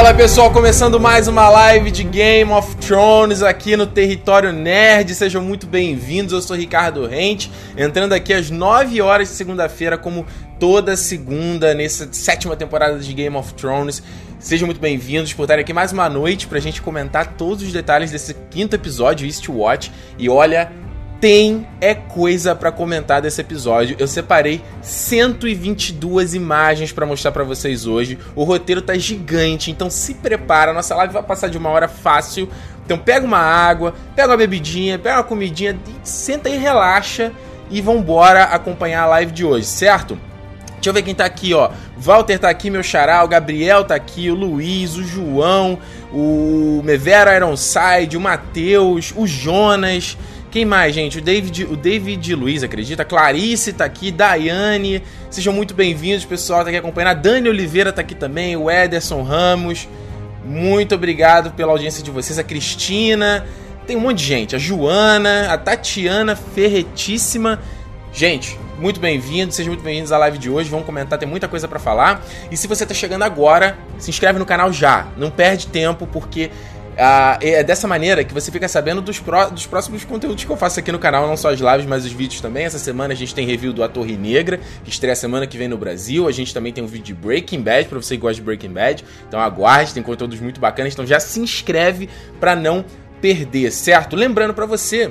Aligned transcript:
Fala 0.00 0.14
pessoal, 0.14 0.50
começando 0.50 0.98
mais 0.98 1.28
uma 1.28 1.50
live 1.50 1.90
de 1.90 2.02
Game 2.04 2.50
of 2.52 2.74
Thrones 2.76 3.42
aqui 3.42 3.76
no 3.76 3.86
Território 3.86 4.50
Nerd. 4.50 5.14
Sejam 5.14 5.42
muito 5.42 5.66
bem-vindos. 5.66 6.32
Eu 6.32 6.40
sou 6.40 6.56
Ricardo 6.56 7.06
Rente, 7.06 7.52
entrando 7.76 8.14
aqui 8.14 8.32
às 8.32 8.48
9 8.48 9.02
horas 9.02 9.28
de 9.28 9.34
segunda-feira, 9.34 9.98
como 9.98 10.24
toda 10.58 10.96
segunda, 10.96 11.74
nessa 11.74 12.08
sétima 12.12 12.56
temporada 12.56 12.98
de 12.98 13.12
Game 13.12 13.36
of 13.36 13.52
Thrones. 13.52 14.02
Sejam 14.38 14.64
muito 14.64 14.80
bem-vindos 14.80 15.34
por 15.34 15.42
estarem 15.42 15.62
aqui 15.62 15.74
mais 15.74 15.92
uma 15.92 16.08
noite 16.08 16.46
pra 16.46 16.58
gente 16.60 16.80
comentar 16.80 17.34
todos 17.36 17.62
os 17.62 17.70
detalhes 17.70 18.10
desse 18.10 18.32
quinto 18.50 18.74
episódio, 18.74 19.26
Eastwatch. 19.26 19.92
E 20.18 20.30
olha, 20.30 20.72
tem 21.20 21.66
é 21.80 21.94
coisa 21.94 22.54
para 22.54 22.72
comentar 22.72 23.20
desse 23.20 23.40
episódio. 23.40 23.94
Eu 23.98 24.08
separei 24.08 24.62
122 24.80 26.34
imagens 26.34 26.92
para 26.92 27.04
mostrar 27.04 27.30
para 27.30 27.44
vocês 27.44 27.86
hoje. 27.86 28.18
O 28.34 28.42
roteiro 28.42 28.80
tá 28.80 28.96
gigante, 28.96 29.70
então 29.70 29.90
se 29.90 30.14
prepara. 30.14 30.72
Nossa 30.72 30.94
live 30.94 31.12
vai 31.12 31.22
passar 31.22 31.48
de 31.48 31.58
uma 31.58 31.68
hora 31.68 31.88
fácil. 31.88 32.48
Então 32.84 32.98
pega 32.98 33.26
uma 33.26 33.38
água, 33.38 33.94
pega 34.16 34.28
uma 34.28 34.36
bebidinha, 34.36 34.98
pega 34.98 35.18
uma 35.18 35.24
comidinha, 35.24 35.78
senta 36.02 36.48
e 36.48 36.56
relaxa 36.56 37.30
e 37.70 37.80
vambora 37.82 38.44
acompanhar 38.44 39.02
a 39.02 39.06
live 39.06 39.30
de 39.30 39.44
hoje, 39.44 39.66
certo? 39.66 40.18
Deixa 40.74 40.88
eu 40.88 40.94
ver 40.94 41.02
quem 41.02 41.14
tá 41.14 41.26
aqui, 41.26 41.52
ó. 41.52 41.70
Walter 41.98 42.38
tá 42.38 42.48
aqui, 42.48 42.70
meu 42.70 42.82
xará, 42.82 43.22
o 43.22 43.28
Gabriel 43.28 43.84
tá 43.84 43.94
aqui, 43.94 44.30
o 44.30 44.34
Luiz, 44.34 44.96
o 44.96 45.04
João, 45.04 45.78
o 46.10 46.80
Mevero 46.82 47.30
Ironside, 47.30 48.16
o 48.16 48.20
Matheus, 48.20 49.12
o 49.14 49.26
Jonas. 49.26 50.16
Quem 50.50 50.64
mais, 50.64 50.92
gente? 50.92 51.18
O 51.18 51.22
David, 51.22 51.64
o 51.64 51.76
David 51.76 52.34
Luiz, 52.34 52.64
acredita? 52.64 53.04
Clarice 53.04 53.72
tá 53.72 53.84
aqui, 53.84 54.10
Daiane. 54.10 55.00
Sejam 55.30 55.52
muito 55.52 55.74
bem-vindos, 55.74 56.24
pessoal, 56.24 56.64
tá 56.64 56.70
aqui 56.70 56.76
acompanhando. 56.76 57.10
A 57.10 57.14
Dani 57.14 57.48
Oliveira 57.48 57.92
tá 57.92 58.00
aqui 58.00 58.16
também, 58.16 58.56
o 58.56 58.68
Ederson 58.68 59.22
Ramos. 59.22 59.88
Muito 60.44 60.92
obrigado 60.92 61.52
pela 61.52 61.70
audiência 61.70 62.02
de 62.02 62.10
vocês. 62.10 62.36
A 62.36 62.42
Cristina, 62.42 63.46
tem 63.86 63.96
um 63.96 64.00
monte 64.00 64.18
de 64.18 64.24
gente. 64.24 64.56
A 64.56 64.58
Joana, 64.58 65.52
a 65.52 65.56
Tatiana 65.56 66.34
Ferretíssima. 66.34 67.60
Gente, 68.12 68.58
muito 68.76 68.98
bem-vindos, 68.98 69.54
sejam 69.54 69.72
muito 69.72 69.84
bem-vindos 69.84 70.10
à 70.10 70.18
live 70.18 70.36
de 70.36 70.50
hoje. 70.50 70.68
Vamos 70.68 70.84
comentar, 70.84 71.16
tem 71.16 71.28
muita 71.28 71.46
coisa 71.46 71.68
para 71.68 71.78
falar. 71.78 72.24
E 72.50 72.56
se 72.56 72.66
você 72.66 72.84
tá 72.84 72.92
chegando 72.92 73.22
agora, 73.22 73.78
se 73.98 74.10
inscreve 74.10 74.40
no 74.40 74.44
canal 74.44 74.72
já. 74.72 75.06
Não 75.16 75.30
perde 75.30 75.68
tempo, 75.68 76.08
porque 76.08 76.50
ah, 77.02 77.38
é 77.40 77.64
dessa 77.64 77.88
maneira 77.88 78.22
que 78.22 78.34
você 78.34 78.52
fica 78.52 78.68
sabendo 78.68 79.00
dos, 79.00 79.18
pró 79.18 79.48
dos 79.48 79.66
próximos 79.66 80.04
conteúdos 80.04 80.44
que 80.44 80.50
eu 80.50 80.56
faço 80.56 80.78
aqui 80.78 80.92
no 80.92 80.98
canal, 80.98 81.26
não 81.26 81.36
só 81.36 81.50
as 81.50 81.58
lives, 81.58 81.86
mas 81.86 82.04
os 82.04 82.12
vídeos 82.12 82.42
também. 82.42 82.66
Essa 82.66 82.78
semana 82.78 83.14
a 83.14 83.16
gente 83.16 83.34
tem 83.34 83.46
review 83.46 83.72
do 83.72 83.82
A 83.82 83.88
Torre 83.88 84.18
Negra, 84.18 84.60
que 84.84 84.90
estreia 84.90 85.16
semana 85.16 85.46
que 85.46 85.56
vem 85.56 85.66
no 85.66 85.78
Brasil. 85.78 86.28
A 86.28 86.32
gente 86.32 86.52
também 86.52 86.74
tem 86.74 86.84
um 86.84 86.86
vídeo 86.86 87.06
de 87.06 87.14
Breaking 87.14 87.62
Bad, 87.62 87.88
pra 87.88 87.98
você 87.98 88.16
que 88.16 88.20
gosta 88.20 88.34
de 88.34 88.42
Breaking 88.42 88.72
Bad. 88.72 89.02
Então 89.26 89.40
aguarde, 89.40 89.94
tem 89.94 90.02
conteúdos 90.02 90.38
muito 90.40 90.60
bacanas. 90.60 90.92
Então 90.92 91.06
já 91.06 91.18
se 91.18 91.40
inscreve 91.40 92.10
para 92.38 92.54
não 92.54 92.84
perder, 93.20 93.72
certo? 93.72 94.14
Lembrando 94.14 94.52
para 94.52 94.66
você 94.66 95.10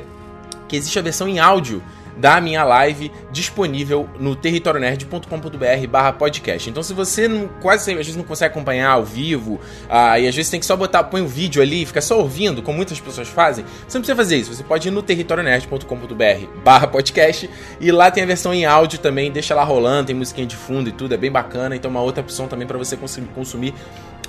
que 0.67 0.75
existe 0.75 0.99
a 0.99 1.01
versão 1.01 1.27
em 1.27 1.39
áudio 1.39 1.81
da 2.19 2.41
minha 2.41 2.63
live 2.63 3.11
disponível 3.31 4.09
no 4.19 4.35
territorionerd.com.br 4.35 6.13
podcast. 6.17 6.69
Então 6.69 6.83
se 6.83 6.93
você 6.93 7.27
não, 7.27 7.47
quase 7.61 7.91
às 7.91 7.97
vezes 7.97 8.15
não 8.15 8.23
consegue 8.23 8.51
acompanhar 8.51 8.91
ao 8.91 9.03
vivo, 9.03 9.59
ah, 9.89 10.19
e 10.19 10.27
às 10.27 10.35
vezes 10.35 10.51
tem 10.51 10.59
que 10.59 10.65
só 10.65 10.75
botar, 10.75 11.03
põe 11.05 11.21
um 11.21 11.27
vídeo 11.27 11.61
ali 11.61 11.83
e 11.83 11.85
fica 11.85 12.01
só 12.01 12.19
ouvindo, 12.19 12.61
como 12.61 12.77
muitas 12.77 12.99
pessoas 12.99 13.27
fazem, 13.27 13.63
você 13.87 13.97
não 13.97 14.01
precisa 14.01 14.15
fazer 14.15 14.37
isso. 14.37 14.53
Você 14.53 14.63
pode 14.63 14.87
ir 14.87 14.91
no 14.91 15.01
territorionerd.com.br 15.01 16.87
podcast 16.91 17.49
e 17.79 17.91
lá 17.91 18.11
tem 18.11 18.23
a 18.23 18.27
versão 18.27 18.53
em 18.53 18.65
áudio 18.65 18.99
também, 18.99 19.31
deixa 19.31 19.55
lá 19.55 19.63
rolando, 19.63 20.07
tem 20.07 20.15
musiquinha 20.15 20.45
de 20.45 20.55
fundo 20.55 20.89
e 20.89 20.91
tudo, 20.91 21.13
é 21.13 21.17
bem 21.17 21.31
bacana. 21.31 21.75
Então 21.75 21.89
uma 21.89 22.01
outra 22.01 22.21
opção 22.21 22.47
também 22.47 22.67
para 22.67 22.77
você 22.77 22.97
consumir 22.97 23.73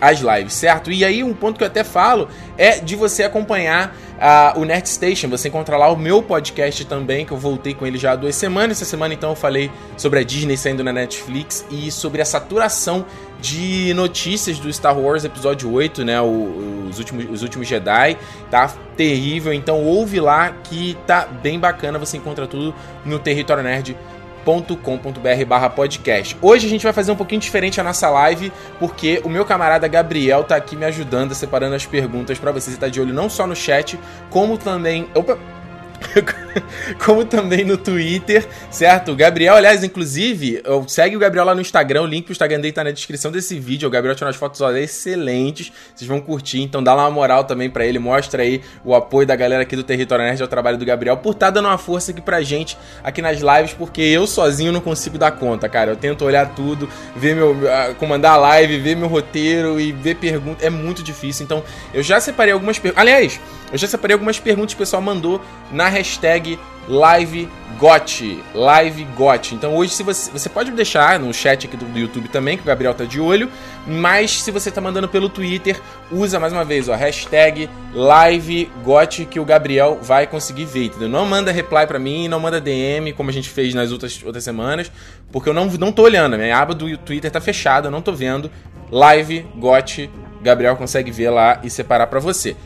as 0.01 0.21
lives, 0.21 0.55
certo? 0.55 0.91
E 0.91 1.05
aí 1.05 1.23
um 1.23 1.35
ponto 1.35 1.59
que 1.59 1.65
eu 1.65 1.69
até 1.69 1.85
falo 1.85 2.29
é 2.57 2.81
de 2.81 2.97
você 2.97 3.23
acompanhar 3.23 3.95
uh, 4.17 4.59
o 4.59 4.65
Nerd 4.65 4.89
Station. 4.89 5.29
Você 5.29 5.49
encontra 5.49 5.77
lá 5.77 5.91
o 5.91 5.97
meu 5.97 6.23
podcast 6.23 6.85
também, 6.87 7.27
que 7.27 7.33
eu 7.33 7.37
voltei 7.37 7.75
com 7.75 7.87
ele 7.87 7.99
já 7.99 8.13
há 8.13 8.17
duas 8.17 8.35
semanas. 8.35 8.79
Essa 8.79 8.91
semana 8.91 9.13
então 9.13 9.31
eu 9.31 9.37
falei 9.37 9.71
sobre 9.97 10.21
a 10.21 10.23
Disney 10.23 10.57
saindo 10.57 10.83
na 10.83 10.93
Netflix 10.93 11.67
e 11.71 11.91
sobre 11.91 12.23
a 12.23 12.25
saturação 12.25 13.05
de 13.41 13.95
notícias 13.95 14.59
do 14.59 14.71
Star 14.73 14.99
Wars 14.99 15.25
Episódio 15.25 15.71
8, 15.73 16.05
né? 16.05 16.21
O, 16.21 16.87
os, 16.89 16.99
últimos, 16.99 17.27
os 17.31 17.43
últimos 17.43 17.69
Jedi. 17.69 18.17
Tá 18.51 18.73
terrível. 18.97 19.53
Então 19.53 19.83
ouve 19.83 20.21
lá 20.21 20.51
que 20.65 20.97
tá 21.07 21.27
bem 21.27 21.59
bacana. 21.59 21.99
Você 21.99 22.17
encontra 22.17 22.47
tudo 22.47 22.75
no 23.05 23.19
Território 23.19 23.63
Nerd 23.63 23.97
com.br 24.45 25.45
barra 25.47 25.71
podcast. 25.71 26.37
Hoje 26.41 26.67
a 26.67 26.71
gente 26.71 26.83
vai 26.83 26.93
fazer 26.93 27.13
um 27.13 27.17
pouquinho 27.17 27.41
diferente 27.41 27.81
a 27.81 27.85
nossa 27.85 28.09
live, 28.11 28.53
porque 28.79 29.21
o 29.25 29.29
meu 29.29 29.45
camarada 29.45 29.87
Gabriel 29.87 30.45
tá 30.45 30.57
aqui 30.57 30.77
me 30.77 30.85
ajudando, 30.85 31.35
separando 31.35 31.75
as 31.75 31.87
perguntas 31.87 32.39
para 32.39 32.53
vocês. 32.53 32.75
Ele 32.75 32.81
tá 32.81 32.89
de 32.89 33.01
olho 33.01 33.15
não 33.15 33.29
só 33.29 33.47
no 33.47 33.55
chat, 33.55 33.99
como 34.31 34.59
também... 34.59 35.09
Opa! 35.15 35.60
como 37.05 37.25
também 37.25 37.65
no 37.65 37.77
Twitter, 37.77 38.47
certo? 38.71 39.13
O 39.13 39.17
Gabriel, 39.17 39.55
aliás, 39.55 39.85
inclusive, 39.85 40.63
segue 40.89 41.17
o 41.17 41.19
Gabriel 41.19 41.45
lá 41.45 41.55
no 41.55 41.61
Instagram, 41.61 42.03
o 42.03 42.07
link 42.07 42.25
pro 42.25 42.33
Instagram 42.33 42.61
dele 42.61 42.73
tá 42.73 42.85
na 42.85 42.91
descrição 42.91 43.31
desse 43.31 43.59
vídeo. 43.59 43.87
O 43.87 43.91
Gabriel 43.91 44.15
tirou 44.15 44.29
umas 44.29 44.37
fotos 44.37 44.61
excelentes, 44.77 45.73
vocês 45.95 46.09
vão 46.09 46.21
curtir, 46.21 46.61
então 46.61 46.83
dá 46.83 46.95
lá 46.95 47.05
uma 47.05 47.11
moral 47.11 47.45
também 47.45 47.71
para 47.71 47.85
ele, 47.85 47.99
mostra 47.99 48.43
aí 48.43 48.61
o 48.85 48.95
apoio 48.95 49.27
da 49.27 49.37
galera 49.37 49.63
aqui 49.63 49.77
do 49.77 49.83
Território 49.83 50.25
Nerd 50.25 50.41
ao 50.43 50.49
trabalho 50.49 50.79
do 50.79 50.85
Gabriel, 50.85 51.17
por 51.17 51.35
tá 51.35 51.51
dando 51.51 51.67
uma 51.67 51.79
força 51.79 52.11
aqui 52.11 52.21
pra 52.21 52.43
gente 52.43 52.77
aqui 53.03 53.23
nas 53.23 53.39
lives, 53.41 53.73
porque 53.75 54.01
eu 54.01 54.27
sozinho 54.27 54.73
não 54.73 54.81
consigo 54.81 55.19
dar 55.19 55.33
conta, 55.33 55.69
cara. 55.69 55.93
Eu 55.93 55.97
tento 55.97 56.25
olhar 56.25 56.55
tudo, 56.55 56.89
ver 57.15 57.35
meu. 57.35 57.57
comandar 57.99 58.35
a 58.35 58.37
live, 58.37 58.79
ver 58.79 58.97
meu 58.97 59.09
roteiro 59.09 59.81
e 59.81 59.93
ver 59.93 60.17
perguntas. 60.17 60.65
É 60.65 60.71
muito 60.71 61.03
difícil, 61.03 61.45
então 61.45 61.63
eu 61.93 62.03
já 62.03 62.21
separei 62.21 62.53
algumas 62.53 62.79
perguntas. 62.79 63.01
Aliás, 63.01 63.41
eu 63.73 63.79
já 63.79 63.87
separei 63.87 64.15
algumas 64.15 64.39
perguntas 64.39 64.75
que 64.75 64.83
o 64.83 64.85
pessoal 64.85 65.03
mandou 65.03 65.41
na 65.71 65.89
hashtag 65.91 66.59
LiveGot. 66.89 68.43
LiveGot. 68.55 69.55
Então 69.55 69.77
hoje 69.77 69.93
se 69.93 70.03
você, 70.03 70.31
você 70.31 70.49
pode 70.49 70.71
deixar 70.73 71.19
no 71.21 71.33
chat 71.33 71.67
aqui 71.67 71.77
do, 71.77 71.85
do, 71.85 71.99
YouTube 71.99 72.29
também, 72.29 72.57
que 72.57 72.63
o 72.63 72.67
Gabriel 72.67 72.93
tá 72.95 73.05
de 73.05 73.21
olho. 73.21 73.49
Mas 73.87 74.43
se 74.43 74.51
você 74.51 74.71
tá 74.71 74.81
mandando 74.81 75.09
pelo 75.09 75.29
Twitter, 75.29 75.81
usa 76.11 76.41
mais 76.41 76.53
uma 76.53 76.65
vez, 76.65 76.89
ó, 76.89 76.95
hashtag 76.95 77.71
LiveGot 77.95 79.25
que 79.27 79.39
o 79.39 79.45
Gabriel 79.45 79.99
vai 80.03 80.27
conseguir 80.27 80.65
ver, 80.65 80.87
entendeu? 80.87 81.09
Não 81.09 81.25
manda 81.25 81.53
reply 81.53 81.87
para 81.87 81.99
mim, 81.99 82.29
não 82.29 82.41
manda 82.41 82.61
DM, 82.61 83.13
como 83.13 83.31
a 83.31 83.33
gente 83.33 83.49
fez 83.49 83.73
nas 83.73 83.93
outras, 83.93 84.21
outras 84.25 84.45
semanas, 84.45 84.91
porque 85.33 85.49
eu 85.49 85.55
não, 85.55 85.67
não 85.67 85.93
tô 85.93 86.03
olhando, 86.03 86.35
a 86.35 86.39
minha 86.39 86.57
aba 86.57 86.75
do 86.75 86.97
Twitter 86.99 87.31
tá 87.31 87.41
fechada, 87.41 87.89
eu 87.89 87.91
não 87.91 88.03
tô 88.03 88.13
vendo. 88.13 88.51
LiveGot, 88.91 90.11
Gabriel 90.43 90.77
consegue 90.77 91.11
ver 91.11 91.31
lá 91.31 91.61
e 91.63 91.71
separar 91.71 92.09
para 92.09 92.19
você. 92.19 92.57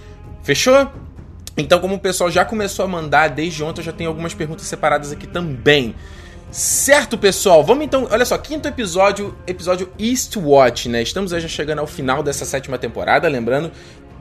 Fechou? 0.43 0.91
Então, 1.57 1.79
como 1.81 1.95
o 1.95 1.99
pessoal 1.99 2.31
já 2.31 2.45
começou 2.45 2.85
a 2.85 2.89
mandar 2.89 3.29
desde 3.29 3.63
ontem, 3.63 3.81
eu 3.81 3.85
já 3.85 3.93
tenho 3.93 4.11
algumas 4.11 4.35
perguntas 4.35 4.67
separadas 4.67 5.13
aqui 5.13 5.27
também. 5.27 5.95
Certo, 6.51 7.19
pessoal? 7.19 7.65
Vamos 7.65 7.85
então, 7.85 8.07
olha 8.11 8.25
só, 8.25 8.39
quinto 8.39 8.69
episódio, 8.69 9.37
episódio 9.47 9.91
Eastwatch, 9.99 10.89
né? 10.89 11.03
Estamos 11.03 11.33
já 11.33 11.49
chegando 11.49 11.81
ao 11.81 11.87
final 11.87 12.23
dessa 12.23 12.45
sétima 12.45 12.79
temporada, 12.79 13.29
lembrando, 13.29 13.73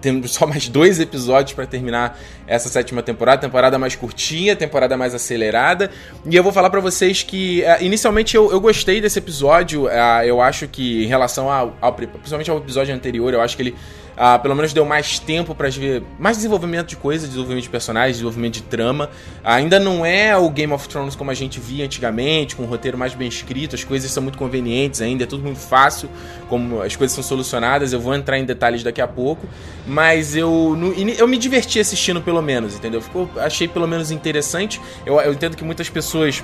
temos 0.03 0.31
só 0.33 0.45
mais 0.45 0.67
dois 0.67 0.99
episódios 0.99 1.53
para 1.53 1.65
terminar 1.65 2.19
essa 2.45 2.67
sétima 2.67 3.01
temporada, 3.01 3.39
temporada 3.39 3.79
mais 3.79 3.95
curtinha, 3.95 4.55
temporada 4.55 4.97
mais 4.97 5.15
acelerada. 5.15 5.89
E 6.29 6.35
eu 6.35 6.43
vou 6.43 6.51
falar 6.51 6.69
para 6.69 6.81
vocês 6.81 7.23
que 7.23 7.63
uh, 7.63 7.83
inicialmente 7.83 8.35
eu, 8.35 8.51
eu, 8.51 8.59
gostei 8.59 8.99
desse 8.99 9.17
episódio. 9.17 9.85
Uh, 9.85 10.23
eu 10.25 10.41
acho 10.41 10.67
que 10.67 11.05
em 11.05 11.07
relação 11.07 11.49
ao, 11.49 11.73
ao, 11.79 11.93
principalmente 11.93 12.51
ao 12.51 12.57
episódio 12.57 12.93
anterior, 12.93 13.33
eu 13.33 13.41
acho 13.41 13.55
que 13.55 13.61
ele 13.63 13.75
Uh, 14.13 14.39
pelo 14.41 14.55
menos 14.55 14.73
deu 14.73 14.85
mais 14.85 15.17
tempo 15.17 15.55
para 15.55 15.69
ver 15.69 16.03
mais 16.19 16.37
desenvolvimento 16.37 16.87
de 16.87 16.95
coisas, 16.95 17.27
desenvolvimento 17.27 17.63
de 17.63 17.69
personagens, 17.69 18.17
desenvolvimento 18.17 18.53
de 18.53 18.61
trama. 18.63 19.05
Uh, 19.05 19.09
ainda 19.43 19.79
não 19.79 20.05
é 20.05 20.37
o 20.37 20.49
Game 20.49 20.71
of 20.71 20.87
Thrones 20.87 21.15
como 21.15 21.31
a 21.31 21.33
gente 21.33 21.59
via 21.59 21.85
antigamente, 21.85 22.55
com 22.55 22.63
um 22.63 22.67
roteiro 22.67 22.97
mais 22.97 23.13
bem 23.15 23.27
escrito, 23.27 23.75
as 23.75 23.83
coisas 23.83 24.11
são 24.11 24.21
muito 24.21 24.37
convenientes 24.37 25.01
ainda, 25.01 25.23
é 25.23 25.27
tudo 25.27 25.43
muito 25.43 25.59
fácil, 25.59 26.09
como 26.47 26.81
as 26.81 26.95
coisas 26.95 27.15
são 27.15 27.23
solucionadas. 27.23 27.91
Eu 27.91 27.99
vou 27.99 28.13
entrar 28.13 28.37
em 28.37 28.45
detalhes 28.45 28.83
daqui 28.83 29.01
a 29.01 29.07
pouco, 29.07 29.47
mas 29.87 30.35
eu, 30.35 30.77
eu 31.17 31.27
me 31.27 31.37
diverti 31.37 31.79
assistindo 31.79 32.21
pelo 32.21 32.41
menos, 32.41 32.75
entendeu? 32.75 33.01
Ficou, 33.01 33.29
achei 33.37 33.67
pelo 33.67 33.87
menos 33.87 34.11
interessante. 34.11 34.79
Eu, 35.05 35.19
eu 35.19 35.33
entendo 35.33 35.57
que 35.57 35.63
muitas 35.63 35.89
pessoas 35.89 36.43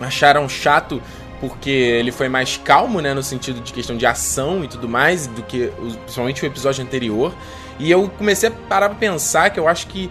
acharam 0.00 0.48
chato 0.48 1.00
porque 1.42 1.70
ele 1.70 2.12
foi 2.12 2.28
mais 2.28 2.56
calmo, 2.56 3.00
né, 3.00 3.12
no 3.12 3.22
sentido 3.22 3.60
de 3.60 3.72
questão 3.72 3.96
de 3.96 4.06
ação 4.06 4.62
e 4.62 4.68
tudo 4.68 4.88
mais, 4.88 5.26
do 5.26 5.42
que 5.42 5.72
principalmente 6.04 6.44
o 6.44 6.46
episódio 6.46 6.84
anterior. 6.84 7.34
E 7.80 7.90
eu 7.90 8.08
comecei 8.16 8.48
a 8.48 8.52
parar 8.52 8.90
pra 8.90 8.96
pensar 8.96 9.50
que 9.50 9.58
eu 9.58 9.66
acho 9.66 9.88
que 9.88 10.08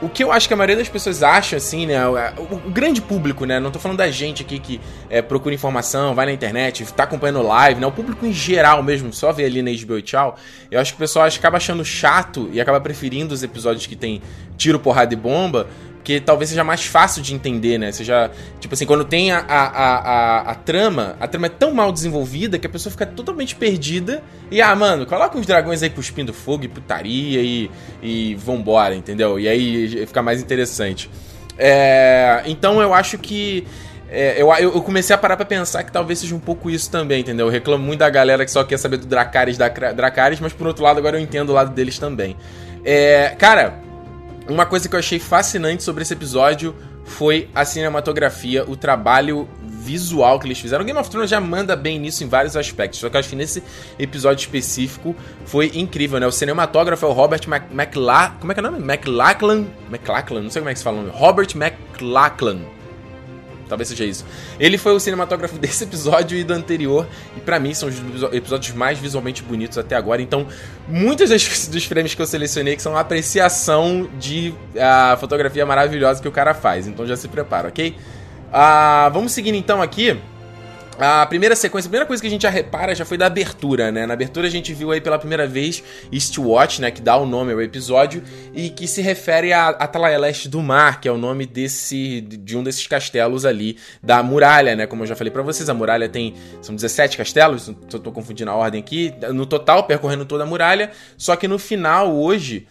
o 0.00 0.08
que 0.08 0.22
eu 0.22 0.30
acho 0.30 0.46
que 0.46 0.54
a 0.54 0.56
maioria 0.56 0.76
das 0.76 0.88
pessoas 0.88 1.24
acha, 1.24 1.56
assim, 1.56 1.84
né? 1.84 1.98
O, 2.06 2.70
grande 2.70 3.02
público, 3.02 3.44
né? 3.44 3.58
Não 3.58 3.72
tô 3.72 3.80
falando 3.80 3.98
da 3.98 4.08
gente 4.08 4.44
aqui 4.44 4.60
que 4.60 4.80
é, 5.10 5.20
procura 5.20 5.52
informação, 5.52 6.14
vai 6.14 6.26
na 6.26 6.32
internet, 6.32 6.84
tá 6.92 7.02
acompanhando 7.02 7.42
live, 7.42 7.80
né? 7.80 7.86
O 7.88 7.90
público 7.90 8.24
em 8.24 8.32
geral 8.32 8.80
mesmo, 8.80 9.12
só 9.12 9.32
vê 9.32 9.46
ali 9.46 9.60
na 9.60 9.72
HBO 9.72 9.98
e 9.98 10.02
tchau. 10.02 10.36
Eu 10.70 10.80
acho 10.80 10.92
que 10.92 10.96
o 10.96 11.00
pessoal 11.00 11.26
acaba 11.26 11.56
achando 11.56 11.84
chato 11.84 12.48
e 12.52 12.60
acaba 12.60 12.80
preferindo 12.80 13.34
os 13.34 13.42
episódios 13.42 13.84
que 13.86 13.96
tem 13.96 14.22
tiro, 14.56 14.78
porrada 14.78 15.12
e 15.12 15.16
bomba 15.16 15.66
porque 16.08 16.20
talvez 16.20 16.48
seja 16.48 16.64
mais 16.64 16.86
fácil 16.86 17.20
de 17.20 17.34
entender, 17.34 17.76
né? 17.76 17.92
Seja, 17.92 18.30
tipo 18.58 18.72
assim, 18.72 18.86
quando 18.86 19.04
tem 19.04 19.30
a, 19.30 19.40
a, 19.40 19.66
a, 19.66 20.40
a, 20.52 20.54
trama, 20.54 21.16
a 21.20 21.28
trama 21.28 21.48
é 21.48 21.50
tão 21.50 21.74
mal 21.74 21.92
desenvolvida 21.92 22.58
que 22.58 22.66
a 22.66 22.70
pessoa 22.70 22.90
fica 22.90 23.04
totalmente 23.04 23.54
perdida 23.54 24.22
e, 24.50 24.62
ah, 24.62 24.74
mano, 24.74 25.04
coloca 25.04 25.36
os 25.36 25.44
dragões 25.44 25.82
aí 25.82 25.90
cuspindo 25.90 26.32
fogo 26.32 26.64
e 26.64 26.68
putaria 26.68 27.42
e, 27.42 27.70
e 28.02 28.34
vambora, 28.36 28.94
entendeu? 28.94 29.38
E 29.38 29.46
aí 29.46 30.06
fica 30.06 30.22
mais 30.22 30.40
interessante. 30.40 31.10
É, 31.58 32.42
então 32.46 32.80
eu 32.80 32.94
acho 32.94 33.18
que 33.18 33.66
é, 34.10 34.40
eu, 34.40 34.50
eu 34.50 34.80
comecei 34.80 35.14
a 35.14 35.18
parar 35.18 35.36
pra 35.36 35.44
pensar 35.44 35.84
que 35.84 35.92
talvez 35.92 36.20
seja 36.20 36.34
um 36.34 36.40
pouco 36.40 36.70
isso 36.70 36.90
também, 36.90 37.20
entendeu? 37.20 37.48
Eu 37.48 37.52
reclamo 37.52 37.84
muito 37.84 37.98
da 37.98 38.08
galera 38.08 38.46
que 38.46 38.50
só 38.50 38.64
quer 38.64 38.78
saber 38.78 38.96
do 38.96 39.06
Dracarys 39.06 39.58
da 39.58 39.68
Dracarys, 39.68 40.40
mas 40.40 40.54
por 40.54 40.68
outro 40.68 40.82
lado 40.82 40.96
agora 40.96 41.18
eu 41.18 41.20
entendo 41.20 41.50
o 41.50 41.52
lado 41.52 41.74
deles 41.74 41.98
também. 41.98 42.34
É, 42.82 43.34
cara, 43.38 43.86
uma 44.48 44.66
coisa 44.66 44.88
que 44.88 44.94
eu 44.94 44.98
achei 44.98 45.18
fascinante 45.18 45.82
sobre 45.82 46.02
esse 46.02 46.12
episódio 46.12 46.74
foi 47.04 47.48
a 47.54 47.64
cinematografia, 47.64 48.64
o 48.68 48.76
trabalho 48.76 49.48
visual 49.62 50.38
que 50.38 50.46
eles 50.46 50.58
fizeram. 50.58 50.84
Game 50.84 50.98
of 50.98 51.08
Thrones 51.08 51.30
já 51.30 51.40
manda 51.40 51.74
bem 51.74 51.98
nisso 51.98 52.22
em 52.22 52.28
vários 52.28 52.56
aspectos, 52.56 53.00
só 53.00 53.08
que 53.08 53.16
eu 53.16 53.20
acho 53.20 53.30
que 53.30 53.36
nesse 53.36 53.62
episódio 53.98 54.42
específico 54.42 55.16
foi 55.46 55.72
incrível, 55.74 56.20
né? 56.20 56.26
O 56.26 56.32
cinematógrafo 56.32 57.06
é 57.06 57.08
o 57.08 57.12
Robert 57.12 57.40
Mac 57.46 57.64
McLa... 57.72 58.36
Como 58.38 58.52
é 58.52 58.54
que 58.54 58.60
é 58.60 58.62
o 58.62 58.70
nome? 58.70 58.82
McLachlan? 58.82 59.66
McLachlan? 59.90 60.42
Não 60.42 60.50
sei 60.50 60.60
como 60.60 60.70
é 60.70 60.72
que 60.74 60.78
se 60.78 60.84
fala 60.84 60.98
o 60.98 61.02
nome. 61.02 61.12
Robert 61.16 61.48
McLachlan. 61.54 62.77
Talvez 63.68 63.88
seja 63.88 64.04
isso. 64.04 64.24
Ele 64.58 64.78
foi 64.78 64.92
o 64.92 65.00
cinematógrafo 65.00 65.56
desse 65.60 65.84
episódio 65.84 66.38
e 66.38 66.44
do 66.44 66.52
anterior, 66.52 67.06
e 67.36 67.40
para 67.40 67.58
mim 67.58 67.74
são 67.74 67.88
os 67.88 67.96
episódios 68.32 68.74
mais 68.74 68.98
visualmente 68.98 69.42
bonitos 69.42 69.78
até 69.78 69.94
agora. 69.94 70.22
Então, 70.22 70.46
muitos 70.86 71.30
dos 71.68 71.84
frames 71.84 72.14
que 72.14 72.22
eu 72.22 72.26
selecionei 72.26 72.76
que 72.76 72.82
são 72.82 72.92
uma 72.92 73.00
apreciação 73.00 74.08
de 74.18 74.54
a 74.78 75.16
fotografia 75.18 75.64
maravilhosa 75.66 76.20
que 76.20 76.28
o 76.28 76.32
cara 76.32 76.54
faz. 76.54 76.86
Então 76.86 77.06
já 77.06 77.16
se 77.16 77.28
prepara, 77.28 77.68
ok? 77.68 77.94
Uh, 78.48 79.12
vamos 79.12 79.32
seguindo 79.32 79.56
então 79.56 79.82
aqui. 79.82 80.18
A 81.00 81.24
primeira 81.26 81.54
sequência, 81.54 81.86
a 81.86 81.90
primeira 81.90 82.06
coisa 82.06 82.20
que 82.20 82.26
a 82.26 82.30
gente 82.30 82.42
já 82.42 82.50
repara 82.50 82.92
já 82.92 83.04
foi 83.04 83.16
da 83.16 83.26
abertura, 83.26 83.92
né? 83.92 84.04
Na 84.04 84.14
abertura 84.14 84.48
a 84.48 84.50
gente 84.50 84.74
viu 84.74 84.90
aí 84.90 85.00
pela 85.00 85.16
primeira 85.16 85.46
vez 85.46 85.80
Eastwatch, 86.10 86.80
né? 86.80 86.90
Que 86.90 87.00
dá 87.00 87.16
o 87.16 87.24
nome 87.24 87.52
ao 87.52 87.62
episódio 87.62 88.20
e 88.52 88.68
que 88.68 88.88
se 88.88 89.00
refere 89.00 89.52
a 89.52 89.68
Atalaia 89.68 90.18
Leste 90.18 90.48
do 90.48 90.60
Mar, 90.60 91.00
que 91.00 91.06
é 91.06 91.12
o 91.12 91.16
nome 91.16 91.46
desse 91.46 92.20
de 92.20 92.56
um 92.56 92.64
desses 92.64 92.84
castelos 92.88 93.46
ali 93.46 93.78
da 94.02 94.24
muralha, 94.24 94.74
né? 94.74 94.88
Como 94.88 95.04
eu 95.04 95.06
já 95.06 95.14
falei 95.14 95.32
para 95.32 95.42
vocês, 95.42 95.68
a 95.68 95.74
muralha 95.74 96.08
tem 96.08 96.34
são 96.60 96.74
17 96.74 97.16
castelos, 97.16 97.68
eu 97.68 98.00
tô 98.00 98.10
confundindo 98.10 98.50
a 98.50 98.54
ordem 98.56 98.80
aqui, 98.80 99.14
no 99.32 99.46
total 99.46 99.84
percorrendo 99.84 100.24
toda 100.24 100.42
a 100.42 100.46
muralha, 100.46 100.90
só 101.16 101.36
que 101.36 101.46
no 101.46 101.60
final 101.60 102.12
hoje 102.12 102.66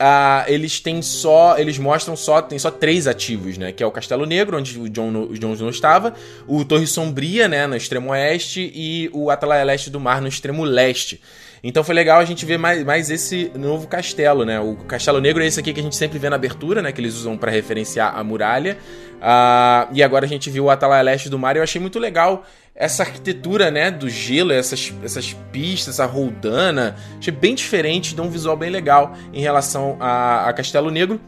Uh, 0.00 0.48
eles 0.48 0.80
têm 0.80 1.02
só. 1.02 1.58
Eles 1.58 1.78
mostram 1.78 2.16
só. 2.16 2.40
Tem 2.40 2.58
só 2.58 2.70
três 2.70 3.06
ativos, 3.06 3.58
né? 3.58 3.70
Que 3.70 3.82
é 3.82 3.86
o 3.86 3.90
Castelo 3.90 4.24
Negro, 4.24 4.56
onde 4.56 4.78
o 4.78 4.88
John, 4.88 5.28
o 5.28 5.34
Snow 5.34 5.68
estava, 5.68 6.14
o 6.46 6.64
Torre 6.64 6.86
Sombria, 6.86 7.46
né? 7.46 7.66
No 7.66 7.76
extremo 7.76 8.10
oeste, 8.10 8.72
e 8.74 9.10
o 9.12 9.30
Atalaia 9.30 9.62
Leste 9.62 9.90
do 9.90 10.00
Mar 10.00 10.22
no 10.22 10.28
extremo 10.28 10.64
leste. 10.64 11.20
Então 11.62 11.84
foi 11.84 11.94
legal 11.94 12.18
a 12.18 12.24
gente 12.24 12.46
ver 12.46 12.56
mais, 12.56 12.82
mais 12.82 13.10
esse 13.10 13.52
novo 13.54 13.86
castelo, 13.86 14.46
né? 14.46 14.58
O 14.58 14.76
Castelo 14.76 15.20
Negro 15.20 15.42
é 15.42 15.46
esse 15.46 15.60
aqui 15.60 15.74
que 15.74 15.80
a 15.80 15.82
gente 15.82 15.96
sempre 15.96 16.18
vê 16.18 16.30
na 16.30 16.36
abertura, 16.36 16.80
né? 16.80 16.90
Que 16.90 17.00
eles 17.02 17.14
usam 17.14 17.36
para 17.36 17.50
referenciar 17.50 18.16
a 18.18 18.24
muralha. 18.24 18.78
Uh, 19.16 19.92
e 19.92 20.02
agora 20.02 20.24
a 20.24 20.28
gente 20.28 20.48
viu 20.48 20.64
o 20.64 20.70
Atalaia 20.70 21.02
Leste 21.02 21.28
do 21.28 21.38
Mar 21.38 21.54
e 21.54 21.58
eu 21.58 21.62
achei 21.62 21.78
muito 21.78 21.98
legal 21.98 22.46
essa 22.80 23.02
arquitetura, 23.02 23.70
né, 23.70 23.90
do 23.90 24.08
gelo, 24.08 24.52
essas, 24.52 24.90
essas 25.04 25.34
pistas, 25.52 25.96
essa 25.96 26.06
roldana, 26.06 26.96
achei 27.18 27.30
bem 27.30 27.54
diferente, 27.54 28.14
dá 28.14 28.22
um 28.22 28.30
visual 28.30 28.56
bem 28.56 28.70
legal 28.70 29.14
em 29.34 29.42
relação 29.42 29.98
a, 30.00 30.48
a 30.48 30.52
Castelo 30.54 30.90
Negro. 30.90 31.20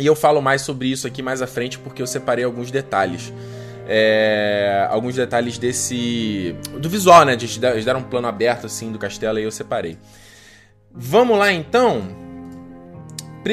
E 0.00 0.04
eu 0.04 0.16
falo 0.16 0.42
mais 0.42 0.62
sobre 0.62 0.88
isso 0.88 1.06
aqui 1.06 1.22
mais 1.22 1.40
à 1.40 1.46
frente 1.46 1.78
porque 1.78 2.02
eu 2.02 2.08
separei 2.08 2.44
alguns 2.44 2.72
detalhes. 2.72 3.32
É, 3.86 4.88
alguns 4.90 5.14
detalhes 5.14 5.58
desse. 5.58 6.56
do 6.78 6.88
visual, 6.88 7.24
né? 7.24 7.34
Eles 7.34 7.84
deram 7.84 8.00
um 8.00 8.04
plano 8.04 8.26
aberto 8.26 8.66
assim 8.66 8.90
do 8.90 8.98
castelo 8.98 9.38
e 9.38 9.44
eu 9.44 9.50
separei. 9.52 9.96
Vamos 10.92 11.38
lá 11.38 11.52
então. 11.52 12.02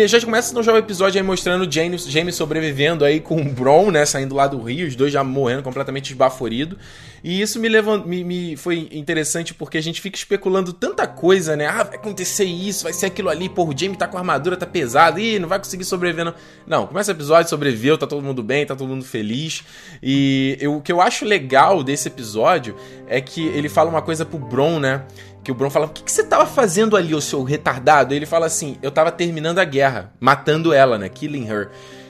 Já 0.06 0.20
começa 0.20 0.54
no 0.54 0.62
já 0.62 0.74
o 0.74 0.78
episódio 0.78 1.20
aí 1.20 1.26
mostrando 1.26 1.72
James, 1.72 2.06
James 2.06 2.36
sobrevivendo 2.36 3.06
aí 3.06 3.22
com 3.22 3.40
o 3.40 3.46
Bron, 3.46 3.90
né? 3.90 4.06
Saindo 4.06 4.36
lá 4.36 4.46
do 4.46 4.62
rio, 4.62 4.86
os 4.86 4.98
dois 4.98 5.14
já 5.14 5.24
morrendo 5.24 5.64
completamente 5.64 6.12
esbaforido. 6.12 6.78
E 7.24 7.42
isso 7.42 7.60
me, 7.60 7.68
levou, 7.68 8.06
me, 8.06 8.24
me, 8.24 8.56
foi 8.56 8.88
interessante 8.92 9.54
porque 9.54 9.78
a 9.78 9.82
gente 9.82 10.02
fica 10.02 10.18
especulando 10.18 10.72
tanta 10.72 11.08
coisa, 11.08 11.56
né? 11.56 11.68
Ah, 11.68 11.84
vai 11.84 11.96
acontecer 11.96 12.46
isso, 12.46 12.84
vai 12.84 12.94
ser 12.94 13.08
aquilo 13.08 13.30
ali, 13.30 13.50
porra, 13.50 13.74
o 13.74 13.78
James 13.78 13.98
tá 13.98 14.08
com 14.08 14.18
a 14.18 14.20
armadura, 14.20 14.56
tá 14.56 14.66
pesado, 14.66 15.20
ih, 15.20 15.40
não 15.40 15.48
vai 15.48 15.60
conseguir 15.60 15.84
sobreviver. 15.84 16.26
Não, 16.26 16.34
não 16.66 16.88
começa 16.88 17.12
o 17.12 17.16
episódio, 17.16 17.50
sobreviveu, 17.50 17.98
tá 17.98 18.08
todo 18.08 18.22
mundo 18.22 18.44
bem, 18.44 18.66
tá 18.66 18.76
todo 18.76 18.88
mundo 18.88 19.06
feliz. 19.06 19.64
E 20.02 20.58
eu, 20.60 20.76
o 20.76 20.82
que 20.82 20.92
eu 20.92 21.02
acho 21.02 21.26
legal 21.26 21.84
desse 21.84 22.08
episódio 22.08 22.76
é 23.08 23.20
que 23.20 23.48
ele 23.48 23.70
fala 23.70 23.90
uma 23.90 24.02
coisa 24.02 24.26
pro 24.26 24.40
Bron, 24.40 24.80
né? 24.80 25.04
que 25.48 25.52
o 25.52 25.56
Bron 25.56 25.70
fala: 25.70 25.86
O 25.86 25.90
que, 25.90 26.04
que 26.04 26.12
você 26.12 26.26
tava 26.26 26.46
fazendo 26.46 26.98
ali, 26.98 27.16
o 27.16 27.22
seu 27.22 27.42
retardado? 27.42 28.14
E 28.14 28.18
ele 28.18 28.26
fala 28.26 28.46
assim: 28.46 28.78
Eu 28.82 28.92
tava 28.92 29.14
terminando 29.14 29.60
a 29.60 29.64
guerra, 29.64 30.12
matando 30.20 30.74
ela, 30.74 30.98
né? 30.98 31.08
Killing 31.08 31.48
her. 31.48 31.70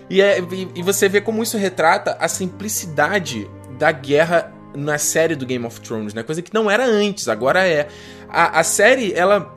E, 0.09 0.21
é, 0.21 0.39
e, 0.39 0.69
e 0.75 0.81
você 0.81 1.07
vê 1.07 1.21
como 1.21 1.43
isso 1.43 1.55
retrata 1.55 2.17
a 2.19 2.27
simplicidade 2.27 3.47
da 3.77 3.91
guerra 3.91 4.51
na 4.77 4.97
série 4.97 5.35
do 5.35 5.45
Game 5.45 5.65
of 5.65 5.81
Thrones, 5.81 6.13
né? 6.13 6.23
Coisa 6.23 6.41
que 6.41 6.53
não 6.53 6.69
era 6.69 6.85
antes, 6.85 7.27
agora 7.27 7.67
é. 7.67 7.87
A, 8.29 8.59
a 8.59 8.63
série, 8.63 9.13
ela 9.13 9.56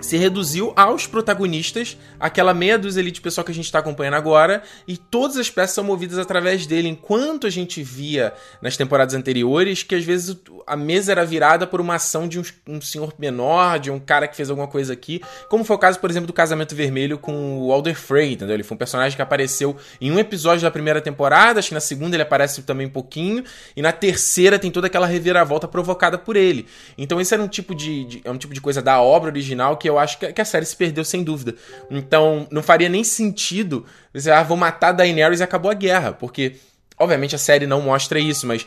se 0.00 0.16
reduziu 0.16 0.72
aos 0.76 1.06
protagonistas, 1.06 1.96
aquela 2.18 2.54
meia 2.54 2.78
dúzia 2.78 3.00
elite 3.00 3.20
pessoal 3.20 3.44
que 3.44 3.50
a 3.50 3.54
gente 3.54 3.64
está 3.64 3.78
acompanhando 3.78 4.14
agora, 4.14 4.62
e 4.86 4.96
todas 4.96 5.36
as 5.36 5.50
peças 5.50 5.74
são 5.74 5.84
movidas 5.84 6.18
através 6.18 6.66
dele, 6.66 6.88
enquanto 6.88 7.46
a 7.46 7.50
gente 7.50 7.82
via 7.82 8.32
nas 8.60 8.76
temporadas 8.76 9.14
anteriores 9.14 9.82
que 9.82 9.94
às 9.94 10.04
vezes 10.04 10.36
a 10.66 10.76
mesa 10.76 11.12
era 11.12 11.24
virada 11.24 11.66
por 11.66 11.80
uma 11.80 11.94
ação 11.94 12.28
de 12.28 12.38
um, 12.38 12.42
um 12.68 12.80
senhor 12.80 13.14
menor, 13.18 13.78
de 13.78 13.90
um 13.90 13.98
cara 13.98 14.28
que 14.28 14.36
fez 14.36 14.50
alguma 14.50 14.68
coisa 14.68 14.92
aqui, 14.92 15.20
como 15.48 15.64
foi 15.64 15.76
o 15.76 15.78
caso, 15.78 15.98
por 15.98 16.10
exemplo, 16.10 16.26
do 16.26 16.32
Casamento 16.32 16.74
Vermelho 16.74 17.18
com 17.18 17.60
o 17.60 17.72
Alder 17.72 17.96
Frey, 17.96 18.34
entendeu? 18.34 18.54
Ele 18.54 18.62
foi 18.62 18.74
um 18.74 18.78
personagem 18.78 19.16
que 19.16 19.22
apareceu 19.22 19.76
em 20.00 20.10
um 20.10 20.18
episódio 20.18 20.62
da 20.62 20.70
primeira 20.70 21.00
temporada, 21.00 21.58
acho 21.58 21.68
que 21.68 21.74
na 21.74 21.80
segunda 21.80 22.16
ele 22.16 22.22
aparece 22.22 22.62
também 22.62 22.86
um 22.86 22.90
pouquinho, 22.90 23.44
e 23.76 23.82
na 23.82 23.92
terceira 23.92 24.58
tem 24.58 24.70
toda 24.70 24.86
aquela 24.86 25.06
reviravolta 25.06 25.66
provocada 25.66 26.18
por 26.18 26.36
ele. 26.36 26.66
Então 26.98 27.20
esse 27.20 27.32
era 27.32 27.42
um 27.42 27.48
tipo 27.48 27.74
de, 27.74 28.04
de 28.04 28.20
é 28.24 28.30
um 28.30 28.38
tipo 28.38 28.52
de 28.52 28.60
coisa 28.60 28.82
da 28.82 29.00
obra 29.00 29.30
original 29.30 29.76
que 29.76 29.85
que 29.86 29.90
eu 29.90 29.98
acho 29.98 30.18
que, 30.18 30.40
a 30.40 30.44
série 30.44 30.66
se 30.66 30.74
perdeu 30.74 31.04
sem 31.04 31.22
dúvida. 31.22 31.54
Então, 31.88 32.48
não 32.50 32.60
faria 32.62 32.88
nem 32.88 33.04
sentido 33.04 33.86
dizer, 34.12 34.32
ah, 34.32 34.42
vou 34.42 34.56
matar 34.56 34.90
Daenerys 34.90 35.38
e 35.38 35.44
acabou 35.44 35.70
a 35.70 35.74
guerra, 35.74 36.12
porque, 36.12 36.56
obviamente, 36.98 37.36
a 37.36 37.38
série 37.38 37.68
não 37.68 37.80
mostra 37.80 38.18
isso, 38.18 38.48
mas 38.48 38.66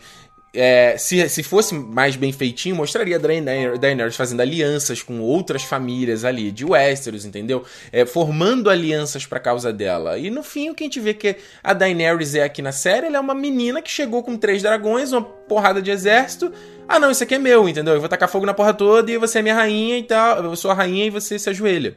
é, 0.53 0.95
se, 0.97 1.27
se 1.29 1.43
fosse 1.43 1.75
mais 1.75 2.15
bem 2.15 2.31
feitinho, 2.31 2.75
mostraria 2.75 3.19
Daenerys 3.19 4.15
fazendo 4.15 4.41
alianças 4.41 5.03
com 5.03 5.19
outras 5.19 5.63
famílias 5.63 6.25
ali 6.25 6.51
de 6.51 6.65
Westeros, 6.65 7.25
entendeu? 7.25 7.63
É, 7.91 8.05
formando 8.05 8.69
alianças 8.69 9.25
pra 9.25 9.39
causa 9.39 9.71
dela. 9.71 10.17
E 10.17 10.29
no 10.29 10.43
fim, 10.43 10.69
o 10.69 10.75
que 10.75 10.83
a 10.83 10.87
gente 10.87 10.99
vê 10.99 11.13
que 11.13 11.35
a 11.63 11.73
Daenerys 11.73 12.35
é 12.35 12.43
aqui 12.43 12.61
na 12.61 12.71
série, 12.71 13.07
ela 13.07 13.17
é 13.17 13.19
uma 13.19 13.35
menina 13.35 13.81
que 13.81 13.91
chegou 13.91 14.23
com 14.23 14.37
três 14.37 14.61
dragões, 14.61 15.11
uma 15.11 15.21
porrada 15.21 15.81
de 15.81 15.91
exército, 15.91 16.51
ah, 16.87 16.99
não, 16.99 17.11
isso 17.11 17.23
aqui 17.23 17.35
é 17.35 17.39
meu, 17.39 17.69
entendeu? 17.69 17.93
Eu 17.93 17.99
vou 17.99 18.09
tacar 18.09 18.27
fogo 18.27 18.47
na 18.47 18.53
porra 18.53 18.73
toda 18.73 19.11
e 19.11 19.17
você 19.19 19.37
é 19.37 19.41
minha 19.43 19.53
rainha 19.53 19.95
e 19.95 20.01
tal. 20.01 20.43
Eu 20.43 20.55
sou 20.55 20.71
a 20.71 20.73
rainha 20.73 21.05
e 21.05 21.11
você 21.11 21.37
se 21.37 21.47
ajoelha. 21.47 21.95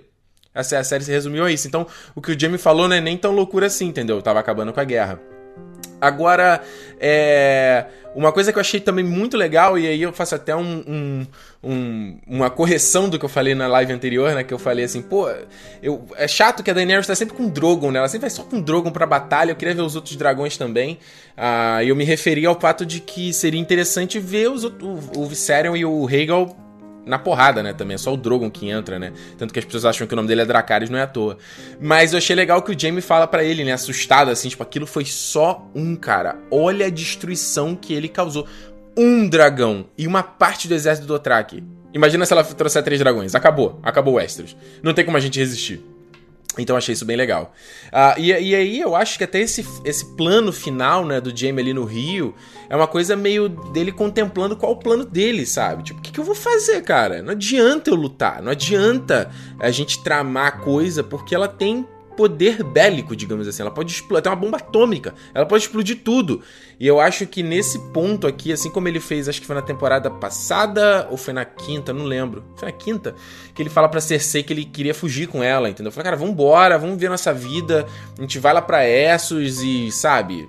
Essa, 0.55 0.79
a 0.79 0.85
série 0.85 1.03
se 1.03 1.11
resumiu 1.11 1.47
a 1.47 1.51
isso. 1.51 1.67
Então, 1.67 1.87
o 2.15 2.21
que 2.21 2.31
o 2.31 2.39
Jamie 2.39 2.59
falou 2.59 2.87
não 2.87 2.95
é 2.95 3.01
nem 3.01 3.17
tão 3.17 3.33
loucura 3.33 3.69
assim, 3.69 3.87
entendeu? 3.87 4.17
Eu 4.17 4.23
tava 4.23 4.39
acabando 4.39 4.71
com 4.71 4.81
a 4.81 4.85
guerra. 4.85 5.19
Agora, 6.03 6.61
é... 7.01 7.87
uma 8.13 8.33
coisa 8.33 8.53
que 8.53 8.59
eu 8.59 8.61
achei 8.61 8.81
também 8.81 9.05
muito 9.05 9.37
legal, 9.37 9.79
e 9.79 9.87
aí 9.87 10.03
eu 10.03 10.13
faço 10.13 10.35
até 10.35 10.57
um, 10.57 10.83
um, 10.85 11.27
um, 11.63 12.19
uma 12.27 12.51
correção 12.51 13.09
do 13.09 13.21
que 13.21 13.25
eu 13.25 13.29
falei 13.29 13.55
na 13.55 13.69
live 13.69 13.93
anterior, 13.93 14.35
né? 14.35 14.43
Que 14.43 14.53
eu 14.53 14.59
falei 14.59 14.85
assim, 14.85 15.01
pô, 15.01 15.31
eu, 15.81 16.05
é 16.17 16.27
chato 16.27 16.61
que 16.65 16.73
a 16.73 16.75
Daenerys 16.75 17.07
tá 17.07 17.15
sempre 17.15 17.37
com 17.37 17.49
Drogon, 17.49 17.93
né? 17.93 18.01
Ela 18.01 18.09
sempre 18.09 18.29
vai 18.29 18.31
só 18.31 18.43
com 18.43 18.61
Drogon 18.61 18.91
pra 18.91 19.07
batalha, 19.07 19.53
eu 19.53 19.57
queria 19.57 19.77
ver 19.77 19.83
os 19.83 19.95
outros 19.95 20.17
dragões 20.17 20.57
também. 20.57 20.99
Ah, 21.37 21.85
eu 21.85 21.95
me 21.95 22.03
referi 22.05 22.45
ao 22.45 22.59
fato 22.59 22.85
de 22.85 22.99
que 22.99 23.33
seria 23.33 23.61
interessante 23.61 24.19
ver 24.19 24.51
os, 24.51 24.65
o, 24.65 24.73
o 25.17 25.27
Viserion 25.27 25.77
e 25.77 25.85
o 25.85 26.05
Rhaegal 26.05 26.57
na 27.07 27.19
porrada, 27.19 27.63
né, 27.63 27.73
também. 27.73 27.95
É 27.95 27.99
só 27.99 28.13
o 28.13 28.17
Drogon 28.17 28.51
que 28.51 28.69
entra, 28.69 28.99
né? 28.99 29.13
Tanto 29.37 29.53
que 29.53 29.59
as 29.59 29.65
pessoas 29.65 29.85
acham 29.85 30.07
que 30.07 30.15
o 30.15 30.17
nome 30.17 30.29
dele 30.29 30.43
é 30.43 30.45
Dracarys, 30.45 30.91
não 30.91 30.99
é 30.99 31.03
à 31.03 31.07
toa. 31.07 31.37
Mas 31.81 32.13
eu 32.13 32.19
achei 32.19 32.35
legal 32.35 32.63
que 32.63 32.73
o 32.73 32.79
Jaime 32.79 33.01
fala 33.01 33.27
para 33.27 33.45
ele, 33.45 33.65
né, 33.65 33.73
assustado, 33.73 34.31
assim, 34.31 34.49
tipo, 34.49 34.63
aquilo 34.63 34.87
foi 34.87 35.05
só 35.05 35.69
um 35.75 35.97
cara. 35.97 36.37
Olha 36.51 36.87
a 36.87 36.91
destruição 36.91 37.75
que 37.75 37.93
ele 37.93 38.09
causou. 38.09 38.47
Um 38.97 39.27
dragão 39.27 39.87
e 39.97 40.07
uma 40.07 40.23
parte 40.23 40.69
do 40.69 40.75
exército 40.75 41.07
do 41.07 41.15
Dothraki. 41.15 41.65
Imagina 41.95 42.25
se 42.25 42.33
ela 42.33 42.45
trouxer 42.45 42.83
três 42.83 43.01
dragões. 43.01 43.35
Acabou. 43.35 43.79
Acabou 43.83 44.15
Westeros. 44.15 44.57
Não 44.83 44.95
tem 44.95 45.05
como 45.05 45.17
a 45.17 45.21
gente 45.21 45.39
resistir. 45.39 45.83
Então 46.59 46.77
achei 46.77 46.93
isso 46.93 47.07
bem 47.07 47.17
legal. 47.17 47.55
Uh, 47.87 48.21
e, 48.21 48.31
e, 48.31 48.55
aí 48.55 48.81
eu 48.81 48.95
acho 48.95 49.17
que 49.17 49.25
até 49.25 49.41
esse, 49.41 49.67
esse 49.85 50.05
plano 50.17 50.53
final, 50.53 51.05
né, 51.05 51.21
do 51.21 51.35
Jamie 51.35 51.63
ali 51.63 51.73
no 51.73 51.85
Rio, 51.85 52.35
é 52.69 52.77
uma 52.77 52.87
coisa 52.87 53.17
meio 53.17 53.49
dele 53.49 53.91
contemplando 53.91 54.57
qual 54.57 54.73
o 54.73 54.77
plano 54.77 55.05
dele, 55.05 55.47
sabe? 55.47 55.83
Tipo, 55.83 56.01
o 56.01 56.03
que, 56.03 56.13
que 56.13 56.21
eu 56.21 56.25
vou 56.25 56.35
fazer, 56.35 56.83
cara? 56.83 57.23
Não 57.23 57.33
adianta 57.33 57.91
eu 57.91 57.95
lutar, 57.95 58.43
não 58.43 58.53
adianta 58.53 59.31
a 59.59 59.71
gente 59.71 60.03
tramar 60.03 60.61
coisa, 60.61 61.03
porque 61.03 61.35
ela 61.35 61.49
tem 61.49 61.87
poder 62.17 62.63
bélico, 62.63 63.15
digamos 63.15 63.47
assim. 63.47 63.63
Ela 63.63 63.71
pode 63.71 63.93
explodir, 63.93 64.23
tem 64.23 64.33
uma 64.33 64.37
bomba 64.37 64.57
atômica, 64.57 65.15
ela 65.35 65.47
pode 65.47 65.65
explodir 65.65 66.01
tudo. 66.05 66.43
E 66.79 66.87
eu 66.87 67.01
acho 67.01 67.27
que 67.27 67.43
nesse 67.43 67.79
ponto 67.93 68.27
aqui, 68.27 68.53
assim 68.53 68.71
como 68.71 68.89
ele 68.89 69.01
fez, 69.01 69.29
acho 69.29 69.41
que 69.41 69.47
foi 69.47 69.57
na 69.57 69.63
temporada 69.63 70.11
passada 70.11 71.07
ou 71.11 71.17
foi 71.17 71.33
na 71.33 71.45
quinta, 71.45 71.93
não 71.93 72.05
lembro. 72.05 72.45
Foi 72.57 72.67
na 72.67 72.73
quinta 72.73 73.15
que 73.55 73.63
ele 73.63 73.71
fala 73.71 73.89
para 73.89 74.01
Cersei 74.01 74.43
que 74.43 74.53
ele 74.53 74.65
queria 74.65 74.95
fugir 74.95 75.29
com 75.29 75.43
ela, 75.43 75.69
entendeu? 75.69 75.89
Eu 75.89 75.93
falei, 75.93 76.05
cara, 76.05 76.17
vambora, 76.17 76.79
vamos 76.79 76.99
ver 76.99 77.09
nossa 77.09 77.33
vida. 77.33 77.87
A 78.19 78.21
gente 78.21 78.39
vai 78.39 78.53
lá 78.53 78.63
para 78.63 78.87
Essos 78.87 79.63
e, 79.63 79.91
sabe, 79.91 80.49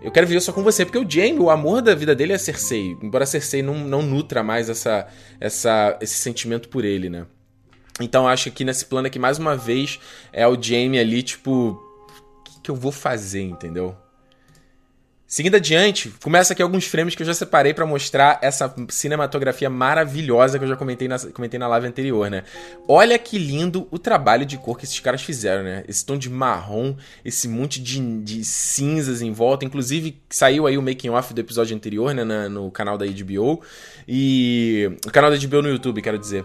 eu 0.00 0.12
quero 0.12 0.26
viver 0.26 0.40
só 0.40 0.52
com 0.52 0.62
você, 0.62 0.84
porque 0.84 0.98
o 0.98 1.08
Jaime, 1.08 1.40
o 1.40 1.50
amor 1.50 1.82
da 1.82 1.94
vida 1.94 2.14
dele 2.14 2.32
é 2.32 2.38
Cersei, 2.38 2.96
embora 3.02 3.26
Cersei 3.26 3.62
não, 3.62 3.74
não 3.74 4.00
nutra 4.00 4.42
mais 4.42 4.68
essa, 4.68 5.08
essa, 5.40 5.98
esse 6.00 6.14
sentimento 6.14 6.68
por 6.68 6.84
ele, 6.84 7.10
né? 7.10 7.26
Então 8.00 8.28
acho 8.28 8.50
que 8.50 8.64
nesse 8.64 8.84
plano 8.84 9.06
aqui, 9.06 9.18
mais 9.18 9.38
uma 9.38 9.56
vez, 9.56 9.98
é 10.32 10.46
o 10.46 10.60
Jaime 10.60 10.98
ali, 10.98 11.22
tipo, 11.22 11.50
o 11.50 12.42
que, 12.42 12.60
que 12.62 12.70
eu 12.70 12.76
vou 12.76 12.92
fazer, 12.92 13.42
entendeu? 13.42 13.96
Seguindo 15.30 15.56
adiante, 15.56 16.10
começa 16.22 16.54
aqui 16.54 16.62
alguns 16.62 16.86
frames 16.86 17.14
que 17.14 17.20
eu 17.20 17.26
já 17.26 17.34
separei 17.34 17.74
para 17.74 17.84
mostrar 17.84 18.38
essa 18.40 18.74
cinematografia 18.88 19.68
maravilhosa 19.68 20.58
que 20.58 20.64
eu 20.64 20.68
já 20.68 20.74
comentei 20.74 21.06
na, 21.06 21.18
comentei 21.18 21.60
na 21.60 21.68
live 21.68 21.86
anterior, 21.86 22.30
né? 22.30 22.44
Olha 22.88 23.18
que 23.18 23.38
lindo 23.38 23.86
o 23.90 23.98
trabalho 23.98 24.46
de 24.46 24.56
cor 24.56 24.78
que 24.78 24.86
esses 24.86 24.98
caras 25.00 25.20
fizeram, 25.20 25.62
né? 25.62 25.84
Esse 25.86 26.02
tom 26.02 26.16
de 26.16 26.30
marrom, 26.30 26.96
esse 27.22 27.46
monte 27.46 27.78
de, 27.78 28.00
de 28.22 28.42
cinzas 28.42 29.20
em 29.20 29.30
volta. 29.30 29.66
Inclusive, 29.66 30.18
saiu 30.30 30.66
aí 30.66 30.78
o 30.78 30.82
making 30.82 31.10
off 31.10 31.34
do 31.34 31.40
episódio 31.42 31.76
anterior, 31.76 32.14
né? 32.14 32.24
Na, 32.24 32.48
no 32.48 32.70
canal 32.70 32.96
da 32.96 33.04
HBO. 33.04 33.60
E. 34.08 34.90
O 35.06 35.10
canal 35.10 35.30
da 35.30 35.36
HBO 35.36 35.60
no 35.60 35.68
YouTube, 35.68 36.00
quero 36.00 36.18
dizer. 36.18 36.42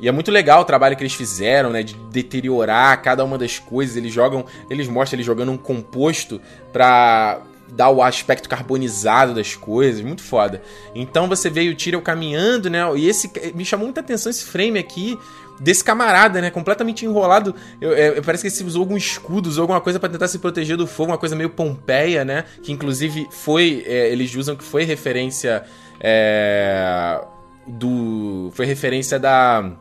E 0.00 0.08
é 0.08 0.12
muito 0.12 0.30
legal 0.30 0.62
o 0.62 0.64
trabalho 0.64 0.96
que 0.96 1.02
eles 1.02 1.14
fizeram, 1.14 1.70
né? 1.70 1.82
De 1.82 1.94
deteriorar 1.94 3.00
cada 3.02 3.24
uma 3.24 3.38
das 3.38 3.58
coisas. 3.58 3.96
Eles 3.96 4.12
jogam. 4.12 4.44
Eles 4.68 4.88
mostram 4.88 5.16
eles 5.16 5.26
jogando 5.26 5.52
um 5.52 5.56
composto 5.56 6.40
pra 6.72 7.40
dá 7.74 7.88
o 7.88 8.02
aspecto 8.02 8.48
carbonizado 8.48 9.34
das 9.34 9.56
coisas, 9.56 10.00
muito 10.00 10.22
foda. 10.22 10.62
Então 10.94 11.28
você 11.28 11.50
vê 11.50 11.68
o 11.68 11.74
Tyrion 11.74 12.00
caminhando, 12.00 12.70
né? 12.70 12.80
E 12.96 13.08
esse 13.08 13.30
me 13.54 13.64
chamou 13.64 13.86
muita 13.86 14.00
atenção 14.00 14.30
esse 14.30 14.44
frame 14.44 14.78
aqui 14.78 15.18
desse 15.58 15.82
camarada, 15.82 16.40
né? 16.40 16.50
Completamente 16.50 17.04
enrolado. 17.04 17.54
Eu, 17.80 17.92
eu, 17.92 18.22
parece 18.22 18.48
que 18.48 18.60
ele 18.60 18.68
usou 18.68 18.82
algum 18.82 18.96
escudo, 18.96 19.48
usou 19.48 19.62
alguma 19.62 19.80
coisa 19.80 19.98
para 19.98 20.08
tentar 20.08 20.28
se 20.28 20.38
proteger 20.38 20.76
do 20.76 20.86
fogo, 20.86 21.10
uma 21.10 21.18
coisa 21.18 21.34
meio 21.34 21.50
Pompeia, 21.50 22.24
né? 22.24 22.44
Que 22.62 22.72
inclusive 22.72 23.26
foi. 23.30 23.84
É, 23.86 24.10
eles 24.10 24.34
usam 24.34 24.56
que 24.56 24.64
foi 24.64 24.84
referência. 24.84 25.64
É, 26.00 27.24
do. 27.66 28.50
Foi 28.54 28.66
referência 28.66 29.18
da 29.18 29.72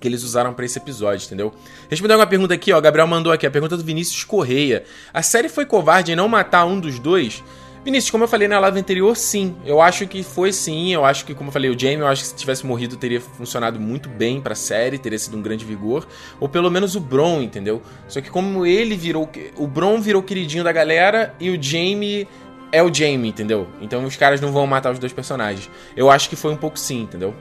que 0.00 0.08
eles 0.08 0.22
usaram 0.22 0.52
para 0.52 0.66
esse 0.66 0.78
episódio, 0.78 1.24
entendeu? 1.24 1.52
Respondendo 1.88 2.18
uma 2.18 2.26
pergunta 2.26 2.52
aqui, 2.52 2.70
ó, 2.72 2.80
Gabriel 2.80 3.06
mandou 3.06 3.32
aqui, 3.32 3.46
a 3.46 3.50
pergunta 3.50 3.74
do 3.74 3.82
Vinícius 3.82 4.22
Correia. 4.22 4.84
A 5.14 5.22
série 5.22 5.48
foi 5.48 5.64
covarde 5.64 6.12
em 6.12 6.16
não 6.16 6.28
matar 6.28 6.66
um 6.66 6.78
dos 6.78 6.98
dois? 6.98 7.42
Vinícius, 7.84 8.10
como 8.10 8.24
eu 8.24 8.28
falei 8.28 8.48
na 8.48 8.58
live 8.60 8.80
anterior, 8.80 9.14
sim. 9.14 9.54
Eu 9.64 9.80
acho 9.82 10.06
que 10.06 10.22
foi 10.22 10.54
sim. 10.54 10.94
Eu 10.94 11.04
acho 11.04 11.26
que, 11.26 11.34
como 11.34 11.48
eu 11.48 11.52
falei, 11.52 11.70
o 11.70 11.78
Jamie, 11.78 11.98
eu 11.98 12.06
acho 12.06 12.22
que 12.22 12.28
se 12.28 12.34
tivesse 12.34 12.64
morrido 12.64 12.96
teria 12.96 13.20
funcionado 13.20 13.78
muito 13.78 14.08
bem 14.08 14.40
pra 14.40 14.54
série, 14.54 14.96
teria 14.96 15.18
sido 15.18 15.36
um 15.36 15.42
grande 15.42 15.66
vigor. 15.66 16.08
Ou 16.40 16.48
pelo 16.48 16.70
menos 16.70 16.96
o 16.96 17.00
Bron, 17.00 17.42
entendeu? 17.42 17.82
Só 18.08 18.22
que 18.22 18.30
como 18.30 18.64
ele 18.64 18.96
virou. 18.96 19.30
O 19.56 19.66
Bron 19.66 20.00
virou 20.00 20.22
queridinho 20.22 20.64
da 20.64 20.72
galera 20.72 21.34
e 21.38 21.50
o 21.50 21.62
Jamie 21.62 22.26
é 22.74 22.82
o 22.82 22.92
Jamie, 22.92 23.30
entendeu? 23.30 23.68
Então 23.80 24.04
os 24.04 24.16
caras 24.16 24.40
não 24.40 24.50
vão 24.50 24.66
matar 24.66 24.92
os 24.92 24.98
dois 24.98 25.12
personagens. 25.12 25.70
Eu 25.96 26.10
acho 26.10 26.28
que 26.28 26.34
foi 26.34 26.52
um 26.52 26.56
pouco 26.56 26.78
sim, 26.78 27.02
entendeu? 27.02 27.34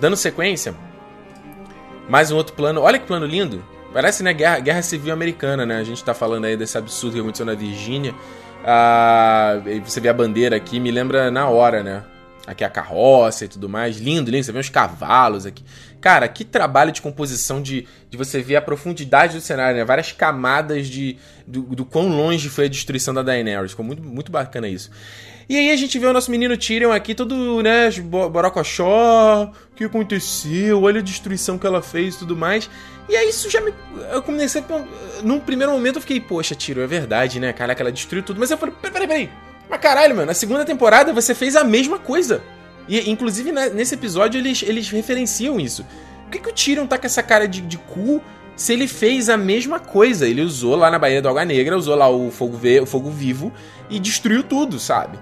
Dando 0.00 0.16
sequência, 0.16 0.74
mais 2.08 2.30
um 2.32 2.36
outro 2.36 2.54
plano. 2.54 2.80
Olha 2.80 2.98
que 2.98 3.06
plano 3.06 3.24
lindo. 3.24 3.64
Parece, 3.92 4.22
né, 4.22 4.34
guerra, 4.34 4.58
guerra 4.58 4.82
civil 4.82 5.12
americana, 5.12 5.64
né? 5.64 5.78
A 5.78 5.84
gente 5.84 6.04
tá 6.04 6.12
falando 6.12 6.44
aí 6.44 6.56
desse 6.56 6.76
absurdo 6.76 7.14
que 7.14 7.20
aconteceu 7.20 7.46
na 7.46 7.54
Virgínia. 7.54 8.14
Ah, 8.64 9.60
você 9.84 10.00
vê 10.00 10.08
a 10.08 10.12
bandeira 10.12 10.56
aqui, 10.56 10.80
me 10.80 10.90
lembra 10.90 11.30
na 11.30 11.48
hora, 11.48 11.82
né? 11.82 12.02
Aqui 12.46 12.64
a 12.64 12.68
carroça 12.68 13.44
e 13.44 13.48
tudo 13.48 13.68
mais. 13.68 13.96
Lindo, 13.96 14.30
lindo. 14.30 14.44
Você 14.44 14.52
vê 14.52 14.58
os 14.58 14.68
cavalos 14.68 15.46
aqui. 15.46 15.64
Cara, 16.00 16.28
que 16.28 16.44
trabalho 16.44 16.92
de 16.92 17.02
composição 17.02 17.60
de, 17.60 17.86
de 18.10 18.16
você 18.16 18.40
ver 18.40 18.56
a 18.56 18.62
profundidade 18.62 19.34
do 19.34 19.40
cenário, 19.40 19.78
né? 19.78 19.84
Várias 19.84 20.12
camadas 20.12 20.88
de 20.88 21.18
do, 21.46 21.62
do 21.62 21.84
quão 21.84 22.08
longe 22.08 22.48
foi 22.48 22.66
a 22.66 22.68
destruição 22.68 23.14
da 23.14 23.22
Daenerys. 23.22 23.70
Ficou 23.70 23.84
muito, 23.84 24.02
muito 24.02 24.30
bacana 24.30 24.68
isso. 24.68 24.90
E 25.48 25.56
aí 25.56 25.70
a 25.70 25.76
gente 25.76 25.96
vê 25.98 26.06
o 26.06 26.12
nosso 26.12 26.30
menino 26.30 26.56
Tyrion 26.56 26.90
aqui, 26.90 27.14
todo, 27.14 27.62
né, 27.62 27.88
borocochó, 28.32 29.44
o 29.44 29.74
que 29.76 29.84
aconteceu, 29.84 30.82
olha 30.82 30.98
a 30.98 31.02
destruição 31.02 31.56
que 31.56 31.64
ela 31.64 31.80
fez 31.80 32.16
e 32.16 32.18
tudo 32.18 32.36
mais. 32.36 32.68
E 33.08 33.16
aí 33.16 33.28
isso 33.28 33.48
já 33.48 33.60
me... 33.60 33.72
Eu 34.12 34.22
comecei. 34.22 34.64
Num 35.22 35.38
primeiro 35.38 35.72
momento 35.72 35.96
eu 35.96 36.00
fiquei, 36.00 36.20
poxa, 36.20 36.56
Tyrion, 36.56 36.82
é 36.82 36.86
verdade, 36.88 37.38
né, 37.38 37.52
caraca, 37.52 37.80
ela 37.80 37.92
destruiu 37.92 38.24
tudo. 38.24 38.40
Mas 38.40 38.50
eu 38.50 38.58
falei, 38.58 38.74
peraí, 38.82 39.06
peraí, 39.06 39.30
mas 39.70 39.80
caralho, 39.80 40.16
mano, 40.16 40.26
na 40.26 40.34
segunda 40.34 40.64
temporada 40.64 41.12
você 41.12 41.32
fez 41.32 41.54
a 41.54 41.62
mesma 41.62 41.98
coisa. 41.98 42.42
E, 42.88 43.10
inclusive, 43.10 43.52
né, 43.52 43.68
nesse 43.68 43.94
episódio, 43.94 44.38
eles, 44.38 44.62
eles 44.62 44.88
referenciam 44.90 45.58
isso. 45.58 45.84
Por 46.24 46.30
que, 46.30 46.38
que 46.38 46.48
o 46.48 46.52
Tyrion 46.52 46.86
tá 46.86 46.98
com 46.98 47.06
essa 47.06 47.22
cara 47.22 47.46
de, 47.46 47.60
de 47.60 47.78
cu 47.78 48.20
se 48.56 48.72
ele 48.72 48.88
fez 48.88 49.28
a 49.28 49.36
mesma 49.36 49.78
coisa? 49.78 50.26
Ele 50.26 50.42
usou 50.42 50.76
lá 50.76 50.90
na 50.90 50.98
Baía 50.98 51.22
do 51.22 51.28
Água 51.28 51.44
Negra, 51.44 51.76
usou 51.76 51.94
lá 51.94 52.08
o 52.08 52.30
fogo, 52.30 52.58
o 52.82 52.86
fogo 52.86 53.10
vivo 53.10 53.52
e 53.88 53.98
destruiu 53.98 54.42
tudo, 54.42 54.78
sabe? 54.78 55.18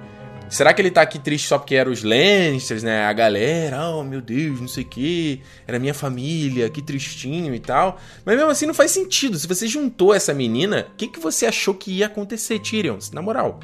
Será 0.49 0.73
que 0.73 0.81
ele 0.81 0.91
tá 0.91 1.03
aqui 1.03 1.19
triste 1.19 1.49
só 1.49 1.59
porque 1.59 1.75
eram 1.75 1.91
os 1.91 2.05
Lannisters, 2.05 2.83
né? 2.83 3.05
A 3.07 3.13
galera, 3.13 3.89
oh 3.91 4.05
meu 4.05 4.21
Deus, 4.21 4.61
não 4.61 4.69
sei 4.69 4.85
o 4.85 4.87
que, 4.87 5.41
era 5.67 5.79
minha 5.79 5.95
família, 5.95 6.71
que 6.71 6.81
tristinho 6.81 7.55
e 7.55 7.59
tal. 7.59 7.99
Mas 8.25 8.37
mesmo 8.37 8.51
assim 8.51 8.67
não 8.67 8.75
faz 8.75 8.91
sentido. 8.93 9.39
Se 9.39 9.49
você 9.49 9.67
juntou 9.67 10.15
essa 10.15 10.33
menina, 10.33 10.87
o 10.93 10.97
que, 10.97 11.09
que 11.09 11.19
você 11.19 11.47
achou 11.47 11.75
que 11.75 11.91
ia 11.91 12.07
acontecer, 12.07 12.61
Tyrion? 12.61 12.99
Na 13.13 13.21
moral. 13.21 13.59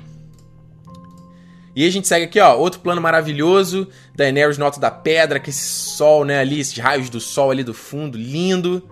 E 1.74 1.86
a 1.86 1.90
gente 1.90 2.08
segue 2.08 2.24
aqui, 2.24 2.40
ó, 2.40 2.56
outro 2.56 2.80
plano 2.80 3.00
maravilhoso. 3.00 3.88
Daenerys 4.14 4.58
no 4.58 4.64
alto 4.64 4.80
da 4.80 4.90
pedra, 4.90 5.38
com 5.38 5.48
esse 5.48 5.90
sol, 5.90 6.24
né, 6.24 6.40
ali, 6.40 6.60
esses 6.60 6.76
raios 6.76 7.08
do 7.08 7.20
sol 7.20 7.50
ali 7.50 7.62
do 7.62 7.74
fundo, 7.74 8.18
lindo. 8.18 8.82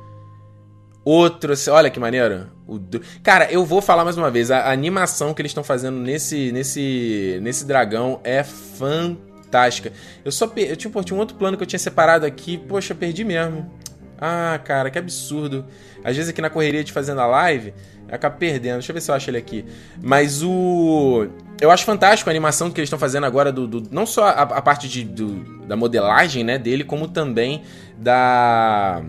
Outro, 1.05 1.55
olha 1.71 1.91
que 1.91 1.99
maneiro. 1.99 2.49
O, 2.67 2.79
cara, 3.23 3.51
eu 3.51 3.65
vou 3.65 3.81
falar 3.81 4.05
mais 4.05 4.19
uma 4.19 4.31
vez, 4.31 4.51
a, 4.51 4.59
a 4.59 4.73
animação 4.73 5.33
que 5.33 5.41
eles 5.41 5.51
estão 5.51 5.65
fazendo 5.65 5.99
nesse, 5.99 6.53
nesse, 6.53 7.39
nesse 7.41 7.65
dragão 7.65 8.21
é 8.23 8.45
fantástica. 8.45 9.91
Eu 10.23 10.31
só 10.31 10.53
eu 10.55 10.77
tinha, 10.77 10.91
pô, 10.91 11.03
tinha 11.03 11.17
um 11.17 11.21
outro 11.21 11.37
plano 11.37 11.57
que 11.57 11.63
eu 11.63 11.67
tinha 11.67 11.79
separado 11.79 12.27
aqui, 12.27 12.59
poxa, 12.59 12.95
perdi 12.95 13.25
mesmo. 13.25 13.73
Ah, 14.21 14.61
cara, 14.63 14.91
que 14.91 14.99
absurdo. 14.99 15.65
Às 16.05 16.15
vezes 16.17 16.31
aqui 16.31 16.43
na 16.43 16.51
correria 16.51 16.85
de 16.85 16.93
fazendo 16.93 17.21
a 17.21 17.27
live, 17.27 17.73
eu 18.09 18.15
acabo 18.15 18.37
perdendo. 18.39 18.75
Deixa 18.75 18.91
eu 18.91 18.95
ver 18.95 19.01
se 19.01 19.11
eu 19.11 19.15
acho 19.15 19.31
ele 19.31 19.39
aqui. 19.39 19.65
Mas 20.03 20.43
o. 20.43 21.29
Eu 21.61 21.71
acho 21.71 21.85
fantástico 21.85 22.31
a 22.31 22.33
animação 22.33 22.71
que 22.71 22.81
eles 22.81 22.89
estão 22.89 22.99
fazendo 22.99 23.25
agora 23.25 23.53
do. 23.53 23.67
do 23.67 23.83
não 23.91 24.07
só 24.07 24.25
a, 24.25 24.43
a 24.43 24.63
parte 24.63 24.89
de, 24.89 25.05
do, 25.05 25.67
da 25.67 25.77
modelagem 25.77 26.43
né, 26.43 26.59
dele, 26.59 26.85
como 26.85 27.09
também 27.09 27.63
da 27.97 29.03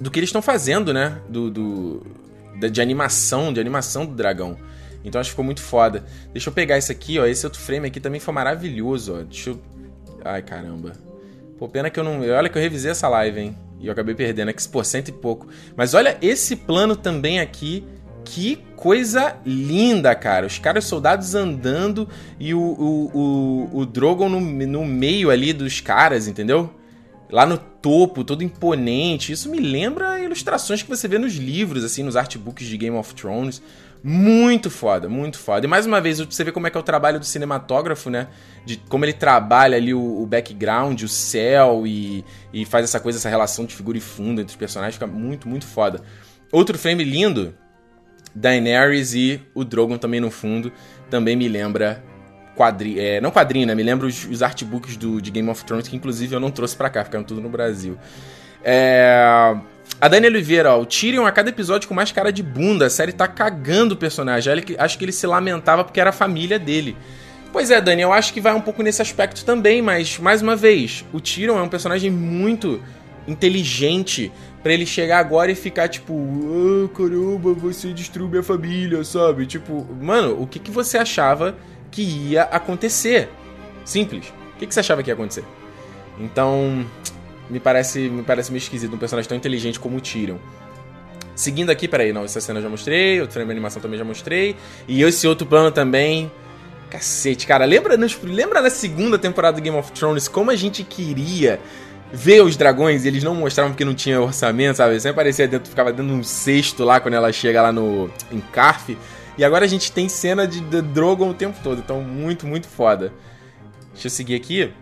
do 0.00 0.10
que 0.10 0.18
eles 0.18 0.28
estão 0.28 0.40
fazendo, 0.40 0.94
né? 0.94 1.20
Do, 1.28 1.50
do, 1.50 2.06
de 2.70 2.80
animação, 2.80 3.52
de 3.52 3.60
animação 3.60 4.06
do 4.06 4.14
dragão. 4.14 4.56
Então 5.04 5.20
acho 5.20 5.28
que 5.28 5.32
ficou 5.32 5.44
muito 5.44 5.62
foda. 5.62 6.04
Deixa 6.32 6.48
eu 6.48 6.54
pegar 6.54 6.78
esse 6.78 6.90
aqui, 6.90 7.18
ó. 7.18 7.26
Esse 7.26 7.46
outro 7.46 7.60
frame 7.60 7.86
aqui 7.86 8.00
também 8.00 8.20
foi 8.20 8.32
maravilhoso, 8.32 9.18
ó. 9.18 9.22
Deixa 9.22 9.50
eu. 9.50 9.60
Ai, 10.24 10.42
caramba. 10.42 10.92
Pô, 11.58 11.68
pena 11.68 11.90
que 11.90 12.00
eu 12.00 12.04
não. 12.04 12.20
Olha 12.20 12.48
que 12.48 12.56
eu 12.56 12.62
revisei 12.62 12.90
essa 12.90 13.08
live, 13.08 13.40
hein? 13.40 13.56
E 13.78 13.86
eu 13.86 13.92
acabei 13.92 14.14
perdendo. 14.14 14.50
É 14.50 14.52
que 14.52 14.66
por 14.68 14.84
cento 14.84 15.08
e 15.08 15.12
pouco. 15.12 15.48
Mas 15.76 15.94
olha 15.94 16.16
esse 16.22 16.56
plano 16.56 16.96
também 16.96 17.40
aqui. 17.40 17.84
Que 18.24 18.56
coisa 18.76 19.36
linda, 19.44 20.14
cara. 20.14 20.46
Os 20.46 20.58
caras 20.58 20.84
soldados 20.84 21.34
andando 21.34 22.08
e 22.38 22.54
o, 22.54 22.60
o, 22.60 23.10
o, 23.14 23.78
o 23.80 23.86
Drogon 23.86 24.28
no, 24.28 24.40
no 24.40 24.84
meio 24.84 25.30
ali 25.30 25.52
dos 25.52 25.80
caras, 25.80 26.28
entendeu? 26.28 26.70
lá 27.30 27.46
no 27.46 27.56
topo, 27.56 28.24
todo 28.24 28.42
imponente. 28.42 29.32
Isso 29.32 29.48
me 29.48 29.58
lembra 29.58 30.20
ilustrações 30.20 30.82
que 30.82 30.88
você 30.88 31.06
vê 31.06 31.18
nos 31.18 31.34
livros, 31.34 31.84
assim, 31.84 32.02
nos 32.02 32.16
artbooks 32.16 32.66
de 32.66 32.76
Game 32.76 32.96
of 32.96 33.14
Thrones. 33.14 33.62
Muito 34.02 34.70
foda, 34.70 35.08
muito 35.08 35.38
foda. 35.38 35.66
E 35.66 35.68
mais 35.68 35.86
uma 35.86 36.00
vez, 36.00 36.18
você 36.20 36.42
vê 36.42 36.50
como 36.50 36.66
é 36.66 36.70
que 36.70 36.76
é 36.76 36.80
o 36.80 36.82
trabalho 36.82 37.18
do 37.18 37.24
cinematógrafo, 37.24 38.08
né? 38.08 38.28
De 38.64 38.76
como 38.76 39.04
ele 39.04 39.12
trabalha 39.12 39.76
ali 39.76 39.92
o, 39.92 40.22
o 40.22 40.26
background, 40.26 41.02
o 41.02 41.08
céu 41.08 41.86
e, 41.86 42.24
e 42.52 42.64
faz 42.64 42.84
essa 42.84 42.98
coisa, 42.98 43.18
essa 43.18 43.28
relação 43.28 43.66
de 43.66 43.74
figura 43.74 43.98
e 43.98 44.00
fundo 44.00 44.40
entre 44.40 44.52
os 44.52 44.56
personagens. 44.56 44.94
Fica 44.94 45.06
muito, 45.06 45.46
muito 45.46 45.66
foda. 45.66 46.02
Outro 46.50 46.78
frame 46.78 47.04
lindo, 47.04 47.54
Daenerys 48.34 49.14
e 49.14 49.40
o 49.54 49.64
Drogon 49.64 49.98
também 49.98 50.20
no 50.20 50.30
fundo, 50.30 50.72
também 51.08 51.36
me 51.36 51.48
lembra 51.48 52.02
quadrinho. 52.56 53.00
É, 53.00 53.20
não 53.20 53.30
quadrinho, 53.30 53.66
né? 53.66 53.74
Me 53.74 53.82
lembro 53.82 54.06
os, 54.06 54.24
os 54.26 54.42
artbooks 54.42 54.96
do, 54.96 55.20
de 55.20 55.30
Game 55.30 55.48
of 55.48 55.64
Thrones, 55.64 55.88
que 55.88 55.96
inclusive 55.96 56.34
eu 56.34 56.40
não 56.40 56.50
trouxe 56.50 56.76
para 56.76 56.90
cá, 56.90 57.04
ficaram 57.04 57.24
tudo 57.24 57.40
no 57.40 57.48
Brasil. 57.48 57.98
É. 58.62 59.56
A 60.00 60.08
Dani 60.08 60.28
Oliveira, 60.28 60.74
ó, 60.74 60.80
o 60.80 60.86
Tyrion 60.86 61.26
a 61.26 61.32
cada 61.32 61.50
episódio 61.50 61.88
com 61.88 61.94
mais 61.94 62.12
cara 62.12 62.32
de 62.32 62.42
bunda. 62.42 62.86
A 62.86 62.90
série 62.90 63.12
tá 63.12 63.26
cagando 63.26 63.94
o 63.94 63.96
personagem. 63.96 64.52
Acho 64.78 64.96
que 64.96 65.04
ele 65.04 65.12
se 65.12 65.26
lamentava 65.26 65.84
porque 65.84 66.00
era 66.00 66.10
a 66.10 66.12
família 66.12 66.58
dele. 66.58 66.96
Pois 67.52 67.70
é, 67.70 67.80
Dani, 67.80 68.02
eu 68.02 68.12
acho 68.12 68.32
que 68.32 68.40
vai 68.40 68.54
um 68.54 68.60
pouco 68.60 68.82
nesse 68.82 69.02
aspecto 69.02 69.44
também, 69.44 69.82
mas, 69.82 70.18
mais 70.18 70.40
uma 70.40 70.54
vez, 70.54 71.04
o 71.12 71.20
Tyrion 71.20 71.58
é 71.58 71.62
um 71.62 71.68
personagem 71.68 72.10
muito 72.10 72.80
inteligente 73.26 74.30
para 74.62 74.72
ele 74.72 74.84
chegar 74.84 75.18
agora 75.18 75.50
e 75.50 75.54
ficar 75.54 75.88
tipo, 75.88 76.14
ah, 76.14 76.88
caramba, 76.94 77.54
você 77.54 77.92
destruiu 77.92 78.28
minha 78.28 78.42
família, 78.42 79.02
sabe? 79.04 79.46
Tipo, 79.46 79.86
mano, 80.00 80.40
o 80.40 80.46
que, 80.46 80.58
que 80.58 80.70
você 80.70 80.98
achava 80.98 81.56
que 81.90 82.02
ia 82.02 82.42
acontecer? 82.42 83.28
Simples. 83.84 84.28
O 84.54 84.58
que, 84.58 84.66
que 84.66 84.74
você 84.74 84.80
achava 84.80 85.02
que 85.02 85.10
ia 85.10 85.14
acontecer? 85.14 85.44
Então, 86.18 86.86
me 87.48 87.58
parece, 87.58 88.10
me 88.10 88.22
parece 88.22 88.52
meio 88.52 88.60
esquisito 88.60 88.94
um 88.94 88.98
personagem 88.98 89.28
tão 89.28 89.36
inteligente 89.36 89.80
como 89.80 89.96
o 89.96 90.00
Tyrion. 90.00 90.36
Seguindo 91.34 91.70
aqui, 91.70 91.88
peraí, 91.88 92.12
não, 92.12 92.24
essa 92.24 92.38
cena 92.38 92.58
eu 92.58 92.62
já 92.64 92.68
mostrei, 92.68 93.18
outro 93.18 93.32
frame 93.32 93.46
de 93.46 93.52
animação 93.52 93.80
também 93.80 93.98
já 93.98 94.04
mostrei. 94.04 94.54
E 94.86 95.02
esse 95.02 95.26
outro 95.26 95.46
plano 95.46 95.70
também. 95.70 96.30
Cacete, 96.90 97.46
cara, 97.46 97.64
lembra, 97.64 97.96
lembra 98.24 98.60
na 98.60 98.68
segunda 98.68 99.16
temporada 99.16 99.56
do 99.56 99.62
Game 99.62 99.76
of 99.76 99.92
Thrones 99.92 100.26
como 100.26 100.50
a 100.50 100.56
gente 100.56 100.82
queria 100.82 101.60
ver 102.12 102.42
os 102.42 102.56
dragões, 102.56 103.04
eles 103.04 103.22
não 103.22 103.34
mostravam 103.34 103.72
porque 103.72 103.84
não 103.84 103.94
tinha 103.94 104.20
orçamento, 104.20 104.76
sabe? 104.76 104.94
Sempre 105.00 105.10
aparecia 105.10 105.46
dentro, 105.46 105.68
ficava 105.68 105.92
dentro 105.92 106.12
de 106.12 106.18
um 106.18 106.22
cesto 106.22 106.84
lá 106.84 107.00
quando 107.00 107.14
ela 107.14 107.32
chega 107.32 107.62
lá 107.62 107.72
no 107.72 108.10
em 108.30 108.40
Carf. 108.40 108.96
E 109.38 109.44
agora 109.44 109.64
a 109.64 109.68
gente 109.68 109.92
tem 109.92 110.08
cena 110.08 110.46
de, 110.46 110.60
de 110.60 110.82
Drogon 110.82 111.30
o 111.30 111.34
tempo 111.34 111.58
todo, 111.62 111.78
então 111.78 112.02
muito, 112.02 112.46
muito 112.46 112.66
foda. 112.66 113.12
Deixa 113.92 114.08
eu 114.08 114.10
seguir 114.10 114.34
aqui. 114.34 114.72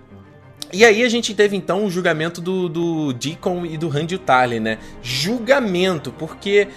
E 0.72 0.84
aí 0.84 1.02
a 1.02 1.08
gente 1.08 1.34
teve 1.34 1.56
então 1.56 1.84
o 1.84 1.90
julgamento 1.90 2.40
do, 2.40 2.68
do 2.68 3.12
Deacon 3.12 3.64
e 3.64 3.78
do 3.78 3.88
Randy 3.88 4.18
Tarly, 4.18 4.60
né? 4.60 4.78
Julgamento, 5.02 6.12
porque 6.12 6.68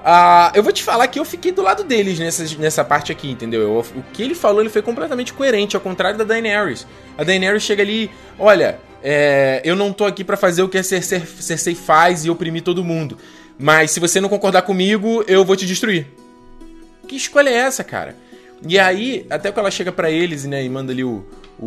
Uh, 0.00 0.48
eu 0.54 0.62
vou 0.62 0.72
te 0.72 0.82
falar 0.82 1.06
que 1.08 1.18
eu 1.18 1.24
fiquei 1.26 1.52
do 1.52 1.60
lado 1.60 1.84
deles 1.84 2.18
nessa, 2.18 2.42
nessa 2.58 2.82
parte 2.82 3.12
aqui, 3.12 3.30
entendeu? 3.30 3.60
Eu, 3.60 3.80
o 3.94 4.02
que 4.14 4.22
ele 4.22 4.34
falou, 4.34 4.62
ele 4.62 4.70
foi 4.70 4.80
completamente 4.80 5.32
coerente, 5.34 5.76
ao 5.76 5.82
contrário 5.82 6.16
da 6.16 6.24
Daenerys. 6.24 6.86
A 7.18 7.22
Daenerys 7.22 7.62
chega 7.62 7.82
ali, 7.82 8.10
olha, 8.38 8.80
é, 9.02 9.60
eu 9.64 9.74
não 9.74 9.92
tô 9.92 10.04
aqui 10.04 10.22
para 10.22 10.36
fazer 10.36 10.62
o 10.62 10.68
que 10.68 10.78
a 10.78 10.82
Cersei, 10.82 11.74
faz 11.74 12.24
e 12.24 12.30
oprimir 12.30 12.62
todo 12.62 12.84
mundo. 12.84 13.18
Mas 13.58 13.90
se 13.90 14.00
você 14.00 14.20
não 14.20 14.28
concordar 14.28 14.62
comigo, 14.62 15.24
eu 15.26 15.44
vou 15.44 15.56
te 15.56 15.66
destruir. 15.66 16.06
Que 17.06 17.16
escolha 17.16 17.50
é 17.50 17.54
essa, 17.54 17.84
cara? 17.84 18.16
E 18.66 18.78
aí, 18.78 19.26
até 19.30 19.50
quando 19.50 19.60
ela 19.60 19.70
chega 19.70 19.90
para 19.90 20.10
eles, 20.10 20.44
né, 20.44 20.62
e 20.64 20.68
manda 20.68 20.92
ali 20.92 21.02
o, 21.02 21.24
o, 21.62 21.66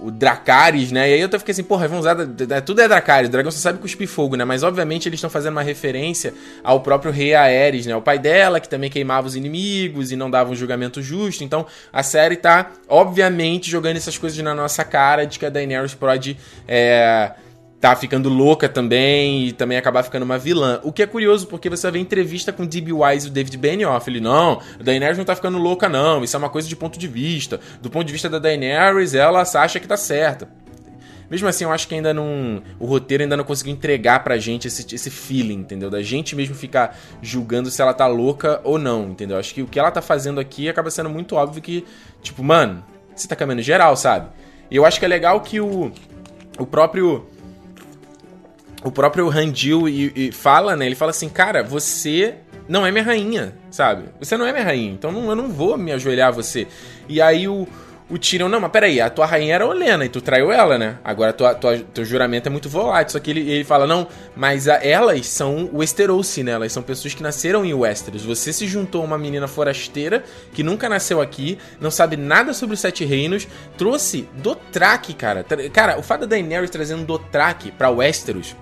o, 0.00 0.06
o, 0.06 0.10
Dracarys, 0.10 0.90
né? 0.90 1.10
E 1.10 1.12
aí 1.12 1.20
eu 1.20 1.28
fiquei 1.38 1.52
assim, 1.52 1.62
porra, 1.62 1.86
vão 1.86 1.98
usar. 1.98 2.16
Tudo 2.64 2.80
é 2.80 2.88
Dracarys, 2.88 3.28
o 3.28 3.32
dragão 3.32 3.50
só 3.50 3.58
sabe 3.58 3.78
cuspir 3.78 4.08
fogo, 4.08 4.36
né? 4.36 4.44
Mas 4.44 4.62
obviamente 4.62 5.06
eles 5.06 5.18
estão 5.18 5.28
fazendo 5.28 5.52
uma 5.52 5.62
referência 5.62 6.32
ao 6.64 6.80
próprio 6.80 7.12
rei 7.12 7.34
Aerys, 7.34 7.84
né? 7.84 7.94
O 7.94 8.00
pai 8.00 8.18
dela, 8.18 8.58
que 8.58 8.68
também 8.68 8.88
queimava 8.88 9.26
os 9.26 9.36
inimigos 9.36 10.12
e 10.12 10.16
não 10.16 10.30
dava 10.30 10.50
um 10.50 10.54
julgamento 10.54 11.02
justo. 11.02 11.44
Então 11.44 11.66
a 11.92 12.02
série 12.02 12.36
tá, 12.36 12.70
obviamente, 12.88 13.70
jogando 13.70 13.98
essas 13.98 14.16
coisas 14.16 14.38
na 14.38 14.54
nossa 14.54 14.82
cara 14.82 15.26
de 15.26 15.38
que 15.38 15.44
a 15.44 15.50
Daenerys 15.50 15.92
pode. 15.92 16.38
É, 16.66 17.32
tá 17.80 17.96
ficando 17.96 18.28
louca 18.28 18.68
também 18.68 19.46
e 19.46 19.52
também 19.52 19.78
acabar 19.78 20.02
ficando 20.02 20.24
uma 20.24 20.38
vilã. 20.38 20.80
O 20.82 20.92
que 20.92 21.02
é 21.02 21.06
curioso, 21.06 21.46
porque 21.46 21.70
você 21.70 21.90
vê 21.90 21.98
entrevista 21.98 22.52
com 22.52 22.66
D.B. 22.66 22.92
Wise 22.92 23.26
e 23.26 23.30
o 23.30 23.32
David 23.32 23.56
Benioff. 23.56 24.08
Ele, 24.08 24.20
não, 24.20 24.60
a 24.78 24.82
Daenerys 24.82 25.16
não 25.16 25.24
tá 25.24 25.34
ficando 25.34 25.56
louca, 25.56 25.88
não. 25.88 26.22
Isso 26.22 26.36
é 26.36 26.38
uma 26.38 26.50
coisa 26.50 26.68
de 26.68 26.76
ponto 26.76 26.98
de 26.98 27.08
vista. 27.08 27.58
Do 27.80 27.88
ponto 27.88 28.06
de 28.06 28.12
vista 28.12 28.28
da 28.28 28.38
Daenerys, 28.38 29.14
ela 29.14 29.40
acha 29.42 29.80
que 29.80 29.88
tá 29.88 29.96
certa. 29.96 30.46
Mesmo 31.30 31.48
assim, 31.48 31.64
eu 31.64 31.72
acho 31.72 31.88
que 31.88 31.94
ainda 31.94 32.12
não. 32.12 32.60
O 32.78 32.84
roteiro 32.84 33.22
ainda 33.22 33.36
não 33.36 33.44
conseguiu 33.44 33.72
entregar 33.72 34.22
pra 34.24 34.36
gente 34.36 34.66
esse, 34.66 34.94
esse 34.94 35.08
feeling, 35.08 35.60
entendeu? 35.60 35.88
Da 35.88 36.02
gente 36.02 36.36
mesmo 36.36 36.56
ficar 36.56 36.98
julgando 37.22 37.70
se 37.70 37.80
ela 37.80 37.94
tá 37.94 38.06
louca 38.06 38.60
ou 38.62 38.78
não, 38.78 39.08
entendeu? 39.10 39.38
Acho 39.38 39.54
que 39.54 39.62
o 39.62 39.66
que 39.66 39.78
ela 39.78 39.92
tá 39.92 40.02
fazendo 40.02 40.40
aqui 40.40 40.68
acaba 40.68 40.90
sendo 40.90 41.08
muito 41.08 41.36
óbvio 41.36 41.62
que, 41.62 41.86
tipo, 42.20 42.42
mano, 42.42 42.84
você 43.14 43.28
tá 43.28 43.36
caminhando 43.36 43.62
geral, 43.62 43.96
sabe? 43.96 44.28
E 44.68 44.76
eu 44.76 44.84
acho 44.84 44.98
que 44.98 45.04
é 45.06 45.08
legal 45.08 45.40
que 45.40 45.60
o. 45.60 45.92
O 46.58 46.66
próprio 46.66 47.26
o 48.82 48.90
próprio 48.90 49.28
Randil 49.28 49.88
e, 49.88 50.12
e 50.14 50.32
fala, 50.32 50.76
né? 50.76 50.86
Ele 50.86 50.94
fala 50.94 51.10
assim, 51.10 51.28
cara, 51.28 51.62
você 51.62 52.36
não 52.68 52.86
é 52.86 52.90
minha 52.90 53.04
rainha, 53.04 53.54
sabe? 53.70 54.04
Você 54.18 54.36
não 54.36 54.46
é 54.46 54.52
minha 54.52 54.64
rainha, 54.64 54.92
então 54.92 55.10
não, 55.10 55.28
eu 55.28 55.36
não 55.36 55.48
vou 55.48 55.76
me 55.76 55.92
ajoelhar 55.92 56.28
a 56.28 56.30
você. 56.30 56.66
E 57.08 57.20
aí 57.20 57.48
o, 57.48 57.66
o 58.08 58.16
Tyrion, 58.16 58.48
não, 58.48 58.60
mas 58.60 58.70
peraí, 58.70 59.00
a 59.00 59.10
tua 59.10 59.26
rainha 59.26 59.54
era 59.54 59.66
Olena 59.66 60.04
e 60.04 60.08
tu 60.08 60.20
traiu 60.20 60.50
ela, 60.50 60.78
né? 60.78 60.98
Agora 61.04 61.32
tua, 61.32 61.54
tua, 61.54 61.78
teu 61.78 62.04
juramento 62.04 62.48
é 62.48 62.50
muito 62.50 62.68
volátil. 62.68 63.12
Só 63.12 63.20
que 63.20 63.30
ele, 63.30 63.48
ele 63.50 63.64
fala, 63.64 63.86
não, 63.86 64.06
mas 64.34 64.68
a, 64.68 64.74
elas 64.84 65.26
são 65.26 65.68
Westerosi, 65.72 66.42
né? 66.42 66.52
Elas 66.52 66.72
são 66.72 66.82
pessoas 66.82 67.12
que 67.12 67.22
nasceram 67.22 67.64
em 67.64 67.74
Westeros. 67.74 68.24
Você 68.24 68.52
se 68.52 68.66
juntou 68.66 69.02
a 69.02 69.04
uma 69.04 69.18
menina 69.18 69.46
forasteira 69.46 70.24
que 70.54 70.62
nunca 70.62 70.88
nasceu 70.88 71.20
aqui, 71.20 71.58
não 71.80 71.90
sabe 71.90 72.16
nada 72.16 72.54
sobre 72.54 72.74
os 72.74 72.80
Sete 72.80 73.04
Reinos, 73.04 73.46
trouxe 73.76 74.28
Dothraki, 74.36 75.12
cara. 75.12 75.44
Cara, 75.72 75.98
o 75.98 76.02
fato 76.02 76.20
da 76.20 76.26
Daenerys 76.26 76.70
trazendo 76.70 77.04
Dothraki 77.04 77.72
pra 77.72 77.90
Westeros 77.90 78.54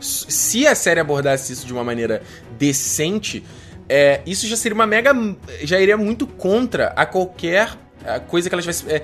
se 0.00 0.66
a 0.66 0.74
série 0.74 1.00
abordasse 1.00 1.52
isso 1.52 1.66
de 1.66 1.72
uma 1.72 1.84
maneira 1.84 2.22
decente, 2.58 3.44
é, 3.88 4.20
isso 4.26 4.46
já 4.46 4.56
seria 4.56 4.74
uma 4.74 4.86
mega. 4.86 5.12
já 5.62 5.80
iria 5.80 5.96
muito 5.96 6.26
contra 6.26 6.88
a 6.96 7.06
qualquer 7.06 7.70
coisa 8.28 8.48
que 8.48 8.54
ela 8.54 8.62
tivesse. 8.62 8.84
É, 8.90 9.02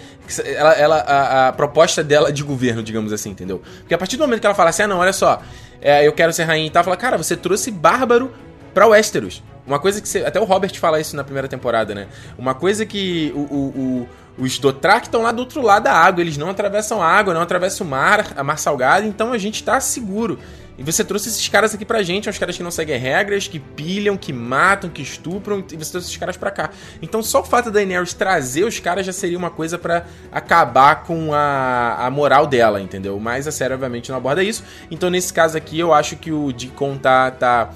ela, 0.55 0.73
ela, 0.75 0.97
a, 0.99 1.49
a, 1.49 1.53
proposta 1.53 2.03
dela 2.05 2.33
de 2.33 2.43
governo, 2.43 2.83
digamos 2.83 3.13
assim, 3.13 3.31
entendeu? 3.31 3.63
Porque 3.81 3.95
a 3.95 3.99
partir 3.99 4.17
do 4.17 4.21
momento 4.21 4.41
que 4.41 4.47
ela 4.47 4.55
fala 4.55 4.71
assim, 4.71 4.83
ah, 4.83 4.89
não, 4.89 4.99
olha 4.99 5.13
só, 5.13 5.43
é, 5.81 6.07
eu 6.07 6.13
quero 6.13 6.33
ser 6.33 6.45
rainha 6.45 6.67
e 6.67 6.71
tal, 6.71 6.85
fala, 6.85 6.97
cara, 6.97 7.17
você 7.17 7.37
trouxe 7.37 7.71
Bárbaro 7.71 8.33
pra 8.73 8.87
Westeros. 8.87 9.43
Uma 9.67 9.79
coisa 9.79 10.01
que 10.01 10.09
você. 10.09 10.25
Até 10.25 10.41
o 10.41 10.45
Robert 10.45 10.75
fala 10.79 11.01
isso 11.01 11.15
na 11.15 11.23
primeira 11.23 11.47
temporada, 11.47 11.95
né? 11.95 12.09
Uma 12.37 12.55
coisa 12.55 12.85
que 12.85 13.33
o, 13.35 13.39
o, 13.39 13.57
o 13.57 14.09
os 14.39 14.59
Dothraki 14.59 15.07
estão 15.07 15.23
lá 15.23 15.33
do 15.33 15.41
outro 15.41 15.61
lado 15.61 15.85
da 15.85 15.93
água, 15.93 16.23
eles 16.23 16.37
não 16.37 16.49
atravessam 16.49 17.03
a 17.03 17.07
água, 17.07 17.35
não 17.35 17.43
atravessam 17.43 17.87
o 17.87 17.91
mar, 17.91 18.33
a 18.37 18.43
mar 18.43 18.59
salgado, 18.59 19.07
então 19.07 19.33
a 19.33 19.39
gente 19.39 19.63
tá 19.63 19.79
seguro. 19.81 20.39
E 20.79 20.83
você 20.83 21.05
trouxe 21.05 21.29
esses 21.29 21.47
caras 21.49 21.75
aqui 21.75 21.85
pra 21.85 22.03
gente, 22.03 22.29
uns 22.29 22.39
caras 22.39 22.57
que 22.57 22.63
não 22.63 22.71
seguem 22.71 22.99
regras, 22.99 23.47
que 23.47 23.59
pilham, 23.59 24.17
que 24.17 24.33
matam, 24.33 24.89
que 24.89 25.03
estupram, 25.03 25.59
e 25.71 25.77
você 25.77 25.93
trouxe 25.93 26.09
esses 26.09 26.17
caras 26.17 26.37
pra 26.37 26.51
cá. 26.51 26.71
Então 27.03 27.23
só 27.23 27.41
o 27.41 27.45
fato 27.45 27.67
da 27.67 27.73
Daenerys 27.73 28.15
trazer 28.15 28.65
os 28.65 28.81
caras 28.81 29.05
já 29.05 29.13
seria 29.13 29.37
uma 29.37 29.51
coisa 29.51 29.77
para 29.77 30.07
acabar 30.31 31.05
com 31.05 31.35
a, 31.35 32.07
a 32.07 32.11
moral 32.11 32.47
dela, 32.47 32.81
entendeu? 32.81 33.19
Mas 33.21 33.47
a 33.47 33.53
série 33.53 33.75
obviamente 33.75 34.11
não 34.11 34.17
aborda 34.17 34.43
isso. 34.43 34.65
Então 34.91 35.11
nesse 35.11 35.33
caso 35.33 35.59
aqui 35.59 35.79
eu 35.79 35.93
acho 35.93 36.17
que 36.17 36.33
o 36.33 36.53
Deacon 36.53 36.97
tá, 36.97 37.31
tá, 37.31 37.71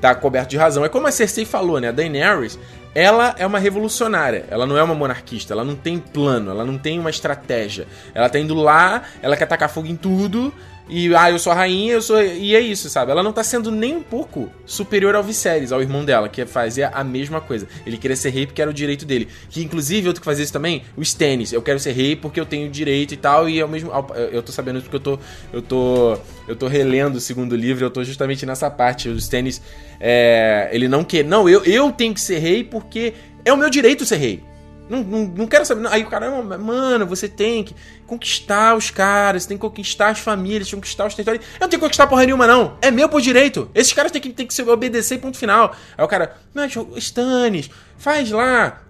tá 0.00 0.14
coberto 0.14 0.48
de 0.48 0.56
razão. 0.56 0.84
É 0.84 0.88
como 0.88 1.06
a 1.06 1.12
Cersei 1.12 1.44
falou, 1.44 1.78
né? 1.78 1.88
A 1.88 1.92
Daenerys, 1.92 2.58
ela 2.94 3.34
é 3.38 3.46
uma 3.46 3.58
revolucionária, 3.58 4.46
ela 4.50 4.66
não 4.66 4.76
é 4.76 4.82
uma 4.82 4.94
monarquista, 4.94 5.52
ela 5.52 5.64
não 5.64 5.74
tem 5.74 5.98
plano, 5.98 6.50
ela 6.50 6.64
não 6.64 6.78
tem 6.78 6.98
uma 6.98 7.10
estratégia. 7.10 7.86
Ela 8.14 8.28
tá 8.28 8.38
indo 8.38 8.54
lá, 8.54 9.02
ela 9.22 9.36
quer 9.36 9.46
tacar 9.46 9.68
fogo 9.68 9.86
em 9.86 9.96
tudo, 9.96 10.52
e, 10.88 11.14
ah, 11.14 11.30
eu 11.30 11.38
sou 11.38 11.52
a 11.52 11.54
rainha, 11.54 11.92
eu 11.92 12.02
sou. 12.02 12.22
E 12.22 12.54
é 12.54 12.60
isso, 12.60 12.88
sabe? 12.88 13.10
Ela 13.10 13.22
não 13.22 13.32
tá 13.32 13.44
sendo 13.44 13.70
nem 13.70 13.94
um 13.94 14.02
pouco 14.02 14.50
superior 14.64 15.14
ao 15.14 15.22
Viserys, 15.22 15.70
ao 15.70 15.82
irmão 15.82 16.04
dela, 16.04 16.28
que 16.28 16.44
fazia 16.46 16.88
a 16.88 17.04
mesma 17.04 17.40
coisa. 17.40 17.68
Ele 17.86 17.98
queria 17.98 18.16
ser 18.16 18.30
rei 18.30 18.46
porque 18.46 18.62
era 18.62 18.70
o 18.70 18.74
direito 18.74 19.04
dele. 19.04 19.28
Que 19.50 19.62
inclusive, 19.62 20.08
outro 20.08 20.22
que 20.22 20.24
fazia 20.24 20.42
isso 20.42 20.52
também, 20.52 20.82
o 20.96 21.02
Stannis. 21.02 21.52
Eu 21.52 21.60
quero 21.60 21.78
ser 21.78 21.92
rei 21.92 22.16
porque 22.16 22.40
eu 22.40 22.46
tenho 22.46 22.70
direito 22.70 23.12
e 23.12 23.16
tal, 23.16 23.48
e 23.48 23.60
ao 23.60 23.68
mesmo. 23.68 23.90
Eu 24.32 24.42
tô 24.42 24.50
sabendo 24.50 24.78
isso 24.78 24.88
porque 24.88 24.96
eu 24.96 25.00
tô. 25.00 25.18
Eu 25.52 25.62
tô. 25.62 26.18
Eu 26.46 26.56
tô 26.56 26.66
relendo 26.66 27.16
o 27.16 27.20
segundo 27.20 27.54
livro, 27.54 27.84
eu 27.84 27.90
tô 27.90 28.02
justamente 28.02 28.46
nessa 28.46 28.70
parte. 28.70 29.08
O 29.08 29.16
Stannis. 29.16 29.60
É, 30.00 30.70
ele 30.72 30.88
não 30.88 31.04
quer. 31.04 31.24
Não, 31.24 31.48
eu, 31.48 31.64
eu 31.64 31.92
tenho 31.92 32.14
que 32.14 32.20
ser 32.20 32.38
rei 32.38 32.64
porque 32.64 33.12
é 33.44 33.52
o 33.52 33.56
meu 33.56 33.68
direito 33.68 34.06
ser 34.06 34.16
rei. 34.16 34.47
Não, 34.88 35.02
não, 35.02 35.24
não 35.26 35.46
quero 35.46 35.64
saber. 35.66 35.86
Aí 35.88 36.02
o 36.02 36.08
cara, 36.08 36.30
mano, 36.30 37.06
você 37.06 37.28
tem 37.28 37.62
que 37.62 37.74
conquistar 38.06 38.74
os 38.74 38.90
caras, 38.90 39.44
tem 39.44 39.56
que 39.56 39.60
conquistar 39.60 40.08
as 40.08 40.18
famílias, 40.18 40.72
conquistar 40.72 41.06
os 41.06 41.14
territórios. 41.14 41.44
Eu 41.54 41.60
não 41.60 41.68
tenho 41.68 41.80
que 41.80 41.86
conquistar 41.86 42.06
porra 42.06 42.24
nenhuma, 42.24 42.46
não. 42.46 42.76
É 42.80 42.90
meu 42.90 43.08
por 43.08 43.20
direito. 43.20 43.70
Esses 43.74 43.92
caras 43.92 44.10
têm 44.10 44.20
que, 44.20 44.30
têm 44.30 44.46
que 44.46 44.54
se 44.54 44.62
obedecer, 44.62 45.18
ponto 45.18 45.36
final. 45.36 45.74
Aí 45.96 46.04
o 46.04 46.08
cara, 46.08 46.36
mas 46.54 46.74
Stannis, 46.96 47.70
faz 47.96 48.30
lá. 48.30 48.82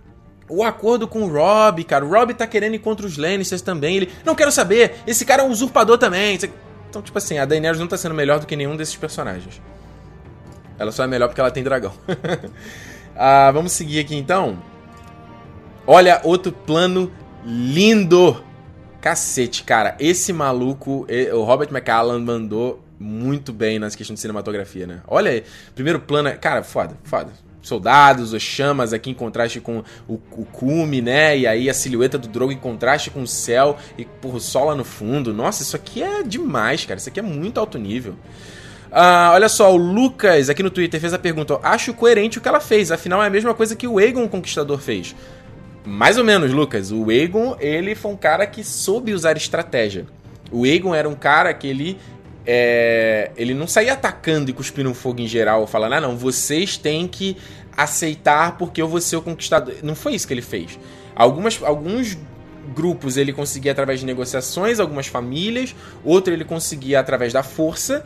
O 0.48 0.62
acordo 0.62 1.06
com 1.06 1.24
o 1.24 1.28
Rob, 1.28 1.84
cara. 1.84 2.04
O 2.04 2.08
Rob 2.08 2.32
tá 2.32 2.46
querendo 2.46 2.74
ir 2.74 2.78
contra 2.78 3.04
os 3.04 3.18
Lannisters 3.18 3.60
também. 3.60 3.96
Ele, 3.96 4.12
não 4.24 4.34
quero 4.34 4.50
saber. 4.50 4.94
Esse 5.06 5.24
cara 5.24 5.42
é 5.42 5.44
um 5.44 5.50
usurpador 5.50 5.98
também. 5.98 6.38
Então, 6.88 7.02
tipo 7.02 7.18
assim, 7.18 7.38
a 7.38 7.44
Daenerys 7.44 7.78
não 7.78 7.86
tá 7.86 7.98
sendo 7.98 8.14
melhor 8.14 8.40
do 8.40 8.46
que 8.46 8.56
nenhum 8.56 8.74
desses 8.74 8.96
personagens. 8.96 9.60
Ela 10.78 10.90
só 10.90 11.04
é 11.04 11.06
melhor 11.06 11.28
porque 11.28 11.40
ela 11.40 11.50
tem 11.50 11.62
dragão. 11.62 11.92
ah, 13.14 13.50
vamos 13.50 13.72
seguir 13.72 13.98
aqui 13.98 14.16
então. 14.16 14.58
Olha 15.90 16.20
outro 16.22 16.52
plano 16.52 17.10
lindo. 17.42 18.44
Cacete, 19.00 19.64
cara. 19.64 19.96
Esse 19.98 20.34
maluco, 20.34 21.06
o 21.32 21.42
Robert 21.44 21.70
McCallum 21.70 22.20
mandou 22.20 22.84
muito 23.00 23.54
bem 23.54 23.78
nas 23.78 23.96
questões 23.96 24.16
de 24.18 24.20
cinematografia, 24.20 24.86
né? 24.86 25.00
Olha 25.08 25.30
aí, 25.30 25.44
primeiro 25.74 25.98
plano, 25.98 26.30
cara, 26.38 26.62
foda, 26.62 26.94
foda. 27.04 27.32
Soldados, 27.62 28.34
as 28.34 28.42
chamas 28.42 28.92
aqui 28.92 29.08
em 29.08 29.14
contraste 29.14 29.60
com 29.60 29.82
o, 30.06 30.20
o 30.32 30.44
cume, 30.44 31.00
né? 31.00 31.38
E 31.38 31.46
aí 31.46 31.70
a 31.70 31.74
silhueta 31.74 32.18
do 32.18 32.28
Drogo 32.28 32.52
em 32.52 32.58
contraste 32.58 33.08
com 33.08 33.22
o 33.22 33.26
céu 33.26 33.78
e 33.96 34.04
por 34.04 34.34
o 34.34 34.40
sol 34.40 34.66
lá 34.66 34.74
no 34.74 34.84
fundo. 34.84 35.32
Nossa, 35.32 35.62
isso 35.62 35.74
aqui 35.74 36.02
é 36.02 36.22
demais, 36.22 36.84
cara. 36.84 36.98
Isso 36.98 37.08
aqui 37.08 37.18
é 37.18 37.22
muito 37.22 37.58
alto 37.58 37.78
nível. 37.78 38.14
Ah, 38.90 39.30
olha 39.32 39.48
só, 39.48 39.72
o 39.72 39.76
Lucas 39.78 40.50
aqui 40.50 40.62
no 40.62 40.70
Twitter 40.70 41.00
fez 41.00 41.14
a 41.14 41.18
pergunta: 41.18 41.58
Acho 41.62 41.94
coerente 41.94 42.36
o 42.36 42.40
que 42.40 42.48
ela 42.48 42.60
fez, 42.60 42.92
afinal 42.92 43.22
é 43.22 43.26
a 43.26 43.30
mesma 43.30 43.54
coisa 43.54 43.74
que 43.74 43.86
o 43.86 43.98
Aegon 43.98 44.28
Conquistador 44.28 44.78
fez. 44.78 45.14
Mais 45.88 46.18
ou 46.18 46.24
menos, 46.24 46.52
Lucas. 46.52 46.92
O 46.92 47.08
Aegon, 47.08 47.56
ele 47.58 47.94
foi 47.94 48.12
um 48.12 48.16
cara 48.16 48.46
que 48.46 48.62
soube 48.62 49.14
usar 49.14 49.38
estratégia. 49.38 50.06
O 50.52 50.64
Aegon 50.64 50.94
era 50.94 51.08
um 51.08 51.14
cara 51.14 51.52
que 51.54 51.66
ele 51.66 51.98
é, 52.46 53.30
ele 53.36 53.54
não 53.54 53.66
saía 53.66 53.94
atacando 53.94 54.50
e 54.50 54.52
cuspindo 54.52 54.92
fogo 54.92 55.20
em 55.20 55.26
geral, 55.26 55.66
falando, 55.66 55.94
ah, 55.94 56.00
não, 56.00 56.14
vocês 56.14 56.76
têm 56.76 57.08
que 57.08 57.38
aceitar 57.74 58.58
porque 58.58 58.82
eu 58.82 58.86
vou 58.86 59.00
ser 59.00 59.16
o 59.16 59.22
conquistador. 59.22 59.76
Não 59.82 59.94
foi 59.94 60.14
isso 60.14 60.26
que 60.26 60.34
ele 60.34 60.42
fez. 60.42 60.78
Algumas, 61.16 61.62
alguns 61.62 62.18
grupos 62.74 63.16
ele 63.16 63.32
conseguia 63.32 63.72
através 63.72 64.00
de 64.00 64.06
negociações, 64.06 64.78
algumas 64.78 65.06
famílias, 65.06 65.74
outro 66.04 66.34
ele 66.34 66.44
conseguia 66.44 67.00
através 67.00 67.32
da 67.32 67.42
força 67.42 68.04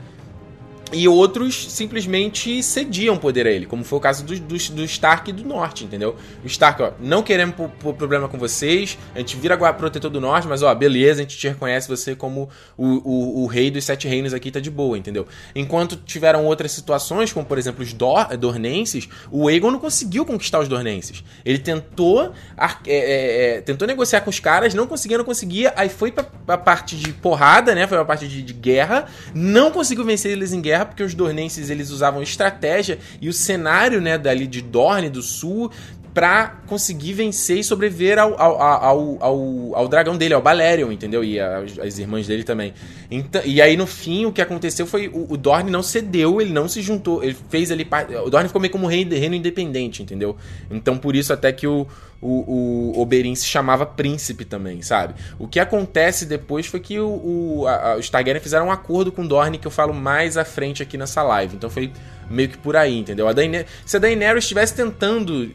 e 0.93 1.09
outros 1.09 1.73
simplesmente 1.73 2.63
cediam 2.63 3.17
poder 3.17 3.47
a 3.47 3.51
ele, 3.51 3.67
como 3.67 3.85
foi 3.85 3.99
o 3.99 4.01
caso 4.01 4.25
do, 4.25 4.39
do, 4.39 4.57
do 4.57 4.85
Stark 4.85 5.33
do 5.33 5.45
Norte, 5.45 5.85
entendeu? 5.85 6.17
O 6.45 6.47
Stark, 6.47 6.83
ó, 6.83 6.93
não 7.01 7.23
queremos 7.23 7.55
problema 7.97 8.29
com 8.29 8.39
vocês, 8.39 8.99
a 9.15 9.19
gente 9.19 9.37
vira 9.37 9.57
protetor 9.73 10.11
do 10.11 10.21
Norte, 10.21 10.47
mas 10.47 10.63
ó, 10.63 10.75
beleza, 10.75 11.21
a 11.21 11.23
gente 11.23 11.37
te 11.37 11.49
reconhece 11.49 11.89
você 11.89 12.15
como 12.15 12.49
o, 12.77 12.87
o, 12.87 13.43
o, 13.43 13.47
rei 13.47 13.71
dos 13.71 13.85
Sete 13.85 14.07
Reinos 14.07 14.35
aqui, 14.35 14.51
tá 14.51 14.61
de 14.61 14.71
boa, 14.71 14.99
entendeu? 14.99 15.27
Enquanto 15.55 15.97
tiveram 15.97 16.45
outras 16.45 16.73
situações, 16.73 17.33
como 17.33 17.47
por 17.47 17.59
exemplo 17.59 17.83
os 17.83 17.93
Dor, 17.93 18.37
Dornenses, 18.37 19.09
o 19.31 19.49
Aegon 19.49 19.71
não 19.71 19.79
conseguiu 19.79 20.25
conquistar 20.25 20.61
os 20.61 20.69
Dornenses. 20.69 21.25
Ele 21.45 21.59
tentou, 21.59 22.33
é, 22.57 22.71
é, 22.87 23.57
é, 23.57 23.61
tentou 23.61 23.87
negociar 23.89 24.21
com 24.21 24.31
os 24.31 24.41
caras, 24.41 24.75
não 24.75 24.87
conseguia, 24.87 25.19
não 25.19 25.25
conseguia, 25.25 25.73
aí 25.77 25.89
foi 25.89 26.13
pra, 26.13 26.25
pra 26.25 26.59
parte 26.59 26.97
de 26.97 27.13
porrada, 27.13 27.75
né? 27.75 27.87
Foi 27.87 27.97
pra 27.97 28.05
parte 28.05 28.29
de, 28.29 28.43
de 28.43 28.53
guerra, 28.53 29.07
não 29.35 29.71
conseguiu 29.71 30.05
vencer 30.05 30.33
eles 30.33 30.53
em 30.53 30.61
guerra 30.61 30.82
porque 30.85 31.03
os 31.03 31.15
dornenses 31.15 31.71
eles 31.71 31.91
usavam 31.91 32.23
estratégia 32.23 32.99
e 33.21 33.29
o 33.29 33.33
cenário, 33.33 34.01
né, 34.01 34.19
dali 34.19 34.47
de 34.47 34.61
Dorne 34.61 35.09
do 35.09 35.23
Sul 35.23 35.71
para 36.15 36.59
conseguir 36.67 37.15
vencer 37.15 37.59
e 37.59 37.65
sobreviver 37.65 38.19
ao, 38.19 38.39
ao, 38.41 38.61
ao, 38.61 39.19
ao, 39.23 39.77
ao 39.77 39.89
dragão 39.89 40.17
dele, 40.17 40.35
ao 40.35 40.43
Balerion, 40.43 40.93
entendeu? 40.93 41.25
E 41.25 41.41
as, 41.41 41.79
as 41.79 41.99
irmãs 41.99 42.27
dele 42.27 42.45
também. 42.45 42.75
Então, 43.11 43.41
e 43.45 43.63
aí, 43.63 43.77
no 43.77 43.87
fim, 43.87 44.27
o 44.27 44.33
que 44.33 44.43
aconteceu 44.43 44.87
foi 44.87 45.09
o, 45.09 45.33
o 45.33 45.37
Dorne 45.37 45.71
não 45.71 45.83
cedeu, 45.83 46.41
ele 46.41 46.53
não 46.53 46.69
se 46.69 46.83
juntou, 46.83 47.25
ele 47.25 47.37
fez 47.49 47.71
ele. 47.71 47.87
O 48.25 48.29
Dorne 48.29 48.49
ficou 48.49 48.61
meio 48.61 48.71
como 48.71 48.87
rei, 48.87 49.05
reino 49.05 49.35
independente, 49.35 50.03
entendeu? 50.03 50.37
Então, 50.71 50.99
por 50.99 51.17
isso, 51.17 51.33
até 51.33 51.51
que 51.51 51.67
o, 51.67 51.87
o, 52.21 52.93
o 52.95 53.01
Oberyn 53.01 53.35
se 53.35 53.47
chamava 53.47 53.87
príncipe 53.87 54.45
também, 54.45 54.83
sabe? 54.83 55.15
O 55.39 55.49
que 55.49 55.59
acontece 55.59 56.27
depois 56.27 56.67
foi 56.67 56.81
que 56.81 56.99
o, 57.01 57.09
o, 57.09 57.67
a, 57.67 57.97
os 57.97 58.09
Targaryen 58.11 58.41
fizeram 58.41 58.67
um 58.67 58.71
acordo 58.71 59.11
com 59.11 59.23
o 59.23 59.29
Dorne 59.29 59.59
que 59.59 59.67
eu 59.67 59.71
falo 59.71 59.93
mais 59.95 60.37
à 60.37 60.45
frente 60.45 60.83
aqui 60.83 60.99
nessa 60.99 61.23
live. 61.23 61.57
Então 61.57 61.71
foi 61.71 61.91
meio 62.31 62.49
que 62.49 62.59
por 62.59 62.77
aí, 62.77 62.99
entendeu? 62.99 63.27
A 63.29 63.33
Daenerys, 63.33 63.67
se 63.85 63.97
a 63.97 64.01
Daenerys 64.01 64.45
estivesse 64.45 64.75
tentando 64.75 65.51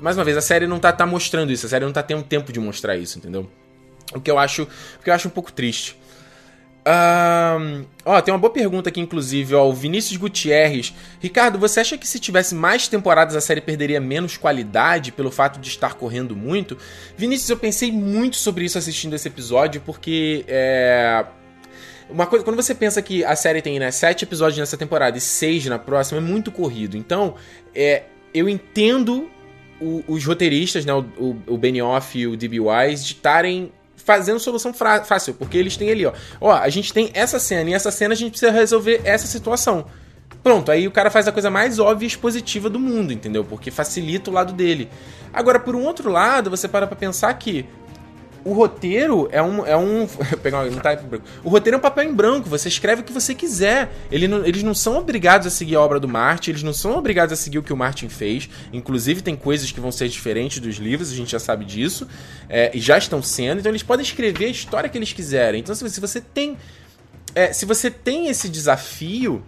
mais 0.00 0.16
uma 0.16 0.24
vez, 0.24 0.36
a 0.36 0.40
série 0.40 0.66
não 0.66 0.78
tá, 0.78 0.92
tá 0.92 1.06
mostrando 1.06 1.52
isso, 1.52 1.66
a 1.66 1.68
série 1.68 1.84
não 1.84 1.92
tá 1.92 2.02
tendo 2.02 2.22
tempo 2.22 2.52
de 2.52 2.60
mostrar 2.60 2.96
isso, 2.96 3.18
entendeu? 3.18 3.48
O 4.14 4.20
que 4.20 4.30
eu 4.30 4.38
acho, 4.38 4.62
o 4.62 5.02
que 5.02 5.10
eu 5.10 5.14
acho 5.14 5.28
um 5.28 5.30
pouco 5.30 5.52
triste. 5.52 5.98
Um, 6.86 7.84
ó, 8.04 8.20
tem 8.20 8.32
uma 8.32 8.38
boa 8.38 8.52
pergunta 8.52 8.90
aqui, 8.90 9.00
inclusive, 9.00 9.56
ó, 9.56 9.66
o 9.66 9.72
Vinícius 9.72 10.16
Gutierrez. 10.16 10.94
Ricardo, 11.18 11.58
você 11.58 11.80
acha 11.80 11.98
que 11.98 12.06
se 12.06 12.20
tivesse 12.20 12.54
mais 12.54 12.86
temporadas 12.86 13.34
a 13.34 13.40
série 13.40 13.60
perderia 13.60 14.00
menos 14.00 14.36
qualidade 14.36 15.10
pelo 15.10 15.32
fato 15.32 15.58
de 15.58 15.68
estar 15.68 15.94
correndo 15.94 16.36
muito? 16.36 16.78
Vinícius, 17.16 17.50
eu 17.50 17.56
pensei 17.56 17.90
muito 17.90 18.36
sobre 18.36 18.64
isso 18.64 18.78
assistindo 18.78 19.14
esse 19.14 19.26
episódio, 19.26 19.82
porque 19.84 20.44
é. 20.46 21.24
Uma 22.08 22.24
coisa, 22.24 22.44
quando 22.44 22.54
você 22.54 22.72
pensa 22.72 23.02
que 23.02 23.24
a 23.24 23.34
série 23.34 23.60
tem 23.60 23.80
né, 23.80 23.90
sete 23.90 24.22
episódios 24.22 24.56
nessa 24.56 24.76
temporada 24.76 25.18
e 25.18 25.20
seis 25.20 25.66
na 25.66 25.80
próxima, 25.80 26.20
é 26.20 26.22
muito 26.22 26.52
corrido. 26.52 26.96
Então, 26.96 27.34
é, 27.74 28.04
eu 28.32 28.48
entendo 28.48 29.28
os 29.80 30.24
roteiristas, 30.24 30.84
né, 30.84 30.92
o, 30.92 31.04
o, 31.18 31.42
o 31.48 31.58
Benioff 31.58 32.18
e 32.18 32.26
o 32.26 32.36
D.B. 32.36 32.60
Wise, 32.60 33.04
de 33.04 33.12
estarem 33.12 33.72
fazendo 33.96 34.38
solução 34.38 34.72
fácil, 34.72 35.34
porque 35.34 35.58
eles 35.58 35.76
têm 35.76 35.90
ali, 35.90 36.06
ó, 36.06 36.12
ó, 36.40 36.52
a 36.52 36.68
gente 36.68 36.92
tem 36.92 37.10
essa 37.12 37.40
cena 37.40 37.70
e 37.70 37.74
essa 37.74 37.90
cena 37.90 38.14
a 38.14 38.16
gente 38.16 38.30
precisa 38.30 38.52
resolver 38.52 39.00
essa 39.04 39.26
situação. 39.26 39.86
Pronto, 40.44 40.70
aí 40.70 40.86
o 40.86 40.92
cara 40.92 41.10
faz 41.10 41.26
a 41.26 41.32
coisa 41.32 41.50
mais 41.50 41.80
óbvia 41.80 42.06
e 42.06 42.08
expositiva 42.08 42.70
do 42.70 42.78
mundo, 42.78 43.12
entendeu? 43.12 43.44
Porque 43.44 43.68
facilita 43.68 44.30
o 44.30 44.32
lado 44.32 44.52
dele. 44.52 44.88
Agora, 45.32 45.58
por 45.58 45.74
um 45.74 45.82
outro 45.82 46.08
lado, 46.08 46.48
você 46.48 46.68
para 46.68 46.86
pra 46.86 46.94
pensar 46.94 47.34
que 47.34 47.66
o 48.46 48.52
roteiro 48.52 49.28
é 49.32 49.42
um. 49.42 49.66
É 49.66 49.76
um 49.76 50.06
pegar 50.40 50.62
uma, 50.62 50.80
tá, 50.80 50.96
o 51.42 51.48
roteiro 51.48 51.74
é 51.74 51.78
um 51.78 51.82
papel 51.82 52.04
em 52.04 52.14
branco, 52.14 52.48
você 52.48 52.68
escreve 52.68 53.02
o 53.02 53.04
que 53.04 53.12
você 53.12 53.34
quiser. 53.34 53.90
Ele 54.08 54.28
não, 54.28 54.46
eles 54.46 54.62
não 54.62 54.72
são 54.72 54.96
obrigados 54.96 55.48
a 55.48 55.50
seguir 55.50 55.74
a 55.74 55.80
obra 55.80 55.98
do 55.98 56.06
Martin, 56.06 56.50
eles 56.50 56.62
não 56.62 56.72
são 56.72 56.96
obrigados 56.96 57.32
a 57.32 57.36
seguir 57.36 57.58
o 57.58 57.62
que 57.62 57.72
o 57.72 57.76
Martin 57.76 58.08
fez. 58.08 58.48
Inclusive, 58.72 59.20
tem 59.20 59.34
coisas 59.34 59.72
que 59.72 59.80
vão 59.80 59.90
ser 59.90 60.08
diferentes 60.08 60.60
dos 60.60 60.76
livros, 60.76 61.10
a 61.10 61.16
gente 61.16 61.32
já 61.32 61.40
sabe 61.40 61.64
disso. 61.64 62.06
É, 62.48 62.70
e 62.72 62.80
já 62.80 62.96
estão 62.96 63.20
sendo, 63.20 63.58
então 63.58 63.72
eles 63.72 63.82
podem 63.82 64.04
escrever 64.04 64.44
a 64.44 64.50
história 64.50 64.88
que 64.88 64.96
eles 64.96 65.12
quiserem. 65.12 65.60
Então, 65.60 65.74
se 65.74 66.00
você 66.00 66.20
tem. 66.20 66.56
É, 67.34 67.52
se 67.52 67.66
você 67.66 67.90
tem 67.90 68.28
esse 68.28 68.48
desafio 68.48 69.42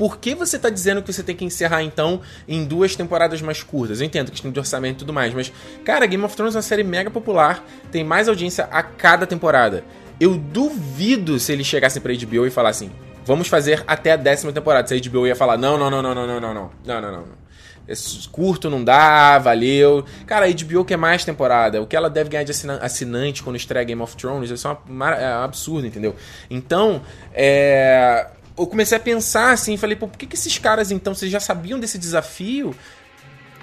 por 0.00 0.16
que 0.16 0.34
você 0.34 0.58
tá 0.58 0.70
dizendo 0.70 1.02
que 1.02 1.12
você 1.12 1.22
tem 1.22 1.36
que 1.36 1.44
encerrar, 1.44 1.82
então, 1.82 2.22
em 2.48 2.64
duas 2.64 2.96
temporadas 2.96 3.42
mais 3.42 3.62
curtas? 3.62 4.00
Eu 4.00 4.06
entendo 4.06 4.30
questão 4.30 4.50
de 4.50 4.58
orçamento 4.58 4.94
e 4.94 4.98
tudo 5.00 5.12
mais, 5.12 5.34
mas, 5.34 5.52
cara, 5.84 6.06
Game 6.06 6.24
of 6.24 6.34
Thrones 6.34 6.54
é 6.54 6.56
uma 6.56 6.62
série 6.62 6.82
mega 6.82 7.10
popular, 7.10 7.62
tem 7.92 8.02
mais 8.02 8.26
audiência 8.26 8.64
a 8.72 8.82
cada 8.82 9.26
temporada. 9.26 9.84
Eu 10.18 10.38
duvido 10.38 11.38
se 11.38 11.52
eles 11.52 11.66
chegassem 11.66 12.00
pra 12.00 12.14
HBO 12.14 12.46
e 12.46 12.50
falassem, 12.50 12.90
vamos 13.26 13.48
fazer 13.48 13.84
até 13.86 14.12
a 14.12 14.16
décima 14.16 14.54
temporada. 14.54 14.88
Se 14.88 14.94
a 14.94 14.98
HBO 14.98 15.26
ia 15.26 15.36
falar, 15.36 15.58
não, 15.58 15.76
não, 15.76 15.90
não, 15.90 16.02
não, 16.02 16.14
não, 16.14 16.26
não, 16.26 16.40
não, 16.40 16.54
não, 16.54 16.70
não, 16.82 17.00
não, 17.02 17.12
não. 17.12 17.40
Esse 17.86 18.26
curto 18.26 18.70
não 18.70 18.82
dá, 18.82 19.38
valeu. 19.38 20.06
Cara, 20.26 20.46
a 20.46 20.48
HBO 20.48 20.82
quer 20.82 20.96
mais 20.96 21.26
temporada. 21.26 21.82
O 21.82 21.86
que 21.86 21.94
ela 21.94 22.08
deve 22.08 22.30
ganhar 22.30 22.44
de 22.44 22.52
assinante 22.80 23.42
quando 23.42 23.56
estreia 23.56 23.84
Game 23.84 24.00
of 24.00 24.16
Thrones, 24.16 24.48
isso 24.48 24.66
é, 24.66 24.76
uma, 24.88 25.10
é 25.10 25.36
um 25.40 25.42
absurdo, 25.42 25.86
entendeu? 25.86 26.16
Então, 26.48 27.02
é 27.34 28.28
eu 28.60 28.66
comecei 28.66 28.96
a 28.96 29.00
pensar 29.00 29.52
assim, 29.52 29.76
falei, 29.76 29.96
pô, 29.96 30.06
por 30.06 30.18
que, 30.18 30.26
que 30.26 30.36
esses 30.36 30.58
caras 30.58 30.90
então, 30.90 31.14
vocês 31.14 31.32
já 31.32 31.40
sabiam 31.40 31.80
desse 31.80 31.96
desafio? 31.96 32.74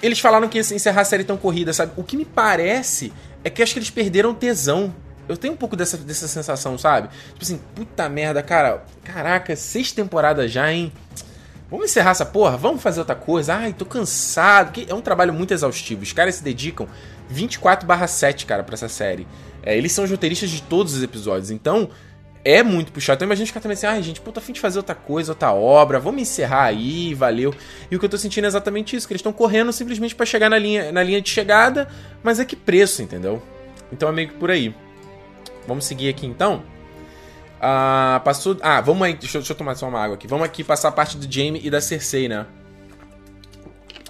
Eles 0.02 0.18
falaram 0.18 0.48
que 0.48 0.58
ia 0.58 0.60
encerrar 0.60 1.02
a 1.02 1.04
série 1.04 1.24
tão 1.24 1.36
corrida, 1.36 1.72
sabe? 1.72 1.92
O 1.96 2.02
que 2.02 2.16
me 2.16 2.24
parece 2.24 3.12
é 3.44 3.50
que 3.50 3.62
acho 3.62 3.72
que 3.72 3.78
eles 3.78 3.90
perderam 3.90 4.34
tesão. 4.34 4.92
Eu 5.28 5.36
tenho 5.36 5.54
um 5.54 5.56
pouco 5.56 5.76
dessa, 5.76 5.96
dessa 5.96 6.26
sensação, 6.26 6.76
sabe? 6.76 7.08
Tipo 7.08 7.42
assim, 7.42 7.60
puta 7.74 8.08
merda, 8.08 8.42
cara. 8.42 8.84
Caraca, 9.04 9.54
seis 9.54 9.92
temporadas 9.92 10.50
já, 10.50 10.72
hein? 10.72 10.92
Vamos 11.70 11.90
encerrar 11.90 12.12
essa 12.12 12.24
porra? 12.24 12.56
Vamos 12.56 12.82
fazer 12.82 13.00
outra 13.00 13.14
coisa? 13.14 13.54
Ai, 13.54 13.72
tô 13.72 13.84
cansado. 13.84 14.80
É 14.88 14.94
um 14.94 15.02
trabalho 15.02 15.32
muito 15.32 15.52
exaustivo. 15.52 16.02
Os 16.02 16.12
caras 16.12 16.36
se 16.36 16.42
dedicam 16.42 16.88
24/7, 17.32 18.46
cara, 18.46 18.64
para 18.64 18.74
essa 18.74 18.88
série. 18.88 19.28
É, 19.62 19.76
eles 19.76 19.92
são 19.92 20.04
os 20.04 20.10
roteiristas 20.10 20.50
de 20.50 20.62
todos 20.62 20.94
os 20.94 21.02
episódios. 21.02 21.50
Então, 21.50 21.90
é 22.48 22.62
muito 22.62 22.90
puxado. 22.92 23.16
Então 23.18 23.26
imagina 23.26 23.46
ficar 23.46 23.60
também 23.60 23.74
assim, 23.74 23.86
ai 23.86 23.98
ah, 23.98 24.00
gente, 24.00 24.20
pô, 24.20 24.32
tô 24.32 24.40
afim 24.40 24.52
de 24.52 24.60
fazer 24.60 24.78
outra 24.78 24.94
coisa, 24.94 25.32
outra 25.32 25.52
obra, 25.52 26.00
vamos 26.00 26.22
encerrar 26.22 26.64
aí, 26.64 27.12
valeu. 27.12 27.54
E 27.90 27.96
o 27.96 27.98
que 27.98 28.06
eu 28.06 28.08
tô 28.08 28.16
sentindo 28.16 28.44
é 28.44 28.48
exatamente 28.48 28.96
isso, 28.96 29.06
que 29.06 29.12
eles 29.12 29.20
estão 29.20 29.32
correndo 29.32 29.70
simplesmente 29.72 30.14
para 30.14 30.24
chegar 30.24 30.48
na 30.48 30.58
linha, 30.58 30.90
na 30.90 31.02
linha 31.02 31.20
de 31.20 31.28
chegada, 31.28 31.88
mas 32.22 32.40
é 32.40 32.46
que 32.46 32.56
preço, 32.56 33.02
entendeu? 33.02 33.42
Então 33.92 34.08
é 34.08 34.12
meio 34.12 34.28
que 34.28 34.34
por 34.34 34.50
aí. 34.50 34.74
Vamos 35.66 35.84
seguir 35.84 36.08
aqui 36.08 36.26
então. 36.26 36.62
Ah, 37.60 38.22
passou. 38.24 38.56
Ah, 38.62 38.80
vamos 38.80 39.02
aí. 39.02 39.14
Deixa, 39.14 39.38
deixa 39.38 39.52
eu 39.52 39.56
tomar 39.56 39.74
só 39.74 39.88
uma 39.88 40.00
água 40.00 40.14
aqui. 40.14 40.26
Vamos 40.26 40.46
aqui 40.46 40.64
passar 40.64 40.88
a 40.88 40.92
parte 40.92 41.18
do 41.18 41.30
Jaime 41.30 41.60
e 41.62 41.68
da 41.68 41.80
Cersei, 41.80 42.28
né? 42.28 42.46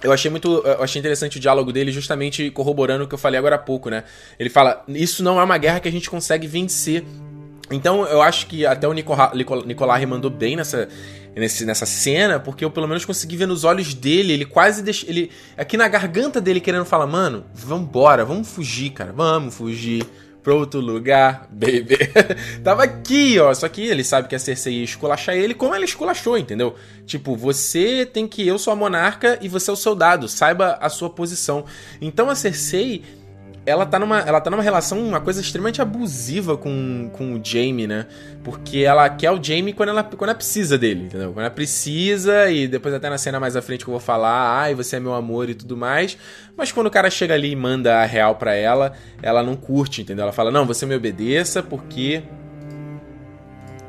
Eu 0.01 0.13
achei 0.13 0.31
muito. 0.31 0.61
Eu 0.65 0.81
achei 0.81 0.99
interessante 0.99 1.37
o 1.37 1.39
diálogo 1.39 1.73
dele, 1.73 1.91
justamente 1.91 2.49
corroborando 2.51 3.03
o 3.03 3.07
que 3.07 3.13
eu 3.13 3.19
falei 3.19 3.37
agora 3.37 3.55
há 3.55 3.59
pouco, 3.59 3.89
né? 3.89 4.05
Ele 4.39 4.49
fala: 4.49 4.83
Isso 4.87 5.23
não 5.23 5.39
é 5.39 5.43
uma 5.43 5.57
guerra 5.57 5.79
que 5.79 5.89
a 5.89 5.91
gente 5.91 6.09
consegue 6.09 6.47
vencer. 6.47 7.03
Então 7.71 8.05
eu 8.05 8.21
acho 8.21 8.47
que 8.47 8.65
até 8.65 8.87
o 8.87 8.93
Nicolai 8.93 10.05
mandou 10.05 10.31
bem 10.31 10.55
nessa, 10.55 10.87
nesse, 11.35 11.65
nessa 11.65 11.85
cena, 11.85 12.39
porque 12.39 12.65
eu 12.65 12.71
pelo 12.71 12.87
menos 12.87 13.05
consegui 13.05 13.37
ver 13.37 13.47
nos 13.47 13.63
olhos 13.63 13.93
dele, 13.93 14.33
ele 14.33 14.45
quase 14.45 14.81
deixa. 14.81 15.05
Ele. 15.07 15.31
Aqui 15.57 15.77
na 15.77 15.87
garganta 15.87 16.41
dele 16.41 16.59
querendo 16.59 16.85
falar, 16.85 17.07
mano, 17.07 17.45
vambora, 17.53 18.25
vamos 18.25 18.47
fugir, 18.47 18.91
cara, 18.91 19.13
vamos 19.13 19.55
fugir 19.55 20.05
pra 20.41 20.53
outro 20.53 20.79
lugar, 20.79 21.47
baby. 21.51 21.97
Tava 22.63 22.83
aqui, 22.83 23.39
ó. 23.39 23.53
Só 23.53 23.67
que 23.67 23.81
ele 23.81 24.03
sabe 24.03 24.27
que 24.27 24.35
a 24.35 24.39
Cersei 24.39 24.79
ia 24.79 24.83
esculachar 24.83 25.35
ele, 25.35 25.53
como 25.53 25.75
ela 25.75 25.85
esculachou, 25.85 26.37
entendeu? 26.37 26.75
Tipo, 27.05 27.35
você 27.35 28.05
tem 28.05 28.27
que. 28.27 28.47
Eu 28.47 28.57
sou 28.57 28.73
a 28.73 28.75
monarca 28.75 29.37
e 29.41 29.47
você 29.47 29.69
é 29.69 29.73
o 29.73 29.75
soldado, 29.75 30.27
saiba 30.27 30.77
a 30.81 30.89
sua 30.89 31.09
posição. 31.09 31.65
Então 32.01 32.29
a 32.29 32.35
Cersei 32.35 33.03
ela 33.69 33.85
tá 33.85 33.99
numa, 33.99 34.19
ela 34.19 34.41
tá 34.41 34.49
numa 34.49 34.63
relação, 34.63 34.99
uma 34.99 35.21
coisa 35.21 35.39
extremamente 35.39 35.79
abusiva 35.79 36.57
com, 36.57 37.09
com 37.13 37.35
o 37.35 37.41
Jamie, 37.43 37.85
né? 37.85 38.07
Porque 38.43 38.79
ela 38.79 39.07
quer 39.09 39.29
o 39.29 39.41
Jamie 39.41 39.73
quando 39.73 39.89
ela, 39.89 40.03
quando 40.03 40.29
ela 40.29 40.35
precisa 40.35 40.75
dele, 40.75 41.05
entendeu? 41.05 41.31
Quando 41.31 41.45
ela 41.45 41.53
precisa, 41.53 42.49
e 42.49 42.67
depois 42.67 42.95
até 42.95 43.09
na 43.09 43.17
cena 43.19 43.39
mais 43.39 43.55
à 43.55 43.61
frente 43.61 43.83
que 43.83 43.89
eu 43.89 43.93
vou 43.93 43.99
falar, 43.99 44.59
ai, 44.59 44.73
você 44.73 44.95
é 44.95 44.99
meu 44.99 45.13
amor 45.13 45.49
e 45.49 45.53
tudo 45.53 45.77
mais. 45.77 46.17
Mas 46.57 46.71
quando 46.71 46.87
o 46.87 46.91
cara 46.91 47.11
chega 47.11 47.35
ali 47.35 47.51
e 47.51 47.55
manda 47.55 48.01
a 48.01 48.05
real 48.05 48.35
pra 48.35 48.55
ela, 48.55 48.93
ela 49.21 49.43
não 49.43 49.55
curte, 49.55 50.01
entendeu? 50.01 50.23
Ela 50.23 50.33
fala, 50.33 50.49
não, 50.49 50.65
você 50.65 50.85
me 50.87 50.95
obedeça 50.95 51.61
porque. 51.61 52.23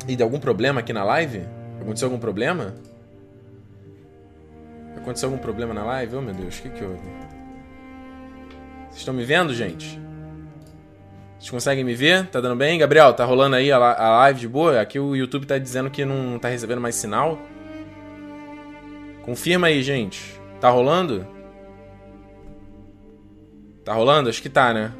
E 0.07 0.15
deu 0.15 0.27
algum 0.27 0.39
problema 0.39 0.81
aqui 0.81 0.93
na 0.93 1.05
live? 1.05 1.43
Aconteceu 1.81 2.07
algum 2.07 2.19
problema? 2.19 2.75
Aconteceu 4.97 5.31
algum 5.31 5.41
problema 5.41 5.73
na 5.73 5.85
live? 5.85 6.17
Oh 6.17 6.21
meu 6.21 6.35
Deus, 6.35 6.59
o 6.59 6.63
que 6.63 6.69
que 6.69 6.85
houve? 6.85 7.30
Vocês 8.91 8.99
estão 8.99 9.15
me 9.15 9.25
vendo, 9.25 9.55
gente? 9.55 10.01
Vocês 11.39 11.51
conseguem 11.51 11.85
me 11.85 11.95
ver? 11.95 12.27
Tá 12.27 12.41
dando 12.41 12.57
bem? 12.57 12.79
Gabriel, 12.79 13.15
tá 13.15 13.25
rolando 13.25 13.57
aí 13.57 13.73
a, 13.73 13.79
live 13.79 14.41
de 14.41 14.49
boa? 14.49 14.81
Aqui 14.81 14.99
o 14.99 15.17
YouTube 15.17 15.47
tá 15.47 15.57
dizendo 15.57 15.89
que 15.89 16.05
não 16.05 16.39
tá 16.39 16.49
recebendo 16.49 16.81
mais 16.81 16.97
sinal. 16.97 17.39
Confirma 19.23 19.69
aí, 19.69 19.83
gente. 19.83 20.39
Tá 20.61 20.69
rolando? 20.69 21.27
Tá 23.85 23.95
rolando? 23.95 24.29
Acho 24.29 24.43
que 24.43 24.51
tá, 24.51 24.75
né? 24.75 24.93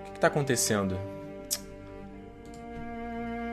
O 0.00 0.04
que, 0.06 0.12
que 0.12 0.20
tá 0.20 0.26
acontecendo? 0.26 0.98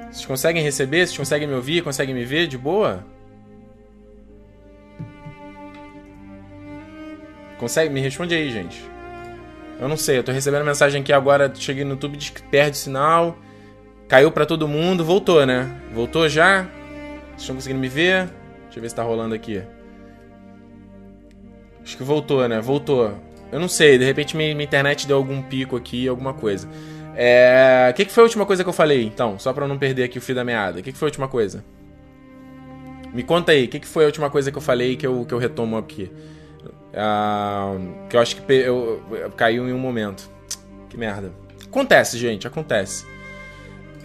Vocês 0.10 0.26
conseguem 0.26 0.64
receber? 0.64 1.06
Vocês 1.06 1.18
conseguem 1.18 1.48
me 1.48 1.56
ouvir? 1.56 1.84
Conseguem 1.84 2.16
me 2.16 2.24
ver 2.24 2.48
de 2.48 2.58
boa? 2.58 3.06
Consegue? 7.58 7.94
Me 7.94 8.02
responde 8.02 8.34
aí, 8.34 8.50
gente. 8.52 8.84
Eu 9.80 9.88
não 9.88 9.98
sei, 9.98 10.18
eu 10.18 10.24
tô 10.24 10.32
recebendo 10.32 10.64
mensagem 10.64 11.02
aqui 11.02 11.12
agora, 11.12 11.52
cheguei 11.56 11.84
no 11.84 11.92
YouTube, 11.92 12.18
diz 12.18 12.30
que 12.30 12.42
perde 12.44 12.78
o 12.78 12.80
sinal. 12.80 13.38
Caiu 14.08 14.32
para 14.32 14.46
todo 14.46 14.68
mundo, 14.68 15.04
voltou, 15.04 15.46
né? 15.46 15.82
Voltou 15.92 16.30
já? 16.30 16.64
Vocês 17.30 17.42
estão 17.42 17.56
conseguindo 17.56 17.80
me 17.80 17.88
ver? 17.88 18.28
Deixa 18.66 18.78
eu 18.78 18.82
ver 18.82 18.90
se 18.90 18.96
tá 18.96 19.04
rolando 19.04 19.34
aqui. 19.34 19.62
Acho 21.84 21.98
que 21.98 22.04
voltou, 22.04 22.48
né? 22.48 22.62
Voltou. 22.62 23.14
Eu 23.52 23.60
não 23.60 23.68
sei, 23.68 23.98
de 23.98 24.06
repente 24.06 24.38
minha, 24.38 24.52
internet 24.52 25.08
deu 25.08 25.18
algum 25.18 25.42
pico 25.42 25.76
aqui, 25.76 26.08
alguma 26.08 26.34
coisa. 26.34 26.68
É. 27.16 27.90
O 27.92 27.94
que, 27.94 28.06
que 28.06 28.12
foi 28.12 28.24
a 28.24 28.26
última 28.26 28.46
coisa 28.46 28.64
que 28.64 28.70
eu 28.70 28.74
falei, 28.74 29.04
então? 29.04 29.38
Só 29.38 29.52
pra 29.54 29.68
não 29.68 29.78
perder 29.78 30.04
aqui 30.04 30.18
o 30.18 30.22
fio 30.22 30.36
da 30.36 30.44
meada. 30.44 30.80
O 30.80 30.84
que, 30.84 30.92
que 30.92 30.98
foi 30.98 31.08
a 31.08 31.10
última 31.10 31.28
coisa? 31.28 31.64
Me 33.14 33.22
conta 33.22 33.52
aí, 33.52 33.66
o 33.66 33.68
que, 33.68 33.80
que 33.80 33.88
foi 33.88 34.06
a 34.06 34.08
última 34.08 34.30
coisa 34.30 34.52
que 34.52 34.58
eu 34.58 34.62
falei 34.62 34.96
que 34.96 35.06
eu, 35.06 35.24
que 35.24 35.34
eu 35.34 35.38
retomo 35.38 35.78
aqui? 35.78 36.12
Uh, 36.70 38.08
que 38.08 38.16
eu 38.16 38.22
acho 38.22 38.36
que 38.36 38.54
eu, 38.54 39.04
eu, 39.12 39.32
caiu 39.32 39.68
em 39.68 39.74
um 39.74 39.80
momento. 39.80 40.30
Que 40.90 40.98
merda. 40.98 41.32
Acontece, 41.66 42.18
gente, 42.18 42.46
acontece. 42.46 43.06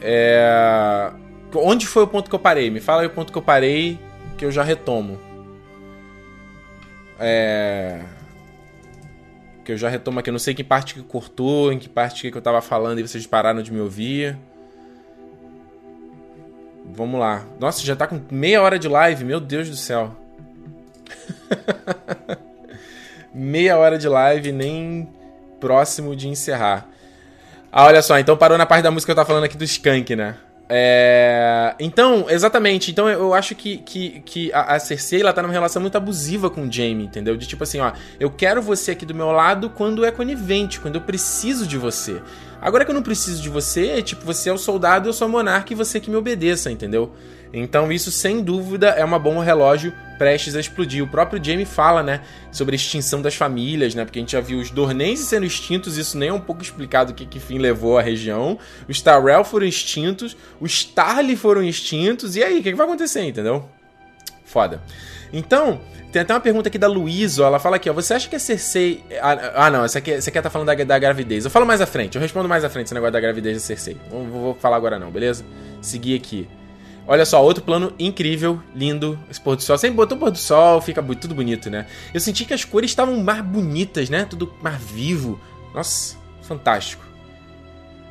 É... 0.00 1.10
Onde 1.54 1.86
foi 1.86 2.02
o 2.02 2.06
ponto 2.06 2.30
que 2.30 2.34
eu 2.34 2.38
parei? 2.38 2.70
Me 2.70 2.80
fala 2.80 3.02
aí 3.02 3.06
o 3.06 3.10
ponto 3.10 3.30
que 3.30 3.38
eu 3.38 3.42
parei 3.42 3.98
que 4.38 4.44
eu 4.44 4.50
já 4.50 4.62
retomo. 4.62 5.18
É... 7.18 8.00
Que 9.64 9.72
eu 9.72 9.76
já 9.76 9.88
retomo 9.88 10.18
aqui. 10.18 10.30
Eu 10.30 10.32
não 10.32 10.38
sei 10.38 10.54
que 10.54 10.64
parte 10.64 10.94
que 10.94 11.02
cortou, 11.02 11.72
em 11.72 11.78
que 11.78 11.88
parte 11.88 12.30
que 12.30 12.36
eu 12.36 12.42
tava 12.42 12.62
falando 12.62 13.00
e 13.00 13.06
vocês 13.06 13.26
pararam 13.26 13.60
de 13.62 13.72
me 13.72 13.80
ouvir. 13.80 14.38
Vamos 16.86 17.20
lá. 17.20 17.44
Nossa, 17.60 17.84
já 17.84 17.94
tá 17.94 18.06
com 18.06 18.18
meia 18.30 18.62
hora 18.62 18.78
de 18.78 18.88
live. 18.88 19.24
Meu 19.24 19.40
Deus 19.40 19.68
do 19.68 19.76
céu. 19.76 20.16
meia 23.38 23.78
hora 23.78 23.96
de 23.96 24.08
live, 24.08 24.52
nem 24.52 25.08
próximo 25.60 26.16
de 26.16 26.28
encerrar. 26.28 26.88
Ah, 27.70 27.84
olha 27.84 28.02
só, 28.02 28.18
então 28.18 28.36
parou 28.36 28.58
na 28.58 28.66
parte 28.66 28.82
da 28.82 28.90
música 28.90 29.08
que 29.08 29.12
eu 29.12 29.16
tava 29.16 29.26
falando 29.26 29.44
aqui 29.44 29.56
do 29.56 29.64
Skank, 29.64 30.16
né? 30.16 30.36
É... 30.70 31.74
Então, 31.80 32.26
exatamente. 32.28 32.90
Então 32.90 33.08
eu 33.08 33.32
acho 33.32 33.54
que, 33.54 33.78
que, 33.78 34.20
que 34.20 34.52
a, 34.52 34.78
Cersei 34.78 35.20
ela 35.20 35.32
tá 35.32 35.40
numa 35.40 35.52
relação 35.52 35.80
muito 35.80 35.96
abusiva 35.96 36.50
com 36.50 36.62
o 36.62 36.72
Jaime, 36.72 37.04
entendeu? 37.04 37.36
De 37.36 37.46
tipo 37.46 37.62
assim, 37.62 37.80
ó, 37.80 37.92
eu 38.20 38.30
quero 38.30 38.60
você 38.60 38.90
aqui 38.90 39.06
do 39.06 39.14
meu 39.14 39.30
lado 39.30 39.70
quando 39.70 40.04
é 40.04 40.10
conivente, 40.10 40.78
quando 40.80 40.96
eu 40.96 41.00
preciso 41.00 41.66
de 41.66 41.78
você. 41.78 42.20
Agora 42.60 42.84
que 42.84 42.90
eu 42.90 42.94
não 42.94 43.02
preciso 43.02 43.40
de 43.40 43.48
você, 43.48 44.02
tipo, 44.02 44.24
você 44.24 44.50
é 44.50 44.52
o 44.52 44.58
soldado, 44.58 45.08
eu 45.08 45.12
sou 45.12 45.26
a 45.26 45.28
monarca 45.28 45.72
e 45.72 45.76
você 45.76 46.00
que 46.00 46.10
me 46.10 46.16
obedeça, 46.16 46.70
entendeu? 46.70 47.14
Então 47.52 47.90
isso 47.90 48.10
sem 48.10 48.42
dúvida 48.42 48.88
é 48.88 49.04
uma 49.04 49.18
bomba 49.18 49.42
relógio 49.42 49.92
prestes 50.18 50.56
a 50.56 50.60
explodir. 50.60 51.02
O 51.02 51.06
próprio 51.06 51.42
Jamie 51.42 51.64
fala, 51.64 52.02
né, 52.02 52.20
sobre 52.50 52.74
a 52.74 52.76
extinção 52.76 53.22
das 53.22 53.34
famílias, 53.34 53.94
né, 53.94 54.04
porque 54.04 54.18
a 54.18 54.22
gente 54.22 54.32
já 54.32 54.40
viu 54.40 54.58
os 54.58 54.70
Dornenses 54.70 55.26
sendo 55.26 55.46
extintos, 55.46 55.96
isso 55.96 56.18
nem 56.18 56.28
é 56.30 56.32
um 56.32 56.40
pouco 56.40 56.62
explicado 56.62 57.12
o 57.12 57.14
que, 57.14 57.24
que 57.24 57.38
fim 57.38 57.58
levou 57.58 57.96
a 57.96 58.02
região. 58.02 58.58
Os 58.88 59.00
Tyrell 59.00 59.44
foram 59.44 59.66
extintos, 59.66 60.36
os 60.60 60.72
Starly 60.72 61.36
foram 61.36 61.62
extintos, 61.62 62.36
e 62.36 62.42
aí, 62.42 62.58
o 62.58 62.62
que, 62.62 62.70
que 62.70 62.76
vai 62.76 62.86
acontecer, 62.86 63.22
entendeu? 63.22 63.68
Foda. 64.44 64.82
Então, 65.32 65.80
tem 66.10 66.22
até 66.22 66.32
uma 66.32 66.40
pergunta 66.40 66.68
aqui 66.68 66.78
da 66.78 66.88
Luísa, 66.88 67.44
ela 67.44 67.58
fala 67.58 67.76
aqui, 67.76 67.90
ó, 67.90 67.92
você 67.92 68.14
acha 68.14 68.28
que 68.28 68.36
a 68.36 68.38
Cersei... 68.38 69.04
Ah, 69.20 69.66
ah 69.66 69.70
não, 69.70 69.84
essa 69.84 69.98
aqui, 69.98 70.10
essa 70.10 70.30
aqui 70.30 70.40
tá 70.40 70.48
falando 70.48 70.68
da, 70.68 70.74
da 70.74 70.98
gravidez. 70.98 71.44
Eu 71.44 71.50
falo 71.50 71.66
mais 71.66 71.80
à 71.80 71.86
frente, 71.86 72.16
eu 72.16 72.20
respondo 72.20 72.48
mais 72.48 72.64
à 72.64 72.70
frente 72.70 72.86
esse 72.86 72.94
negócio 72.94 73.12
da 73.12 73.20
gravidez 73.20 73.56
da 73.56 73.60
Cersei. 73.60 73.96
Não 74.10 74.24
vou, 74.24 74.40
vou 74.40 74.54
falar 74.54 74.76
agora 74.76 74.98
não, 74.98 75.10
beleza? 75.10 75.44
Seguir 75.82 76.16
aqui. 76.16 76.48
Olha 77.10 77.24
só, 77.24 77.42
outro 77.42 77.64
plano 77.64 77.94
incrível, 77.98 78.60
lindo, 78.74 79.18
esse 79.30 79.40
pôr 79.40 79.56
do 79.56 79.62
sol. 79.62 79.78
Sempre 79.78 79.96
botou 79.96 80.18
o 80.18 80.20
pôr 80.20 80.30
do 80.30 80.36
sol, 80.36 80.78
fica 80.82 81.02
tudo 81.02 81.34
bonito, 81.34 81.70
né? 81.70 81.86
Eu 82.12 82.20
senti 82.20 82.44
que 82.44 82.52
as 82.52 82.66
cores 82.66 82.90
estavam 82.90 83.16
mais 83.24 83.40
bonitas, 83.40 84.10
né? 84.10 84.26
Tudo 84.26 84.52
mais 84.60 84.76
vivo. 84.76 85.40
Nossa, 85.74 86.18
fantástico. 86.42 87.02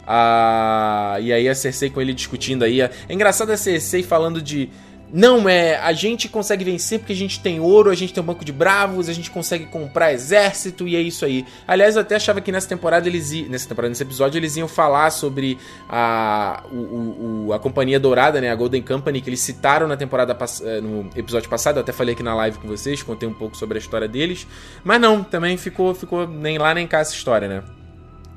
Ah, 0.08 1.18
e 1.22 1.32
aí 1.32 1.48
a 1.48 1.54
Cersei 1.54 1.92
com 1.92 2.02
ele 2.02 2.12
discutindo 2.12 2.64
aí. 2.64 2.82
É 2.82 2.92
engraçado 3.08 3.52
a 3.52 3.58
Cersei 3.58 4.02
falando 4.02 4.42
de 4.42 4.68
não, 5.12 5.48
é. 5.48 5.78
A 5.78 5.94
gente 5.94 6.28
consegue 6.28 6.66
vencer 6.66 7.00
porque 7.00 7.14
a 7.14 7.16
gente 7.16 7.40
tem 7.40 7.60
ouro, 7.60 7.90
a 7.90 7.96
gente 7.96 8.14
tem 8.14 8.22
um 8.22 8.26
banco 8.26 8.44
de 8.44 8.52
bravos, 8.52 9.08
a 9.08 9.14
gente 9.14 9.32
consegue 9.32 9.66
comprar 9.66 10.12
exército 10.12 10.88
e 10.88 10.96
é 10.96 11.02
isso 11.02 11.24
aí. 11.24 11.46
Aliás, 11.66 11.96
eu 11.96 12.02
até 12.02 12.16
achava 12.16 12.42
que 12.42 12.52
nessa 12.52 12.68
temporada 12.68 13.08
eles 13.08 13.32
iam. 13.32 13.48
Nessa 13.50 13.70
temporada, 13.70 13.90
nesse 13.90 14.04
episódio, 14.04 14.38
eles 14.38 14.58
iam 14.58 14.68
falar 14.68 15.10
sobre 15.12 15.58
a, 15.88 16.64
o, 16.70 17.48
o, 17.48 17.54
a 17.54 17.60
Companhia 17.60 18.00
Dourada, 18.00 18.42
né? 18.42 18.52
A 18.52 18.56
Golden 18.56 18.82
Company, 18.82 19.22
que 19.22 19.30
eles 19.30 19.40
citaram 19.40 19.88
na 19.88 19.96
temporada 19.96 20.38
eh, 20.64 20.82
no 20.82 21.10
episódio 21.16 21.50
passado. 21.50 21.78
Eu 21.78 21.82
até 21.82 21.94
falei 21.94 22.14
aqui 22.14 22.24
na 22.24 22.36
live 22.36 22.58
com 22.58 22.68
vocês, 22.68 23.02
contei 23.02 23.30
um 23.30 23.34
pouco 23.34 23.56
sobre 23.56 23.78
a 23.78 23.80
história 23.80 24.08
deles. 24.08 24.46
Mas 24.84 25.00
não, 25.00 25.24
também 25.24 25.56
ficou, 25.56 25.96
ficou 25.96 26.28
nem 26.28 26.58
lá 26.58 26.74
nem 26.74 26.86
cá 26.86 27.00
essa 27.00 27.14
história, 27.14 27.48
né? 27.48 27.64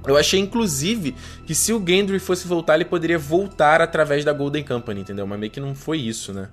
Eu 0.07 0.17
achei, 0.17 0.41
inclusive, 0.41 1.15
que 1.45 1.55
se 1.55 1.73
o 1.73 1.85
Gendry 1.85 2.19
fosse 2.19 2.47
voltar, 2.47 2.77
ele 2.77 2.87
poderia 2.87 3.19
voltar 3.19 3.83
através 3.83 4.25
da 4.25 4.33
Golden 4.33 4.65
Company, 4.65 5.01
entendeu? 5.01 5.27
Mas 5.27 5.39
meio 5.39 5.53
que 5.53 5.61
não 5.61 5.75
foi 5.75 5.99
isso, 5.99 6.33
né? 6.33 6.49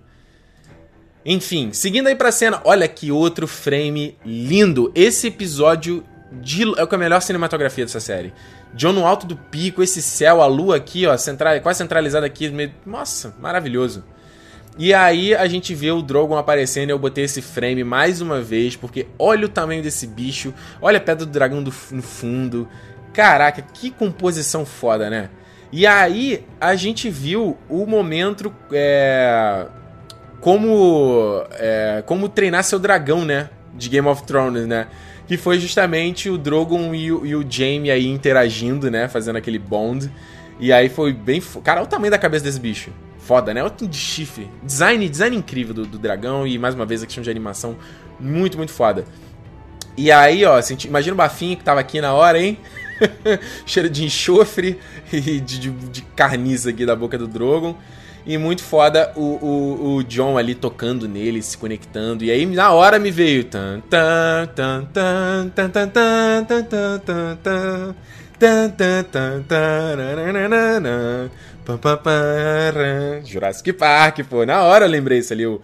Enfim, 1.30 1.74
seguindo 1.74 2.08
aí 2.08 2.16
pra 2.16 2.32
cena, 2.32 2.62
olha 2.64 2.88
que 2.88 3.12
outro 3.12 3.46
frame 3.50 4.18
lindo. 4.26 4.90
Esse 4.96 5.28
episódio 5.28 6.02
de, 6.32 6.64
é 6.64 6.88
que 6.88 6.94
é 6.94 6.96
a 6.96 6.98
melhor 6.98 7.22
cinematografia 7.22 7.84
dessa 7.84 8.00
série. 8.00 8.34
John 8.74 8.94
no 8.94 9.06
alto 9.06 9.28
do 9.28 9.36
pico, 9.36 9.84
esse 9.84 10.02
céu, 10.02 10.42
a 10.42 10.46
lua 10.46 10.78
aqui, 10.78 11.06
ó, 11.06 11.18
central, 11.18 11.60
quase 11.60 11.80
centralizada 11.80 12.26
aqui. 12.26 12.50
Meio, 12.50 12.74
nossa, 12.86 13.36
maravilhoso. 13.42 14.06
E 14.78 14.94
aí 14.94 15.36
a 15.36 15.46
gente 15.48 15.76
vê 15.76 15.92
o 15.92 16.02
Drogon 16.02 16.38
aparecendo 16.38 16.92
e 16.92 16.94
eu 16.94 17.00
botei 17.00 17.26
esse 17.26 17.42
frame 17.42 17.84
mais 17.84 18.22
uma 18.22 18.40
vez, 18.40 18.78
porque 18.78 19.08
olha 19.20 19.48
o 19.48 19.50
tamanho 19.50 19.84
desse 19.84 20.08
bicho, 20.08 20.54
olha 20.82 20.96
a 20.96 21.02
pedra 21.02 21.26
do 21.26 21.32
dragão 21.32 21.62
do, 21.62 21.74
no 21.92 22.02
fundo. 22.02 22.70
Caraca, 23.12 23.62
que 23.62 23.92
composição 23.92 24.66
foda, 24.66 25.10
né? 25.10 25.30
E 25.74 25.86
aí 25.86 26.46
a 26.62 26.74
gente 26.76 27.10
viu 27.10 27.58
o 27.68 27.86
momento 27.86 28.54
é, 28.72 29.68
como, 30.42 31.44
é, 31.54 32.04
como 32.06 32.30
treinar 32.30 32.64
seu 32.64 32.80
dragão, 32.80 33.26
né? 33.26 33.50
De 33.74 33.90
Game 33.90 34.08
of 34.08 34.24
Thrones, 34.24 34.66
né? 34.66 34.88
Que 35.28 35.38
foi 35.38 35.60
justamente 35.60 36.30
o 36.30 36.38
Drogon 36.38 36.94
e 36.96 37.12
o, 37.12 37.26
e 37.26 37.36
o 37.36 37.46
Jaime 37.48 37.92
aí 37.92 38.08
interagindo, 38.08 38.90
né? 38.90 39.08
Fazendo 39.08 39.36
aquele 39.36 39.60
bond. 39.60 40.12
E 40.60 40.72
aí 40.72 40.90
foi 40.90 41.14
bem. 41.14 41.42
Cara, 41.64 41.82
olha 41.82 41.88
o 41.88 41.90
tamanho 41.90 42.12
da 42.12 42.18
cabeça 42.18 42.44
desse 42.44 42.60
bicho. 42.60 42.92
Foda, 43.20 43.54
né? 43.54 43.62
Olha 43.62 43.74
o 43.82 43.88
de 43.88 43.98
chifre. 43.98 44.50
Design, 44.64 45.08
design 45.10 45.36
incrível 45.36 45.74
do, 45.74 45.86
do 45.86 45.98
dragão 46.00 46.48
e 46.48 46.58
mais 46.58 46.74
uma 46.74 46.86
vez 46.86 47.04
a 47.04 47.06
questão 47.06 47.24
de 47.24 47.30
animação 47.30 47.76
muito, 48.20 48.58
muito 48.58 48.72
foda. 48.72 49.06
E 49.98 50.12
aí, 50.12 50.46
ó, 50.46 50.62
senti, 50.62 50.88
imagina 50.88 51.14
o 51.14 51.18
bafinho 51.18 51.58
que 51.58 51.64
tava 51.64 51.80
aqui 51.80 52.00
na 52.00 52.14
hora, 52.14 52.40
hein? 52.40 52.58
Cheiro 53.66 53.90
de 53.90 54.06
enxofre 54.06 54.80
e 55.12 55.40
de, 55.40 55.60
de, 55.60 55.70
de 55.72 56.02
carniça 56.16 56.70
aqui 56.70 56.86
da 56.86 56.96
boca 56.96 57.18
do 57.18 57.28
Drogon. 57.28 57.76
E 58.28 58.38
muito 58.38 58.62
foda 58.62 59.14
o, 59.16 59.22
o, 59.22 59.96
o 59.96 60.04
John 60.04 60.38
ali 60.38 60.54
tocando 60.54 61.08
nele, 61.08 61.42
se 61.42 61.58
conectando. 61.58 62.26
E 62.26 62.30
aí 62.30 62.46
na 62.46 62.74
hora 62.74 63.00
me 63.00 63.10
veio. 63.10 63.46
Tan, 63.46 63.80
tan, 63.90 64.48
tan, 64.54 64.86
tan, 64.94 65.50
tan, 65.50 65.70
tan, 65.70 65.90
tan, 65.90 66.46
tan, 66.46 66.64
tan, 66.66 67.00
tan, 67.00 67.38
tan. 67.38 67.96
Jurassic 73.24 73.72
Park, 73.72 74.26
pô. 74.30 74.46
Na 74.46 74.62
hora 74.64 74.84
eu 74.84 74.90
lembrei 74.90 75.20
isso 75.20 75.32
ali. 75.32 75.46
O, 75.46 75.62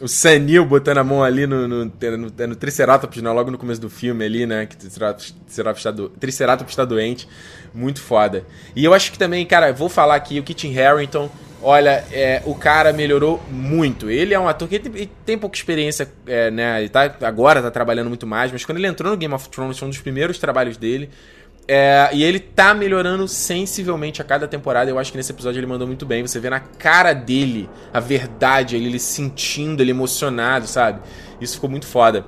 o 0.00 0.08
Sanil 0.08 0.64
botando 0.64 0.98
a 0.98 1.04
mão 1.04 1.22
ali 1.22 1.46
no, 1.46 1.66
no, 1.66 1.84
no, 1.84 2.46
no 2.46 2.56
Triceratops, 2.56 3.20
né? 3.20 3.30
logo 3.30 3.50
no 3.50 3.58
começo 3.58 3.80
do 3.80 3.90
filme 3.90 4.24
ali, 4.24 4.46
né? 4.46 4.66
Que 4.66 4.76
Triceratops 4.76 5.34
tá, 5.82 5.90
do, 5.90 6.08
Triceratops 6.08 6.76
tá 6.76 6.84
doente. 6.84 7.28
Muito 7.74 8.00
foda. 8.00 8.44
E 8.74 8.84
eu 8.84 8.94
acho 8.94 9.12
que 9.12 9.18
também, 9.18 9.44
cara, 9.44 9.72
vou 9.72 9.88
falar 9.88 10.14
aqui, 10.14 10.38
o 10.38 10.42
Kit 10.42 10.78
Harington 10.78 11.30
Olha, 11.60 12.04
é, 12.12 12.40
o 12.46 12.54
cara 12.54 12.92
melhorou 12.92 13.42
muito. 13.50 14.08
Ele 14.08 14.32
é 14.32 14.38
um 14.38 14.46
ator 14.46 14.68
que 14.68 14.78
tem, 14.78 15.10
tem 15.26 15.38
pouca 15.38 15.56
experiência, 15.56 16.08
é, 16.26 16.50
né? 16.52 16.80
Ele 16.80 16.88
tá, 16.88 17.12
agora 17.22 17.60
tá 17.60 17.70
trabalhando 17.70 18.06
muito 18.06 18.26
mais, 18.26 18.52
mas 18.52 18.64
quando 18.64 18.78
ele 18.78 18.86
entrou 18.86 19.10
no 19.10 19.16
Game 19.16 19.34
of 19.34 19.48
Thrones, 19.48 19.76
foi 19.76 19.88
um 19.88 19.90
dos 19.90 20.00
primeiros 20.00 20.38
trabalhos 20.38 20.76
dele. 20.76 21.10
É, 21.70 22.08
e 22.14 22.24
ele 22.24 22.40
tá 22.40 22.72
melhorando 22.72 23.28
sensivelmente 23.28 24.22
a 24.22 24.24
cada 24.24 24.48
temporada. 24.48 24.90
Eu 24.90 24.98
acho 24.98 25.12
que 25.12 25.18
nesse 25.18 25.32
episódio 25.32 25.60
ele 25.60 25.66
mandou 25.66 25.86
muito 25.86 26.06
bem. 26.06 26.26
Você 26.26 26.40
vê 26.40 26.48
na 26.48 26.60
cara 26.60 27.12
dele 27.12 27.68
a 27.92 28.00
verdade, 28.00 28.74
ele, 28.74 28.86
ele 28.86 28.98
sentindo, 28.98 29.82
ele 29.82 29.90
emocionado, 29.90 30.66
sabe? 30.66 31.00
Isso 31.38 31.54
ficou 31.56 31.68
muito 31.68 31.86
foda. 31.86 32.24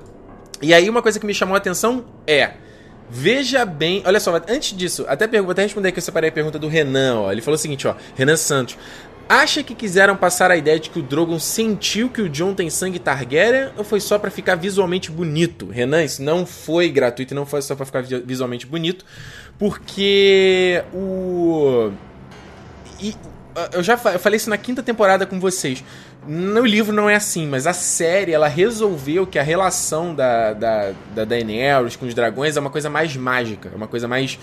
E 0.61 0.75
aí, 0.75 0.91
uma 0.91 1.01
coisa 1.01 1.19
que 1.19 1.25
me 1.25 1.33
chamou 1.33 1.55
a 1.55 1.59
atenção 1.59 2.05
é 2.27 2.53
Veja 3.13 3.65
bem, 3.65 4.05
olha 4.07 4.21
só, 4.21 4.41
antes 4.49 4.77
disso, 4.77 5.05
até, 5.09 5.27
vou 5.43 5.51
até 5.51 5.63
responder 5.63 5.89
aqui, 5.89 5.99
eu 5.99 6.03
separei 6.03 6.31
a 6.31 6.33
pergunta 6.33 6.61
do 6.61 6.69
Renan, 6.69 7.23
ó. 7.23 7.33
Ele 7.33 7.43
falou 7.43 7.57
o 7.57 7.59
seguinte, 7.59 7.89
ó, 7.89 7.97
Renan 8.15 8.37
Santos. 8.37 8.79
Acha 9.31 9.63
que 9.63 9.77
quiseram 9.77 10.17
passar 10.17 10.51
a 10.51 10.57
ideia 10.57 10.81
de 10.81 10.91
que 10.91 10.99
o 10.99 11.03
Drogon 11.03 11.39
sentiu 11.39 12.09
que 12.09 12.21
o 12.21 12.29
Jon 12.29 12.53
tem 12.53 12.69
sangue 12.69 12.99
Targaryen 12.99 13.71
ou 13.77 13.85
foi 13.85 14.01
só 14.01 14.19
para 14.19 14.29
ficar 14.29 14.57
visualmente 14.57 15.09
bonito? 15.09 15.67
Renan, 15.67 16.03
isso 16.03 16.21
não 16.21 16.45
foi 16.45 16.89
gratuito, 16.89 17.33
não 17.33 17.47
foi 17.47 17.63
só 17.63 17.77
para 17.77 17.87
ficar 17.87 18.03
visualmente 18.03 18.67
bonito, 18.67 19.05
porque 19.57 20.83
o 20.93 21.93
e, 23.01 23.15
eu 23.73 23.85
já 23.85 23.93
eu 24.13 24.19
falei 24.19 24.37
isso 24.37 24.51
na 24.51 24.59
quinta 24.59 24.83
temporada 24.83 25.25
com 25.25 25.39
vocês. 25.39 25.85
No 26.27 26.67
livro 26.67 26.93
não 26.93 27.09
é 27.09 27.15
assim, 27.15 27.47
mas 27.47 27.69
a 27.69 27.73
série 27.73 28.33
ela 28.33 28.49
resolveu 28.49 29.29
que 29.29 29.39
a 29.39 29.45
relação 29.45 30.13
da, 30.13 30.55
da, 30.55 30.93
da 31.15 31.25
Daenerys 31.25 31.95
com 31.95 32.05
os 32.05 32.15
dragões 32.15 32.57
é 32.57 32.61
uma 32.61 32.69
coisa 32.69 32.91
mais 32.91 33.17
mágica, 33.17 33.71
é 33.73 33.77
uma 33.77 33.87
coisa 33.87 34.09
mais 34.09 34.41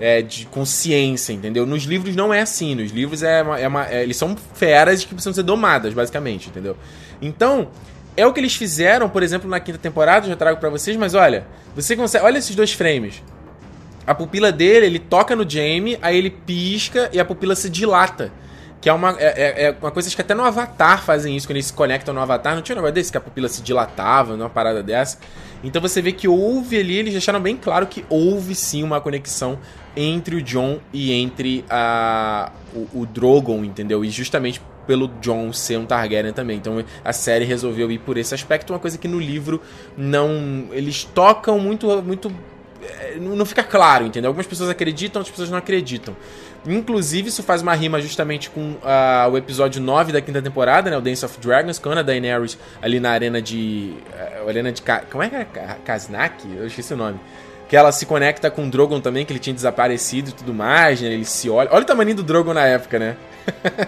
é, 0.00 0.22
de 0.22 0.46
consciência, 0.46 1.32
entendeu? 1.32 1.66
Nos 1.66 1.84
livros 1.84 2.16
não 2.16 2.32
é 2.32 2.40
assim, 2.40 2.74
nos 2.74 2.90
livros 2.90 3.22
é, 3.22 3.42
uma, 3.42 3.60
é 3.60 3.68
uma 3.68 3.86
é, 3.86 4.02
eles 4.02 4.16
são 4.16 4.34
feras 4.54 5.04
que 5.04 5.14
precisam 5.14 5.34
ser 5.34 5.42
domadas, 5.42 5.92
basicamente, 5.92 6.48
entendeu? 6.48 6.76
Então, 7.20 7.68
é 8.16 8.26
o 8.26 8.32
que 8.32 8.40
eles 8.40 8.56
fizeram, 8.56 9.08
por 9.08 9.22
exemplo, 9.22 9.48
na 9.48 9.60
quinta 9.60 9.78
temporada, 9.78 10.26
já 10.26 10.34
trago 10.34 10.58
para 10.58 10.70
vocês, 10.70 10.96
mas 10.96 11.14
olha, 11.14 11.46
você 11.76 11.94
consegue, 11.94 12.24
olha 12.24 12.38
esses 12.38 12.56
dois 12.56 12.72
frames. 12.72 13.22
A 14.06 14.14
pupila 14.14 14.50
dele, 14.50 14.86
ele 14.86 14.98
toca 14.98 15.36
no 15.36 15.48
Jaime, 15.48 15.98
aí 16.00 16.16
ele 16.16 16.30
pisca 16.30 17.10
e 17.12 17.20
a 17.20 17.24
pupila 17.24 17.54
se 17.54 17.68
dilata. 17.68 18.32
Que 18.80 18.88
é 18.88 18.92
uma, 18.94 19.14
é, 19.18 19.26
é, 19.26 19.64
é 19.66 19.76
uma 19.78 19.90
coisa 19.90 20.08
que 20.08 20.20
até 20.20 20.34
no 20.34 20.42
Avatar 20.42 21.04
fazem 21.04 21.36
isso, 21.36 21.46
quando 21.46 21.56
eles 21.56 21.66
se 21.66 21.72
conectam 21.72 22.14
no 22.14 22.20
Avatar. 22.20 22.54
Não 22.54 22.62
tinha 22.62 22.74
um 22.74 22.78
negócio 22.78 22.94
desse 22.94 23.12
que 23.12 23.18
a 23.18 23.20
pupila 23.20 23.46
se 23.46 23.60
dilatava, 23.60 24.38
numa 24.38 24.48
parada 24.48 24.82
dessa. 24.82 25.18
Então 25.62 25.82
você 25.82 26.00
vê 26.00 26.12
que 26.12 26.26
houve 26.26 26.78
ali, 26.78 26.96
eles 26.96 27.12
deixaram 27.12 27.40
bem 27.40 27.56
claro 27.56 27.86
que 27.86 28.04
houve 28.08 28.54
sim 28.54 28.82
uma 28.82 28.98
conexão 28.98 29.58
entre 29.96 30.36
o 30.36 30.42
John 30.42 30.78
e 30.92 31.12
entre 31.12 31.64
a, 31.68 32.52
o, 32.74 33.00
o 33.00 33.06
Drogon, 33.06 33.64
entendeu? 33.64 34.04
E 34.04 34.10
justamente 34.10 34.60
pelo 34.86 35.08
John 35.20 35.52
ser 35.52 35.78
um 35.78 35.86
Targaryen 35.86 36.32
também. 36.32 36.56
Então 36.56 36.84
a 37.04 37.12
série 37.12 37.44
resolveu 37.44 37.90
ir 37.90 37.98
por 37.98 38.16
esse 38.16 38.34
aspecto, 38.34 38.72
uma 38.72 38.78
coisa 38.78 38.98
que 38.98 39.08
no 39.08 39.18
livro 39.18 39.60
não. 39.96 40.66
Eles 40.72 41.04
tocam 41.04 41.58
muito. 41.58 41.86
muito 42.02 42.32
é, 42.82 43.16
não 43.20 43.44
fica 43.44 43.62
claro, 43.62 44.06
entendeu? 44.06 44.30
Algumas 44.30 44.46
pessoas 44.46 44.70
acreditam, 44.70 45.20
outras 45.20 45.30
pessoas 45.30 45.50
não 45.50 45.58
acreditam. 45.58 46.16
Inclusive, 46.66 47.28
isso 47.28 47.42
faz 47.42 47.62
uma 47.62 47.74
rima 47.74 48.00
justamente 48.00 48.50
com 48.50 48.72
uh, 48.72 49.30
o 49.30 49.38
episódio 49.38 49.80
9 49.80 50.12
da 50.12 50.20
quinta 50.20 50.42
temporada, 50.42 50.90
né? 50.90 50.96
O 50.96 51.00
Dance 51.00 51.24
of 51.24 51.38
Dragons, 51.40 51.78
quando 51.78 51.98
a 51.98 52.02
Daenerys 52.02 52.58
ali 52.82 53.00
na 53.00 53.10
arena 53.10 53.40
de. 53.40 53.94
Uh, 54.44 54.48
arena 54.48 54.70
de. 54.70 54.82
Ka 54.82 55.04
como 55.10 55.22
é 55.22 55.28
que 55.30 55.36
é? 55.36 55.46
Kaznak? 55.84 56.46
Eu 56.54 56.66
esqueci 56.66 56.92
o 56.92 56.96
nome. 56.96 57.18
Que 57.70 57.76
ela 57.76 57.92
se 57.92 58.04
conecta 58.04 58.50
com 58.50 58.66
o 58.66 58.68
Drogon 58.68 59.00
também, 59.00 59.24
que 59.24 59.32
ele 59.32 59.38
tinha 59.38 59.54
desaparecido 59.54 60.30
e 60.30 60.32
tudo 60.32 60.52
mais, 60.52 61.00
né? 61.00 61.12
Ele 61.12 61.24
se 61.24 61.48
olha. 61.48 61.68
Olha 61.70 61.82
o 61.82 61.86
tamanho 61.86 62.12
do 62.16 62.24
Drogon 62.24 62.52
na 62.52 62.66
época, 62.66 62.98
né? 62.98 63.16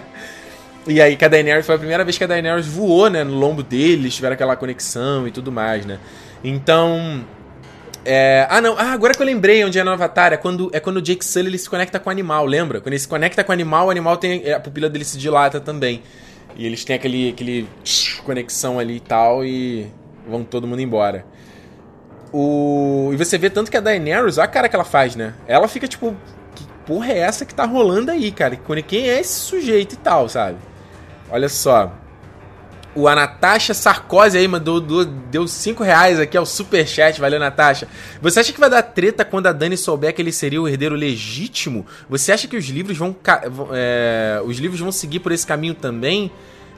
e 0.87 1.01
aí 1.01 1.17
que 1.17 1.25
a 1.25 1.27
Daenerys 1.27 1.65
foi 1.65 1.75
a 1.75 1.77
primeira 1.77 2.01
vez 2.05 2.17
que 2.17 2.23
a 2.23 2.27
Daenerys 2.27 2.65
voou, 2.65 3.09
né? 3.09 3.25
No 3.25 3.33
lombo 3.33 3.61
dele, 3.61 4.03
eles 4.03 4.15
tiveram 4.15 4.35
aquela 4.35 4.55
conexão 4.55 5.27
e 5.27 5.31
tudo 5.31 5.51
mais, 5.51 5.85
né? 5.85 5.99
Então. 6.41 7.25
É... 8.05 8.47
Ah, 8.49 8.61
não. 8.61 8.79
Ah, 8.79 8.93
agora 8.93 9.13
que 9.13 9.21
eu 9.21 9.25
lembrei 9.25 9.65
onde 9.65 9.77
é 9.77 9.83
no 9.83 9.91
Avatar, 9.91 10.31
é 10.31 10.37
quando, 10.37 10.69
é 10.71 10.79
quando 10.79 10.97
o 10.97 11.01
Jake 11.01 11.25
Sully 11.25 11.47
ele 11.47 11.57
se 11.57 11.69
conecta 11.69 11.99
com 11.99 12.09
o 12.09 12.11
animal, 12.11 12.45
lembra? 12.45 12.79
Quando 12.79 12.93
ele 12.93 12.99
se 12.99 13.07
conecta 13.07 13.43
com 13.43 13.51
o 13.51 13.53
animal, 13.53 13.87
o 13.87 13.89
animal 13.89 14.15
tem. 14.15 14.49
A 14.49 14.61
pupila 14.61 14.89
dele 14.89 15.03
se 15.03 15.17
dilata 15.17 15.59
também. 15.59 16.01
E 16.55 16.65
eles 16.65 16.85
têm 16.85 16.95
aquele, 16.95 17.31
aquele 17.31 17.67
conexão 18.23 18.79
ali 18.79 18.95
e 18.95 19.01
tal, 19.01 19.43
e 19.43 19.87
vão 20.25 20.41
todo 20.45 20.65
mundo 20.65 20.81
embora. 20.81 21.25
O... 22.33 23.11
E 23.13 23.15
você 23.15 23.37
vê 23.37 23.49
tanto 23.49 23.69
que 23.69 23.77
a 23.77 23.79
Daenerys, 23.79 24.39
olha 24.39 24.45
a 24.45 24.47
cara 24.47 24.67
que 24.67 24.75
ela 24.75 24.83
faz, 24.83 25.15
né? 25.15 25.35
Ela 25.47 25.67
fica 25.67 25.87
tipo, 25.87 26.15
que 26.55 26.65
porra 26.85 27.11
é 27.11 27.19
essa 27.19 27.45
que 27.45 27.53
tá 27.53 27.63
rolando 27.63 28.09
aí, 28.09 28.31
cara? 28.31 28.55
Quem 28.55 29.07
é 29.07 29.19
esse 29.19 29.39
sujeito 29.39 29.93
e 29.93 29.97
tal, 29.97 30.27
sabe? 30.27 30.57
Olha 31.29 31.47
só. 31.47 31.93
O 32.95 33.07
a 33.07 33.15
Natasha 33.15 33.73
Sarkozy 33.73 34.37
aí 34.37 34.47
mandou, 34.47 34.79
deu 34.79 35.47
5 35.47 35.83
reais 35.83 36.19
aqui 36.19 36.37
ao 36.37 36.45
superchat, 36.45 37.19
valeu 37.19 37.39
Natasha. 37.39 37.87
Você 38.21 38.39
acha 38.39 38.53
que 38.53 38.59
vai 38.59 38.69
dar 38.69 38.83
treta 38.83 39.25
quando 39.25 39.47
a 39.47 39.51
Dani 39.51 39.75
souber 39.75 40.13
que 40.13 40.21
ele 40.21 40.31
seria 40.31 40.61
o 40.61 40.67
herdeiro 40.67 40.95
legítimo? 40.95 41.87
Você 42.07 42.31
acha 42.31 42.47
que 42.47 42.55
os 42.55 42.65
livros 42.65 42.95
vão, 42.95 43.15
é, 43.71 44.39
os 44.45 44.57
livros 44.57 44.79
vão 44.79 44.91
seguir 44.91 45.21
por 45.21 45.31
esse 45.31 45.45
caminho 45.45 45.73
também? 45.73 46.31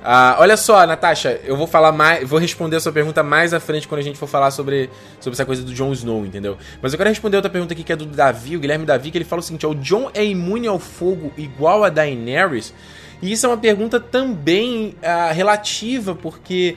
Ah, 0.08 0.36
olha 0.38 0.56
só, 0.56 0.86
Natasha, 0.86 1.42
eu 1.44 1.58
vou 1.58 1.66
falar 1.66 1.92
mais, 1.92 2.30
vou 2.30 2.38
responder 2.38 2.76
a 2.76 2.80
sua 2.80 2.92
pergunta 2.92 3.24
mais 3.24 3.56
à 3.56 3.60
frente 3.60 3.88
quando 3.88 4.02
a 4.02 4.04
gente 4.04 4.20
for 4.20 4.28
falar 4.28 4.52
sobre, 4.52 4.88
sobre 5.20 5.34
essa 5.34 5.44
coisa 5.44 5.64
do 5.64 5.74
Jon 5.74 5.92
Snow, 5.94 6.24
entendeu? 6.24 6.60
Mas 6.80 6.94
eu 6.94 6.98
quero 6.98 7.10
responder 7.10 7.38
outra 7.38 7.50
pergunta 7.50 7.74
aqui 7.74 7.84
que 7.84 7.92
é 7.92 7.96
do 7.96 8.06
Davi, 8.06 8.56
o 8.56 8.60
Guilherme 8.60 8.86
Davi, 8.86 9.10
que 9.10 9.18
ele 9.18 9.26
fala 9.26 9.40
o 9.40 9.44
seguinte: 9.44 9.66
ó, 9.66 9.72
o 9.72 9.76
Jon 9.76 10.12
é 10.14 10.24
imune 10.24 10.68
ao 10.68 10.78
fogo 10.78 11.34
igual 11.36 11.84
a 11.84 11.90
Daenerys? 11.90 12.72
E 13.20 13.32
isso 13.32 13.48
é 13.48 13.50
uma 13.50 13.58
pergunta 13.58 14.00
também 14.00 14.96
uh, 15.02 15.34
relativa, 15.34 16.14
porque 16.14 16.76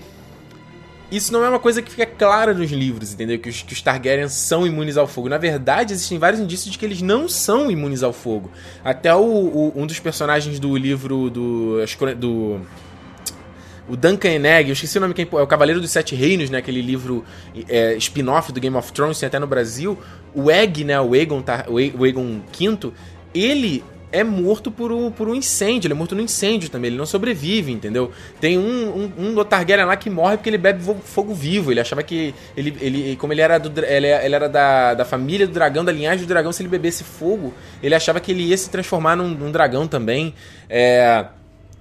isso 1.11 1.31
não 1.31 1.45
é 1.45 1.51
uma 1.51 1.59
coisa 1.59 1.83
que 1.83 1.91
fica 1.91 2.07
clara 2.07 2.55
nos 2.55 2.71
livros, 2.71 3.13
entendeu? 3.13 3.39
Que 3.39 3.51
os, 3.51 3.61
que 3.61 3.75
os 3.75 3.83
Targaryens 3.83 4.33
são 4.33 4.67
imunes 4.67 4.97
ao 4.97 5.07
fogo. 5.07 5.29
Na 5.29 5.37
verdade, 5.37 5.93
existem 5.93 6.19
vários 6.19 6.41
indícios 6.41 6.73
de 6.73 6.79
que 6.79 6.85
eles 6.87 7.03
não 7.03 7.29
são 7.29 7.71
imunes 7.71 8.03
ao 8.03 8.13
fogo. 8.15 8.51
Até 8.83 9.15
o, 9.15 9.21
o 9.21 9.73
um 9.77 9.87
dos 9.87 10.01
personagens 10.01 10.59
do 10.59 10.75
livro 10.75 11.29
do. 11.29 11.85
do 12.17 12.61
o 13.89 13.97
Duncan 13.97 14.29
Egg, 14.45 14.69
eu 14.69 14.73
esqueci 14.73 14.99
o 14.99 15.01
nome, 15.01 15.15
quem, 15.15 15.27
é 15.31 15.37
o 15.37 15.47
Cavaleiro 15.47 15.81
dos 15.81 15.91
Sete 15.91 16.15
Reinos, 16.15 16.51
né? 16.51 16.59
Aquele 16.59 16.83
livro 16.83 17.25
é, 17.69 17.95
spin-off 17.97 18.53
do 18.53 18.61
Game 18.61 18.77
of 18.77 18.93
Thrones, 18.93 19.23
até 19.23 19.39
no 19.39 19.47
Brasil. 19.47 19.99
O 20.35 20.51
Egg, 20.51 20.85
né? 20.85 21.01
O 21.01 21.15
Aegon, 21.15 21.43
o 21.69 22.05
Aegon 22.05 22.41
V, 22.53 22.93
ele 23.35 23.83
é 24.11 24.25
morto 24.25 24.71
por 24.71 24.91
um, 24.91 25.11
por 25.11 25.29
um 25.29 25.35
incêndio, 25.35 25.87
ele 25.87 25.95
é 25.95 25.97
morto 25.97 26.15
no 26.15 26.23
incêndio 26.23 26.69
também, 26.71 26.89
ele 26.89 26.97
não 26.97 27.07
sobrevive, 27.07 27.73
entendeu? 27.73 28.11
Tem 28.41 28.59
um, 28.59 29.13
um, 29.19 29.39
um 29.39 29.45
Targaryen 29.45 29.87
lá 29.87 29.97
que 29.97 30.09
morre 30.09 30.37
porque 30.37 30.49
ele 30.49 30.59
bebe 30.59 30.83
fogo 31.05 31.35
vivo, 31.35 31.71
ele 31.71 31.81
achava 31.81 32.03
que, 32.03 32.35
ele, 32.57 32.77
ele 32.81 33.17
como 33.17 33.33
ele 33.33 33.43
era, 33.43 33.59
do, 33.59 33.85
ele, 33.85 34.07
ele 34.07 34.35
era 34.35 34.49
da, 34.49 34.95
da 34.95 35.05
família 35.05 35.47
do 35.47 35.53
dragão, 35.53 35.85
da 35.85 35.93
linhagem 35.93 36.25
do 36.25 36.29
dragão, 36.29 36.53
se 36.53 36.63
ele 36.63 36.69
bebesse 36.69 37.05
fogo, 37.05 37.53
ele 37.83 37.95
achava 37.95 38.19
que 38.19 38.33
ele 38.33 38.45
ia 38.45 38.57
se 38.57 38.71
transformar 38.71 39.17
num, 39.17 39.29
num 39.29 39.51
dragão 39.51 39.87
também, 39.87 40.35
é... 40.69 41.27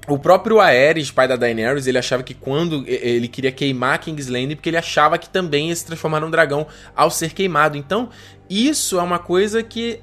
O 0.10 0.18
próprio 0.18 0.62
Aerys, 0.62 1.12
pai 1.12 1.28
da 1.28 1.36
Daenerys, 1.36 1.86
ele 1.86 1.98
achava 1.98 2.24
que 2.24 2.34
quando 2.34 2.86
ele 2.88 3.28
queria 3.28 3.52
queimar 3.52 4.00
King's 4.00 4.28
Landing, 4.28 4.56
porque 4.56 4.70
ele 4.70 4.78
achava 4.78 5.18
que 5.18 5.30
também 5.30 5.68
ia 5.68 5.76
se 5.76 5.86
transformar 5.86 6.22
num 6.22 6.32
dragão 6.32 6.66
ao 6.96 7.12
ser 7.12 7.34
queimado. 7.34 7.78
Então, 7.78 8.10
isso 8.50 8.98
é 8.98 9.04
uma 9.04 9.20
coisa 9.20 9.62
que 9.62 10.00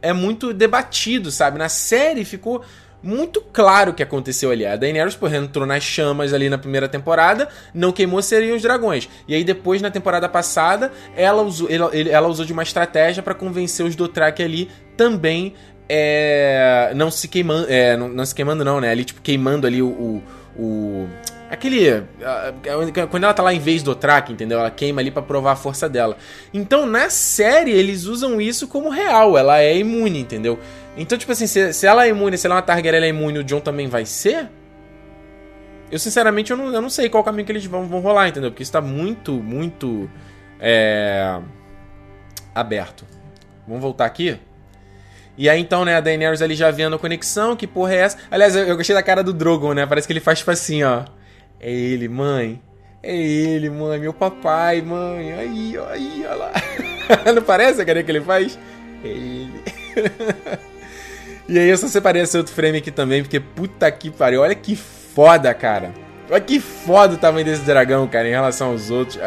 é 0.00 0.10
muito 0.14 0.54
debatido, 0.54 1.30
sabe? 1.30 1.58
Na 1.58 1.68
série 1.68 2.24
ficou 2.24 2.64
muito 3.02 3.40
claro 3.40 3.90
o 3.90 3.94
que 3.94 4.02
aconteceu 4.02 4.50
ali. 4.50 4.64
A 4.64 4.76
Daenerys, 4.76 5.16
por 5.16 5.32
entrou 5.34 5.66
nas 5.66 5.82
chamas 5.82 6.32
ali 6.32 6.48
na 6.48 6.56
primeira 6.56 6.88
temporada, 6.88 7.48
não 7.74 7.92
queimou 7.92 8.22
seriam 8.22 8.56
os 8.56 8.62
dragões. 8.62 9.08
E 9.26 9.34
aí 9.34 9.44
depois, 9.44 9.82
na 9.82 9.90
temporada 9.90 10.28
passada, 10.28 10.92
ela 11.14 11.42
usou, 11.42 11.68
ela, 11.68 11.90
ela 11.94 12.28
usou 12.28 12.46
de 12.46 12.52
uma 12.52 12.62
estratégia 12.62 13.22
para 13.22 13.34
convencer 13.34 13.84
os 13.84 13.96
Dothraki 13.96 14.42
ali 14.42 14.70
também 14.96 15.54
é, 15.88 16.92
não 16.94 17.10
se 17.10 17.28
queimando, 17.28 17.66
é, 17.68 17.96
não, 17.96 18.08
não, 18.08 18.24
se 18.24 18.34
queimando 18.34 18.64
não, 18.64 18.80
né? 18.80 18.90
Ali 18.90 19.04
tipo 19.04 19.20
queimando 19.20 19.66
ali 19.66 19.82
o, 19.82 19.88
o, 19.88 20.22
o 20.56 21.08
Aquele. 21.52 22.02
Quando 23.10 23.24
ela 23.24 23.34
tá 23.34 23.42
lá 23.42 23.52
em 23.52 23.58
vez 23.58 23.82
do 23.82 23.94
track, 23.94 24.32
entendeu? 24.32 24.58
Ela 24.58 24.70
queima 24.70 25.02
ali 25.02 25.10
para 25.10 25.20
provar 25.20 25.52
a 25.52 25.56
força 25.56 25.86
dela. 25.86 26.16
Então, 26.52 26.86
na 26.86 27.10
série, 27.10 27.72
eles 27.72 28.06
usam 28.06 28.40
isso 28.40 28.66
como 28.66 28.88
real. 28.88 29.36
Ela 29.36 29.60
é 29.60 29.76
imune, 29.76 30.18
entendeu? 30.18 30.58
Então, 30.96 31.18
tipo 31.18 31.30
assim, 31.30 31.46
se, 31.46 31.74
se 31.74 31.86
ela 31.86 32.06
é 32.06 32.08
imune, 32.08 32.38
se 32.38 32.46
ela 32.46 32.54
é 32.54 32.56
uma 32.56 32.62
Targaryen 32.62 32.96
ela 32.96 33.04
é 33.04 33.10
imune, 33.10 33.40
o 33.40 33.44
John 33.44 33.60
também 33.60 33.86
vai 33.86 34.06
ser? 34.06 34.48
Eu, 35.90 35.98
sinceramente, 35.98 36.50
eu 36.50 36.56
não, 36.56 36.72
eu 36.72 36.80
não 36.80 36.88
sei 36.88 37.10
qual 37.10 37.22
caminho 37.22 37.44
que 37.44 37.52
eles 37.52 37.66
vão, 37.66 37.86
vão 37.86 38.00
rolar, 38.00 38.28
entendeu? 38.28 38.50
Porque 38.50 38.62
isso 38.62 38.72
tá 38.72 38.80
muito, 38.80 39.32
muito. 39.34 40.10
É. 40.58 41.38
aberto. 42.54 43.04
Vamos 43.68 43.82
voltar 43.82 44.06
aqui? 44.06 44.38
E 45.36 45.48
aí 45.48 45.60
então, 45.60 45.84
né, 45.84 45.96
a 45.96 46.00
Daenerys 46.00 46.42
ali 46.42 46.54
já 46.54 46.70
vendo 46.70 46.96
a 46.96 46.98
conexão, 46.98 47.56
que 47.56 47.66
porra 47.66 47.94
é 47.94 47.98
essa? 47.98 48.18
Aliás, 48.30 48.54
eu, 48.54 48.64
eu 48.64 48.76
gostei 48.76 48.94
da 48.94 49.02
cara 49.02 49.22
do 49.22 49.32
Drogon, 49.32 49.72
né? 49.72 49.86
Parece 49.86 50.06
que 50.06 50.12
ele 50.12 50.20
faz 50.20 50.40
tipo 50.40 50.50
assim, 50.50 50.82
ó. 50.82 51.04
É 51.58 51.70
ele, 51.70 52.08
mãe. 52.08 52.60
É 53.02 53.16
ele, 53.16 53.70
mãe. 53.70 53.98
Meu 53.98 54.12
papai, 54.12 54.82
mãe. 54.82 55.32
Aí, 55.32 55.78
ó, 55.78 55.88
aí, 55.88 56.24
ó 56.28 56.34
lá. 56.34 56.52
Não 57.34 57.42
parece 57.42 57.80
a 57.80 57.84
carinha 57.84 58.04
que 58.04 58.10
ele 58.10 58.20
faz? 58.20 58.58
É 59.04 59.08
ele. 59.08 59.62
e 61.48 61.58
aí 61.58 61.68
eu 61.68 61.78
só 61.78 61.88
separei 61.88 62.22
esse 62.22 62.36
outro 62.36 62.52
frame 62.52 62.78
aqui 62.78 62.90
também, 62.90 63.22
porque 63.22 63.40
puta 63.40 63.90
que 63.90 64.10
pariu. 64.10 64.42
Olha 64.42 64.54
que 64.54 64.76
foda, 64.76 65.52
cara. 65.54 65.92
Olha 66.30 66.40
que 66.40 66.60
foda 66.60 67.14
o 67.14 67.18
tamanho 67.18 67.44
desse 67.44 67.62
dragão, 67.62 68.06
cara, 68.06 68.28
em 68.28 68.32
relação 68.32 68.70
aos 68.70 68.90
outros. 68.90 69.18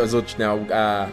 Aos 0.00 0.14
outros, 0.14 0.36
né? 0.36 0.46
Ao, 0.46 0.60
a, 0.70 1.08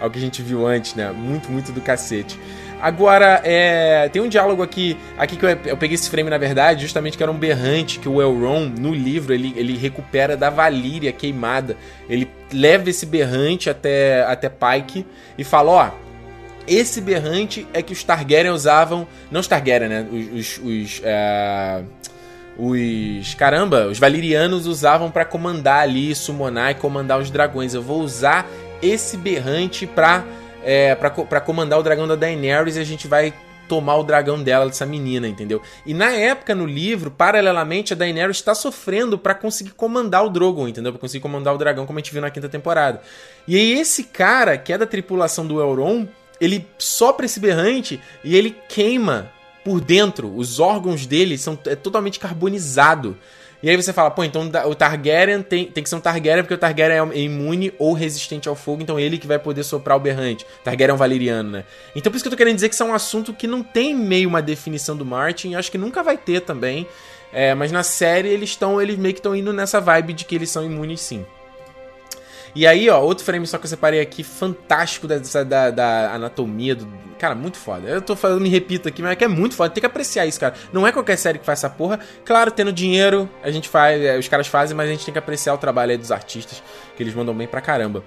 ao 0.00 0.10
que 0.10 0.18
a 0.18 0.20
gente 0.20 0.42
viu 0.42 0.66
antes, 0.66 0.94
né? 0.94 1.10
Muito, 1.10 1.50
muito 1.50 1.70
do 1.70 1.80
cacete. 1.80 2.38
Agora, 2.80 3.40
é, 3.44 4.08
tem 4.10 4.20
um 4.20 4.28
diálogo 4.28 4.62
aqui, 4.62 4.96
aqui 5.16 5.36
que 5.36 5.44
eu, 5.44 5.48
eu, 5.48 5.76
peguei 5.76 5.94
esse 5.94 6.10
frame 6.10 6.28
na 6.28 6.36
verdade, 6.36 6.82
justamente 6.82 7.16
que 7.16 7.22
era 7.22 7.32
um 7.32 7.36
berrante 7.36 7.98
que 7.98 8.08
o 8.08 8.20
Elrond, 8.20 8.78
no 8.78 8.92
livro, 8.92 9.32
ele, 9.32 9.54
ele 9.56 9.76
recupera 9.76 10.36
da 10.36 10.50
Valíria 10.50 11.12
queimada. 11.12 11.76
Ele 12.08 12.30
leva 12.52 12.90
esse 12.90 13.06
berrante 13.06 13.70
até, 13.70 14.22
até 14.24 14.48
Pike 14.48 15.06
e 15.38 15.44
fala: 15.44 15.70
Ó, 15.70 15.90
esse 16.66 17.00
berrante 17.00 17.66
é 17.72 17.82
que 17.82 17.92
os 17.92 18.02
Targaryen 18.02 18.52
usavam. 18.52 19.06
Não 19.30 19.40
os 19.40 19.48
Targaryen, 19.48 19.88
né? 19.88 20.06
Os. 20.10 20.58
os, 20.58 20.64
os 20.64 21.00
é, 21.04 21.82
os 22.56 23.34
caramba, 23.34 23.88
os 23.88 23.98
valirianos 23.98 24.66
usavam 24.66 25.10
para 25.10 25.24
comandar 25.24 25.80
ali, 25.80 26.14
summonar 26.14 26.70
e 26.70 26.74
comandar 26.74 27.18
os 27.18 27.30
dragões. 27.30 27.74
Eu 27.74 27.82
vou 27.82 28.00
usar 28.00 28.48
esse 28.80 29.16
berrante 29.16 29.86
pra, 29.86 30.24
é, 30.64 30.94
pra 30.94 31.40
comandar 31.40 31.78
o 31.78 31.82
dragão 31.82 32.08
da 32.08 32.16
Daenerys 32.16 32.76
e 32.76 32.80
a 32.80 32.84
gente 32.84 33.06
vai 33.06 33.32
tomar 33.68 33.96
o 33.96 34.04
dragão 34.04 34.42
dela, 34.42 34.66
dessa 34.66 34.86
menina, 34.86 35.26
entendeu? 35.26 35.62
E 35.86 35.94
na 35.94 36.12
época, 36.12 36.54
no 36.54 36.66
livro, 36.66 37.10
paralelamente, 37.10 37.92
a 37.92 37.96
Daenerys 37.96 38.36
está 38.36 38.54
sofrendo 38.54 39.18
para 39.18 39.34
conseguir 39.34 39.72
comandar 39.72 40.24
o 40.24 40.30
Drogon, 40.30 40.68
entendeu? 40.68 40.92
Pra 40.92 41.00
conseguir 41.00 41.22
comandar 41.22 41.54
o 41.54 41.58
dragão, 41.58 41.86
como 41.86 41.98
a 41.98 42.02
gente 42.02 42.12
viu 42.12 42.20
na 42.20 42.30
quinta 42.30 42.48
temporada. 42.48 43.00
E 43.46 43.56
aí, 43.56 43.72
esse 43.72 44.04
cara, 44.04 44.58
que 44.58 44.72
é 44.72 44.78
da 44.78 44.86
tripulação 44.86 45.46
do 45.46 45.60
Elrond, 45.60 46.08
ele 46.40 46.66
sopra 46.78 47.26
esse 47.26 47.40
berrante 47.40 48.00
e 48.22 48.36
ele 48.36 48.56
queima 48.68 49.30
por 49.64 49.80
dentro. 49.80 50.34
Os 50.36 50.60
órgãos 50.60 51.06
dele 51.06 51.38
são 51.38 51.58
é 51.66 51.74
totalmente 51.74 52.20
carbonizado. 52.20 53.16
E 53.64 53.70
aí 53.70 53.76
você 53.76 53.94
fala, 53.94 54.10
pô, 54.10 54.22
então 54.22 54.50
o 54.66 54.74
Targaryen 54.74 55.40
tem, 55.40 55.64
tem 55.64 55.82
que 55.82 55.88
ser 55.88 55.96
um 55.96 56.00
Targaryen 56.00 56.42
porque 56.42 56.52
o 56.52 56.58
Targaryen 56.58 57.10
é 57.14 57.18
imune 57.18 57.72
ou 57.78 57.94
resistente 57.94 58.46
ao 58.46 58.54
fogo, 58.54 58.82
então 58.82 59.00
ele 59.00 59.16
que 59.16 59.26
vai 59.26 59.38
poder 59.38 59.64
soprar 59.64 59.96
o 59.96 60.00
berrante. 60.00 60.44
Targaryen 60.62 60.90
é 60.90 60.94
um 60.94 60.98
valeriano, 60.98 61.50
né? 61.50 61.64
Então 61.96 62.12
por 62.12 62.16
isso 62.16 62.22
que 62.22 62.28
eu 62.28 62.32
tô 62.32 62.36
querendo 62.36 62.56
dizer 62.56 62.68
que 62.68 62.74
isso 62.74 62.82
é 62.82 62.86
um 62.86 62.92
assunto 62.92 63.32
que 63.32 63.46
não 63.46 63.62
tem 63.62 63.94
meio 63.94 64.28
uma 64.28 64.42
definição 64.42 64.94
do 64.94 65.02
Martin, 65.02 65.52
e 65.52 65.56
acho 65.56 65.70
que 65.70 65.78
nunca 65.78 66.02
vai 66.02 66.18
ter 66.18 66.42
também. 66.42 66.86
É, 67.32 67.54
mas 67.54 67.72
na 67.72 67.82
série 67.82 68.28
eles 68.28 68.50
estão, 68.50 68.82
eles 68.82 68.98
meio 68.98 69.14
que 69.14 69.20
estão 69.20 69.34
indo 69.34 69.50
nessa 69.50 69.80
vibe 69.80 70.12
de 70.12 70.26
que 70.26 70.34
eles 70.34 70.50
são 70.50 70.62
imunes 70.62 71.00
sim. 71.00 71.24
E 72.54 72.66
aí, 72.66 72.88
ó, 72.88 73.00
outro 73.00 73.24
frame 73.24 73.46
só 73.46 73.58
que 73.58 73.64
eu 73.64 73.68
separei 73.68 74.00
aqui, 74.00 74.22
fantástico 74.22 75.08
dessa, 75.08 75.44
da, 75.44 75.70
da 75.70 76.14
anatomia 76.14 76.74
do. 76.74 76.86
Cara, 77.18 77.34
muito 77.34 77.56
foda. 77.56 77.88
Eu 77.88 78.02
tô 78.02 78.14
falando, 78.14 78.40
me 78.40 78.48
repito 78.48 78.88
aqui, 78.88 79.02
mas 79.02 79.12
é 79.12 79.16
que 79.16 79.24
é 79.24 79.28
muito 79.28 79.54
foda. 79.54 79.70
Tem 79.70 79.80
que 79.80 79.86
apreciar 79.86 80.26
isso, 80.26 80.38
cara. 80.38 80.54
Não 80.72 80.86
é 80.86 80.92
qualquer 80.92 81.16
série 81.16 81.38
que 81.38 81.44
faz 81.44 81.60
essa 81.60 81.70
porra. 81.70 81.98
Claro, 82.24 82.50
tendo 82.50 82.72
dinheiro, 82.72 83.28
a 83.42 83.50
gente 83.50 83.68
faz, 83.68 84.00
é, 84.02 84.18
os 84.18 84.28
caras 84.28 84.46
fazem, 84.46 84.76
mas 84.76 84.88
a 84.88 84.92
gente 84.92 85.04
tem 85.04 85.12
que 85.12 85.18
apreciar 85.18 85.54
o 85.54 85.58
trabalho 85.58 85.92
aí 85.92 85.98
dos 85.98 86.12
artistas, 86.12 86.62
que 86.96 87.02
eles 87.02 87.14
mandam 87.14 87.34
bem 87.34 87.48
pra 87.48 87.60
caramba. 87.60 88.04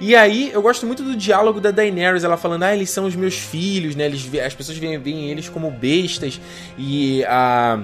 E 0.00 0.16
aí, 0.16 0.50
eu 0.52 0.62
gosto 0.62 0.86
muito 0.86 1.02
do 1.02 1.14
diálogo 1.14 1.60
da 1.60 1.70
Daenerys, 1.70 2.24
ela 2.24 2.38
falando, 2.38 2.62
ah, 2.62 2.74
eles 2.74 2.88
são 2.88 3.04
os 3.04 3.14
meus 3.14 3.34
filhos, 3.34 3.94
né? 3.94 4.06
Eles, 4.06 4.34
as 4.34 4.54
pessoas 4.54 4.78
veem, 4.78 4.98
veem 4.98 5.30
eles 5.30 5.48
como 5.48 5.70
bestas. 5.70 6.40
E 6.78 7.22
a. 7.26 7.78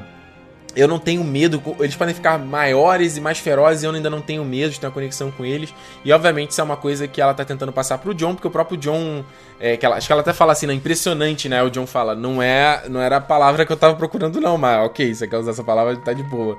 eu 0.76 0.86
não 0.86 0.98
tenho 0.98 1.24
medo, 1.24 1.62
eles 1.80 1.96
podem 1.96 2.14
ficar 2.14 2.38
maiores 2.38 3.16
e 3.16 3.20
mais 3.20 3.38
ferozes 3.38 3.82
e 3.82 3.86
eu 3.86 3.92
ainda 3.92 4.10
não 4.10 4.20
tenho 4.20 4.44
medo 4.44 4.72
de 4.72 4.78
ter 4.78 4.86
uma 4.86 4.92
conexão 4.92 5.30
com 5.30 5.42
eles. 5.42 5.74
E 6.04 6.12
obviamente 6.12 6.50
isso 6.50 6.60
é 6.60 6.64
uma 6.64 6.76
coisa 6.76 7.08
que 7.08 7.18
ela 7.18 7.32
tá 7.32 7.46
tentando 7.46 7.72
passar 7.72 7.96
pro 7.96 8.12
John, 8.12 8.34
porque 8.34 8.46
o 8.46 8.50
próprio 8.50 8.76
John. 8.76 9.24
É, 9.58 9.74
que 9.78 9.86
ela, 9.86 9.96
acho 9.96 10.06
que 10.06 10.12
ela 10.12 10.20
até 10.20 10.34
fala 10.34 10.52
assim, 10.52 10.66
né? 10.66 10.74
Impressionante, 10.74 11.48
né? 11.48 11.62
O 11.62 11.70
John 11.70 11.86
fala, 11.86 12.14
não 12.14 12.42
é 12.42 12.86
não 12.90 13.00
era 13.00 13.16
a 13.16 13.20
palavra 13.22 13.64
que 13.64 13.72
eu 13.72 13.76
tava 13.76 13.96
procurando, 13.96 14.38
não, 14.38 14.58
mas 14.58 14.84
ok, 14.84 15.14
você 15.14 15.26
quer 15.26 15.38
usar 15.38 15.52
essa 15.52 15.64
palavra, 15.64 15.96
tá 15.96 16.12
de 16.12 16.22
boa. 16.22 16.58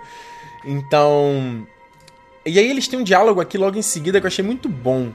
Então. 0.65 1.67
E 2.43 2.57
aí 2.57 2.67
eles 2.69 2.87
têm 2.87 2.99
um 2.99 3.03
diálogo 3.03 3.39
aqui 3.39 3.57
logo 3.57 3.77
em 3.77 3.83
seguida 3.83 4.19
que 4.19 4.25
eu 4.25 4.29
achei 4.29 4.43
muito 4.43 4.67
bom. 4.67 5.11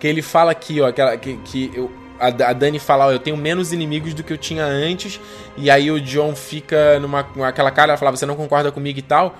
Que 0.00 0.08
ele 0.08 0.22
fala 0.22 0.50
aqui, 0.50 0.80
ó, 0.80 0.90
que, 0.90 1.18
que, 1.18 1.36
que 1.36 1.70
eu, 1.74 1.90
a, 2.20 2.52
Dani 2.52 2.78
fala, 2.78 3.06
ó, 3.06 3.12
eu 3.12 3.18
tenho 3.18 3.36
menos 3.36 3.72
inimigos 3.72 4.14
do 4.14 4.22
que 4.22 4.32
eu 4.32 4.38
tinha 4.38 4.64
antes, 4.64 5.20
e 5.56 5.70
aí 5.70 5.90
o 5.90 6.00
John 6.00 6.34
fica 6.36 7.00
numa 7.00 7.20
aquela 7.48 7.70
cara, 7.70 7.92
ela 7.92 7.98
fala, 7.98 8.10
você 8.10 8.26
não 8.26 8.36
concorda 8.36 8.70
comigo 8.70 8.98
e 8.98 9.02
tal. 9.02 9.36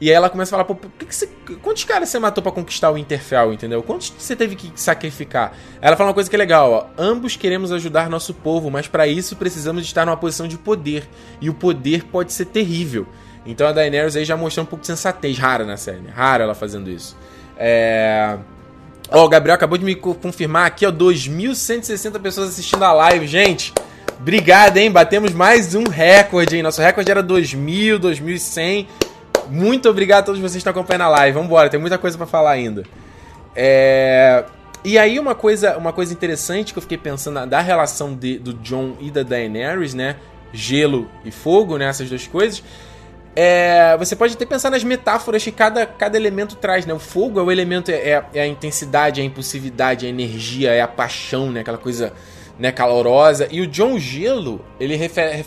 E 0.00 0.08
aí 0.10 0.14
ela 0.14 0.30
começa 0.30 0.54
a 0.54 0.62
falar, 0.62 0.64
pô, 0.64 0.76
que 0.96 1.06
que 1.06 1.14
você, 1.14 1.28
quantos 1.60 1.82
caras 1.82 2.08
você 2.08 2.20
matou 2.20 2.40
para 2.40 2.52
conquistar 2.52 2.90
o 2.92 2.96
Interfell, 2.96 3.52
entendeu? 3.52 3.82
Quantos 3.82 4.12
você 4.16 4.36
teve 4.36 4.54
que 4.54 4.70
sacrificar? 4.76 5.52
Ela 5.80 5.96
fala 5.96 6.10
uma 6.10 6.14
coisa 6.14 6.30
que 6.30 6.36
é 6.36 6.38
legal, 6.38 6.70
ó. 6.70 6.86
Ambos 6.96 7.36
queremos 7.36 7.72
ajudar 7.72 8.08
nosso 8.08 8.32
povo, 8.32 8.70
mas 8.70 8.86
para 8.86 9.08
isso 9.08 9.34
precisamos 9.34 9.82
estar 9.82 10.06
numa 10.06 10.16
posição 10.16 10.46
de 10.46 10.56
poder. 10.56 11.08
E 11.40 11.50
o 11.50 11.54
poder 11.54 12.04
pode 12.04 12.32
ser 12.32 12.44
terrível. 12.44 13.08
Então 13.44 13.66
a 13.66 13.72
Daenerys 13.72 14.14
aí 14.14 14.24
já 14.24 14.36
mostrou 14.36 14.64
um 14.64 14.68
pouco 14.68 14.82
de 14.82 14.86
sensatez 14.86 15.36
rara 15.36 15.64
na 15.64 15.76
série. 15.76 15.98
Né? 15.98 16.12
Rara 16.14 16.44
ela 16.44 16.54
fazendo 16.54 16.88
isso. 16.88 17.16
É... 17.56 18.38
Ó, 19.10 19.24
o 19.24 19.28
Gabriel 19.28 19.54
acabou 19.54 19.78
de 19.78 19.84
me 19.84 19.94
confirmar 19.94 20.66
aqui, 20.66 20.86
ó, 20.86 20.92
2.160 20.92 22.20
pessoas 22.20 22.50
assistindo 22.50 22.84
a 22.84 22.92
live, 22.92 23.26
gente. 23.26 23.72
Obrigado, 24.20 24.76
hein? 24.76 24.90
Batemos 24.90 25.32
mais 25.32 25.74
um 25.74 25.84
recorde, 25.84 26.56
hein? 26.56 26.62
Nosso 26.62 26.82
recorde 26.82 27.10
era 27.10 27.22
2.000, 27.22 27.98
2.100. 27.98 28.86
Muito 29.48 29.88
obrigado 29.88 30.20
a 30.20 30.26
todos 30.26 30.40
vocês 30.40 30.54
que 30.54 30.58
estão 30.58 30.72
acompanhando 30.72 31.02
a 31.02 31.08
live. 31.08 31.38
Vambora, 31.38 31.70
tem 31.70 31.80
muita 31.80 31.96
coisa 31.96 32.18
para 32.18 32.26
falar 32.26 32.50
ainda. 32.50 32.82
É... 33.56 34.44
E 34.84 34.98
aí 34.98 35.18
uma 35.18 35.34
coisa, 35.34 35.76
uma 35.78 35.92
coisa 35.92 36.12
interessante 36.12 36.72
que 36.72 36.78
eu 36.78 36.82
fiquei 36.82 36.98
pensando 36.98 37.46
da 37.46 37.60
relação 37.60 38.14
de, 38.14 38.38
do 38.38 38.52
John 38.54 38.96
e 39.00 39.10
da 39.10 39.22
Daenerys, 39.22 39.94
né? 39.94 40.16
Gelo 40.52 41.08
e 41.24 41.30
fogo, 41.30 41.78
né? 41.78 41.86
Essas 41.86 42.08
duas 42.08 42.26
coisas 42.26 42.62
é, 43.34 43.96
você 43.96 44.16
pode 44.16 44.34
até 44.34 44.44
pensar 44.44 44.70
nas 44.70 44.82
metáforas 44.82 45.44
que 45.44 45.52
cada, 45.52 45.86
cada 45.86 46.16
elemento 46.16 46.56
traz, 46.56 46.86
né? 46.86 46.92
O 46.92 46.98
fogo 46.98 47.38
é 47.38 47.42
o 47.42 47.52
elemento, 47.52 47.90
é, 47.90 48.24
é, 48.34 48.40
a 48.40 48.46
intensidade, 48.46 49.20
é 49.20 49.22
a 49.22 49.26
impulsividade, 49.26 50.06
é 50.06 50.08
a 50.08 50.10
energia, 50.10 50.70
é 50.72 50.80
a 50.80 50.88
paixão, 50.88 51.50
né? 51.50 51.60
Aquela 51.60 51.78
coisa 51.78 52.12
né, 52.58 52.72
calorosa. 52.72 53.46
E 53.50 53.60
o 53.60 53.66
John 53.66 53.98
Gelo, 53.98 54.64
ele 54.80 54.96
refere, 54.96 55.44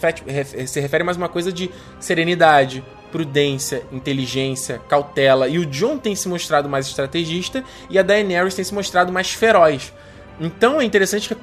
se 0.68 0.80
refere 0.80 1.04
mais 1.04 1.18
uma 1.18 1.28
coisa 1.28 1.52
de 1.52 1.70
serenidade, 2.00 2.84
prudência, 3.12 3.84
inteligência, 3.92 4.80
cautela. 4.88 5.48
E 5.48 5.60
o 5.60 5.66
John 5.66 5.98
tem 5.98 6.16
se 6.16 6.28
mostrado 6.30 6.70
mais 6.70 6.88
estrategista 6.88 7.64
e 7.90 8.00
a 8.00 8.02
Daenerys 8.02 8.56
tem 8.56 8.64
se 8.64 8.74
mostrado 8.74 9.12
mais 9.12 9.32
feroz. 9.32 9.94
Então 10.40 10.82
é 10.82 10.84
interessante 10.84 11.30
que 11.30 11.36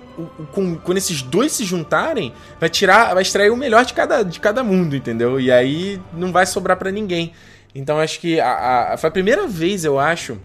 quando 0.82 0.96
esses 0.96 1.22
dois 1.22 1.52
se 1.52 1.64
juntarem, 1.64 2.32
vai 2.58 2.68
tirar, 2.68 3.14
vai 3.14 3.22
extrair 3.22 3.50
o 3.50 3.56
melhor 3.56 3.84
de 3.84 3.94
cada, 3.94 4.22
de 4.22 4.40
cada 4.40 4.64
mundo, 4.64 4.96
entendeu? 4.96 5.40
E 5.40 5.52
aí 5.52 6.00
não 6.12 6.32
vai 6.32 6.46
sobrar 6.46 6.76
para 6.76 6.90
ninguém. 6.90 7.32
Então 7.74 8.00
acho 8.00 8.18
que 8.18 8.40
a, 8.40 8.92
a, 8.94 8.96
foi 8.96 9.08
a 9.08 9.12
primeira 9.12 9.46
vez, 9.46 9.84
eu 9.84 10.00
acho, 10.00 10.38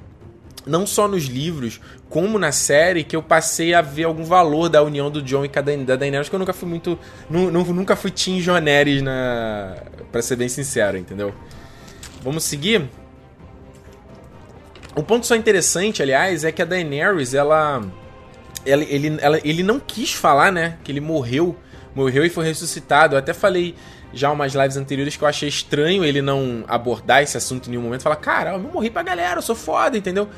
não 0.65 0.85
só 0.85 1.07
nos 1.07 1.23
livros, 1.25 1.79
como 2.09 2.37
na 2.37 2.51
série, 2.51 3.03
que 3.03 3.15
eu 3.15 3.23
passei 3.23 3.73
a 3.73 3.81
ver 3.81 4.03
algum 4.03 4.23
valor 4.23 4.69
da 4.69 4.83
união 4.83 5.09
do 5.09 5.21
John 5.21 5.43
e 5.43 5.47
da 5.47 5.95
Daenerys, 5.95 6.29
que 6.29 6.35
eu 6.35 6.39
nunca 6.39 6.53
fui 6.53 6.69
muito. 6.69 6.97
Nu, 7.29 7.49
nunca 7.49 7.95
fui 7.95 8.11
Team 8.11 8.39
Joneres 8.39 9.01
na. 9.01 9.77
Pra 10.11 10.21
ser 10.21 10.35
bem 10.35 10.47
sincero, 10.47 10.97
entendeu? 10.97 11.33
Vamos 12.21 12.43
seguir? 12.43 12.87
O 14.95 15.01
ponto 15.01 15.25
só 15.25 15.35
interessante, 15.35 16.03
aliás, 16.03 16.43
é 16.43 16.51
que 16.51 16.61
a 16.61 16.65
Daenerys, 16.65 17.33
ela 17.33 17.81
ele, 18.65 18.85
ele, 18.89 19.17
ela, 19.21 19.39
ele 19.43 19.63
não 19.63 19.79
quis 19.79 20.13
falar, 20.13 20.51
né? 20.51 20.77
Que 20.83 20.91
ele 20.91 21.01
morreu. 21.01 21.55
Morreu 21.95 22.25
e 22.25 22.29
foi 22.29 22.45
ressuscitado. 22.45 23.15
Eu 23.15 23.19
até 23.19 23.33
falei 23.33 23.75
já 24.13 24.31
umas 24.31 24.53
lives 24.53 24.77
anteriores 24.77 25.17
que 25.17 25.23
eu 25.23 25.27
achei 25.27 25.49
estranho 25.49 26.05
ele 26.05 26.21
não 26.21 26.63
abordar 26.67 27.23
esse 27.23 27.35
assunto 27.35 27.67
em 27.67 27.71
nenhum 27.71 27.83
momento. 27.83 28.03
Falar, 28.03 28.15
cara, 28.17 28.51
eu 28.53 28.59
morri 28.59 28.89
pra 28.89 29.03
galera, 29.03 29.39
eu 29.39 29.41
sou 29.41 29.55
foda, 29.55 29.97
entendeu? 29.97 30.29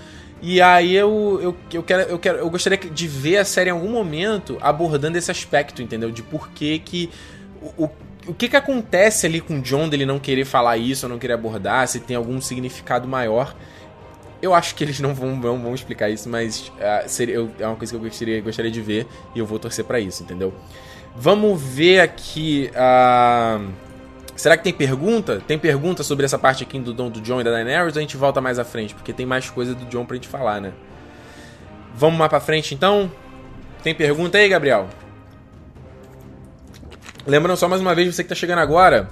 E 0.42 0.62
aí 0.62 0.96
eu, 0.96 1.40
eu, 1.42 1.58
eu, 1.74 1.84
quero, 1.84 2.02
eu, 2.04 2.20
quero, 2.20 2.38
eu 2.40 2.50
gostaria 2.50 2.78
de 2.78 3.08
ver 3.08 3.38
a 3.38 3.46
série 3.46 3.70
em 3.70 3.74
algum 3.74 3.90
momento 3.90 4.58
abordando 4.62 5.18
esse 5.18 5.32
aspecto, 5.32 5.82
entendeu? 5.82 6.12
De 6.12 6.24
por 6.24 6.50
que 6.50 6.80
que. 6.80 7.10
O, 7.78 7.90
o 8.28 8.34
que 8.34 8.50
que 8.50 8.56
acontece 8.56 9.26
ali 9.26 9.40
com 9.40 9.60
o 9.60 9.62
John 9.62 9.88
dele 9.88 10.06
não 10.06 10.20
querer 10.20 10.46
falar 10.46 10.78
isso 10.78 11.08
não 11.08 11.20
querer 11.20 11.34
abordar, 11.34 11.88
se 11.88 12.00
tem 12.00 12.16
algum 12.16 12.42
significado 12.42 13.08
maior. 13.08 13.56
Eu 14.46 14.54
acho 14.54 14.76
que 14.76 14.84
eles 14.84 15.00
não 15.00 15.12
vão, 15.12 15.42
vão, 15.42 15.60
vão 15.60 15.74
explicar 15.74 16.08
isso, 16.08 16.30
mas 16.30 16.72
uh, 16.78 17.10
seria, 17.10 17.34
eu, 17.34 17.50
é 17.60 17.66
uma 17.66 17.76
coisa 17.76 17.92
que 17.92 17.98
eu 17.98 18.00
gostaria, 18.00 18.40
gostaria 18.42 18.70
de 18.70 18.80
ver 18.80 19.08
e 19.34 19.40
eu 19.40 19.46
vou 19.46 19.58
torcer 19.58 19.84
para 19.84 20.00
isso, 20.00 20.22
entendeu? 20.22 20.54
Vamos 21.16 21.60
ver 21.60 22.02
aqui. 22.02 22.70
Uh, 22.70 23.74
será 24.36 24.56
que 24.56 24.64
tem 24.64 24.72
pergunta? 24.72 25.42
Tem 25.48 25.58
pergunta 25.58 26.04
sobre 26.04 26.26
essa 26.26 26.38
parte 26.38 26.62
aqui 26.62 26.80
do, 26.80 26.94
do 26.94 27.22
John 27.22 27.42
e 27.42 27.44
da 27.44 27.50
Daenerys 27.50 27.98
a 27.98 28.02
gente 28.02 28.16
volta 28.16 28.40
mais 28.40 28.60
à 28.60 28.64
frente? 28.64 28.94
Porque 28.94 29.12
tem 29.12 29.26
mais 29.26 29.50
coisa 29.50 29.74
do 29.74 29.84
John 29.86 30.06
pra 30.06 30.16
gente 30.16 30.28
falar, 30.28 30.62
né? 30.62 30.74
Vamos 31.96 32.20
mais 32.20 32.30
pra 32.30 32.40
frente 32.40 32.76
então? 32.76 33.12
Tem 33.82 33.96
pergunta 33.96 34.38
aí, 34.38 34.48
Gabriel? 34.48 34.88
Lembrando 37.26 37.58
só 37.58 37.68
mais 37.68 37.82
uma 37.82 37.96
vez, 37.96 38.14
você 38.14 38.22
que 38.22 38.30
tá 38.30 38.36
chegando 38.36 38.60
agora, 38.60 39.10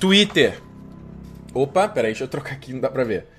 Twitter. 0.00 0.60
Opa, 1.54 1.86
peraí, 1.86 2.10
deixa 2.10 2.24
eu 2.24 2.28
trocar 2.28 2.54
aqui, 2.54 2.72
não 2.72 2.80
dá 2.80 2.90
pra 2.90 3.04
ver. 3.04 3.33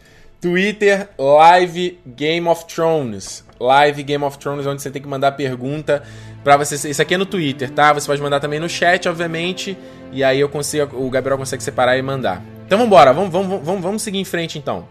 Twitter 0.46 1.10
Live 1.18 1.98
Game 2.06 2.48
of 2.48 2.66
Thrones. 2.66 3.44
Live 3.60 4.04
Game 4.04 4.24
of 4.24 4.38
Thrones, 4.38 4.68
onde 4.68 4.80
você 4.80 4.92
tem 4.92 5.02
que 5.02 5.08
mandar 5.08 5.32
pergunta 5.32 6.04
para 6.44 6.56
você. 6.56 6.88
Isso 6.88 7.02
aqui 7.02 7.16
é 7.16 7.18
no 7.18 7.26
Twitter, 7.26 7.72
tá? 7.72 7.92
Você 7.94 8.06
pode 8.06 8.22
mandar 8.22 8.40
também 8.40 8.60
no 8.60 8.70
chat, 8.70 9.10
obviamente. 9.10 9.76
E 10.12 10.24
aí 10.24 10.40
eu 10.40 10.48
consigo, 10.48 11.04
o 11.04 11.10
Gabriel 11.10 11.40
consegue 11.40 11.64
separar 11.64 11.98
e 11.98 12.02
mandar. 12.04 12.44
Então 12.64 12.78
vambora, 12.78 13.12
vamos, 13.12 13.32
vamos, 13.32 13.66
vamos, 13.66 13.82
vamos 13.82 14.02
seguir 14.04 14.20
em 14.20 14.24
frente 14.24 14.60
então. 14.60 14.88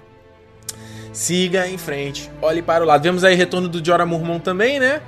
Siga 1.13 1.69
em 1.69 1.79
frente, 1.79 2.29
olhe 2.43 2.61
para 2.61 2.83
o 2.83 2.87
lado. 2.89 3.05
Vemos 3.05 3.23
aí 3.23 3.37
retorno 3.37 3.69
do 3.69 3.85
Jorah 3.85 4.05
Mormont 4.05 4.43
também, 4.43 4.81
né? 4.81 5.03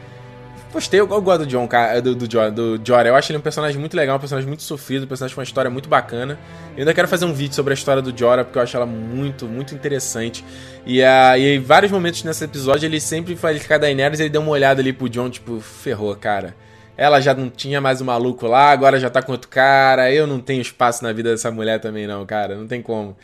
Gostei, 0.73 1.01
eu, 1.01 1.07
gosto 1.07 1.39
do 1.39 1.47
John, 1.47 1.69
do, 2.03 2.15
do, 2.15 2.29
John, 2.29 2.51
do 2.53 2.81
Jorah. 2.85 3.09
Eu 3.09 3.15
acho 3.15 3.31
ele 3.31 3.39
um 3.39 3.43
personagem 3.43 3.79
muito 3.79 3.97
legal, 3.97 4.17
um 4.17 4.21
personagem 4.21 4.47
muito 4.47 4.63
sofrido, 4.63 5.05
um 5.05 5.07
personagem 5.07 5.35
com 5.35 5.41
uma 5.41 5.45
história 5.45 5.71
muito 5.71 5.89
bacana. 5.89 6.39
Eu 6.77 6.81
ainda 6.81 6.93
quero 6.93 7.09
fazer 7.09 7.25
um 7.25 7.33
vídeo 7.33 7.55
sobre 7.55 7.73
a 7.73 7.75
história 7.75 8.03
do 8.03 8.17
Jorah, 8.17 8.45
porque 8.45 8.59
eu 8.59 8.63
acho 8.63 8.77
ela 8.77 8.85
muito, 8.85 9.47
muito 9.47 9.75
interessante. 9.75 10.45
E, 10.85 11.01
uh, 11.01 11.39
e 11.39 11.57
em 11.57 11.61
vários 11.61 11.91
momentos 11.91 12.23
nesse 12.25 12.45
episódio, 12.45 12.87
ele 12.87 13.01
sempre 13.01 13.35
faz 13.37 13.61
ficar 13.63 13.79
da 13.79 13.87
Daenerys, 13.87 14.21
ele 14.21 14.29
deu 14.29 14.43
uma 14.43 14.51
olhada 14.51 14.81
ali 14.81 14.93
pro 14.93 15.09
John, 15.09 15.31
tipo, 15.31 15.61
ferrou, 15.61 16.15
cara. 16.15 16.55
Ela 16.97 17.21
já 17.21 17.33
não 17.33 17.49
tinha 17.49 17.81
mais 17.81 18.01
o 18.01 18.05
maluco 18.05 18.47
lá, 18.47 18.71
agora 18.71 18.99
já 18.99 19.09
tá 19.09 19.23
com 19.23 19.33
outro 19.33 19.49
cara. 19.49 20.13
Eu 20.13 20.27
não 20.27 20.41
tenho 20.41 20.61
espaço 20.61 21.03
na 21.03 21.13
vida 21.13 21.31
dessa 21.31 21.51
mulher 21.51 21.79
também, 21.79 22.07
não, 22.07 22.25
cara. 22.27 22.55
Não 22.55 22.67
tem 22.67 22.83
como. 22.83 23.17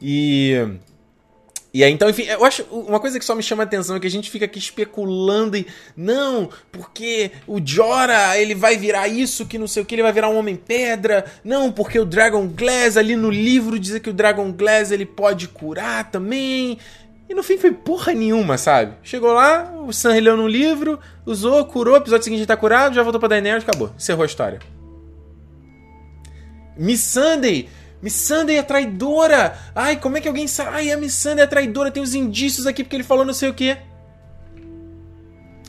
E. 0.00 0.66
E 1.72 1.84
aí, 1.84 1.92
então, 1.92 2.08
enfim, 2.08 2.22
eu 2.22 2.44
acho 2.44 2.62
uma 2.70 2.98
coisa 2.98 3.18
que 3.18 3.24
só 3.24 3.34
me 3.34 3.42
chama 3.42 3.62
a 3.62 3.66
atenção 3.66 3.94
é 3.94 4.00
que 4.00 4.06
a 4.06 4.10
gente 4.10 4.30
fica 4.30 4.46
aqui 4.46 4.58
especulando 4.58 5.56
e. 5.56 5.66
Não, 5.94 6.48
porque 6.72 7.30
o 7.46 7.60
Jora, 7.62 8.38
ele 8.38 8.54
vai 8.54 8.78
virar 8.78 9.06
isso, 9.06 9.44
que 9.44 9.58
não 9.58 9.66
sei 9.66 9.82
o 9.82 9.86
que, 9.86 9.94
ele 9.94 10.02
vai 10.02 10.12
virar 10.12 10.30
um 10.30 10.38
Homem-Pedra. 10.38 11.26
Não, 11.44 11.70
porque 11.70 11.98
o 11.98 12.06
Dragon 12.06 12.46
Glass 12.48 12.96
ali 12.96 13.14
no 13.14 13.30
livro 13.30 13.78
diz 13.78 13.98
que 13.98 14.08
o 14.08 14.14
Dragon 14.14 14.50
Glass 14.50 14.90
ele 14.90 15.04
pode 15.04 15.48
curar 15.48 16.10
também. 16.10 16.78
E 17.28 17.34
no 17.34 17.42
fim 17.42 17.58
foi 17.58 17.72
porra 17.72 18.14
nenhuma, 18.14 18.56
sabe? 18.56 18.94
Chegou 19.02 19.34
lá, 19.34 19.70
o 19.86 19.92
Sam 19.92 20.12
releu 20.12 20.38
no 20.38 20.48
livro, 20.48 20.98
usou, 21.26 21.62
curou, 21.66 21.96
episódio 21.96 22.24
seguinte 22.24 22.46
tá 22.46 22.56
curado, 22.56 22.94
já 22.94 23.02
voltou 23.02 23.20
pra 23.20 23.28
Daenerys, 23.28 23.62
acabou. 23.62 23.92
Encerrou 23.94 24.22
a 24.22 24.26
história. 24.26 24.58
Miss 26.78 27.00
Sunday! 27.00 27.68
Miss 28.00 28.14
Sunday 28.14 28.58
é 28.58 28.62
traidora! 28.62 29.58
Ai, 29.74 29.96
como 29.96 30.16
é 30.16 30.20
que 30.20 30.28
alguém 30.28 30.46
sabe? 30.46 30.70
Ai, 30.72 30.92
a 30.92 30.96
Miss 30.96 31.14
Sunday 31.14 31.44
é 31.44 31.46
traidora, 31.46 31.90
tem 31.90 32.02
os 32.02 32.14
indícios 32.14 32.66
aqui 32.66 32.84
porque 32.84 32.96
ele 32.96 33.04
falou 33.04 33.24
não 33.24 33.34
sei 33.34 33.48
o 33.48 33.54
que. 33.54 33.76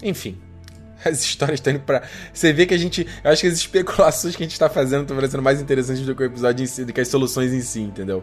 Enfim. 0.04 0.38
As 1.04 1.24
histórias 1.24 1.60
estão 1.60 1.74
indo 1.74 1.82
pra. 1.82 2.04
Você 2.34 2.52
vê 2.52 2.66
que 2.66 2.74
a 2.74 2.78
gente. 2.78 3.08
Eu 3.24 3.32
acho 3.32 3.42
que 3.42 3.48
as 3.48 3.54
especulações 3.54 4.36
que 4.36 4.44
a 4.44 4.46
gente 4.46 4.60
tá 4.60 4.70
fazendo 4.70 5.04
estão 5.04 5.16
parecendo 5.16 5.42
mais 5.42 5.62
interessantes 5.62 6.06
do 6.06 6.14
que 6.14 6.22
o 6.22 6.26
episódio 6.26 6.62
em 6.62 6.68
si, 6.68 6.84
do 6.84 6.92
que 6.92 7.00
as 7.00 7.08
soluções 7.08 7.54
em 7.54 7.62
si, 7.62 7.80
entendeu? 7.80 8.22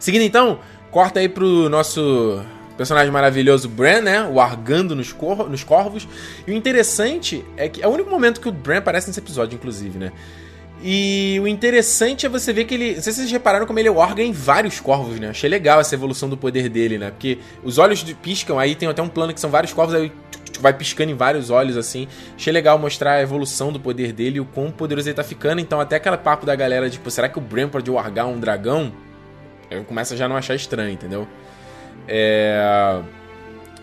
Seguindo 0.00 0.22
então, 0.22 0.58
Corta 0.90 1.20
aí 1.20 1.28
pro 1.28 1.68
nosso 1.68 2.42
personagem 2.76 3.12
maravilhoso 3.12 3.68
Bran, 3.68 4.00
né? 4.00 4.24
O 4.24 4.40
argando 4.40 4.96
nos, 4.96 5.12
cor 5.12 5.48
nos 5.48 5.62
corvos. 5.62 6.08
E 6.46 6.50
o 6.50 6.54
interessante 6.54 7.44
é 7.56 7.68
que 7.68 7.80
é 7.80 7.86
o 7.86 7.90
único 7.90 8.10
momento 8.10 8.40
que 8.40 8.48
o 8.48 8.52
Bran 8.52 8.78
aparece 8.78 9.06
nesse 9.06 9.20
episódio, 9.20 9.54
inclusive, 9.54 9.98
né? 9.98 10.12
E 10.82 11.38
o 11.42 11.46
interessante 11.46 12.24
é 12.24 12.28
você 12.28 12.52
ver 12.52 12.64
que 12.64 12.74
ele. 12.74 12.94
Não 12.94 13.02
sei 13.02 13.12
se 13.12 13.18
vocês 13.20 13.30
repararam 13.30 13.66
como 13.66 13.78
ele 13.78 13.90
orga 13.90 14.22
em 14.22 14.32
vários 14.32 14.80
corvos, 14.80 15.20
né? 15.20 15.28
Achei 15.28 15.48
legal 15.48 15.80
essa 15.80 15.94
evolução 15.94 16.28
do 16.28 16.36
poder 16.36 16.68
dele, 16.70 16.96
né? 16.96 17.10
Porque 17.10 17.38
os 17.62 17.76
olhos 17.76 18.02
piscam, 18.22 18.58
aí 18.58 18.74
tem 18.74 18.88
até 18.88 19.02
um 19.02 19.08
plano 19.08 19.34
que 19.34 19.40
são 19.40 19.50
vários 19.50 19.74
corvos, 19.74 19.94
aí 19.94 20.10
vai 20.58 20.72
piscando 20.72 21.10
em 21.10 21.14
vários 21.14 21.50
olhos, 21.50 21.76
assim. 21.76 22.08
Achei 22.34 22.52
legal 22.52 22.78
mostrar 22.78 23.12
a 23.12 23.22
evolução 23.22 23.70
do 23.72 23.78
poder 23.78 24.12
dele 24.12 24.38
e 24.38 24.40
o 24.40 24.44
quão 24.46 24.70
poderoso 24.70 25.08
ele 25.08 25.14
tá 25.14 25.24
ficando. 25.24 25.60
Então, 25.60 25.80
até 25.80 25.96
aquele 25.96 26.16
papo 26.16 26.46
da 26.46 26.56
galera, 26.56 26.88
tipo, 26.88 27.10
será 27.10 27.28
que 27.28 27.38
o 27.38 27.42
Bran 27.42 27.68
pode 27.68 27.90
orgar 27.90 28.26
um 28.26 28.38
dragão? 28.40 28.92
Eu 29.70 29.84
começo 29.84 30.14
a 30.14 30.16
já 30.16 30.28
não 30.28 30.36
achar 30.36 30.54
estranho, 30.54 30.90
entendeu? 30.90 31.28
É. 32.08 33.00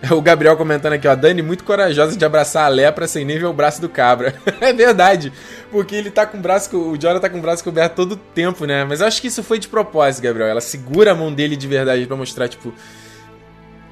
O 0.11 0.21
Gabriel 0.21 0.55
comentando 0.55 0.93
aqui, 0.93 1.07
ó, 1.07 1.15
Dani 1.15 1.41
muito 1.41 1.63
corajosa 1.63 2.15
de 2.15 2.23
abraçar 2.23 2.65
a 2.65 2.67
lepra 2.67 3.07
sem 3.07 3.25
nem 3.25 3.37
ver 3.37 3.45
o 3.45 3.53
braço 3.53 3.81
do 3.81 3.89
cabra. 3.89 4.35
é 4.61 4.71
verdade, 4.73 5.33
porque 5.71 5.95
ele 5.95 6.11
tá 6.11 6.25
com 6.25 6.37
o 6.37 6.41
braço, 6.41 6.77
o 6.77 6.99
Jorah 6.99 7.19
tá 7.19 7.29
com 7.29 7.39
o 7.39 7.41
braço 7.41 7.63
coberto 7.63 7.95
todo 7.95 8.11
o 8.13 8.17
tempo, 8.17 8.65
né? 8.65 8.83
Mas 8.83 9.01
eu 9.01 9.07
acho 9.07 9.21
que 9.21 9.27
isso 9.27 9.43
foi 9.43 9.59
de 9.59 9.67
propósito, 9.67 10.23
Gabriel. 10.23 10.47
Ela 10.47 10.61
segura 10.61 11.11
a 11.11 11.15
mão 11.15 11.33
dele 11.33 11.55
de 11.55 11.67
verdade 11.67 12.05
para 12.05 12.15
mostrar, 12.15 12.47
tipo, 12.47 12.73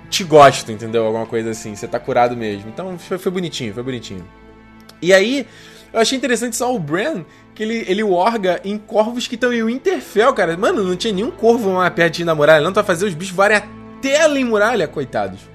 te 0.09 0.23
gosto, 0.23 0.71
entendeu? 0.71 1.05
Alguma 1.05 1.25
coisa 1.25 1.51
assim, 1.51 1.75
você 1.75 1.87
tá 1.87 1.99
curado 1.99 2.37
mesmo. 2.37 2.69
Então 2.69 2.97
foi, 2.97 3.17
foi 3.17 3.31
bonitinho, 3.31 3.73
foi 3.73 3.83
bonitinho. 3.83 4.25
E 5.01 5.13
aí, 5.13 5.47
eu 5.91 5.99
achei 5.99 6.17
interessante 6.17 6.55
só 6.55 6.73
o 6.73 6.79
Bran, 6.79 7.25
que 7.53 7.63
ele, 7.63 7.83
ele 7.87 8.03
orga 8.03 8.61
em 8.63 8.77
corvos 8.77 9.27
que 9.27 9.35
estão 9.35 9.51
em 9.51 9.63
Winterfell, 9.63 10.33
cara. 10.33 10.55
Mano, 10.55 10.83
não 10.83 10.95
tinha 10.95 11.13
nenhum 11.13 11.31
corvo 11.31 11.73
mais 11.73 11.93
pertinho 11.93 12.27
da 12.27 12.35
muralha, 12.35 12.63
não. 12.63 12.71
Tá 12.71 12.83
fazer 12.83 13.05
os 13.05 13.13
bichos 13.13 13.35
varem 13.35 13.57
até 13.57 14.21
além 14.21 14.45
muralha, 14.45 14.87
coitados. 14.87 15.54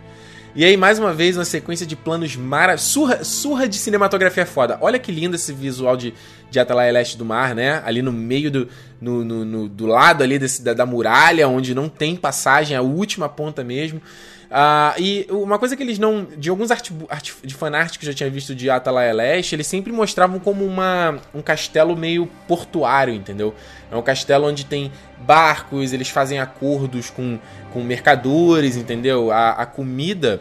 E 0.55 0.65
aí, 0.65 0.77
mais 0.77 0.99
uma 0.99 1.13
vez, 1.13 1.37
uma 1.37 1.45
sequência 1.45 1.87
de 1.87 1.95
planos 1.95 2.35
mara... 2.35 2.77
Surra, 2.77 3.23
surra 3.23 3.69
de 3.69 3.77
cinematografia 3.77 4.45
foda. 4.45 4.79
Olha 4.81 4.99
que 4.99 5.13
lindo 5.13 5.37
esse 5.37 5.53
visual 5.53 5.97
de, 5.97 6.13
de 6.51 6.59
Atalaia 6.59 6.93
Leste 6.93 7.17
do 7.17 7.25
Mar, 7.25 7.55
né? 7.55 7.83
Ali 7.85 8.03
no 8.03 8.13
meio 8.13 8.51
do... 8.51 8.69
No, 9.01 9.25
no, 9.25 9.45
no 9.45 9.69
do 9.69 9.87
lado 9.87 10.23
ali 10.23 10.39
desse, 10.39 10.63
da, 10.63 10.75
da 10.75 10.85
muralha, 10.85 11.49
onde 11.49 11.75
não 11.75 11.89
tem 11.89 12.17
passagem, 12.17 12.77
a 12.77 12.83
última 12.83 13.29
ponta 13.31 13.65
mesmo. 13.65 14.03
Uh, 14.51 15.01
e 15.01 15.27
uma 15.31 15.61
coisa 15.61 15.77
que 15.77 15.83
eles 15.83 15.97
não. 15.97 16.25
De 16.25 16.51
alguns 16.51 16.73
art, 16.73 16.91
art, 17.09 17.31
de 17.45 17.55
fanart 17.55 17.97
que 17.97 18.05
eu 18.05 18.11
já 18.11 18.15
tinha 18.15 18.29
visto 18.29 18.53
de 18.53 18.69
Atalaya 18.69 19.13
Leste, 19.13 19.55
eles 19.55 19.67
sempre 19.69 19.93
mostravam 19.93 20.41
como 20.41 20.65
uma, 20.65 21.21
um 21.33 21.41
castelo 21.41 21.97
meio 21.97 22.29
portuário, 22.49 23.15
entendeu? 23.15 23.55
É 23.93 23.97
um 23.97 24.03
castelo 24.03 24.49
onde 24.49 24.67
tem 24.67 24.91
barcos, 25.21 25.93
eles 25.93 26.09
fazem 26.09 26.41
acordos 26.41 27.11
com, 27.11 27.39
com 27.73 27.81
mercadores, 27.83 28.77
entendeu? 28.77 29.31
A, 29.31 29.51
a 29.51 29.67
comida 29.67 30.41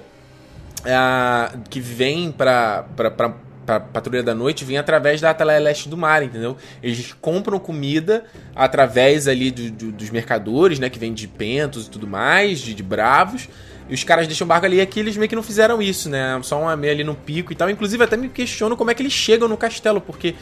uh, 0.79 1.59
que 1.69 1.79
vem 1.79 2.31
pra, 2.31 2.85
pra, 2.95 3.11
pra 3.11 3.35
Patrulha 3.79 4.23
da 4.23 4.33
Noite 4.33 4.65
vem 4.65 4.79
através 4.79 5.21
da 5.21 5.29
Atalaia 5.29 5.59
Leste 5.59 5.87
do 5.87 5.95
Mar, 5.95 6.23
entendeu? 6.23 6.57
Eles 6.81 7.13
compram 7.21 7.59
comida 7.59 8.23
através 8.55 9.27
ali 9.27 9.51
do, 9.51 9.69
do, 9.69 9.91
dos 9.91 10.09
mercadores, 10.09 10.79
né? 10.79 10.89
Que 10.89 10.97
vem 10.97 11.13
de 11.13 11.27
pentos 11.27 11.85
e 11.85 11.89
tudo 11.91 12.07
mais, 12.07 12.59
de, 12.59 12.73
de 12.73 12.81
bravos. 12.81 13.47
E 13.89 13.93
os 13.93 14.03
caras 14.03 14.27
deixam 14.27 14.45
o 14.45 14.47
barco 14.47 14.65
ali 14.65 14.79
aqui 14.79 14.99
eles 14.99 15.17
meio 15.17 15.27
que 15.27 15.35
não 15.35 15.41
fizeram 15.41 15.81
isso, 15.81 16.09
né? 16.09 16.39
Só 16.43 16.61
uma 16.61 16.75
meia 16.75 16.93
ali 16.93 17.03
no 17.03 17.15
pico 17.15 17.51
e 17.51 17.55
tal. 17.55 17.69
Inclusive, 17.69 18.03
até 18.03 18.15
me 18.15 18.29
questiono 18.29 18.77
como 18.77 18.91
é 18.91 18.93
que 18.93 19.01
eles 19.01 19.13
chegam 19.13 19.47
no 19.47 19.57
castelo, 19.57 19.99
porque 19.99 20.35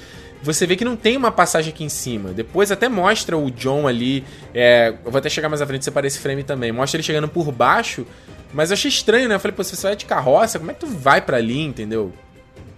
você 0.44 0.68
vê 0.68 0.76
que 0.76 0.84
não 0.84 0.96
tem 0.96 1.16
uma 1.16 1.32
passagem 1.32 1.74
aqui 1.74 1.84
em 1.84 1.90
cima. 1.90 2.32
Depois 2.32 2.72
até 2.72 2.90
mostra 2.90 3.38
o 3.38 3.50
John 3.50 3.88
ali. 3.88 4.24
É, 4.54 4.94
eu 5.04 5.12
vou 5.12 5.20
até 5.20 5.30
chegar 5.30 5.48
mais 5.48 5.62
à 5.62 5.66
frente 5.66 5.86
separar 5.86 6.08
esse 6.08 6.20
frame 6.20 6.44
também. 6.44 6.72
Mostra 6.72 6.98
ele 6.98 7.04
chegando 7.04 7.28
por 7.30 7.52
baixo. 7.52 8.06
Mas 8.54 8.70
eu 8.70 8.74
achei 8.74 8.90
estranho, 8.90 9.30
né? 9.30 9.36
Eu 9.36 9.40
falei, 9.40 9.56
pô, 9.56 9.64
você 9.64 9.76
vai 9.76 9.96
de 9.96 10.06
carroça, 10.06 10.60
como 10.60 10.72
é 10.72 10.74
que 10.74 10.82
tu 10.82 10.88
vai 10.88 11.22
para 11.22 11.38
ali, 11.38 11.62
entendeu? 11.62 12.14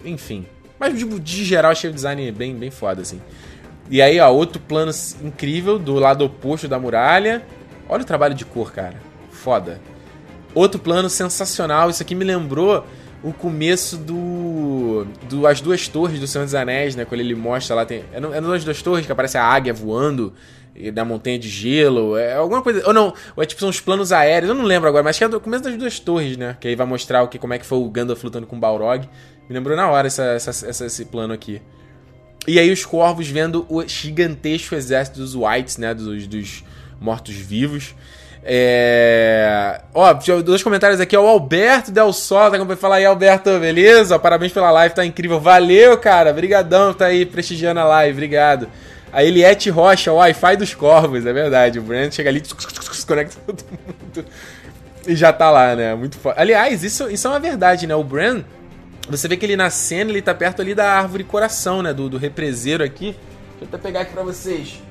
Enfim. 0.06 0.46
Mas 0.80 0.98
de, 0.98 1.06
de 1.06 1.46
geral 1.46 1.72
achei 1.72 1.90
o 1.90 1.94
design 1.94 2.32
bem, 2.32 2.56
bem 2.56 2.72
foda, 2.72 3.02
assim. 3.02 3.20
E 3.90 4.02
aí, 4.02 4.20
ó, 4.20 4.32
outro 4.32 4.62
plano 4.62 4.92
incrível 5.24 5.78
do 5.78 5.96
lado 5.96 6.24
oposto 6.24 6.68
da 6.68 6.80
muralha. 6.80 7.44
Olha 7.88 8.04
o 8.04 8.06
trabalho 8.06 8.36
de 8.36 8.46
cor, 8.46 8.72
cara. 8.72 8.96
Foda. 9.32 9.82
Outro 10.54 10.80
plano 10.80 11.10
sensacional, 11.10 11.90
isso 11.90 12.02
aqui 12.02 12.16
me 12.16 12.26
lembrou 12.26 12.86
o 13.22 13.34
começo 13.34 13.98
do, 13.98 15.06
do 15.30 15.46
As 15.46 15.62
Duas 15.62 15.88
Torres 15.88 16.20
do 16.20 16.28
Senhor 16.28 16.46
dos 16.46 16.56
Anéis, 16.56 16.96
né? 16.96 17.06
Quando 17.06 17.22
ele 17.22 17.36
mostra 17.36 17.76
lá, 17.76 17.86
tem, 17.86 18.04
é, 18.14 18.20
no, 18.20 18.34
é 18.34 18.40
Duas 18.42 18.82
Torres 18.82 19.06
que 19.06 19.12
aparece 19.12 19.38
a 19.38 19.44
águia 19.44 19.74
voando 19.74 20.34
da 20.94 21.04
montanha 21.04 21.38
de 21.38 21.50
gelo, 21.50 22.16
é 22.16 22.36
alguma 22.36 22.62
coisa, 22.62 22.82
ou 22.88 22.94
não, 22.94 23.14
ou 23.36 23.44
é 23.44 23.46
tipo 23.46 23.60
são 23.60 23.68
os 23.68 23.82
planos 23.82 24.14
aéreos, 24.14 24.50
eu 24.50 24.56
não 24.56 24.64
lembro 24.64 24.88
agora, 24.88 25.04
mas 25.04 25.18
que 25.18 25.24
é 25.24 25.28
o 25.28 25.40
começo 25.40 25.64
das 25.64 25.76
Duas 25.76 26.00
Torres, 26.00 26.38
né? 26.38 26.56
Que 26.60 26.70
aí 26.70 26.76
vai 26.76 26.88
mostrar 26.88 27.22
o 27.22 27.28
que, 27.28 27.38
como 27.38 27.54
é 27.54 27.60
que 27.60 27.66
foi 27.66 27.78
o 27.78 27.90
Gandalf 27.90 28.24
lutando 28.24 28.48
com 28.48 28.56
o 28.56 28.60
Balrog. 28.60 29.08
Me 29.50 29.56
lembrou 29.56 29.76
na 29.76 29.90
hora 29.90 30.08
essa, 30.08 30.24
essa, 30.24 30.50
essa, 30.68 30.86
esse 30.86 31.06
plano 31.06 31.34
aqui. 31.34 31.62
E 32.48 32.58
aí 32.58 32.72
os 32.72 32.86
corvos 32.86 33.28
vendo 33.28 33.66
o 33.68 33.86
gigantesco 33.86 34.74
exército 34.74 35.20
dos 35.20 35.36
Whites, 35.36 35.78
né? 35.78 35.94
Dos, 35.94 36.28
dos 36.28 36.64
mortos-vivos. 37.02 37.94
É... 38.52 39.80
Ó, 39.94 40.12
dois 40.44 40.64
comentários 40.64 41.00
aqui. 41.00 41.16
O 41.16 41.28
Alberto 41.28 41.92
Del 41.92 42.12
Sol 42.12 42.50
tá 42.50 42.58
como 42.58 42.76
falar 42.76 42.96
aí, 42.96 43.06
Alberto, 43.06 43.60
beleza? 43.60 44.18
Parabéns 44.18 44.52
pela 44.52 44.72
live, 44.72 44.96
tá 44.96 45.06
incrível. 45.06 45.40
Valeu, 45.40 45.96
cara. 46.00 46.34
Brigadão 46.34 46.92
tá 46.92 47.06
aí 47.06 47.28
prestigiando 47.28 47.80
a 47.80 47.84
live, 47.84 48.14
obrigado. 48.14 48.68
A 49.14 49.24
Eliette 49.24 49.70
Rocha, 49.70 50.12
o 50.12 50.16
Wi-Fi 50.16 50.58
dos 50.58 50.74
Corvos, 50.74 51.28
é 51.28 51.32
verdade. 51.32 51.78
O 51.78 51.84
Brand 51.84 52.12
chega 52.12 52.32
ali, 52.32 52.42
conecta 53.06 53.38
todo 53.46 53.64
mundo 53.70 54.26
e 55.06 55.16
já 55.16 55.32
tá 55.32 55.52
lá, 55.52 55.76
né? 55.76 55.94
Muito 55.94 56.18
foda. 56.18 56.42
Aliás, 56.42 56.84
isso, 56.84 57.08
isso 57.08 57.28
é 57.28 57.30
uma 57.30 57.40
verdade, 57.40 57.86
né? 57.86 57.94
O 57.94 58.04
Bran, 58.04 58.44
você 59.08 59.28
vê 59.28 59.38
que 59.38 59.46
ele 59.46 59.56
na 59.56 59.70
cena, 59.70 60.10
ele 60.10 60.24
tá 60.24 60.34
perto 60.34 60.64
ali 60.64 60.74
da 60.74 60.92
árvore 60.92 61.24
coração, 61.24 61.84
né? 61.84 61.94
Do, 61.94 62.10
do 62.10 62.18
represeiro 62.18 62.84
aqui. 62.84 63.16
Deixa 63.60 63.62
eu 63.62 63.68
até 63.68 63.78
pegar 63.78 64.02
aqui 64.02 64.14
pra 64.14 64.24
vocês 64.24 64.82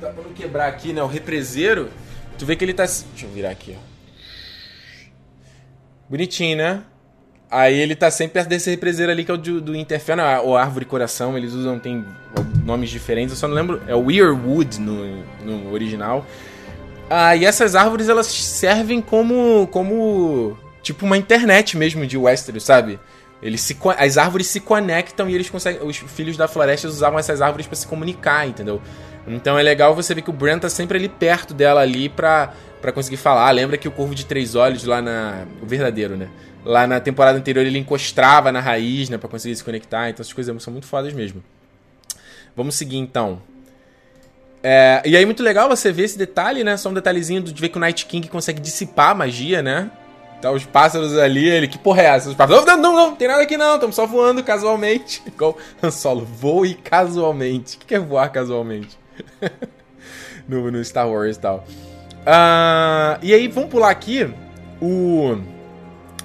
pra 0.00 0.12
não 0.22 0.32
quebrar 0.32 0.68
aqui, 0.68 0.92
né, 0.92 1.02
o 1.02 1.06
represeiro, 1.06 1.90
tu 2.38 2.46
vê 2.46 2.56
que 2.56 2.64
ele 2.64 2.74
tá... 2.74 2.84
Deixa 2.84 3.26
eu 3.26 3.30
virar 3.30 3.50
aqui, 3.50 3.76
ó. 3.76 3.88
Bonitinho, 6.08 6.56
né? 6.56 6.82
Aí 7.50 7.78
ele 7.78 7.96
tá 7.96 8.10
sempre 8.10 8.34
perto 8.34 8.48
desse 8.48 8.70
represeiro 8.70 9.10
ali, 9.10 9.24
que 9.24 9.30
é 9.30 9.34
o 9.34 9.38
do, 9.38 9.60
do 9.60 9.76
Interferno, 9.76 10.22
ou 10.44 10.56
Árvore 10.56 10.84
Coração, 10.84 11.36
eles 11.36 11.52
usam, 11.54 11.78
tem 11.78 12.04
nomes 12.62 12.90
diferentes, 12.90 13.32
eu 13.32 13.38
só 13.38 13.48
não 13.48 13.54
lembro, 13.54 13.82
é 13.86 13.94
Weirwood 13.94 14.78
no, 14.78 15.24
no 15.44 15.72
original. 15.72 16.26
Ah, 17.08 17.34
e 17.34 17.46
essas 17.46 17.74
árvores, 17.74 18.08
elas 18.08 18.26
servem 18.26 19.00
como, 19.00 19.66
como, 19.68 20.58
tipo 20.82 21.06
uma 21.06 21.16
internet 21.16 21.74
mesmo 21.74 22.06
de 22.06 22.18
Westeros, 22.18 22.64
sabe? 22.64 23.00
Eles 23.40 23.62
se, 23.62 23.76
as 23.96 24.18
árvores 24.18 24.48
se 24.48 24.60
conectam 24.60 25.30
e 25.30 25.34
eles 25.34 25.48
conseguem, 25.48 25.86
os 25.86 25.96
filhos 25.96 26.36
da 26.36 26.46
floresta 26.48 26.86
usavam 26.86 27.18
essas 27.18 27.40
árvores 27.40 27.66
para 27.66 27.76
se 27.76 27.86
comunicar, 27.86 28.46
entendeu? 28.46 28.82
Então 29.34 29.58
é 29.58 29.62
legal 29.62 29.94
você 29.94 30.14
ver 30.14 30.22
que 30.22 30.30
o 30.30 30.32
Brent 30.32 30.62
tá 30.62 30.68
sempre 30.68 30.98
ali 30.98 31.08
perto 31.08 31.54
dela 31.54 31.80
ali 31.80 32.08
pra, 32.08 32.52
pra 32.80 32.92
conseguir 32.92 33.16
falar. 33.16 33.50
Lembra 33.50 33.76
que 33.76 33.88
o 33.88 33.90
Corvo 33.90 34.14
de 34.14 34.24
Três 34.24 34.54
Olhos 34.54 34.84
lá 34.84 35.02
na... 35.02 35.44
O 35.62 35.66
verdadeiro, 35.66 36.16
né? 36.16 36.28
Lá 36.64 36.86
na 36.86 37.00
temporada 37.00 37.38
anterior 37.38 37.64
ele 37.64 37.78
encostava 37.78 38.50
na 38.52 38.60
raiz, 38.60 39.08
né? 39.08 39.18
Pra 39.18 39.28
conseguir 39.28 39.56
se 39.56 39.64
conectar. 39.64 40.10
Então 40.10 40.22
essas 40.22 40.32
coisas 40.32 40.62
são 40.62 40.72
muito 40.72 40.86
fodas 40.86 41.12
mesmo. 41.12 41.42
Vamos 42.56 42.74
seguir 42.74 42.98
então. 42.98 43.40
É, 44.62 45.02
e 45.04 45.16
aí 45.16 45.24
muito 45.24 45.42
legal 45.42 45.68
você 45.68 45.92
ver 45.92 46.04
esse 46.04 46.18
detalhe, 46.18 46.64
né? 46.64 46.76
Só 46.76 46.88
um 46.88 46.94
detalhezinho 46.94 47.40
de 47.40 47.60
ver 47.60 47.68
que 47.68 47.76
o 47.76 47.80
Night 47.80 48.06
King 48.06 48.28
consegue 48.28 48.60
dissipar 48.60 49.10
a 49.10 49.14
magia, 49.14 49.62
né? 49.62 49.90
Tá 50.40 50.52
os 50.52 50.64
pássaros 50.64 51.16
ali, 51.18 51.48
ele, 51.48 51.66
que 51.66 51.78
porra 51.78 52.02
é 52.02 52.06
essa? 52.06 52.28
Os 52.28 52.34
pássaros, 52.34 52.64
não, 52.64 52.76
não, 52.76 52.82
não, 52.82 53.06
não 53.08 53.16
tem 53.16 53.26
nada 53.26 53.42
aqui 53.42 53.56
não, 53.56 53.74
estamos 53.74 53.96
só 53.96 54.06
voando 54.06 54.42
casualmente. 54.42 55.22
Igual 55.26 55.56
Han 55.82 55.90
Solo, 55.90 56.24
voe 56.24 56.74
casualmente. 56.74 57.76
O 57.76 57.80
que 57.80 57.94
é 57.94 57.98
voar 57.98 58.28
casualmente? 58.30 58.96
no, 60.48 60.70
no, 60.70 60.84
Star 60.84 61.08
Wars 61.08 61.36
e 61.36 61.40
tal. 61.40 61.64
Uh, 62.20 63.18
e 63.22 63.32
aí, 63.32 63.48
vamos 63.48 63.70
pular 63.70 63.90
aqui 63.90 64.28
o, 64.80 65.38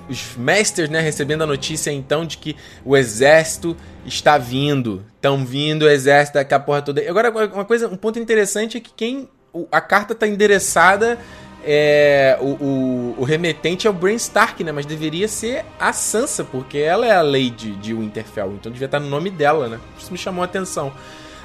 os 0.09 0.35
Masters, 0.35 0.89
né, 0.89 0.99
recebendo 0.99 1.43
a 1.43 1.47
notícia 1.47 1.91
então 1.91 2.25
de 2.25 2.37
que 2.37 2.55
o 2.83 2.95
exército 2.95 3.75
está 4.05 4.37
vindo. 4.37 5.05
Estão 5.15 5.45
vindo 5.45 5.83
o 5.83 5.89
exército 5.89 6.35
daqui 6.35 6.53
a 6.53 6.59
porra 6.59 6.81
toda. 6.81 7.01
Agora, 7.09 7.29
uma 7.47 7.65
coisa, 7.65 7.87
um 7.87 7.97
ponto 7.97 8.19
interessante 8.19 8.77
é 8.77 8.79
que 8.79 8.91
quem. 8.93 9.29
A 9.71 9.79
carta 9.79 10.13
está 10.13 10.27
endereçada 10.27 11.19
é, 11.65 12.37
o, 12.41 12.45
o, 12.45 13.15
o, 13.19 13.23
remetente 13.23 13.87
é 13.87 13.89
o 13.89 13.93
Brain 13.93 14.15
Stark, 14.15 14.61
né? 14.63 14.71
Mas 14.71 14.85
deveria 14.85 15.27
ser 15.27 15.63
a 15.79 15.93
Sansa, 15.93 16.43
porque 16.43 16.77
ela 16.77 17.05
é 17.05 17.11
a 17.11 17.21
Lady 17.21 17.71
de 17.71 17.93
Winterfell, 17.93 18.53
então 18.59 18.71
devia 18.71 18.85
estar 18.85 18.99
no 18.99 19.07
nome 19.07 19.29
dela, 19.29 19.69
né? 19.69 19.79
Isso 19.97 20.11
me 20.11 20.17
chamou 20.17 20.41
a 20.41 20.45
atenção. 20.45 20.91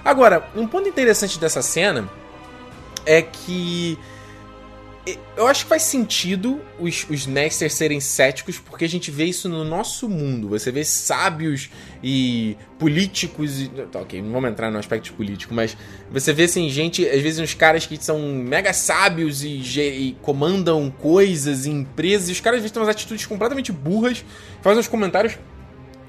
Agora, 0.05 0.49
um 0.55 0.67
ponto 0.67 0.89
interessante 0.89 1.39
dessa 1.39 1.63
cena 1.63 2.09
é 3.05 3.23
que 3.23 3.99
eu 5.37 5.47
acho 5.47 5.65
que 5.65 5.69
faz 5.69 5.83
sentido 5.83 6.61
os, 6.79 7.07
os 7.09 7.27
Nexters 7.27 7.73
serem 7.73 8.01
céticos, 8.01 8.59
porque 8.59 8.85
a 8.85 8.89
gente 8.89 9.11
vê 9.11 9.25
isso 9.25 9.49
no 9.49 9.65
nosso 9.65 10.09
mundo. 10.09 10.49
Você 10.49 10.73
vê 10.73 10.85
sábios 10.85 11.71
e 12.03 12.57
políticos. 12.79 13.61
E, 13.63 13.69
tá, 13.69 14.01
ok, 14.01 14.21
não 14.21 14.33
vamos 14.33 14.51
entrar 14.51 14.71
no 14.71 14.79
aspecto 14.79 15.13
político, 15.13 15.55
mas 15.55 15.77
você 16.11 16.33
vê 16.33 16.45
assim, 16.45 16.69
gente, 16.69 17.07
às 17.09 17.23
vezes 17.23 17.39
uns 17.39 17.55
caras 17.55 17.87
que 17.87 18.03
são 18.03 18.19
mega 18.19 18.73
sábios 18.73 19.43
e, 19.43 19.49
e 19.49 20.17
comandam 20.21 20.91
coisas 20.91 21.67
em 21.67 21.81
empresas, 21.81 22.29
e 22.29 22.33
os 22.33 22.41
caras 22.41 22.59
às 22.59 22.63
vezes 22.63 22.73
têm 22.73 22.83
umas 22.83 22.91
atitudes 22.91 23.25
completamente 23.25 23.73
burras, 23.73 24.25
fazem 24.61 24.81
uns 24.81 24.89
comentários 24.89 25.39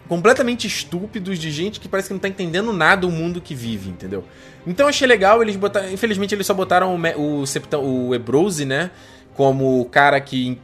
completamente 0.09 0.65
estúpidos 0.65 1.37
de 1.37 1.51
gente 1.51 1.79
que 1.79 1.87
parece 1.87 2.07
que 2.09 2.13
não 2.13 2.19
tá 2.19 2.27
entendendo 2.27 2.73
nada 2.73 3.05
o 3.05 3.11
mundo 3.11 3.39
que 3.39 3.53
vive, 3.53 3.91
entendeu? 3.91 4.25
Então 4.65 4.87
achei 4.87 5.07
legal, 5.07 5.41
eles 5.43 5.55
botaram. 5.55 5.91
Infelizmente 5.91 6.33
eles 6.33 6.47
só 6.47 6.53
botaram 6.53 6.99
o, 7.15 7.43
o, 7.43 8.07
o 8.07 8.15
Ebrose, 8.15 8.65
né? 8.65 8.89
Como 9.35 9.79
o 9.79 9.85
cara 9.85 10.19
que 10.19 10.59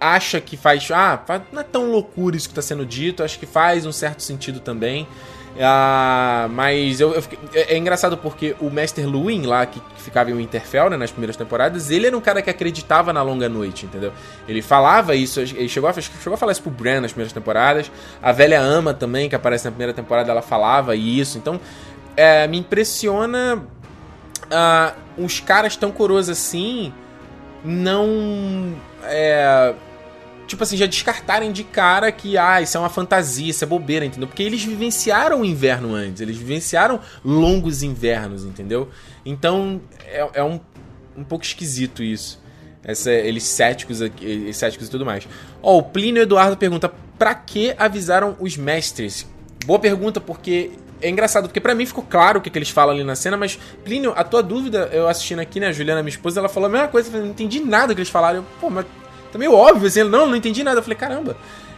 acha 0.00 0.40
que 0.40 0.56
faz. 0.56 0.90
Ah, 0.90 1.22
não 1.52 1.60
é 1.60 1.64
tão 1.64 1.92
loucura 1.92 2.34
isso 2.34 2.48
que 2.48 2.54
tá 2.54 2.62
sendo 2.62 2.86
dito, 2.86 3.22
acho 3.22 3.38
que 3.38 3.46
faz 3.46 3.84
um 3.84 3.92
certo 3.92 4.22
sentido 4.22 4.58
também. 4.58 5.06
Ah, 5.58 6.48
mas 6.50 7.00
eu, 7.00 7.12
eu 7.12 7.22
fiquei, 7.22 7.38
é, 7.54 7.74
é, 7.74 7.76
engraçado 7.76 8.16
porque 8.16 8.54
o 8.60 8.70
Master 8.70 9.08
Luin 9.08 9.46
lá, 9.46 9.66
que, 9.66 9.80
que 9.80 10.02
ficava 10.02 10.30
em 10.30 10.34
Winterfell, 10.34 10.88
né, 10.90 10.96
nas 10.96 11.10
primeiras 11.10 11.36
temporadas, 11.36 11.90
ele 11.90 12.06
era 12.06 12.16
um 12.16 12.20
cara 12.20 12.40
que 12.40 12.48
acreditava 12.48 13.12
na 13.12 13.22
longa 13.22 13.48
noite, 13.48 13.86
entendeu? 13.86 14.12
Ele 14.48 14.62
falava 14.62 15.14
isso, 15.14 15.40
ele 15.40 15.68
chegou 15.68 15.90
a, 15.90 15.92
chegou 15.92 16.34
a 16.34 16.36
falar 16.36 16.52
isso 16.52 16.62
pro 16.62 16.70
Bran 16.70 17.00
nas 17.00 17.12
primeiras 17.12 17.32
temporadas. 17.32 17.90
A 18.22 18.32
velha 18.32 18.60
ama 18.60 18.94
também, 18.94 19.28
que 19.28 19.34
aparece 19.34 19.64
na 19.64 19.70
primeira 19.70 19.92
temporada, 19.92 20.30
ela 20.30 20.42
falava 20.42 20.94
isso. 20.94 21.36
Então, 21.36 21.60
é, 22.16 22.46
me 22.46 22.58
impressiona 22.58 23.62
uh, 24.46 25.22
os 25.24 25.40
caras 25.40 25.76
tão 25.76 25.90
coroas 25.90 26.28
assim 26.28 26.92
não. 27.64 28.74
É, 29.04 29.74
tipo 30.50 30.62
assim, 30.64 30.76
já 30.76 30.86
descartarem 30.86 31.52
de 31.52 31.62
cara 31.62 32.10
que, 32.10 32.36
ah, 32.36 32.60
isso 32.60 32.76
é 32.76 32.80
uma 32.80 32.88
fantasia, 32.88 33.50
isso 33.50 33.62
é 33.62 33.66
bobeira, 33.66 34.04
entendeu? 34.04 34.26
Porque 34.26 34.42
eles 34.42 34.62
vivenciaram 34.64 35.42
o 35.42 35.44
inverno 35.44 35.94
antes, 35.94 36.20
eles 36.20 36.36
vivenciaram 36.36 37.00
longos 37.24 37.82
invernos, 37.82 38.44
entendeu? 38.44 38.88
Então, 39.24 39.80
é, 40.04 40.28
é 40.34 40.44
um, 40.44 40.60
um 41.16 41.22
pouco 41.22 41.44
esquisito 41.44 42.02
isso. 42.02 42.40
Essa, 42.82 43.12
eles 43.12 43.44
céticos, 43.44 43.98
céticos 44.52 44.88
e 44.88 44.90
tudo 44.90 45.06
mais. 45.06 45.28
Ó, 45.62 45.74
oh, 45.74 45.78
o 45.78 45.82
Plínio 45.82 46.22
Eduardo 46.22 46.56
pergunta: 46.56 46.90
pra 47.18 47.34
que 47.34 47.74
avisaram 47.78 48.36
os 48.40 48.56
mestres? 48.56 49.28
Boa 49.66 49.78
pergunta, 49.78 50.20
porque 50.20 50.72
é 51.00 51.08
engraçado, 51.08 51.46
porque 51.46 51.60
para 51.60 51.74
mim 51.74 51.86
ficou 51.86 52.02
claro 52.02 52.40
o 52.40 52.42
que, 52.42 52.50
que, 52.50 52.58
eles 52.58 52.70
falam 52.70 52.94
ali 52.94 53.04
na 53.04 53.14
cena, 53.14 53.36
mas, 53.36 53.58
Plínio, 53.84 54.12
a 54.16 54.24
tua 54.24 54.42
dúvida, 54.42 54.88
eu 54.92 55.06
assistindo 55.06 55.38
aqui, 55.38 55.60
né, 55.60 55.68
a 55.68 55.72
Juliana, 55.72 56.02
minha 56.02 56.10
esposa, 56.10 56.40
ela 56.40 56.48
falou 56.48 56.68
a 56.68 56.72
mesma 56.72 56.88
coisa, 56.88 57.14
eu 57.14 57.22
não 57.22 57.30
entendi 57.30 57.60
nada 57.60 57.94
que 57.94 58.00
eles 58.00 58.10
falaram. 58.10 58.38
Eu, 58.38 58.44
Pô, 58.60 58.70
mas 58.70 58.86
tá 59.32 59.38
meio 59.38 59.54
óbvio, 59.54 59.86
assim, 59.86 60.02
não, 60.04 60.26
não 60.26 60.36
entendi 60.36 60.62
nada. 60.62 60.78
Eu 60.78 60.82
falei, 60.82 60.96
caramba. 60.96 61.36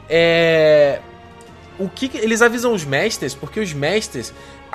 É. 0.09 1.00
O 1.78 1.88
que, 1.88 2.09
que 2.09 2.18
eles 2.18 2.42
avisam 2.42 2.72
os 2.74 2.84
mestres? 2.84 3.34
Porque 3.34 3.59
os 3.59 3.72
mestres, 3.72 4.32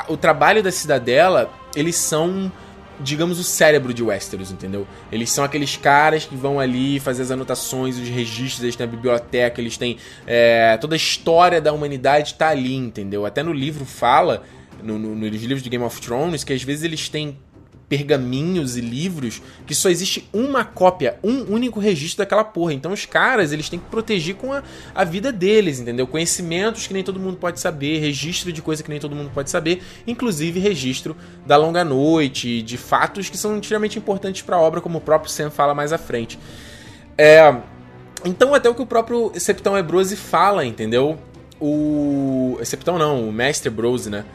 o 0.07 0.17
trabalho 0.17 0.63
da 0.63 0.71
cidadela, 0.71 1.49
eles 1.75 1.95
são 1.95 2.51
digamos, 2.99 3.39
o 3.39 3.43
cérebro 3.43 3.93
de 3.93 4.03
Westeros, 4.03 4.51
entendeu? 4.51 4.87
Eles 5.11 5.31
são 5.31 5.43
aqueles 5.43 5.77
caras 5.77 6.25
que 6.25 6.35
vão 6.35 6.59
ali 6.59 6.99
fazer 6.99 7.23
as 7.23 7.31
anotações, 7.31 7.97
os 7.97 8.09
registros, 8.09 8.63
eles 8.63 8.75
têm 8.75 8.85
a 8.85 8.89
biblioteca, 8.89 9.61
eles 9.61 9.77
têm. 9.77 9.97
É, 10.25 10.77
toda 10.77 10.95
a 10.95 10.97
história 10.97 11.61
da 11.61 11.71
humanidade 11.71 12.33
tá 12.33 12.49
ali, 12.49 12.75
entendeu? 12.75 13.25
Até 13.25 13.43
no 13.43 13.53
livro 13.53 13.85
fala, 13.85 14.43
no, 14.81 14.97
no, 14.97 15.15
nos 15.15 15.41
livros 15.41 15.61
de 15.61 15.69
Game 15.69 15.83
of 15.83 16.01
Thrones, 16.01 16.43
que 16.43 16.53
às 16.53 16.63
vezes 16.63 16.83
eles 16.83 17.09
têm 17.09 17.37
pergaminhos 17.89 18.75
e 18.75 18.81
livros 18.81 19.41
que 19.65 19.73
só 19.73 19.89
existe 19.89 20.27
uma 20.33 20.65
cópia, 20.65 21.17
um 21.23 21.53
único 21.53 21.79
registro 21.79 22.19
daquela 22.19 22.43
porra. 22.43 22.73
Então 22.73 22.91
os 22.91 23.05
caras, 23.05 23.51
eles 23.51 23.69
têm 23.69 23.79
que 23.79 23.85
proteger 23.85 24.35
com 24.35 24.51
a, 24.51 24.61
a 24.93 25.03
vida 25.03 25.31
deles, 25.31 25.79
entendeu? 25.79 26.05
Conhecimentos 26.05 26.85
que 26.85 26.93
nem 26.93 27.03
todo 27.03 27.19
mundo 27.19 27.37
pode 27.37 27.59
saber, 27.59 27.99
registro 27.99 28.51
de 28.51 28.61
coisa 28.61 28.83
que 28.83 28.89
nem 28.89 28.99
todo 28.99 29.15
mundo 29.15 29.31
pode 29.33 29.49
saber, 29.49 29.81
inclusive 30.05 30.59
registro 30.59 31.15
da 31.45 31.55
longa 31.55 31.83
noite, 31.83 32.61
de 32.61 32.77
fatos 32.77 33.29
que 33.29 33.37
são 33.37 33.57
extremamente 33.57 33.97
importantes 33.97 34.41
para 34.41 34.57
a 34.57 34.59
obra, 34.59 34.81
como 34.81 34.97
o 34.97 35.01
próprio 35.01 35.31
Sam 35.31 35.49
fala 35.49 35.73
mais 35.73 35.93
à 35.93 35.97
frente. 35.97 36.37
É, 37.17 37.55
então 38.25 38.53
até 38.53 38.69
o 38.69 38.75
que 38.75 38.81
o 38.81 38.85
próprio 38.85 39.31
Septão 39.35 39.77
Ebrose 39.77 40.15
fala, 40.15 40.65
entendeu? 40.65 41.17
O 41.59 42.59
Septão 42.63 42.99
não, 42.99 43.27
o 43.27 43.31
Mestre 43.31 43.69
Brose, 43.69 44.09
né? 44.09 44.25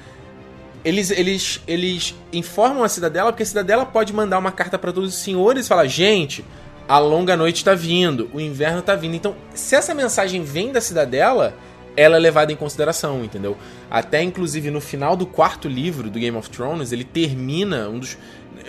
Eles, 0.85 1.11
eles, 1.11 1.61
eles 1.67 2.15
informam 2.33 2.83
a 2.83 2.89
cidadela, 2.89 3.33
porque 3.33 3.43
a 3.43 3.47
cidadela 3.47 3.87
pode 3.87 4.13
mandar 4.13 4.39
uma 4.39 4.53
carta 4.53 4.79
para 4.79 4.93
todos 4.93 5.15
os 5.15 5.21
senhores 5.21 5.67
e 5.67 5.69
falar: 5.69 5.87
gente, 5.87 6.45
a 6.89 6.99
longa 6.99 7.37
noite 7.37 7.57
está 7.57 7.75
vindo, 7.75 8.29
o 8.33 8.41
inverno 8.41 8.81
está 8.81 8.95
vindo. 8.95 9.15
Então, 9.15 9.37
se 9.55 9.75
essa 9.75 9.95
mensagem 9.95 10.43
vem 10.43 10.73
da 10.73 10.81
cidadela, 10.81 11.55
ela 11.97 12.17
é 12.17 12.19
levada 12.19 12.53
em 12.53 12.57
consideração, 12.57 13.25
entendeu? 13.25 13.57
Até 13.91 14.23
inclusive 14.23 14.71
no 14.71 14.81
final 14.81 15.15
do 15.15 15.27
quarto 15.27 15.69
livro 15.69 16.11
do 16.11 16.19
Game 16.19 16.37
of 16.37 16.49
Thrones, 16.51 16.91
ele 16.91 17.05
termina 17.05 17.89
um 17.89 17.99
dos 17.99 18.17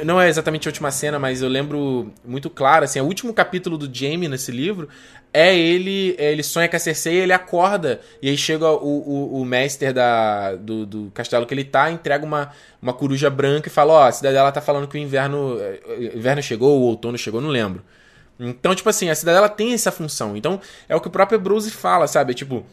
não 0.03 0.19
é 0.19 0.27
exatamente 0.27 0.67
a 0.67 0.71
última 0.71 0.89
cena, 0.91 1.19
mas 1.19 1.41
eu 1.41 1.49
lembro 1.49 2.11
muito 2.25 2.49
claro, 2.49 2.85
assim, 2.85 2.99
o 2.99 3.05
último 3.05 3.33
capítulo 3.33 3.77
do 3.77 3.93
Jaime 3.93 4.27
nesse 4.27 4.51
livro 4.51 4.89
é 5.33 5.57
ele, 5.57 6.15
é, 6.19 6.31
ele 6.31 6.43
sonha 6.43 6.69
com 6.69 6.75
a 6.75 6.79
Cersei, 6.79 7.15
ele 7.15 7.33
acorda, 7.33 7.99
e 8.21 8.29
aí 8.29 8.37
chega 8.37 8.69
o, 8.69 8.75
o, 8.85 9.41
o 9.41 9.45
mestre 9.45 9.91
da, 9.91 10.55
do, 10.55 10.85
do, 10.85 11.11
castelo 11.11 11.45
que 11.47 11.53
ele 11.53 11.63
tá, 11.63 11.91
entrega 11.91 12.23
uma, 12.23 12.51
uma 12.79 12.93
coruja 12.93 13.29
branca 13.31 13.67
e 13.67 13.71
fala, 13.71 13.93
ó, 13.93 14.03
oh, 14.03 14.03
a 14.03 14.11
cidadela 14.11 14.51
tá 14.51 14.61
falando 14.61 14.87
que 14.87 14.95
o 14.95 14.99
inverno, 14.99 15.55
o 15.55 16.17
inverno 16.17 16.43
chegou, 16.43 16.79
o 16.79 16.83
outono 16.83 17.17
chegou, 17.17 17.41
não 17.41 17.49
lembro. 17.49 17.83
Então, 18.39 18.75
tipo 18.75 18.89
assim, 18.89 19.09
a 19.09 19.15
cidadela 19.15 19.49
tem 19.49 19.73
essa 19.73 19.91
função. 19.91 20.37
Então, 20.37 20.59
é 20.87 20.95
o 20.95 21.01
que 21.01 21.07
o 21.07 21.11
próprio 21.11 21.39
Bruce 21.39 21.71
fala, 21.71 22.07
sabe? 22.07 22.33
Tipo, 22.33 22.65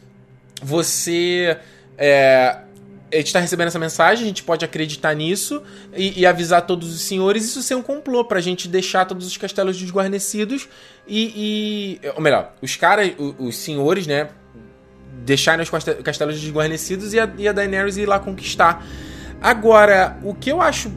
você... 0.61 1.57
É, 1.97 2.57
a 3.11 3.17
gente 3.17 3.27
está 3.27 3.39
recebendo 3.39 3.67
essa 3.67 3.79
mensagem, 3.79 4.23
a 4.23 4.27
gente 4.27 4.43
pode 4.43 4.63
acreditar 4.63 5.13
nisso 5.13 5.61
e, 5.95 6.21
e, 6.21 6.25
avisar 6.25 6.65
todos 6.65 6.93
os 6.93 7.01
senhores 7.01 7.43
isso 7.43 7.61
ser 7.61 7.75
um 7.75 7.81
complô 7.81 8.23
para 8.23 8.39
a 8.39 8.41
gente 8.41 8.67
deixar 8.67 9.05
todos 9.05 9.27
os 9.27 9.35
castelos 9.37 9.77
desguarnecidos 9.77 10.67
e, 11.07 11.99
e 12.03 12.09
ou 12.15 12.21
melhor, 12.21 12.53
os 12.61 12.75
caras, 12.75 13.11
os, 13.17 13.35
os 13.39 13.57
senhores, 13.57 14.07
né, 14.07 14.29
deixarem 15.25 15.63
os 15.63 15.69
castelos 16.03 16.39
desguarnecidos 16.39 17.13
e 17.13 17.19
a, 17.19 17.29
e 17.37 17.47
a 17.47 17.51
Daenerys 17.51 17.97
ir 17.97 18.07
lá 18.07 18.19
conquistar. 18.19 18.85
Agora, 19.41 20.17
o 20.23 20.33
que 20.33 20.51
eu 20.51 20.61
acho 20.61 20.89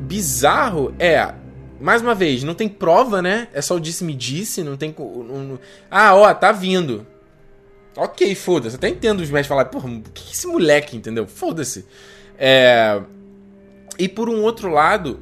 bizarro 0.00 0.94
é 0.98 1.34
mais 1.80 2.00
uma 2.00 2.14
vez, 2.14 2.42
não 2.42 2.54
tem 2.54 2.68
prova, 2.68 3.20
né? 3.20 3.48
É 3.52 3.60
só 3.60 3.74
o 3.74 3.80
disse-me-disse, 3.80 4.62
não 4.62 4.76
tem. 4.76 4.94
Não, 4.98 5.58
ah, 5.90 6.14
ó, 6.14 6.32
tá 6.32 6.52
vindo. 6.52 7.06
Ok, 7.96 8.34
foda-se. 8.34 8.76
Até 8.76 8.88
entendo 8.88 9.20
os 9.20 9.30
médicos 9.30 9.48
falar, 9.48 9.64
porra, 9.66 9.88
o 9.88 10.02
que 10.12 10.28
é 10.28 10.32
esse 10.32 10.46
moleque, 10.46 10.96
entendeu? 10.96 11.26
Foda-se. 11.26 11.84
É... 12.38 13.00
E 13.98 14.08
por 14.08 14.28
um 14.28 14.42
outro 14.42 14.68
lado, 14.68 15.18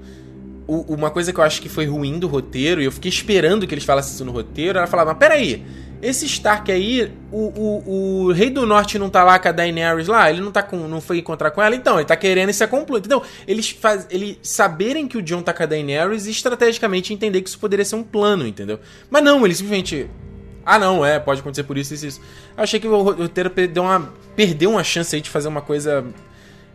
o, 0.66 0.94
uma 0.94 1.10
coisa 1.10 1.32
que 1.32 1.38
eu 1.38 1.44
acho 1.44 1.62
que 1.62 1.68
foi 1.68 1.86
ruim 1.86 2.18
do 2.18 2.26
roteiro, 2.26 2.82
e 2.82 2.84
eu 2.84 2.92
fiquei 2.92 3.08
esperando 3.08 3.66
que 3.66 3.74
eles 3.74 3.84
falassem 3.84 4.14
isso 4.14 4.24
no 4.24 4.32
roteiro, 4.32 4.78
era 4.78 4.86
falar, 4.88 5.04
mas 5.04 5.16
peraí, 5.16 5.64
esse 6.04 6.26
Stark 6.26 6.70
aí, 6.70 7.10
o, 7.32 7.38
o, 7.38 8.26
o, 8.26 8.32
Rei 8.32 8.50
do 8.50 8.66
Norte 8.66 8.98
não 8.98 9.08
tá 9.08 9.24
lá 9.24 9.38
com 9.38 9.48
a 9.48 9.52
Daenerys 9.52 10.06
lá? 10.06 10.28
Ele 10.28 10.42
não 10.42 10.52
tá 10.52 10.62
com. 10.62 10.76
não 10.86 11.00
foi 11.00 11.18
encontrar 11.18 11.50
com 11.50 11.62
ela? 11.62 11.74
Então, 11.74 11.96
ele 11.96 12.04
tá 12.04 12.14
querendo 12.14 12.50
esse 12.50 12.66
complô. 12.66 12.98
Então, 12.98 13.22
eles 13.48 13.70
faz, 13.70 14.06
eles 14.10 14.36
saberem 14.42 15.08
que 15.08 15.16
o 15.16 15.22
John 15.22 15.40
tá 15.40 15.54
com 15.54 15.62
a 15.62 15.66
Daenerys 15.66 16.26
e 16.26 16.30
estrategicamente 16.30 17.14
entender 17.14 17.40
que 17.40 17.48
isso 17.48 17.58
poderia 17.58 17.86
ser 17.86 17.96
um 17.96 18.02
plano, 18.02 18.46
entendeu? 18.46 18.78
Mas 19.08 19.22
não, 19.24 19.46
eles 19.46 19.56
simplesmente. 19.56 20.10
Ah, 20.64 20.78
não, 20.78 21.04
é, 21.04 21.18
pode 21.18 21.40
acontecer 21.40 21.64
por 21.64 21.76
isso 21.76 21.94
isso, 21.94 22.06
isso. 22.06 22.20
Eu 22.56 22.62
achei 22.62 22.80
que 22.80 22.88
o 22.88 23.02
roteiro 23.02 23.50
perdeu 23.50 23.82
uma, 23.82 24.12
perdeu 24.34 24.70
uma 24.70 24.84
chance 24.84 25.14
aí 25.14 25.20
de 25.20 25.30
fazer 25.30 25.48
uma 25.48 25.60
coisa 25.60 26.04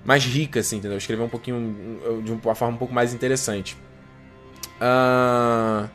mais 0.06 0.24
rica, 0.24 0.60
assim, 0.60 0.78
entendeu? 0.78 0.98
Escrever 0.98 1.24
um 1.24 1.30
pouquinho 1.30 2.22
de 2.24 2.32
uma 2.32 2.56
forma 2.56 2.76
um 2.76 2.78
pouco 2.78 2.94
mais 2.94 3.14
interessante. 3.14 3.78
Uh... 4.80 5.90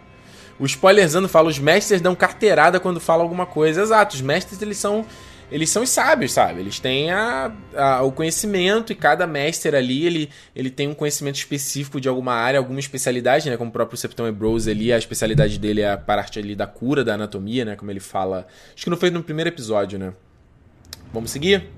O 0.59 0.67
spoilerzando 0.67 1.29
fala, 1.29 1.49
os 1.49 1.59
mestres 1.59 2.01
dão 2.01 2.15
carteirada 2.15 2.79
quando 2.79 3.01
falam 3.01 3.23
alguma 3.23 3.47
coisa. 3.47 3.83
Exato, 3.83 4.15
os 4.15 4.23
mestres 4.23 4.63
eles 4.63 4.77
são 4.77 5.05
eles 5.51 5.71
são 5.71 5.83
os 5.83 5.91
sábios, 5.91 6.33
sabe? 6.33 6.61
Eles 6.61 6.79
têm 6.79 7.11
a, 7.11 7.53
a, 7.75 8.03
o 8.03 8.11
conhecimento 8.11 8.93
e 8.93 8.95
cada 8.95 9.27
mestre 9.27 9.77
ali, 9.77 10.07
ele, 10.07 10.31
ele 10.55 10.71
tem 10.71 10.89
um 10.89 10.95
conhecimento 10.95 11.37
específico 11.37 12.01
de 12.01 12.09
alguma 12.09 12.33
área, 12.33 12.59
alguma 12.59 12.81
especialidade, 12.81 13.49
né? 13.49 13.57
Como 13.57 13.71
o 13.71 13.73
próprio 13.73 13.97
Septão 13.97 14.27
Ebrose 14.27 14.71
ali, 14.71 14.93
a 14.93 14.99
especialidade 14.99 15.59
dele 15.59 15.83
é 15.83 15.93
a 15.93 15.99
parte 15.99 16.39
ali 16.39 16.55
da 16.55 16.67
cura, 16.67 17.05
da 17.05 17.15
anatomia, 17.15 17.65
né? 17.65 17.77
Como 17.77 17.91
ele 17.91 18.01
fala. 18.01 18.47
Acho 18.75 18.85
que 18.85 18.91
não 18.91 18.97
foi 18.97 19.11
no 19.11 19.23
primeiro 19.23 19.49
episódio, 19.49 19.99
né? 19.99 20.13
Vamos 21.13 21.31
seguir? 21.31 21.69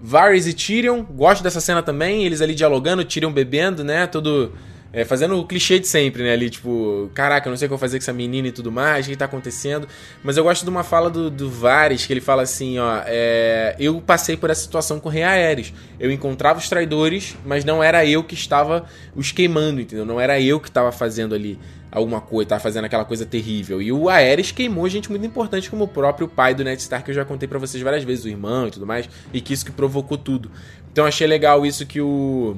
Varys 0.00 0.46
e 0.46 0.52
Tyrion, 0.52 1.02
gosto 1.02 1.42
dessa 1.42 1.60
cena 1.60 1.82
também, 1.82 2.24
eles 2.24 2.40
ali 2.40 2.54
dialogando, 2.54 3.04
Tyrion 3.04 3.32
bebendo, 3.32 3.82
né? 3.82 4.06
Todo 4.06 4.52
é, 4.96 5.04
fazendo 5.04 5.38
o 5.38 5.46
clichê 5.46 5.78
de 5.78 5.86
sempre, 5.86 6.22
né? 6.22 6.32
Ali, 6.32 6.48
tipo, 6.48 7.10
caraca, 7.12 7.46
eu 7.46 7.50
não 7.50 7.56
sei 7.58 7.66
o 7.66 7.68
que 7.68 7.74
eu 7.74 7.76
vou 7.76 7.78
fazer 7.78 7.98
com 7.98 8.02
essa 8.02 8.14
menina 8.14 8.48
e 8.48 8.50
tudo 8.50 8.72
mais, 8.72 9.04
o 9.04 9.10
que 9.10 9.14
tá 9.14 9.26
acontecendo. 9.26 9.86
Mas 10.24 10.38
eu 10.38 10.42
gosto 10.42 10.62
de 10.62 10.70
uma 10.70 10.82
fala 10.82 11.10
do, 11.10 11.28
do 11.28 11.50
Vares, 11.50 12.06
que 12.06 12.14
ele 12.14 12.20
fala 12.22 12.40
assim, 12.40 12.78
ó, 12.78 13.02
é, 13.04 13.76
eu 13.78 14.00
passei 14.00 14.38
por 14.38 14.48
essa 14.48 14.62
situação 14.62 14.98
com 14.98 15.10
Aéres. 15.10 15.74
Eu 16.00 16.10
encontrava 16.10 16.58
os 16.58 16.70
traidores, 16.70 17.36
mas 17.44 17.62
não 17.62 17.84
era 17.84 18.06
eu 18.06 18.24
que 18.24 18.32
estava 18.32 18.86
os 19.14 19.32
queimando, 19.32 19.82
entendeu? 19.82 20.06
Não 20.06 20.18
era 20.18 20.40
eu 20.40 20.58
que 20.58 20.68
estava 20.68 20.90
fazendo 20.90 21.34
ali 21.34 21.58
alguma 21.92 22.22
coisa, 22.22 22.48
tava 22.48 22.62
fazendo 22.62 22.86
aquela 22.86 23.04
coisa 23.04 23.26
terrível. 23.26 23.82
E 23.82 23.92
o 23.92 24.08
Aerys 24.08 24.50
queimou 24.50 24.88
gente 24.88 25.10
muito 25.10 25.26
importante, 25.26 25.68
como 25.68 25.84
o 25.84 25.88
próprio 25.88 26.26
pai 26.26 26.54
do 26.54 26.64
Ned 26.64 26.80
Stark, 26.80 27.04
que 27.04 27.10
eu 27.10 27.14
já 27.14 27.24
contei 27.26 27.46
para 27.46 27.58
vocês 27.58 27.82
várias 27.82 28.02
vezes, 28.02 28.24
o 28.24 28.28
irmão 28.28 28.68
e 28.68 28.70
tudo 28.70 28.86
mais, 28.86 29.10
e 29.30 29.42
que 29.42 29.52
isso 29.52 29.66
que 29.66 29.72
provocou 29.72 30.16
tudo. 30.16 30.50
Então 30.90 31.04
achei 31.04 31.26
legal 31.26 31.66
isso 31.66 31.84
que 31.84 32.00
o 32.00 32.56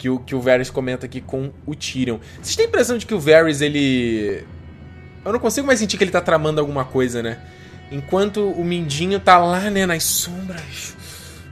que 0.00 0.08
o, 0.08 0.18
que 0.18 0.34
o 0.34 0.40
Varys 0.40 0.70
comenta 0.70 1.04
aqui 1.04 1.20
com 1.20 1.52
o 1.66 1.74
Tyrion. 1.74 2.18
Vocês 2.40 2.56
têm 2.56 2.64
a 2.64 2.68
impressão 2.68 2.96
de 2.96 3.04
que 3.04 3.14
o 3.14 3.20
Varys, 3.20 3.60
ele... 3.60 4.42
Eu 5.22 5.30
não 5.30 5.38
consigo 5.38 5.66
mais 5.66 5.78
sentir 5.78 5.98
que 5.98 6.04
ele 6.04 6.10
tá 6.10 6.22
tramando 6.22 6.58
alguma 6.58 6.86
coisa, 6.86 7.22
né? 7.22 7.38
Enquanto 7.92 8.48
o 8.50 8.64
Mindinho 8.64 9.20
tá 9.20 9.36
lá, 9.36 9.68
né, 9.68 9.84
nas 9.84 10.02
sombras. 10.04 10.96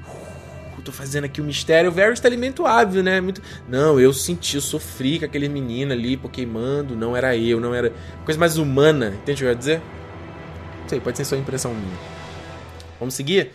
Uh, 0.09 0.81
tô 0.81 0.91
fazendo 0.91 1.25
aqui 1.25 1.43
o 1.43 1.45
mistério. 1.45 1.91
O 1.91 1.93
Varys 1.93 2.21
tá 2.21 2.29
ali 2.29 2.55
hábil, 2.65 3.03
né? 3.03 3.21
Muito... 3.21 3.43
Não, 3.69 4.01
eu 4.01 4.15
senti, 4.15 4.55
eu 4.55 4.63
sofri 4.63 5.19
com 5.19 5.27
aquele 5.27 5.47
menino 5.47 5.93
ali, 5.93 6.17
pô, 6.17 6.31
queimando. 6.31 6.97
Não 6.97 7.15
era 7.15 7.37
eu, 7.37 7.61
não 7.61 7.75
era... 7.75 7.93
Coisa 8.25 8.41
mais 8.41 8.57
humana, 8.57 9.15
entende 9.23 9.43
o 9.43 9.45
que 9.45 9.45
eu 9.45 9.49
ia 9.51 9.55
dizer? 9.55 9.83
Não 10.81 10.89
sei, 10.89 11.01
pode 11.01 11.19
ser 11.19 11.27
só 11.27 11.37
impressão 11.37 11.75
minha. 11.75 11.99
Vamos 12.99 13.13
seguir? 13.13 13.51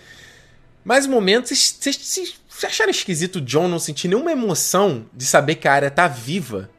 Mais 0.86 1.08
um 1.08 1.12
momento, 1.12 1.48
vocês 1.48 2.36
vocês 2.64 2.72
acharam 2.72 2.92
esquisito 2.92 3.38
o 3.38 3.42
John 3.42 3.68
não 3.68 3.80
sentir 3.80 4.08
nenhuma 4.08 4.32
emoção 4.32 5.06
de 5.14 5.26
saber 5.26 5.56
que 5.56 5.68
a 5.68 5.74
área 5.74 5.92
tá 5.92 6.08
viva? 6.08 6.70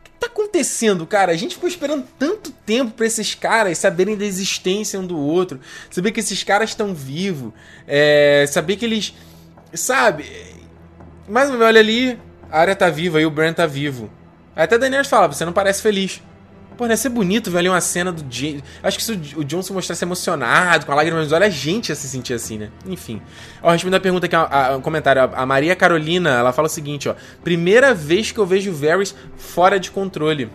O 0.00 0.04
que 0.04 0.10
tá 0.18 0.26
acontecendo, 0.26 1.06
cara? 1.06 1.30
A 1.30 1.36
gente 1.36 1.56
ficou 1.56 1.68
esperando 1.68 2.06
tanto 2.18 2.50
tempo 2.50 2.92
para 2.92 3.06
esses 3.06 3.34
caras 3.34 3.76
saberem 3.76 4.16
da 4.16 4.24
existência 4.24 4.98
um 4.98 5.06
do 5.06 5.18
outro, 5.18 5.60
saber 5.90 6.12
que 6.12 6.20
esses 6.20 6.42
caras 6.42 6.70
estão 6.70 6.94
vivos, 6.94 7.52
é, 7.86 8.46
saber 8.48 8.76
que 8.76 8.84
eles. 8.84 9.14
Sabe? 9.74 10.24
Vez, 11.28 11.50
olha 11.50 11.80
ali, 11.80 12.18
a 12.50 12.60
área 12.60 12.76
tá 12.76 12.88
viva 12.88 13.20
e 13.20 13.26
o 13.26 13.30
Brent 13.30 13.56
tá 13.56 13.66
vivo. 13.66 14.10
Até 14.56 14.78
Daniel 14.78 15.04
fala, 15.04 15.26
você 15.28 15.44
não 15.44 15.52
parece 15.52 15.82
feliz. 15.82 16.22
Pô, 16.76 16.86
ia 16.86 16.96
ser 16.96 17.08
bonito 17.08 17.50
ver 17.50 17.58
ali 17.58 17.68
uma 17.68 17.80
cena 17.80 18.10
do 18.10 18.24
James. 18.28 18.62
Acho 18.82 18.98
que 18.98 19.04
se 19.04 19.12
o 19.36 19.44
John 19.44 19.62
se 19.62 19.72
mostrasse 19.72 20.04
emocionado, 20.04 20.84
com 20.86 20.92
a 20.92 20.94
lágrima 20.94 21.20
nos 21.20 21.30
olhos, 21.30 21.46
a 21.46 21.50
gente 21.50 21.90
ia 21.90 21.94
se 21.94 22.08
sentir 22.08 22.34
assim, 22.34 22.58
né? 22.58 22.70
Enfim. 22.86 23.22
Ó, 23.62 23.70
respondendo 23.70 23.98
a 23.98 24.00
pergunta 24.00 24.26
aqui, 24.26 24.36
um 24.76 24.80
comentário. 24.80 25.22
A 25.34 25.46
Maria 25.46 25.76
Carolina, 25.76 26.30
ela 26.30 26.52
fala 26.52 26.66
o 26.66 26.70
seguinte, 26.70 27.08
ó. 27.08 27.14
Primeira 27.42 27.94
vez 27.94 28.32
que 28.32 28.38
eu 28.38 28.46
vejo 28.46 28.70
o 28.70 28.74
Varys 28.74 29.14
fora 29.36 29.78
de 29.78 29.90
controle. 29.90 30.50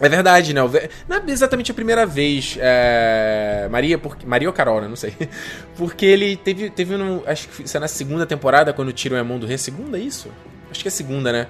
É 0.00 0.08
verdade, 0.08 0.54
né? 0.54 0.60
Não 1.08 1.16
é 1.16 1.22
exatamente 1.26 1.72
a 1.72 1.74
primeira 1.74 2.06
vez, 2.06 2.56
é... 2.60 3.66
Maria, 3.70 3.98
porque... 3.98 4.24
Maria 4.24 4.48
ou 4.48 4.52
Carol, 4.52 4.80
né? 4.80 4.86
Não 4.86 4.94
sei. 4.94 5.12
Porque 5.76 6.06
ele 6.06 6.36
teve, 6.36 6.70
teve 6.70 6.96
no, 6.96 7.22
acho 7.26 7.48
que 7.48 7.64
isso 7.64 7.76
é 7.76 7.80
na 7.80 7.88
segunda 7.88 8.24
temporada, 8.24 8.72
quando 8.72 8.92
tiram 8.92 9.16
a 9.16 9.24
mão 9.24 9.38
do 9.38 9.46
rei. 9.46 9.58
Segunda, 9.58 9.98
é 9.98 10.00
isso? 10.00 10.28
Acho 10.70 10.82
que 10.82 10.88
é 10.88 10.90
segunda, 10.90 11.32
né? 11.32 11.46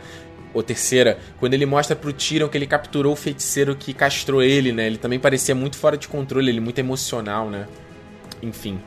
Ou 0.53 0.63
terceira, 0.63 1.19
quando 1.39 1.55
ele 1.55 1.67
mostra 1.67 1.95
pro 1.95 2.13
Tyrion 2.13 2.49
que 2.49 2.57
ele 2.57 2.67
capturou 2.67 3.13
o 3.13 3.17
feiticeiro 3.17 3.77
que 3.77 3.93
castrou 3.93 4.43
ele, 4.43 4.73
né? 4.73 4.87
Ele 4.87 4.99
também 4.99 5.19
parecia 5.19 5.55
muito 5.55 5.77
fora 5.77 5.97
de 5.97 6.09
controle, 6.09 6.51
ele 6.51 6.61
muito 6.61 6.79
emocional, 6.79 7.51
né? 7.51 7.67
Enfim. 8.43 8.81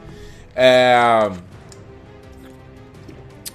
É... 0.55 1.31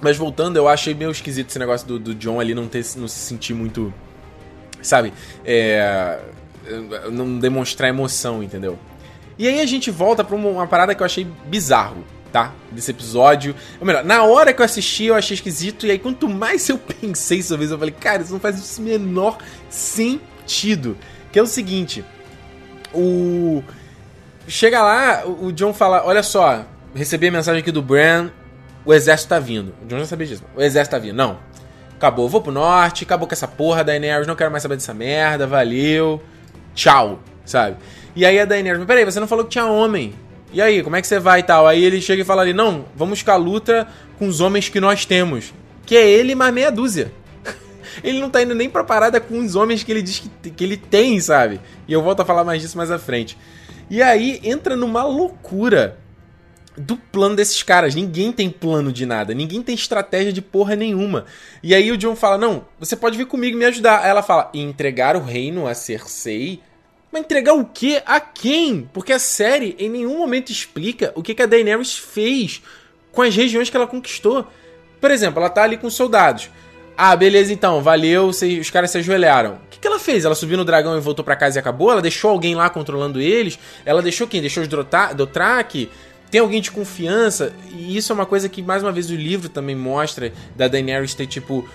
Mas 0.01 0.15
voltando, 0.15 0.57
eu 0.57 0.67
achei 0.67 0.93
meio 0.93 1.11
esquisito 1.11 1.49
esse 1.49 1.59
negócio 1.59 1.87
do, 1.87 1.99
do 1.99 2.15
John 2.15 2.39
ali 2.39 2.53
não, 2.53 2.67
ter, 2.67 2.85
não 2.95 3.07
se 3.07 3.19
sentir 3.19 3.53
muito. 3.53 3.93
Sabe? 4.81 5.11
É... 5.43 6.19
Não 7.11 7.39
demonstrar 7.39 7.89
emoção, 7.89 8.43
entendeu? 8.43 8.77
E 9.37 9.47
aí 9.47 9.59
a 9.61 9.65
gente 9.65 9.89
volta 9.89 10.23
pra 10.23 10.35
uma, 10.35 10.49
uma 10.49 10.67
parada 10.67 10.93
que 10.93 11.01
eu 11.01 11.05
achei 11.05 11.25
bizarro 11.45 12.03
tá? 12.31 12.53
Desse 12.71 12.91
episódio. 12.91 13.55
Ou 13.79 13.85
melhor, 13.85 14.03
na 14.03 14.23
hora 14.23 14.53
que 14.53 14.61
eu 14.61 14.65
assisti, 14.65 15.05
eu 15.05 15.15
achei 15.15 15.35
esquisito. 15.35 15.85
E 15.85 15.91
aí, 15.91 15.99
quanto 15.99 16.27
mais 16.27 16.67
eu 16.69 16.77
pensei 17.01 17.41
sobre 17.41 17.65
isso, 17.65 17.73
eu 17.73 17.79
falei, 17.79 17.93
cara, 17.93 18.21
isso 18.21 18.33
não 18.33 18.39
faz 18.39 18.77
o 18.77 18.81
menor 18.81 19.37
sentido. 19.69 20.97
Que 21.31 21.39
é 21.39 21.41
o 21.41 21.47
seguinte: 21.47 22.03
o. 22.93 23.63
Chega 24.47 24.81
lá, 24.81 25.23
o 25.27 25.51
John 25.51 25.73
fala: 25.73 26.03
Olha 26.05 26.23
só, 26.23 26.65
recebi 26.95 27.27
a 27.27 27.31
mensagem 27.31 27.61
aqui 27.61 27.71
do 27.71 27.81
Bran, 27.81 28.29
o 28.85 28.93
exército 28.93 29.29
tá 29.29 29.39
vindo. 29.39 29.73
O 29.83 29.85
John 29.87 29.99
já 29.99 30.05
sabia 30.05 30.27
disso. 30.27 30.43
O 30.55 30.61
exército 30.61 30.95
tá 30.95 30.99
vindo. 30.99 31.15
Não. 31.15 31.37
Acabou, 31.95 32.29
vou 32.29 32.41
pro 32.41 32.51
norte, 32.51 33.03
acabou 33.03 33.27
com 33.27 33.33
essa 33.33 33.47
porra, 33.47 33.83
Daenerys, 33.83 34.27
não 34.27 34.35
quero 34.35 34.51
mais 34.51 34.61
saber 34.61 34.75
dessa 34.75 34.93
merda, 34.93 35.47
valeu. 35.47 36.21
Tchau, 36.75 37.19
sabe? 37.43 37.77
E 38.15 38.23
aí 38.23 38.39
a 38.39 38.45
Daenerys, 38.45 38.77
mas 38.77 38.87
peraí, 38.87 39.03
você 39.03 39.19
não 39.19 39.27
falou 39.27 39.45
que 39.45 39.51
tinha 39.51 39.65
homem. 39.65 40.13
E 40.51 40.61
aí, 40.61 40.81
como 40.81 40.95
é 40.95 41.01
que 41.01 41.07
você 41.07 41.19
vai 41.19 41.41
e 41.41 41.43
tal? 41.43 41.67
Aí 41.67 41.83
ele 41.83 42.01
chega 42.01 42.21
e 42.21 42.25
fala 42.25 42.41
ali: 42.41 42.53
Não, 42.53 42.85
vamos 42.95 43.19
ficar 43.19 43.35
luta 43.35 43.87
com 44.17 44.27
os 44.27 44.39
homens 44.39 44.69
que 44.69 44.79
nós 44.79 45.05
temos. 45.05 45.53
Que 45.85 45.95
é 45.95 46.09
ele 46.09 46.35
mais 46.35 46.53
meia 46.53 46.71
dúzia. 46.71 47.11
ele 48.03 48.19
não 48.19 48.29
tá 48.29 48.41
indo 48.41 48.55
nem 48.55 48.69
pra 48.69 48.83
parada 48.83 49.19
com 49.19 49.39
os 49.39 49.55
homens 49.55 49.83
que 49.83 49.91
ele 49.91 50.01
diz 50.01 50.19
que, 50.19 50.49
que 50.49 50.63
ele 50.63 50.77
tem, 50.77 51.19
sabe? 51.19 51.59
E 51.87 51.93
eu 51.93 52.01
volto 52.01 52.21
a 52.21 52.25
falar 52.25 52.43
mais 52.43 52.61
disso 52.61 52.77
mais 52.77 52.91
à 52.91 52.99
frente. 52.99 53.37
E 53.89 54.01
aí 54.01 54.39
entra 54.43 54.75
numa 54.75 55.03
loucura 55.03 55.97
do 56.77 56.95
plano 56.95 57.35
desses 57.35 57.63
caras. 57.63 57.95
Ninguém 57.95 58.31
tem 58.31 58.49
plano 58.49 58.91
de 58.91 59.05
nada, 59.05 59.33
ninguém 59.33 59.61
tem 59.61 59.73
estratégia 59.75 60.31
de 60.31 60.41
porra 60.41 60.75
nenhuma. 60.75 61.25
E 61.61 61.73
aí 61.73 61.91
o 61.91 61.97
John 61.97 62.15
fala: 62.15 62.37
Não, 62.37 62.65
você 62.79 62.95
pode 62.95 63.17
vir 63.17 63.25
comigo 63.25 63.57
me 63.57 63.65
ajudar. 63.65 64.03
Aí 64.03 64.09
ela 64.09 64.23
fala: 64.23 64.49
entregar 64.53 65.15
o 65.17 65.23
reino 65.23 65.67
a 65.67 65.73
Cersei 65.73 66.61
mas 67.17 67.25
entregar 67.25 67.53
o 67.53 67.65
que 67.65 68.01
a 68.05 68.19
quem? 68.19 68.87
Porque 68.93 69.11
a 69.11 69.19
série 69.19 69.75
em 69.79 69.89
nenhum 69.89 70.17
momento 70.17 70.51
explica 70.51 71.11
o 71.15 71.23
que, 71.23 71.33
que 71.33 71.41
a 71.41 71.45
Daenerys 71.45 71.97
fez 71.97 72.61
com 73.11 73.21
as 73.21 73.35
regiões 73.35 73.69
que 73.69 73.75
ela 73.75 73.87
conquistou. 73.87 74.47
Por 75.01 75.11
exemplo, 75.11 75.39
ela 75.39 75.49
tá 75.49 75.63
ali 75.63 75.77
com 75.77 75.89
soldados. 75.89 76.49
Ah, 76.95 77.15
beleza 77.15 77.53
então, 77.53 77.81
valeu, 77.81 78.27
os 78.27 78.69
caras 78.71 78.91
se 78.91 78.97
ajoelharam. 78.97 79.59
O 79.65 79.69
que, 79.69 79.79
que 79.79 79.87
ela 79.87 79.99
fez? 79.99 80.25
Ela 80.25 80.33
subiu 80.33 80.57
no 80.57 80.65
dragão 80.65 80.97
e 80.97 80.99
voltou 80.99 81.23
para 81.23 81.35
casa 81.35 81.57
e 81.57 81.59
acabou? 81.59 81.91
Ela 81.91 82.01
deixou 82.01 82.31
alguém 82.31 82.55
lá 82.55 82.69
controlando 82.69 83.21
eles? 83.21 83.59
Ela 83.85 84.01
deixou 84.01 84.27
quem? 84.27 84.41
Deixou 84.41 84.63
os 84.63 84.69
Dothraki? 85.15 85.89
Tem 86.31 86.41
alguém 86.41 86.59
de 86.59 86.71
confiança? 86.71 87.53
E 87.71 87.95
isso 87.95 88.11
é 88.11 88.15
uma 88.15 88.25
coisa 88.25 88.49
que, 88.49 88.61
mais 88.61 88.83
uma 88.83 88.91
vez, 88.91 89.09
o 89.09 89.15
livro 89.15 89.47
também 89.47 89.75
mostra 89.75 90.33
da 90.55 90.67
Daenerys 90.67 91.13
ter, 91.13 91.27
tipo, 91.27 91.69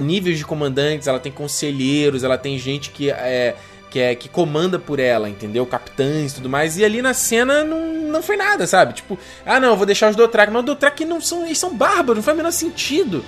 níveis 0.00 0.38
de 0.38 0.44
comandantes, 0.44 1.06
ela 1.06 1.20
tem 1.20 1.30
conselheiros, 1.30 2.24
ela 2.24 2.36
tem 2.36 2.58
gente 2.58 2.90
que 2.90 3.10
é, 3.10 3.54
que 3.90 3.98
é 3.98 4.14
que 4.14 4.28
comanda 4.28 4.78
por 4.78 5.00
ela, 5.00 5.28
entendeu? 5.28 5.66
Capitães 5.66 6.32
e 6.32 6.34
tudo 6.36 6.48
mais. 6.48 6.78
E 6.78 6.84
ali 6.84 7.02
na 7.02 7.12
cena 7.12 7.64
não, 7.64 7.92
não 8.10 8.22
foi 8.22 8.36
nada, 8.36 8.66
sabe? 8.66 8.94
Tipo, 8.94 9.18
ah 9.44 9.58
não, 9.58 9.76
vou 9.76 9.84
deixar 9.84 10.08
os 10.08 10.16
Dothraki. 10.16 10.52
Mas 10.52 10.60
os 10.60 10.66
Dothraki 10.66 11.04
não 11.04 11.20
são, 11.20 11.44
eles 11.44 11.58
são 11.58 11.76
bárbaros, 11.76 12.16
não 12.16 12.22
faz 12.22 12.34
o 12.34 12.38
menor 12.38 12.52
sentido. 12.52 13.24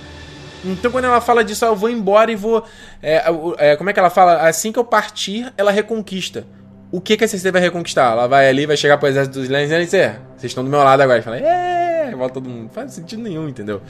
Então 0.63 0.89
quando 0.89 1.05
ela 1.05 1.19
fala 1.19 1.43
disso, 1.43 1.65
ah, 1.65 1.67
eu 1.67 1.75
vou 1.75 1.89
embora 1.89 2.31
e 2.31 2.35
vou. 2.35 2.63
É, 3.01 3.23
é, 3.57 3.75
como 3.75 3.89
é 3.89 3.93
que 3.93 3.99
ela 3.99 4.09
fala? 4.09 4.47
Assim 4.47 4.71
que 4.71 4.79
eu 4.79 4.85
partir, 4.85 5.51
ela 5.57 5.71
reconquista. 5.71 6.45
O 6.91 7.01
que, 7.01 7.17
que 7.17 7.23
a 7.23 7.27
CC 7.27 7.51
vai 7.51 7.61
reconquistar? 7.61 8.13
Ela 8.13 8.27
vai 8.27 8.47
ali, 8.47 8.65
vai 8.65 8.77
chegar 8.77 8.97
pro 8.97 9.09
exército 9.09 9.39
dos 9.39 9.49
Lens 9.49 9.71
e 9.71 9.79
dizer, 9.83 10.21
vocês 10.37 10.51
estão 10.51 10.63
do 10.63 10.69
meu 10.69 10.83
lado 10.83 11.01
agora. 11.01 11.19
E 11.19 11.21
fala, 11.21 11.37
é, 11.37 12.11
volta 12.15 12.35
todo 12.35 12.47
mundo. 12.47 12.63
Não 12.63 12.69
faz 12.69 12.93
sentido 12.93 13.21
nenhum, 13.21 13.49
entendeu? 13.49 13.81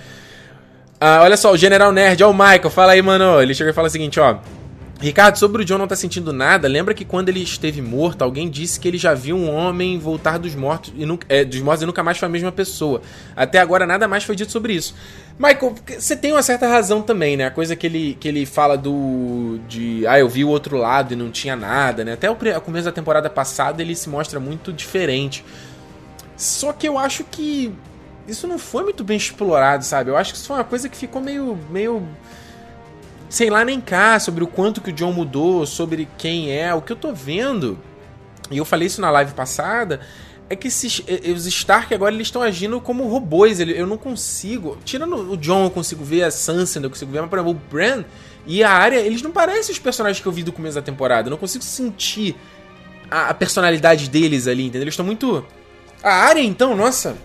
Ah, 1.00 1.20
olha 1.22 1.36
só, 1.36 1.52
o 1.52 1.58
General 1.58 1.92
Nerd, 1.92 2.24
ó, 2.24 2.32
o 2.32 2.34
Michael, 2.34 2.70
fala 2.70 2.94
aí, 2.94 3.02
mano. 3.02 3.42
Ele 3.42 3.54
chega 3.54 3.72
e 3.72 3.74
fala 3.74 3.90
o 3.90 3.92
seguinte, 3.92 4.22
ó. 4.22 4.38
Ricardo, 5.04 5.38
sobre 5.38 5.62
o 5.62 5.66
John 5.66 5.78
não 5.78 5.86
tá 5.86 5.98
sentindo 5.98 6.32
nada, 6.32 6.66
lembra 6.66 6.94
que 6.94 7.04
quando 7.04 7.28
ele 7.28 7.44
esteve 7.44 7.82
morto, 7.82 8.22
alguém 8.22 8.50
disse 8.50 8.80
que 8.80 8.88
ele 8.88 8.98
já 8.98 9.14
viu 9.14 9.36
um 9.36 9.54
homem 9.54 10.00
voltar 10.00 10.40
dos 10.40 10.56
mortos 10.56 10.94
e, 10.96 11.06
nunca, 11.06 11.26
é, 11.28 11.44
dos 11.44 11.60
mortos 11.60 11.84
e 11.84 11.86
nunca 11.86 12.02
mais 12.02 12.18
foi 12.18 12.26
a 12.26 12.32
mesma 12.32 12.54
pessoa. 12.54 13.02
Até 13.36 13.60
agora 13.60 13.86
nada 13.86 14.08
mais 14.08 14.24
foi 14.24 14.34
dito 14.34 14.54
sobre 14.54 14.74
isso. 14.74 14.96
Michael, 15.38 15.76
você 16.00 16.16
tem 16.16 16.32
uma 16.32 16.42
certa 16.42 16.70
razão 16.70 17.02
também, 17.02 17.36
né? 17.36 17.48
A 17.48 17.52
coisa 17.52 17.76
que 17.76 17.86
ele, 17.86 18.18
que 18.18 18.30
ele 18.30 18.46
fala 18.46 18.78
do. 18.78 19.60
de. 19.68 20.08
Ah, 20.08 20.18
eu 20.18 20.30
vi 20.30 20.46
o 20.46 20.48
outro 20.48 20.78
lado 20.78 21.12
e 21.12 21.18
não 21.18 21.30
tinha 21.30 21.56
nada, 21.58 22.06
né? 22.06 22.14
Até 22.14 22.30
o 22.32 22.62
começo 22.62 22.86
da 22.86 22.92
temporada 22.94 23.30
passada 23.30 23.82
ele 23.82 23.98
se 23.98 24.08
mostra 24.08 24.40
muito 24.40 24.72
diferente. 24.72 25.44
Só 26.38 26.72
que 26.72 26.88
eu 26.88 26.98
acho 26.98 27.26
que. 27.26 27.74
Isso 28.26 28.48
não 28.48 28.58
foi 28.58 28.84
muito 28.84 29.04
bem 29.04 29.18
explorado, 29.18 29.84
sabe? 29.84 30.12
Eu 30.12 30.16
acho 30.16 30.32
que 30.32 30.38
isso 30.38 30.48
foi 30.48 30.56
uma 30.56 30.64
coisa 30.64 30.88
que 30.88 30.96
ficou 30.96 31.22
meio. 31.22 31.60
meio 31.70 32.08
sem 33.34 33.50
lá 33.50 33.66
nem 33.66 33.82
cá, 33.82 34.20
sobre 34.20 34.44
o 34.44 34.48
quanto 34.48 34.80
que 34.80 34.92
o 34.92 34.94
John 34.94 35.12
mudou, 35.12 35.66
sobre 35.66 36.08
quem 36.20 36.52
é. 36.52 36.72
O 36.72 36.84
que 36.84 36.92
eu 36.92 36.96
tô 36.96 37.12
vendo, 37.12 37.80
e 38.52 38.60
eu 38.60 38.64
falei 38.64 38.86
isso 38.86 39.02
na 39.02 39.10
live 39.10 39.34
passada, 39.34 40.02
é 40.48 40.56
que 40.56 40.68
esses, 40.68 41.02
os 41.36 41.48
Stark 41.48 41.92
agora 41.96 42.14
eles 42.14 42.28
estão 42.28 42.44
agindo 42.44 42.80
como 42.80 43.08
robôs. 43.08 43.60
Eu 43.60 43.88
não 43.88 43.98
consigo. 43.98 44.78
Tirando 44.86 45.32
o 45.32 45.36
John, 45.36 45.64
eu 45.64 45.72
consigo 45.72 46.04
ver 46.04 46.22
a 46.22 46.30
Sansa, 46.30 46.78
eu 46.78 46.88
consigo 46.92 47.12
ver, 47.12 47.22
mas 47.22 47.30
por 47.32 47.40
exemplo, 47.40 47.60
o 47.60 47.72
Bran 47.72 48.04
e 48.46 48.64
a 48.64 48.70
área, 48.70 49.00
eles 49.00 49.24
não 49.24 49.32
parecem 49.32 49.74
os 49.74 49.80
personagens 49.80 50.22
que 50.22 50.28
eu 50.28 50.32
vi 50.32 50.44
do 50.44 50.52
começo 50.52 50.76
da 50.76 50.84
temporada. 50.84 51.28
Eu 51.28 51.32
não 51.32 51.38
consigo 51.40 51.64
sentir 51.64 52.36
a, 53.10 53.30
a 53.30 53.34
personalidade 53.34 54.12
deles 54.12 54.48
ali, 54.48 54.66
entendeu? 54.66 54.84
Eles 54.84 54.94
estão 54.94 55.08
muito. 55.08 55.44
A 56.04 56.14
área, 56.14 56.42
então, 56.42 56.78
nossa. 56.78 57.18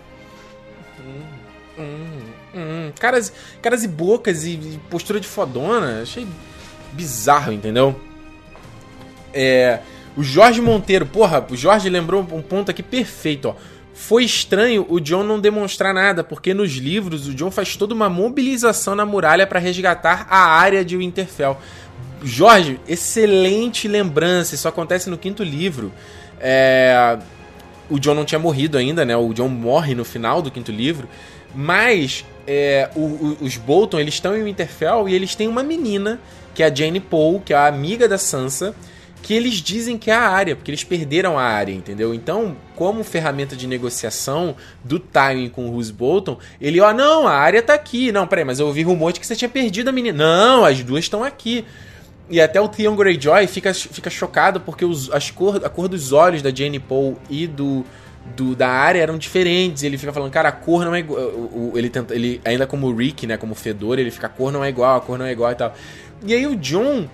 Caras, 2.93 3.32
caras 3.62 3.84
e 3.84 3.89
bocas 3.89 4.45
e, 4.45 4.51
e 4.51 4.80
postura 4.91 5.20
de 5.20 5.26
fodona. 5.26 6.03
Achei 6.03 6.26
bizarro, 6.93 7.53
entendeu? 7.53 7.99
É. 9.32 9.80
O 10.16 10.22
Jorge 10.22 10.61
Monteiro, 10.61 11.07
porra, 11.07 11.47
o 11.49 11.57
Jorge 11.57 11.89
lembrou 11.89 12.26
um 12.32 12.43
ponto 12.43 12.70
aqui 12.70 12.82
perfeito, 12.82 13.51
ó. 13.51 13.55
Foi 13.95 14.24
estranho 14.24 14.86
o 14.89 15.01
John 15.01 15.24
não 15.24 15.41
demonstrar 15.41 15.93
nada, 15.93 16.22
porque 16.22 16.55
nos 16.55 16.72
livros 16.72 17.26
o 17.26 17.34
John 17.34 17.51
faz 17.51 17.76
toda 17.76 17.95
uma 17.95 18.09
mobilização 18.09 18.95
na 18.95 19.05
muralha 19.05 19.45
para 19.45 19.59
resgatar 19.59 20.26
a 20.30 20.39
área 20.39 20.84
de 20.84 20.97
Winterfell. 20.97 21.59
Jorge, 22.22 22.80
excelente 22.89 23.89
lembrança, 23.89 24.55
isso 24.55 24.68
acontece 24.68 25.11
no 25.11 25.18
quinto 25.18 25.43
livro. 25.43 25.93
É... 26.41 27.18
O 27.91 27.99
John 27.99 28.14
não 28.14 28.24
tinha 28.24 28.39
morrido 28.39 28.78
ainda, 28.78 29.05
né? 29.05 29.16
O 29.16 29.32
John 29.32 29.49
morre 29.49 29.95
no 29.95 30.05
final 30.05 30.43
do 30.43 30.51
quinto 30.51 30.70
livro. 30.70 31.09
Mas 31.55 32.24
é, 32.46 32.90
o, 32.94 33.01
o, 33.01 33.36
os 33.42 33.57
Bolton, 33.57 33.99
eles 33.99 34.14
estão 34.14 34.36
em 34.36 34.42
Winterfell 34.42 35.09
e 35.09 35.14
eles 35.14 35.34
têm 35.34 35.49
uma 35.49 35.62
menina, 35.62 36.20
que 36.55 36.62
é 36.62 36.66
a 36.66 36.74
Jane 36.74 37.01
Poe, 37.01 37.40
que 37.40 37.53
é 37.53 37.57
a 37.57 37.66
amiga 37.66 38.09
da 38.09 38.18
Sansa, 38.18 38.74
que 39.22 39.34
eles 39.34 39.55
dizem 39.57 39.99
que 39.99 40.11
é 40.11 40.14
a 40.14 40.28
área, 40.28 40.57
porque 40.57 40.70
eles 40.70 40.84
perderam 40.84 41.38
a 41.38 41.42
área, 41.42 41.72
entendeu? 41.72 42.14
Então, 42.14 42.57
como 42.76 43.03
ferramenta 43.05 43.57
de 43.57 43.66
negociação 43.66 44.57
do 44.82 44.99
Tywin 44.99 45.49
com 45.49 45.66
o 45.66 45.70
Roose 45.70 45.92
Bolton, 45.92 46.38
ele, 46.61 46.80
ó, 46.80 46.92
não, 46.92 47.26
a 47.26 47.32
área 47.32 47.62
tá 47.62 47.74
aqui. 47.74 48.12
Não, 48.12 48.26
peraí, 48.26 48.44
mas 48.44 48.61
eu 48.61 48.66
ouvi 48.66 48.82
rumor 48.82 49.12
de 49.12 49.20
que 49.20 49.26
você 49.26 49.36
tinha 49.36 49.49
perdido 49.49 49.88
a 49.88 49.92
menina. 49.92 50.16
Não, 50.16 50.64
as 50.64 50.82
duas 50.82 51.05
estão 51.05 51.22
aqui. 51.22 51.64
E 52.30 52.40
até 52.40 52.61
o 52.61 52.68
Theon 52.68 52.94
Greyjoy 52.94 53.46
fica, 53.46 53.72
fica 53.74 54.11
chocado 54.11 54.61
porque 54.61 54.84
os, 54.84 55.11
as 55.11 55.30
cor, 55.30 55.64
a 55.64 55.68
cor 55.68 55.88
dos 55.88 56.12
olhos 56.12 56.42
da 56.42 56.55
Jane 56.55 56.78
Poe 56.78 57.16
e 57.28 57.46
do, 57.46 57.84
do, 58.37 58.55
da 58.55 58.68
área 58.68 59.01
eram 59.01 59.18
diferentes. 59.18 59.83
Ele 59.83 59.99
fica 59.99 60.12
falando, 60.12 60.31
cara, 60.31 60.49
a 60.49 60.53
cor 60.53 60.85
não 60.85 60.95
é 60.95 61.01
igual. 61.01 61.20
Ele, 61.74 61.91
tenta, 61.91 62.14
ele 62.14 62.41
ainda 62.45 62.66
como 62.66 62.95
Rick, 62.95 63.26
né, 63.26 63.37
como 63.37 63.55
Fedor, 63.55 63.99
ele 63.99 64.11
fica, 64.11 64.26
a 64.26 64.31
cor 64.31 64.53
não 64.53 64.64
é 64.64 64.68
igual, 64.68 64.99
a 64.99 65.01
cor 65.01 65.18
não 65.18 65.26
é 65.26 65.33
igual 65.33 65.53
e 65.53 65.55
tal. 65.55 65.74
E 66.24 66.35
aí 66.35 66.47
o 66.47 66.57
John 66.57 67.09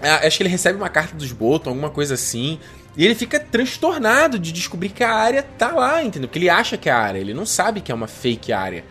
acho 0.00 0.36
que 0.36 0.42
ele 0.42 0.50
recebe 0.50 0.76
uma 0.76 0.88
carta 0.88 1.16
dos 1.16 1.32
Bolton, 1.32 1.70
alguma 1.70 1.90
coisa 1.90 2.14
assim. 2.14 2.58
E 2.96 3.04
ele 3.04 3.14
fica 3.14 3.38
transtornado 3.38 4.38
de 4.38 4.50
descobrir 4.52 4.88
que 4.88 5.04
a 5.04 5.12
área 5.12 5.42
tá 5.42 5.72
lá, 5.72 6.02
entendeu? 6.02 6.28
Porque 6.28 6.38
ele 6.38 6.50
acha 6.50 6.76
que 6.76 6.88
é 6.88 6.92
a 6.92 6.98
área, 6.98 7.18
ele 7.18 7.34
não 7.34 7.46
sabe 7.46 7.80
que 7.80 7.92
é 7.92 7.94
uma 7.94 8.08
fake 8.08 8.52
área. 8.52 8.84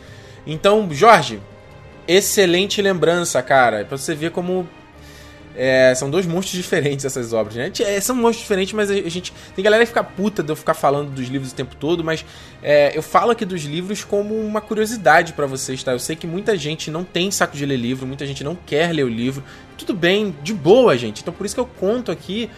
Então, 0.46 0.88
Jorge, 0.92 1.42
excelente 2.08 2.82
lembrança, 2.82 3.42
cara. 3.42 3.84
Pra 3.84 3.98
você 3.98 4.16
ver 4.16 4.32
como 4.32 4.68
é, 5.60 5.96
são 5.96 6.08
dois 6.08 6.28
monstros 6.28 6.56
diferentes 6.56 7.04
essas 7.04 7.34
obras, 7.34 7.56
né? 7.56 7.72
É, 7.80 8.00
são 8.00 8.16
monstros 8.16 8.42
diferentes, 8.42 8.74
mas 8.74 8.92
a 8.92 9.10
gente. 9.10 9.34
Tem 9.56 9.64
galera 9.64 9.84
que 9.84 9.88
fica 9.88 10.04
puta 10.04 10.44
de 10.44 10.52
eu 10.52 10.56
ficar 10.56 10.76
falando 10.76 11.10
dos 11.10 11.28
livros 11.28 11.52
o 11.52 11.56
tempo 11.56 11.76
todo, 11.76 12.04
mas 12.04 12.24
é, 12.62 12.96
eu 12.96 13.02
falo 13.02 13.32
aqui 13.32 13.44
dos 13.44 13.64
livros 13.64 14.04
como 14.04 14.36
uma 14.40 14.62
curiosidade 14.62 15.34
para 15.34 15.48
vocês, 15.48 15.82
tá? 15.82 15.94
Eu 15.94 16.00
sei 16.00 16.16
que 16.16 16.28
muita 16.28 16.56
gente 16.56 16.92
não 16.92 17.04
tem 17.04 17.32
saco 17.32 17.58
de 17.58 17.66
ler 17.66 17.78
livro, 17.78 18.06
muita 18.06 18.28
gente 18.28 18.44
não 18.44 18.56
quer 18.56 18.94
ler 18.94 19.04
o 19.04 19.10
livro. 19.10 19.44
Tudo 19.76 19.96
bem, 19.96 20.36
de 20.44 20.54
boa, 20.54 20.96
gente. 20.96 21.22
Então 21.22 21.34
por 21.34 21.44
isso 21.44 21.56
que 21.56 21.62
eu 21.62 21.66
conto 21.66 22.12
aqui 22.12 22.52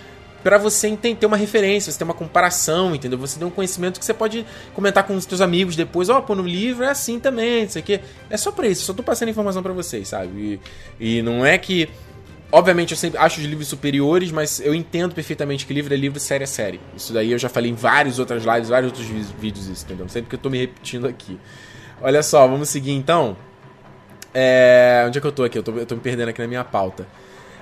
para 0.43 0.58
você 0.58 0.95
ter 0.97 1.26
uma 1.26 1.38
referência, 1.38 1.91
você 1.91 1.97
ter 1.97 2.04
uma 2.04 2.14
comparação, 2.14 2.95
entendeu? 2.95 3.18
Você 3.20 3.39
ter 3.39 3.45
um 3.45 3.50
conhecimento 3.50 4.00
que 4.00 4.06
você 4.06 4.14
pode 4.14 4.45
comentar 4.74 5.06
com 5.06 5.16
os 5.16 5.24
seus 5.24 5.41
amigos 5.41 5.76
depois, 5.76 6.10
ó, 6.10 6.20
oh, 6.20 6.22
pô, 6.22 6.36
no 6.36 6.43
livro 6.43 6.84
é 6.84 6.89
assim 6.89 7.20
também, 7.20 7.64
isso 7.64 7.78
aqui. 7.78 8.00
É 8.30 8.38
só 8.38 8.52
pra 8.52 8.68
isso, 8.68 8.84
só 8.84 8.93
tô 8.93 9.04
passando 9.04 9.30
informação 9.30 9.62
para 9.62 9.74
vocês, 9.74 10.08
sabe? 10.08 10.60
E, 11.00 11.18
e 11.18 11.22
não 11.22 11.45
é 11.45 11.58
que 11.58 11.89
Obviamente, 12.52 12.91
eu 12.91 12.97
sempre 12.97 13.20
acho 13.20 13.39
os 13.39 13.45
livros 13.45 13.68
superiores, 13.68 14.32
mas 14.32 14.60
eu 14.60 14.74
entendo 14.74 15.14
perfeitamente 15.14 15.68
que 15.68 15.74
livro 15.74 15.93
é 15.93 15.97
livro, 15.97 16.20
série 16.20 16.43
é 16.43 16.47
série. 16.47 16.80
Isso 16.97 17.14
daí 17.14 17.32
eu 17.32 17.38
já 17.38 17.47
falei 17.47 17.70
em 17.70 17.76
várias 17.76 18.18
outras 18.18 18.43
lives, 18.43 18.70
vários 18.70 18.91
outros 18.91 19.08
vídeos, 19.39 19.68
isso, 19.68 19.86
entendeu? 19.86 20.10
Sempre 20.10 20.30
que 20.30 20.36
eu 20.36 20.39
tô 20.39 20.50
me 20.50 20.58
repetindo 20.58 21.08
aqui. 21.08 21.39
Olha 22.02 22.24
só, 22.24 22.47
vamos 22.47 22.70
seguir 22.70 22.93
então. 22.93 23.38
É... 24.34 25.04
Onde 25.08 25.20
é 25.20 25.22
que 25.22 25.28
eu 25.28 25.32
tô 25.32 25.43
aqui? 25.43 25.60
Eu 25.60 25.64
tô, 25.64 25.72
eu 25.74 25.86
tô 25.86 25.95
me 25.95 26.02
perdendo 26.02 26.30
aqui 26.30 26.41
na 26.41 26.47
minha 26.47 26.64
pauta. 26.64 27.08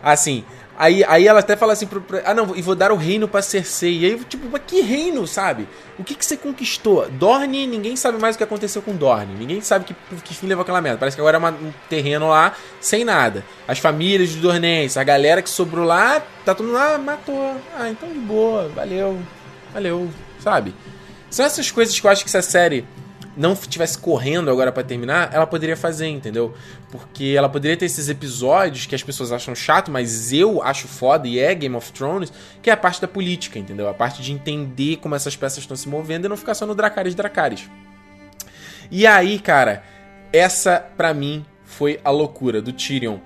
Assim, 0.02 0.46
Aí, 0.78 1.04
aí 1.06 1.28
ela 1.28 1.40
até 1.40 1.56
fala 1.56 1.74
assim, 1.74 1.88
pro, 1.88 2.00
pro, 2.00 2.22
ah 2.24 2.36
não, 2.36 2.56
e 2.56 2.62
vou 2.62 2.76
dar 2.76 2.92
o 2.92 2.96
reino 2.96 3.28
pra 3.28 3.42
Cersei. 3.42 3.98
E 3.98 4.06
aí, 4.06 4.20
tipo, 4.26 4.48
mas 4.48 4.62
que 4.66 4.82
reino, 4.82 5.26
sabe? 5.26 5.68
O 5.98 6.04
que, 6.04 6.14
que 6.14 6.24
você 6.24 6.38
conquistou? 6.38 7.10
Dorne, 7.10 7.66
ninguém 7.66 7.96
sabe 7.96 8.20
mais 8.20 8.36
o 8.36 8.38
que 8.38 8.44
aconteceu 8.44 8.84
com 8.84 8.96
Dorne. 8.96 9.34
Ninguém 9.34 9.60
sabe 9.60 9.86
que, 9.86 9.96
que 10.24 10.36
fim 10.36 10.46
levou 10.46 10.62
aquela 10.62 10.80
merda. 10.80 11.00
Parece 11.00 11.18
que 11.18 11.22
agora 11.22 11.38
é 11.38 11.40
uma, 11.40 11.50
um 11.50 11.74
terreno 11.90 12.30
lá 12.30 12.54
sem 12.80 13.04
nada. 13.04 13.44
As 13.68 13.80
famílias 13.80 14.30
de 14.30 14.38
Dornense, 14.38 15.00
a 15.00 15.04
galera 15.04 15.42
que 15.42 15.50
sobrou 15.50 15.84
lá, 15.84 16.22
tá 16.46 16.54
todo 16.54 16.68
mundo 16.68 16.76
lá, 16.76 16.94
ah, 16.94 16.98
matou. 17.00 17.56
Ah, 17.76 17.90
então 17.90 18.08
de 18.10 18.20
boa, 18.20 18.70
valeu, 18.70 19.20
valeu, 19.74 20.08
sabe? 20.40 20.76
São 21.28 21.44
essas 21.44 21.72
coisas 21.72 22.00
que 22.00 22.06
eu 22.06 22.12
acho 22.12 22.24
que 22.24 22.30
essa 22.30 22.44
série 22.44 22.86
não 23.38 23.56
tivesse 23.56 23.98
correndo 23.98 24.50
agora 24.50 24.72
para 24.72 24.84
terminar, 24.84 25.30
ela 25.32 25.46
poderia 25.46 25.78
fazer, 25.78 26.08
entendeu? 26.08 26.54
Porque 26.90 27.36
ela 27.38 27.48
poderia 27.48 27.78
ter 27.78 27.86
esses 27.86 28.10
episódios 28.10 28.88
que 28.88 28.96
as 28.96 29.04
pessoas 29.04 29.32
acham 29.32 29.54
chato, 29.54 29.92
mas 29.92 30.34
eu 30.34 30.62
acho 30.64 30.88
foda 30.88 31.28
e 31.28 31.38
é 31.38 31.54
Game 31.54 31.76
of 31.76 31.92
Thrones, 31.94 32.34
que 32.62 32.70
é 32.70 32.74
a 32.74 32.78
parte 32.78 33.00
da 33.00 33.08
política, 33.08 33.60
entendeu? 33.60 33.88
A 33.88 33.94
parte 33.94 34.22
de 34.22 34.34
entender 34.34 34.98
como 34.98 35.14
essas 35.14 35.36
peças 35.36 35.60
estão 35.60 35.78
se 35.78 35.88
movendo 35.88 36.26
e 36.26 36.30
não 36.30 36.36
ficar 36.36 36.56
só 36.56 36.66
no 36.66 36.74
Dracarys 36.74 37.14
Dracarys. 37.14 37.70
E 38.90 39.06
aí, 39.06 39.38
cara, 39.38 39.84
essa 40.34 40.80
para 40.98 41.14
mim 41.14 41.46
foi 41.64 42.00
a 42.04 42.10
loucura 42.10 42.62
do 42.62 42.74
Tyrion. 42.74 43.18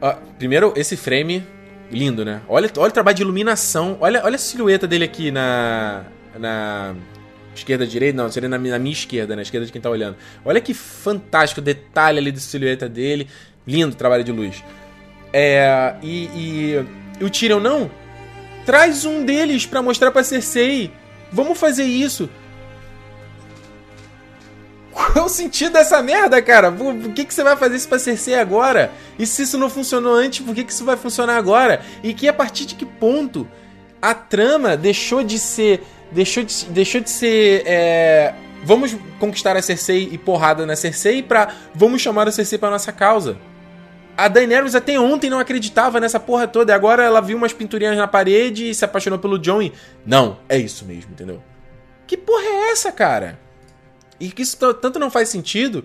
Uh, 0.00 0.16
primeiro, 0.38 0.72
esse 0.76 0.96
frame 0.96 1.44
lindo, 1.90 2.24
né? 2.24 2.42
Olha, 2.48 2.70
olha 2.76 2.88
o 2.88 2.92
trabalho 2.92 3.16
de 3.16 3.22
iluminação, 3.22 3.96
olha, 4.00 4.22
olha 4.24 4.36
a 4.36 4.38
silhueta 4.38 4.86
dele 4.86 5.04
aqui 5.04 5.30
na 5.30 6.04
na 6.38 6.94
esquerda, 7.58 7.86
direita, 7.86 8.16
não, 8.16 8.30
seria 8.30 8.48
na, 8.48 8.58
minha 8.58 8.78
esquerda, 8.90 9.34
na 9.34 9.36
né? 9.36 9.42
esquerda 9.42 9.66
de 9.66 9.72
quem 9.72 9.80
tá 9.80 9.90
olhando. 9.90 10.16
Olha 10.44 10.60
que 10.60 10.74
fantástico 10.74 11.60
detalhe 11.60 12.18
ali 12.18 12.32
da 12.32 12.40
silhueta 12.40 12.88
dele. 12.88 13.28
Lindo 13.66 13.94
trabalho 13.94 14.24
de 14.24 14.32
luz. 14.32 14.64
É, 15.32 15.94
e, 16.02 16.24
e, 16.34 16.86
e 17.20 17.24
o 17.24 17.28
Tyrion, 17.28 17.60
não, 17.60 17.90
traz 18.64 19.04
um 19.04 19.24
deles 19.24 19.66
para 19.66 19.82
mostrar 19.82 20.10
pra 20.10 20.24
Cersei. 20.24 20.90
Vamos 21.30 21.58
fazer 21.58 21.84
isso. 21.84 22.30
Qual 24.90 25.12
é 25.14 25.20
o 25.20 25.28
sentido 25.28 25.74
dessa 25.74 26.02
merda, 26.02 26.42
cara? 26.42 26.72
Por, 26.72 27.12
que, 27.12 27.24
que 27.24 27.32
você 27.32 27.44
vai 27.44 27.56
fazer 27.56 27.76
isso 27.76 27.88
pra 27.88 27.98
Cersei 27.98 28.34
agora? 28.34 28.90
E 29.18 29.26
se 29.26 29.42
isso 29.42 29.56
não 29.56 29.70
funcionou 29.70 30.14
antes, 30.14 30.44
por 30.44 30.54
que, 30.54 30.64
que 30.64 30.72
isso 30.72 30.84
vai 30.84 30.96
funcionar 30.96 31.36
agora? 31.36 31.82
E 32.02 32.12
que 32.12 32.26
a 32.26 32.32
partir 32.32 32.66
de 32.66 32.74
que 32.74 32.84
ponto 32.84 33.46
a 34.00 34.14
trama 34.14 34.76
deixou 34.76 35.22
de 35.22 35.38
ser 35.38 35.82
deixou 36.10 36.42
de, 36.42 36.64
deixou 36.66 37.00
de 37.00 37.10
ser. 37.10 37.62
É, 37.66 38.34
vamos 38.64 38.96
conquistar 39.18 39.56
a 39.56 39.62
Cersei 39.62 40.08
e 40.12 40.18
porrada 40.18 40.66
na 40.66 40.76
Cersei 40.76 41.22
pra 41.22 41.54
vamos 41.74 42.00
chamar 42.02 42.28
a 42.28 42.32
Cersei 42.32 42.58
pra 42.58 42.70
nossa 42.70 42.92
causa. 42.92 43.38
A 44.16 44.26
Daenerys 44.26 44.74
até 44.74 44.98
ontem 44.98 45.30
não 45.30 45.38
acreditava 45.38 46.00
nessa 46.00 46.18
porra 46.18 46.48
toda, 46.48 46.72
e 46.72 46.74
agora 46.74 47.04
ela 47.04 47.20
viu 47.20 47.36
umas 47.36 47.52
pinturinhas 47.52 47.96
na 47.96 48.08
parede 48.08 48.70
e 48.70 48.74
se 48.74 48.84
apaixonou 48.84 49.18
pelo 49.18 49.38
Jon 49.38 49.62
e. 49.62 49.72
Não, 50.04 50.40
é 50.48 50.58
isso 50.58 50.84
mesmo, 50.84 51.12
entendeu? 51.12 51.40
Que 52.04 52.16
porra 52.16 52.42
é 52.42 52.72
essa, 52.72 52.90
cara? 52.90 53.38
E 54.18 54.30
que 54.30 54.42
isso 54.42 54.56
tanto 54.74 54.98
não 54.98 55.08
faz 55.08 55.28
sentido, 55.28 55.84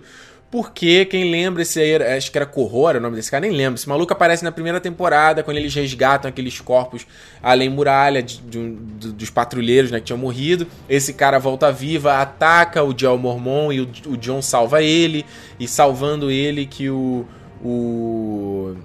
porque 0.50 1.04
quem 1.04 1.30
lembra 1.30 1.62
esse 1.62 1.80
aí, 1.80 1.96
acho 2.16 2.30
que 2.30 2.38
era 2.38 2.46
Corrora 2.46 2.98
o 2.98 3.00
nome 3.00 3.16
desse 3.16 3.30
cara, 3.30 3.40
nem 3.40 3.50
lembro. 3.50 3.74
Esse 3.74 3.88
maluco 3.88 4.12
aparece 4.12 4.44
na 4.44 4.52
primeira 4.52 4.80
temporada, 4.80 5.42
quando 5.42 5.56
eles 5.56 5.74
resgatam 5.74 6.28
aqueles 6.28 6.60
corpos 6.60 7.06
além 7.42 7.68
muralha 7.68 8.22
de, 8.22 8.38
de, 8.38 8.76
de, 8.76 9.12
dos 9.12 9.30
patrulheiros 9.30 9.90
né, 9.90 9.98
que 9.98 10.06
tinham 10.06 10.18
morrido. 10.18 10.66
Esse 10.88 11.12
cara 11.12 11.38
volta 11.38 11.72
viva, 11.72 12.20
ataca 12.20 12.84
o 12.84 12.96
Joel 12.96 13.18
Mormon 13.18 13.72
e 13.72 13.80
o, 13.80 13.88
o 14.06 14.16
John 14.16 14.40
salva 14.40 14.80
ele. 14.82 15.26
E 15.58 15.66
salvando 15.66 16.30
ele 16.30 16.66
que 16.66 16.88
o. 16.88 17.26
O. 17.62 18.76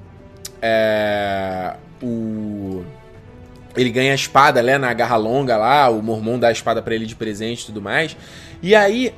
É, 0.61 1.75
o 2.01 2.83
ele 3.75 3.91
ganha 3.91 4.11
a 4.11 4.15
espada, 4.15 4.61
né, 4.63 4.77
na 4.77 4.91
garra 4.93 5.15
longa 5.15 5.55
lá, 5.55 5.89
o 5.89 6.01
Mormon 6.01 6.39
dá 6.39 6.47
a 6.47 6.51
espada 6.51 6.81
para 6.81 6.95
ele 6.95 7.05
de 7.05 7.15
presente 7.15 7.61
e 7.61 7.65
tudo 7.67 7.81
mais. 7.81 8.17
E 8.61 8.75
aí 8.75 9.13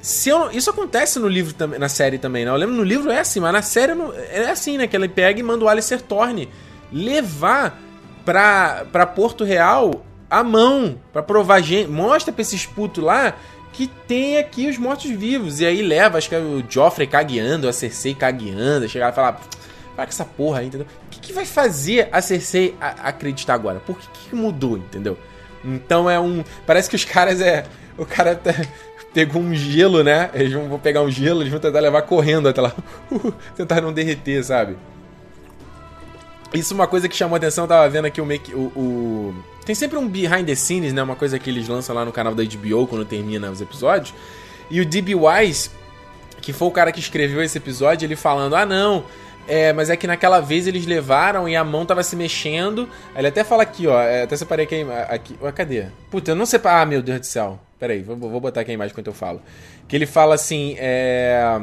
se 0.00 0.28
eu, 0.28 0.50
isso 0.50 0.70
acontece 0.70 1.18
no 1.18 1.28
livro 1.28 1.54
na 1.78 1.88
série 1.88 2.18
também, 2.18 2.44
né? 2.44 2.50
Eu 2.50 2.56
lembro 2.56 2.74
no 2.74 2.84
livro 2.84 3.10
é 3.10 3.20
assim, 3.20 3.40
mas 3.40 3.52
na 3.52 3.62
série 3.62 3.94
não, 3.94 4.12
é 4.14 4.50
assim, 4.50 4.78
né? 4.78 4.86
Que 4.86 4.96
ela 4.96 5.08
pega 5.08 5.40
e 5.40 5.42
manda 5.42 5.64
o 5.64 5.68
Alistair 5.68 6.00
Thorne 6.00 6.48
levar 6.92 7.78
pra, 8.24 8.86
pra 8.90 9.06
Porto 9.06 9.44
Real 9.44 10.04
a 10.30 10.44
mão 10.44 10.98
para 11.12 11.22
provar 11.22 11.60
gente. 11.60 11.90
Mostra 11.90 12.32
pra 12.32 12.42
esses 12.42 12.64
putos 12.66 13.02
lá 13.02 13.34
que 13.72 13.86
tem 13.86 14.38
aqui 14.38 14.68
os 14.68 14.78
mortos-vivos. 14.78 15.60
E 15.60 15.66
aí 15.66 15.82
leva, 15.82 16.18
acho 16.18 16.28
que 16.28 16.34
é 16.34 16.38
o 16.38 16.64
Joffrey 16.68 17.06
cagueando, 17.06 17.68
a 17.68 17.72
Cersei 17.72 18.14
cagueando, 18.14 18.88
chegar 18.88 19.12
e 19.12 19.14
falar. 19.14 19.40
para 19.94 20.06
com 20.06 20.10
essa 20.10 20.24
porra 20.24 20.60
aí, 20.60 20.66
entendeu? 20.66 20.86
O 21.06 21.10
que, 21.10 21.20
que 21.20 21.32
vai 21.32 21.44
fazer 21.44 22.08
a 22.12 22.20
Cersei 22.20 22.76
a, 22.80 23.08
acreditar 23.08 23.54
agora? 23.54 23.80
Por 23.80 23.98
que, 23.98 24.28
que 24.30 24.36
mudou, 24.36 24.76
entendeu? 24.76 25.18
Então 25.64 26.08
é 26.08 26.18
um. 26.20 26.44
Parece 26.66 26.88
que 26.88 26.96
os 26.96 27.04
caras 27.04 27.40
é. 27.40 27.64
O 27.96 28.06
cara 28.06 28.36
tá, 28.36 28.52
pegou 29.12 29.40
um 29.40 29.54
gelo, 29.54 30.02
né? 30.02 30.30
Eles 30.34 30.52
vão 30.52 30.78
pegar 30.78 31.02
um 31.02 31.10
gelo, 31.10 31.42
eles 31.42 31.50
vão 31.50 31.60
tentar 31.60 31.80
levar 31.80 32.02
correndo 32.02 32.48
até 32.48 32.60
lá. 32.60 32.72
tentar 33.56 33.80
não 33.80 33.92
derreter, 33.92 34.42
sabe? 34.44 34.76
Isso 36.52 36.72
é 36.72 36.76
uma 36.76 36.86
coisa 36.86 37.08
que 37.08 37.16
chamou 37.16 37.36
atenção, 37.36 37.64
eu 37.64 37.68
tava 37.68 37.88
vendo 37.88 38.06
aqui 38.06 38.20
o 38.20 38.26
make. 38.26 38.54
O, 38.54 38.72
o, 38.74 39.34
Tem 39.66 39.74
sempre 39.74 39.98
um 39.98 40.08
behind 40.08 40.46
the 40.46 40.54
scenes, 40.54 40.92
né? 40.92 41.02
Uma 41.02 41.16
coisa 41.16 41.38
que 41.38 41.50
eles 41.50 41.68
lançam 41.68 41.94
lá 41.94 42.04
no 42.04 42.12
canal 42.12 42.34
da 42.34 42.42
HBO 42.42 42.86
quando 42.86 43.04
termina 43.04 43.50
os 43.50 43.60
episódios. 43.60 44.14
E 44.70 44.80
o 44.80 44.86
D.B. 44.86 45.14
Wise, 45.14 45.70
que 46.40 46.52
foi 46.52 46.68
o 46.68 46.70
cara 46.70 46.90
que 46.90 47.00
escreveu 47.00 47.42
esse 47.42 47.58
episódio, 47.58 48.06
ele 48.06 48.16
falando: 48.16 48.56
ah, 48.56 48.64
não. 48.64 49.04
É, 49.48 49.72
mas 49.72 49.88
é 49.88 49.96
que 49.96 50.06
naquela 50.06 50.40
vez 50.40 50.66
eles 50.66 50.84
levaram 50.84 51.48
e 51.48 51.56
a 51.56 51.64
mão 51.64 51.86
tava 51.86 52.02
se 52.02 52.14
mexendo. 52.14 52.86
Ele 53.16 53.28
até 53.28 53.42
fala 53.42 53.62
aqui, 53.62 53.86
ó. 53.86 54.00
É, 54.00 54.22
até 54.24 54.36
separei 54.36 54.66
aqui. 54.66 54.86
aqui 55.08 55.36
ué, 55.40 55.50
cadê? 55.50 55.86
Puta, 56.10 56.32
eu 56.32 56.36
não 56.36 56.44
sei. 56.44 56.60
Ah, 56.64 56.84
meu 56.84 57.02
Deus 57.02 57.20
do 57.20 57.26
céu. 57.26 57.58
Pera 57.78 57.94
aí, 57.94 58.02
vou, 58.02 58.16
vou 58.16 58.40
botar 58.40 58.60
aqui 58.60 58.70
a 58.70 58.74
imagem 58.74 58.92
enquanto 58.92 59.06
eu 59.06 59.14
falo. 59.14 59.40
Que 59.88 59.96
ele 59.96 60.04
fala 60.04 60.34
assim: 60.34 60.76
é. 60.78 61.58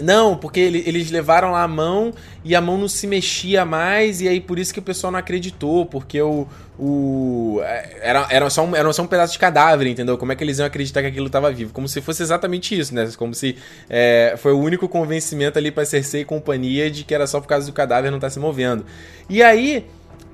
Não, 0.00 0.36
porque 0.36 0.60
ele, 0.60 0.82
eles 0.86 1.10
levaram 1.10 1.52
lá 1.52 1.62
a 1.62 1.68
mão 1.68 2.12
e 2.44 2.54
a 2.54 2.60
mão 2.60 2.76
não 2.76 2.88
se 2.88 3.06
mexia 3.06 3.64
mais, 3.64 4.20
e 4.20 4.28
aí 4.28 4.40
por 4.40 4.58
isso 4.58 4.72
que 4.72 4.78
o 4.78 4.82
pessoal 4.82 5.10
não 5.10 5.18
acreditou, 5.18 5.86
porque 5.86 6.20
o. 6.20 6.46
o 6.78 7.60
era, 8.00 8.26
era, 8.30 8.50
só 8.50 8.64
um, 8.64 8.76
era 8.76 8.92
só 8.92 9.02
um 9.02 9.06
pedaço 9.06 9.32
de 9.32 9.38
cadáver, 9.38 9.86
entendeu? 9.86 10.18
Como 10.18 10.32
é 10.32 10.36
que 10.36 10.44
eles 10.44 10.58
iam 10.58 10.66
acreditar 10.66 11.00
que 11.00 11.08
aquilo 11.08 11.26
estava 11.26 11.50
vivo? 11.50 11.72
Como 11.72 11.88
se 11.88 12.00
fosse 12.00 12.22
exatamente 12.22 12.78
isso, 12.78 12.94
né? 12.94 13.10
Como 13.16 13.34
se 13.34 13.56
é, 13.88 14.34
foi 14.36 14.52
o 14.52 14.58
único 14.58 14.88
convencimento 14.88 15.58
ali 15.58 15.70
para 15.70 15.84
Cersei 15.84 16.22
e 16.22 16.24
companhia 16.24 16.90
de 16.90 17.04
que 17.04 17.14
era 17.14 17.26
só 17.26 17.40
por 17.40 17.48
causa 17.48 17.66
do 17.66 17.72
cadáver 17.72 18.10
não 18.10 18.18
estar 18.18 18.28
tá 18.28 18.30
se 18.30 18.38
movendo. 18.38 18.84
E 19.28 19.42
aí 19.42 19.86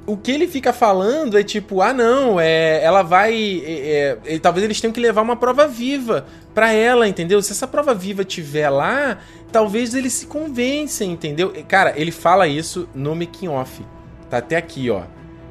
o 0.06 0.16
que 0.16 0.32
ele 0.32 0.48
fica 0.48 0.72
falando 0.72 1.38
é 1.38 1.44
tipo, 1.44 1.80
ah 1.80 1.92
não, 1.92 2.40
é, 2.40 2.82
ela 2.82 3.02
vai, 3.02 3.62
é, 3.64 4.18
é, 4.24 4.38
talvez 4.38 4.64
eles 4.64 4.80
tenham 4.80 4.92
que 4.92 5.00
levar 5.00 5.22
uma 5.22 5.36
prova 5.36 5.66
viva 5.66 6.26
para 6.54 6.72
ela, 6.72 7.06
entendeu? 7.06 7.40
Se 7.40 7.52
essa 7.52 7.66
prova 7.68 7.94
viva 7.94 8.24
tiver 8.24 8.68
lá, 8.68 9.18
talvez 9.52 9.94
eles 9.94 10.12
se 10.12 10.26
convencem, 10.26 11.12
entendeu? 11.12 11.52
Cara, 11.68 11.92
ele 11.96 12.10
fala 12.10 12.48
isso 12.48 12.88
no 12.94 13.14
making 13.14 13.48
off, 13.48 13.84
tá 14.28 14.38
até 14.38 14.56
aqui, 14.56 14.90
ó. 14.90 15.02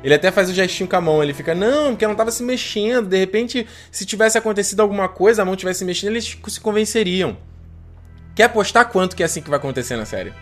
Ele 0.04 0.16
até 0.16 0.32
faz 0.32 0.50
o 0.50 0.54
gestinho 0.54 0.90
com 0.90 0.96
a 0.96 1.02
mão, 1.02 1.24
ele 1.24 1.34
fica, 1.34 1.56
não, 1.56 1.92
porque 1.92 2.04
ela 2.04 2.12
não 2.12 2.18
tava 2.18 2.32
se 2.32 2.44
mexendo, 2.44 3.08
de 3.08 3.18
repente, 3.18 3.68
se 3.92 4.06
tivesse 4.06 4.38
acontecido 4.38 4.82
alguma 4.82 5.08
coisa, 5.08 5.44
a 5.44 5.46
mão 5.46 5.56
tivesse 5.56 5.80
se 5.80 5.86
mexendo, 5.86 6.10
eles 6.10 6.38
se 6.48 6.60
convenceriam. 6.60 7.38
Quer 8.36 8.46
apostar 8.46 8.90
quanto 8.90 9.16
que 9.16 9.24
é 9.24 9.26
assim 9.26 9.42
que 9.42 9.50
vai 9.50 9.60
acontecer 9.60 9.96
na 9.96 10.06
série? 10.06 10.34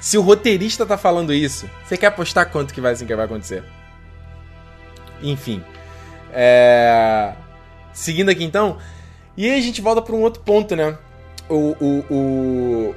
Se 0.00 0.16
o 0.16 0.22
roteirista 0.22 0.86
tá 0.86 0.96
falando 0.96 1.32
isso, 1.32 1.68
você 1.84 1.96
quer 1.96 2.06
apostar 2.06 2.50
quanto 2.50 2.72
que 2.72 2.80
vai 2.80 2.92
assim 2.92 3.04
que 3.04 3.14
vai 3.14 3.26
acontecer? 3.26 3.62
Enfim. 5.22 5.62
É... 6.32 7.32
Seguindo 7.92 8.30
aqui 8.30 8.42
então. 8.42 8.78
E 9.36 9.48
aí 9.48 9.58
a 9.58 9.62
gente 9.62 9.80
volta 9.82 10.00
para 10.00 10.14
um 10.14 10.22
outro 10.22 10.42
ponto, 10.42 10.74
né? 10.74 10.96
O, 11.48 11.76
o, 11.80 12.04
o, 12.10 12.94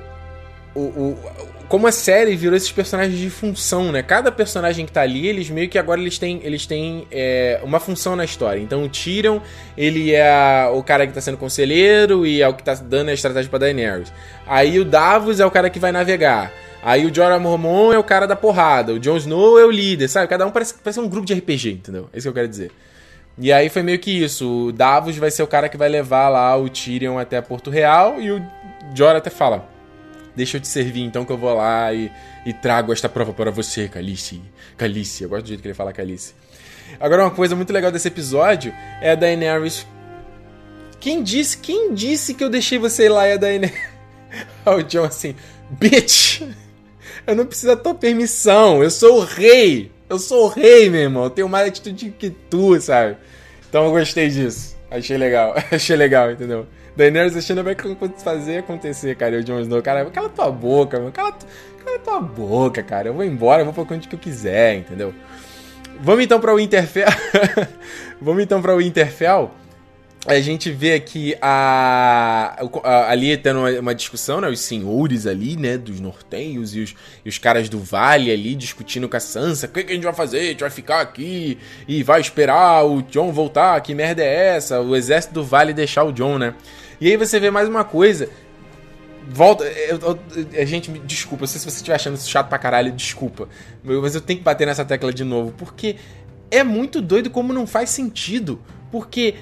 o, 0.76 0.80
o, 0.80 1.20
como 1.68 1.88
a 1.88 1.92
série 1.92 2.36
virou 2.36 2.56
esses 2.56 2.72
personagens 2.72 3.20
de 3.20 3.30
função, 3.30 3.92
né? 3.92 4.02
Cada 4.02 4.32
personagem 4.32 4.86
que 4.86 4.92
tá 4.92 5.02
ali, 5.02 5.28
eles 5.28 5.50
meio 5.50 5.68
que 5.68 5.78
agora 5.78 6.00
eles 6.00 6.18
têm, 6.18 6.40
eles 6.44 6.66
têm 6.66 7.08
é, 7.12 7.60
uma 7.64 7.80
função 7.80 8.16
na 8.16 8.24
história. 8.24 8.62
Então 8.62 8.84
o 8.84 8.90
Tyrion, 8.90 9.40
ele 9.76 10.14
é 10.14 10.68
o 10.72 10.82
cara 10.84 11.06
que 11.06 11.14
tá 11.14 11.20
sendo 11.20 11.38
conselheiro 11.38 12.26
e 12.26 12.42
é 12.42 12.48
o 12.48 12.54
que 12.54 12.64
tá 12.64 12.76
dando 12.76 13.10
a 13.10 13.14
estratégia 13.14 13.50
pra 13.50 13.60
Daenerys. 13.60 14.14
Aí 14.48 14.80
o 14.80 14.86
Davos 14.86 15.40
é 15.40 15.46
o 15.46 15.52
cara 15.52 15.70
que 15.70 15.80
vai 15.80 15.92
navegar. 15.92 16.52
Aí 16.84 17.06
o 17.06 17.16
Jorah 17.16 17.40
Mormon 17.40 17.94
é 17.94 17.98
o 17.98 18.04
cara 18.04 18.28
da 18.28 18.36
porrada, 18.36 18.94
o 18.94 19.00
Jon 19.00 19.16
Snow 19.16 19.58
é 19.58 19.66
o 19.66 19.72
líder, 19.72 20.10
sabe? 20.10 20.28
Cada 20.28 20.46
um 20.46 20.52
parece, 20.52 20.74
parece 20.74 21.00
um 21.00 21.08
grupo 21.08 21.26
de 21.26 21.34
RPG, 21.34 21.72
entendeu? 21.72 22.10
É 22.12 22.18
isso 22.18 22.26
que 22.26 22.30
eu 22.30 22.34
quero 22.34 22.48
dizer. 22.50 22.72
E 23.38 23.54
aí 23.54 23.70
foi 23.70 23.82
meio 23.82 23.98
que 23.98 24.12
isso. 24.12 24.68
O 24.68 24.72
Davos 24.74 25.16
vai 25.18 25.32
ser 25.32 25.44
o 25.44 25.48
cara 25.48 25.70
que 25.70 25.78
vai 25.78 25.88
levar 25.88 26.28
lá 26.28 26.56
o 26.58 26.70
Tyrion 26.70 27.18
até 27.18 27.42
Porto 27.42 27.70
Real 27.70 28.22
e 28.22 28.32
o 28.32 28.46
Jorah 28.94 29.20
até 29.20 29.30
fala: 29.30 29.68
Deixa 30.36 30.58
eu 30.58 30.62
te 30.62 30.68
servir 30.68 31.02
então 31.02 31.24
que 31.24 31.32
eu 31.32 31.38
vou 31.38 31.54
lá 31.54 31.94
e, 31.94 32.12
e 32.46 32.52
trago 32.52 32.92
esta 32.92 33.08
prova 33.08 33.34
para 33.34 33.50
você, 33.50 33.88
Calice. 33.88 34.42
Calice, 34.78 35.24
eu 35.24 35.30
gosto 35.30 35.44
do 35.44 35.48
jeito 35.48 35.62
que 35.62 35.68
ele 35.68 35.74
fala 35.74 35.94
Calice. 35.94 36.34
Agora, 37.00 37.24
uma 37.24 37.32
coisa 37.32 37.56
muito 37.56 37.72
legal 37.72 37.92
desse 37.92 38.10
episódio 38.10 38.74
é 39.02 39.12
a 39.12 39.16
Daenerys. 39.16 39.88
Quem 41.00 41.24
disse, 41.24 41.58
quem 41.58 41.94
disse 41.94 42.34
que 42.34 42.44
eu 42.44 42.50
deixei 42.50 42.78
você 42.78 43.06
ir 43.06 43.10
lá 43.10 43.28
e 43.28 43.32
a 43.32 43.38
Daenerys. 43.38 43.80
o 44.66 44.82
Jon 44.82 45.06
assim, 45.06 45.36
bitch! 45.72 46.42
Eu 47.26 47.36
não 47.36 47.46
preciso 47.46 47.68
da 47.68 47.76
tua 47.76 47.96
permissão. 47.96 48.84
Eu 48.84 48.92
sou 48.92 49.20
o 49.20 49.24
rei. 49.24 49.92
Eu 50.10 50.20
sou 50.20 50.46
o 50.46 50.48
rei, 50.50 50.90
meu 50.90 51.02
irmão. 51.02 51.24
Eu 51.26 51.30
tenho 51.30 51.50
mais 51.50 51.68
atitude 51.68 52.14
que 52.18 52.30
tu, 52.30 52.80
sabe? 52.80 53.18
Então 53.70 53.86
eu 53.86 53.92
gostei 53.92 54.30
disso. 54.30 54.76
Achei 54.92 55.18
legal. 55.18 55.56
Achei 55.72 55.96
legal, 55.96 56.32
entendeu? 56.32 56.68
Daenerys 56.96 57.36
achando 57.36 57.64
vai 57.64 57.76
fazer 58.24 58.60
acontecer, 58.60 59.16
cara. 59.16 59.36
E 59.36 59.40
o 59.40 59.44
Jon 59.44 59.60
Snow, 59.62 59.82
cara, 59.82 60.06
cala 60.12 60.30
tua 60.30 60.52
boca, 60.52 61.00
mano. 61.00 61.12
Cala, 61.12 61.34
cala 61.84 62.00
tua 62.00 62.20
boca, 62.20 62.84
cara. 62.84 63.08
Eu 63.08 63.14
vou 63.14 63.24
embora, 63.24 63.62
eu 63.62 63.66
vou 63.72 63.86
pra 63.86 63.96
onde 63.96 64.08
que 64.08 64.16
eu 64.16 64.20
quiser, 64.20 64.76
entendeu? 64.76 65.14
Vamos 66.00 66.24
então 66.24 66.40
pra 66.40 66.54
Winterfell. 66.54 67.08
Vamos 68.22 68.44
então 68.44 68.62
pra 68.62 68.76
Winterfell 68.76 69.52
a 70.26 70.40
gente 70.40 70.72
vê 70.72 70.94
aqui 70.94 71.36
a, 71.42 72.56
a, 72.84 73.12
ali 73.12 73.36
tendo 73.36 73.60
uma, 73.60 73.80
uma, 73.80 73.96
discussão, 73.96 74.40
né? 74.40 74.48
Os 74.48 74.62
senhores 74.62 75.28
ali, 75.28 75.58
né? 75.58 75.78
Dos 75.78 76.00
nortenhos 76.00 76.74
e 76.76 76.80
os, 76.80 76.96
e 77.26 77.30
os 77.30 77.38
caras 77.38 77.68
do 77.68 77.78
vale 77.80 78.32
ali 78.32 78.56
discutindo 78.56 79.10
com 79.10 79.18
a 79.18 79.20
Sansa. 79.20 79.68
O 79.68 79.70
que, 79.70 79.84
que, 79.84 79.92
a 79.92 79.96
gente 79.96 80.06
vai 80.06 80.14
fazer? 80.14 80.40
A 80.40 80.44
gente 80.44 80.62
vai 80.62 80.70
ficar 80.70 81.02
aqui 81.02 81.58
e 81.88 82.04
vai 82.04 82.22
esperar 82.22 82.86
o 82.86 83.02
John 83.02 83.34
voltar? 83.34 83.80
Que 83.82 83.94
merda 83.94 84.24
é 84.24 84.56
essa? 84.56 84.80
O 84.80 84.96
exército 84.96 85.34
do 85.34 85.44
vale 85.44 85.74
deixar 85.74 86.06
o 86.06 86.14
John, 86.14 86.38
né? 86.38 86.56
E 87.02 87.10
aí 87.10 87.18
você 87.18 87.38
vê 87.38 87.52
mais 87.52 87.68
uma 87.68 87.84
coisa. 87.84 88.30
Volta. 89.28 89.66
Eu, 89.66 90.00
eu, 90.00 90.20
a 90.58 90.64
gente, 90.64 90.90
desculpa, 91.00 91.46
se 91.48 91.60
você 91.60 91.68
estiver 91.68 91.96
achando 91.96 92.16
isso 92.16 92.30
chato 92.30 92.48
pra 92.48 92.58
caralho, 92.58 92.94
desculpa. 92.94 93.50
Mas 93.84 94.16
eu 94.16 94.22
tenho 94.22 94.40
que 94.40 94.46
bater 94.46 94.66
nessa 94.66 94.86
tecla 94.86 95.12
de 95.12 95.26
novo. 95.26 95.52
Porque 95.58 95.98
é 96.50 96.64
muito 96.64 97.02
doido 97.02 97.30
como 97.30 97.52
não 97.52 97.68
faz 97.68 97.90
sentido. 97.90 98.62
Porque 98.90 99.36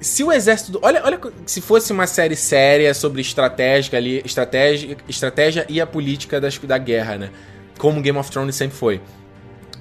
se 0.00 0.22
o 0.22 0.32
exército. 0.32 0.72
Do, 0.72 0.80
olha, 0.82 1.02
olha 1.04 1.20
se 1.46 1.60
fosse 1.60 1.92
uma 1.92 2.06
série 2.06 2.36
séria 2.36 2.94
sobre 2.94 3.20
estratégia 3.20 3.98
ali, 3.98 4.22
estratégia, 4.24 4.96
estratégia 5.08 5.66
e 5.68 5.80
a 5.80 5.86
política 5.86 6.40
das, 6.40 6.58
da 6.58 6.78
guerra, 6.78 7.16
né? 7.16 7.30
Como 7.78 8.00
Game 8.00 8.18
of 8.18 8.30
Thrones 8.30 8.54
sempre 8.54 8.76
foi. 8.76 9.00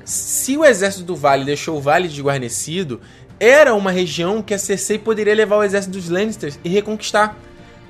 Se 0.04 0.58
o 0.58 0.64
exército 0.64 1.04
do 1.04 1.16
Vale 1.16 1.46
deixou 1.46 1.78
o 1.78 1.82
Vale 1.82 2.08
desguarnecido, 2.08 3.02
era 3.40 3.76
uma 3.76 3.92
região 3.92 4.42
que 4.42 4.54
a 4.54 4.58
Cersei 4.58 4.98
poderia 4.98 5.36
levar 5.36 5.58
o 5.58 5.64
exército 5.64 5.94
dos 5.98 6.10
Lannisters 6.10 6.60
e 6.64 6.70
reconquistar. 6.70 7.38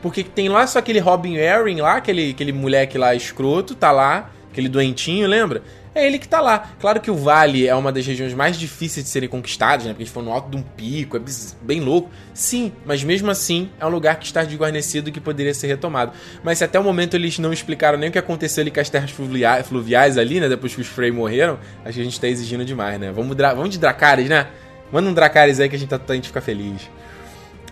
Porque 0.02 0.24
tem 0.24 0.50
lá 0.50 0.68
só 0.68 0.80
aquele 0.80 1.00
Robin 1.00 1.40
Arryn 1.40 1.82
lá, 1.82 1.98
aquele, 1.98 2.32
aquele 2.32 2.52
moleque 2.52 2.98
lá 2.98 3.16
escroto, 3.16 3.76
tá 3.76 3.92
lá, 3.92 4.30
aquele 4.52 4.70
doentinho, 4.70 5.28
lembra? 5.28 5.64
É 5.98 6.06
ele 6.06 6.20
que 6.20 6.28
tá 6.28 6.42
lá. 6.42 6.72
Claro 6.80 7.00
que 7.00 7.10
o 7.10 7.16
Vale 7.16 7.68
é 7.68 7.76
uma 7.76 7.92
das 7.92 8.06
regiões 8.06 8.34
mais 8.34 8.58
difíceis 8.58 9.06
de 9.06 9.10
serem 9.10 9.28
conquistadas, 9.28 9.86
né? 9.86 9.92
Porque 9.92 10.04
eles 10.04 10.12
foram 10.12 10.28
no 10.28 10.34
alto 10.34 10.50
de 10.50 10.58
um 10.58 10.62
pico, 10.62 11.18
é 11.18 11.22
bem 11.62 11.82
louco. 11.82 12.10
Sim, 12.34 12.72
mas 12.86 13.04
mesmo 13.04 13.30
assim 13.32 13.70
é 13.80 13.86
um 13.86 13.90
lugar 13.90 14.18
que 14.18 14.26
está 14.26 14.44
desguarnecido 14.44 15.10
e 15.10 15.12
que 15.12 15.20
poderia 15.20 15.54
ser 15.54 15.68
retomado. 15.68 16.12
Mas 16.44 16.60
se 16.60 16.64
até 16.64 16.80
o 16.80 16.84
momento 16.84 17.16
eles 17.16 17.40
não 17.40 17.52
explicaram 17.52 17.98
nem 17.98 18.10
o 18.10 18.12
que 18.12 18.20
aconteceu 18.20 18.62
ali 18.62 18.72
com 18.72 18.80
as 18.80 18.90
terras 18.90 19.12
fluviais 19.12 20.18
ali, 20.18 20.40
né? 20.40 20.48
Depois 20.48 20.74
que 20.74 20.82
os 20.82 20.88
Frey 20.88 21.12
morreram, 21.12 21.60
acho 21.84 21.96
que 21.96 22.02
a 22.02 22.04
gente 22.04 22.20
tá 22.20 22.28
exigindo 22.28 22.64
demais, 22.64 23.00
né? 23.00 23.12
Vamos, 23.12 23.36
vamos 23.36 23.70
de 23.70 23.80
Dracarys, 23.80 24.30
né? 24.30 24.48
Manda 24.92 25.10
um 25.10 25.14
Dracarys 25.14 25.60
aí 25.60 25.68
que 25.68 25.76
a 25.76 25.80
gente, 25.80 25.90
tá, 25.90 26.00
a 26.08 26.14
gente 26.14 26.28
fica 26.28 26.42
feliz. 26.42 26.90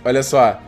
Olha 0.03 0.21
só. 0.21 0.59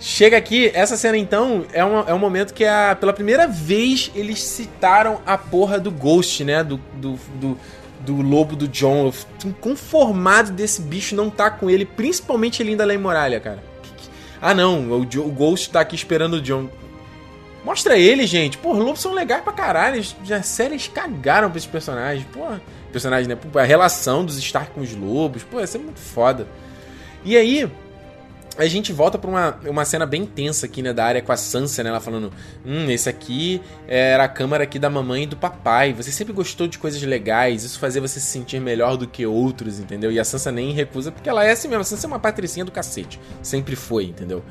Chega 0.00 0.38
aqui, 0.38 0.70
essa 0.72 0.96
cena 0.96 1.18
então 1.18 1.66
é, 1.74 1.84
uma, 1.84 2.04
é 2.08 2.14
um 2.14 2.18
momento 2.18 2.54
que 2.54 2.64
a, 2.64 2.96
pela 2.98 3.12
primeira 3.12 3.46
vez 3.46 4.10
eles 4.14 4.42
citaram 4.42 5.20
a 5.26 5.36
porra 5.36 5.78
do 5.78 5.90
Ghost, 5.90 6.42
né? 6.42 6.64
Do, 6.64 6.80
do, 6.94 7.20
do, 7.34 7.58
do 8.00 8.22
lobo 8.22 8.56
do 8.56 8.66
John. 8.66 9.08
Eu 9.08 9.14
tô 9.38 9.48
inconformado 9.48 10.52
desse 10.52 10.80
bicho 10.80 11.14
não 11.14 11.28
tá 11.28 11.50
com 11.50 11.68
ele, 11.68 11.84
principalmente 11.84 12.62
ele 12.62 12.72
indo 12.72 12.82
além 12.82 12.96
muralha, 12.96 13.38
cara. 13.40 13.62
Ah 14.40 14.54
não, 14.54 14.90
o, 14.90 15.02
o 15.02 15.30
Ghost 15.30 15.68
tá 15.70 15.80
aqui 15.80 15.96
esperando 15.96 16.34
o 16.34 16.40
John. 16.40 16.70
Mostra 17.62 17.98
ele, 17.98 18.26
gente. 18.26 18.56
Pô, 18.56 18.72
os 18.72 18.78
lobos 18.78 19.00
são 19.02 19.12
legais 19.12 19.44
pra 19.44 19.52
caralho. 19.52 19.96
Eles, 19.96 20.16
já 20.24 20.42
séries 20.42 20.88
cagaram 20.88 21.50
pra 21.50 21.58
esses 21.58 21.68
personagens. 21.68 22.26
Pô, 22.32 22.40
personagens, 22.90 23.28
né? 23.28 23.36
Pô, 23.36 23.58
a 23.58 23.64
relação 23.64 24.24
dos 24.24 24.38
Stark 24.38 24.70
com 24.70 24.80
os 24.80 24.94
lobos. 24.94 25.42
Pô, 25.42 25.60
isso 25.60 25.76
é 25.76 25.80
muito 25.80 26.00
foda. 26.00 26.46
E 27.22 27.36
aí, 27.36 27.70
a 28.68 28.70
gente 28.70 28.92
volta 28.92 29.18
pra 29.18 29.30
uma, 29.30 29.60
uma 29.66 29.84
cena 29.84 30.04
bem 30.04 30.26
tensa 30.26 30.66
aqui, 30.66 30.82
né, 30.82 30.92
da 30.92 31.04
área 31.04 31.22
com 31.22 31.32
a 31.32 31.36
Sansa, 31.36 31.82
né, 31.82 31.90
ela 31.90 32.00
falando, 32.00 32.32
hum, 32.64 32.90
esse 32.90 33.08
aqui 33.08 33.60
era 33.86 34.24
a 34.24 34.28
câmara 34.28 34.64
aqui 34.64 34.78
da 34.78 34.90
mamãe 34.90 35.22
e 35.22 35.26
do 35.26 35.36
papai, 35.36 35.92
você 35.92 36.10
sempre 36.10 36.32
gostou 36.32 36.66
de 36.66 36.78
coisas 36.78 37.02
legais, 37.02 37.64
isso 37.64 37.78
fazia 37.78 38.00
você 38.00 38.20
se 38.20 38.26
sentir 38.26 38.60
melhor 38.60 38.96
do 38.96 39.06
que 39.06 39.24
outros, 39.24 39.78
entendeu? 39.78 40.10
E 40.12 40.18
a 40.18 40.24
Sansa 40.24 40.50
nem 40.50 40.72
recusa, 40.72 41.10
porque 41.10 41.28
ela 41.28 41.44
é 41.44 41.52
assim 41.52 41.68
mesmo, 41.68 41.82
a 41.82 41.84
Sansa 41.84 42.06
é 42.06 42.08
uma 42.08 42.18
patricinha 42.18 42.64
do 42.64 42.72
cacete, 42.72 43.20
sempre 43.42 43.76
foi, 43.76 44.04
entendeu? 44.04 44.42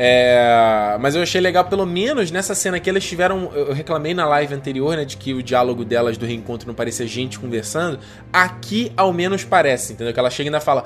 É, 0.00 0.96
mas 1.00 1.16
eu 1.16 1.22
achei 1.22 1.40
legal, 1.40 1.64
pelo 1.64 1.84
menos 1.84 2.30
nessa 2.30 2.54
cena 2.54 2.78
que 2.78 2.88
elas 2.88 3.04
tiveram. 3.04 3.50
Eu 3.52 3.72
reclamei 3.72 4.14
na 4.14 4.26
live 4.26 4.54
anterior, 4.54 4.96
né, 4.96 5.04
de 5.04 5.16
que 5.16 5.34
o 5.34 5.42
diálogo 5.42 5.84
delas 5.84 6.16
do 6.16 6.24
reencontro 6.24 6.68
não 6.68 6.74
parecia 6.74 7.04
gente 7.04 7.36
conversando. 7.36 7.98
Aqui, 8.32 8.92
ao 8.96 9.12
menos, 9.12 9.42
parece, 9.42 9.94
entendeu? 9.94 10.14
Que 10.14 10.20
ela 10.20 10.30
chega 10.30 10.46
e 10.46 10.50
ainda 10.50 10.60
fala. 10.60 10.84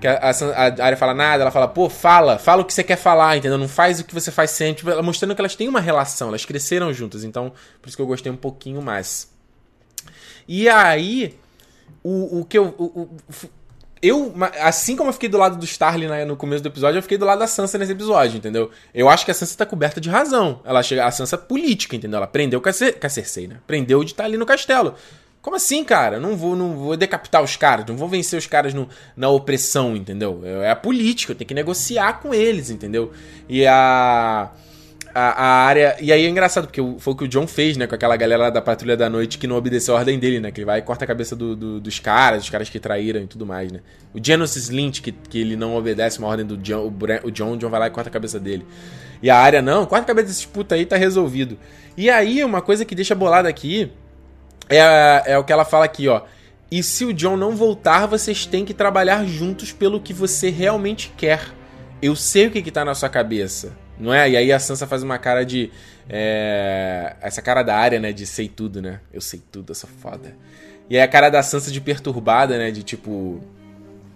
Que 0.00 0.08
a, 0.08 0.18
a, 0.18 0.30
a 0.30 0.84
área 0.84 0.96
fala 0.96 1.12
nada, 1.12 1.42
ela 1.42 1.50
fala, 1.50 1.68
pô, 1.68 1.90
fala, 1.90 2.38
fala 2.38 2.62
o 2.62 2.64
que 2.64 2.72
você 2.72 2.82
quer 2.82 2.96
falar, 2.96 3.36
entendeu? 3.36 3.58
Não 3.58 3.68
faz 3.68 4.00
o 4.00 4.04
que 4.04 4.14
você 4.14 4.30
faz 4.30 4.50
sempre. 4.50 4.84
Tipo, 4.84 5.02
mostrando 5.02 5.34
que 5.34 5.40
elas 5.40 5.54
têm 5.54 5.68
uma 5.68 5.80
relação, 5.80 6.28
elas 6.28 6.44
cresceram 6.44 6.92
juntas, 6.92 7.22
então 7.22 7.52
por 7.80 7.88
isso 7.88 7.96
que 7.96 8.02
eu 8.02 8.06
gostei 8.06 8.32
um 8.32 8.36
pouquinho 8.36 8.80
mais. 8.80 9.30
E 10.48 10.68
aí, 10.68 11.38
o, 12.02 12.40
o 12.40 12.44
que 12.44 12.58
eu. 12.58 12.74
O, 12.78 12.84
o, 12.84 13.18
eu, 14.02 14.32
assim 14.62 14.96
como 14.96 15.10
eu 15.10 15.12
fiquei 15.12 15.28
do 15.28 15.36
lado 15.36 15.58
do 15.58 15.64
Starling 15.64 16.06
né, 16.06 16.24
no 16.24 16.34
começo 16.34 16.62
do 16.62 16.68
episódio, 16.68 16.96
eu 16.96 17.02
fiquei 17.02 17.18
do 17.18 17.26
lado 17.26 17.38
da 17.38 17.46
Sansa 17.46 17.76
nesse 17.76 17.92
episódio, 17.92 18.38
entendeu? 18.38 18.70
Eu 18.94 19.10
acho 19.10 19.26
que 19.26 19.30
a 19.30 19.34
Sansa 19.34 19.58
tá 19.58 19.66
coberta 19.66 20.00
de 20.00 20.08
razão. 20.08 20.60
Ela 20.64 20.82
chega, 20.82 21.04
a 21.04 21.10
Sansa 21.10 21.36
política, 21.36 21.94
entendeu? 21.94 22.16
Ela 22.16 22.26
prendeu 22.26 22.62
com 22.62 22.68
a, 22.70 22.72
com 22.72 23.06
a 23.06 23.10
Cersei, 23.10 23.46
né? 23.46 23.58
Prendeu 23.66 24.02
de 24.02 24.12
estar 24.12 24.22
tá 24.22 24.26
ali 24.26 24.38
no 24.38 24.46
castelo. 24.46 24.94
Como 25.42 25.56
assim, 25.56 25.82
cara? 25.82 26.20
Não 26.20 26.36
vou, 26.36 26.54
não 26.54 26.76
vou 26.76 26.96
decapitar 26.96 27.42
os 27.42 27.56
caras, 27.56 27.86
não 27.86 27.96
vou 27.96 28.08
vencer 28.08 28.38
os 28.38 28.46
caras 28.46 28.74
no, 28.74 28.88
na 29.16 29.28
opressão, 29.30 29.96
entendeu? 29.96 30.42
É 30.44 30.70
a 30.70 30.76
política, 30.76 31.32
eu 31.32 31.36
tenho 31.36 31.48
que 31.48 31.54
negociar 31.54 32.20
com 32.20 32.34
eles, 32.34 32.70
entendeu? 32.70 33.12
E 33.48 33.66
a 33.66 34.50
a, 35.14 35.30
a, 35.30 35.66
área. 35.66 35.96
E 36.00 36.12
aí 36.12 36.24
é 36.24 36.28
engraçado, 36.28 36.66
porque 36.66 36.80
foi 36.98 37.12
o 37.12 37.16
que 37.16 37.24
o 37.24 37.28
John 37.28 37.46
fez, 37.46 37.76
né? 37.76 37.86
Com 37.86 37.94
aquela 37.94 38.16
galera 38.16 38.44
lá 38.44 38.50
da 38.50 38.62
Patrulha 38.62 38.96
da 38.96 39.08
Noite 39.08 39.38
que 39.38 39.46
não 39.46 39.56
obedeceu 39.56 39.94
a 39.94 39.98
ordem 39.98 40.18
dele, 40.18 40.40
né? 40.40 40.50
Que 40.50 40.60
ele 40.60 40.66
vai 40.66 40.78
e 40.78 40.82
corta 40.82 41.04
a 41.04 41.08
cabeça 41.08 41.34
do, 41.34 41.56
do, 41.56 41.80
dos 41.80 41.98
caras, 41.98 42.44
os 42.44 42.50
caras 42.50 42.68
que 42.68 42.78
traíram 42.78 43.20
e 43.20 43.26
tudo 43.26 43.44
mais, 43.46 43.70
né? 43.72 43.80
O 44.14 44.18
Genesis 44.22 44.68
Lynch, 44.68 45.02
que, 45.02 45.12
que 45.12 45.40
ele 45.40 45.56
não 45.56 45.76
obedece 45.76 46.18
uma 46.18 46.28
ordem 46.28 46.46
do 46.46 46.56
John, 46.56 46.82
o, 46.82 47.26
o 47.26 47.30
John, 47.30 47.52
o 47.52 47.56
John 47.56 47.70
vai 47.70 47.80
lá 47.80 47.86
e 47.88 47.90
corta 47.90 48.08
a 48.08 48.12
cabeça 48.12 48.38
dele. 48.38 48.64
E 49.22 49.28
a 49.28 49.36
área, 49.36 49.60
não, 49.60 49.84
corta 49.84 50.04
a 50.04 50.06
cabeça 50.06 50.28
desses 50.28 50.46
puta 50.46 50.74
aí, 50.74 50.86
tá 50.86 50.96
resolvido. 50.96 51.58
E 51.96 52.08
aí, 52.08 52.42
uma 52.44 52.62
coisa 52.62 52.84
que 52.84 52.94
deixa 52.94 53.14
bolada 53.14 53.48
aqui 53.48 53.90
é, 54.76 55.22
é 55.32 55.38
o 55.38 55.44
que 55.44 55.52
ela 55.52 55.64
fala 55.64 55.84
aqui, 55.84 56.08
ó. 56.08 56.22
E 56.70 56.82
se 56.82 57.04
o 57.04 57.12
John 57.12 57.36
não 57.36 57.56
voltar, 57.56 58.06
vocês 58.06 58.46
têm 58.46 58.64
que 58.64 58.72
trabalhar 58.72 59.24
juntos 59.24 59.72
pelo 59.72 60.00
que 60.00 60.12
você 60.12 60.50
realmente 60.50 61.12
quer. 61.16 61.40
Eu 62.00 62.14
sei 62.14 62.46
o 62.46 62.50
que, 62.50 62.62
que 62.62 62.70
tá 62.70 62.84
na 62.84 62.94
sua 62.94 63.08
cabeça. 63.08 63.72
Não 63.98 64.14
é? 64.14 64.30
E 64.30 64.36
aí 64.36 64.52
a 64.52 64.58
Sansa 64.58 64.86
faz 64.86 65.02
uma 65.02 65.18
cara 65.18 65.44
de. 65.44 65.70
É... 66.08 67.16
Essa 67.20 67.42
cara 67.42 67.62
da 67.62 67.76
área, 67.76 67.98
né? 67.98 68.12
De 68.12 68.24
sei 68.24 68.48
tudo, 68.48 68.80
né? 68.80 69.00
Eu 69.12 69.20
sei 69.20 69.42
tudo, 69.50 69.72
eu 69.72 69.74
sou 69.74 69.90
foda. 70.00 70.34
E 70.88 70.96
aí 70.96 71.02
a 71.02 71.08
cara 71.08 71.28
da 71.28 71.42
Sansa 71.42 71.70
de 71.70 71.80
perturbada, 71.80 72.56
né? 72.56 72.70
De 72.70 72.82
tipo. 72.82 73.40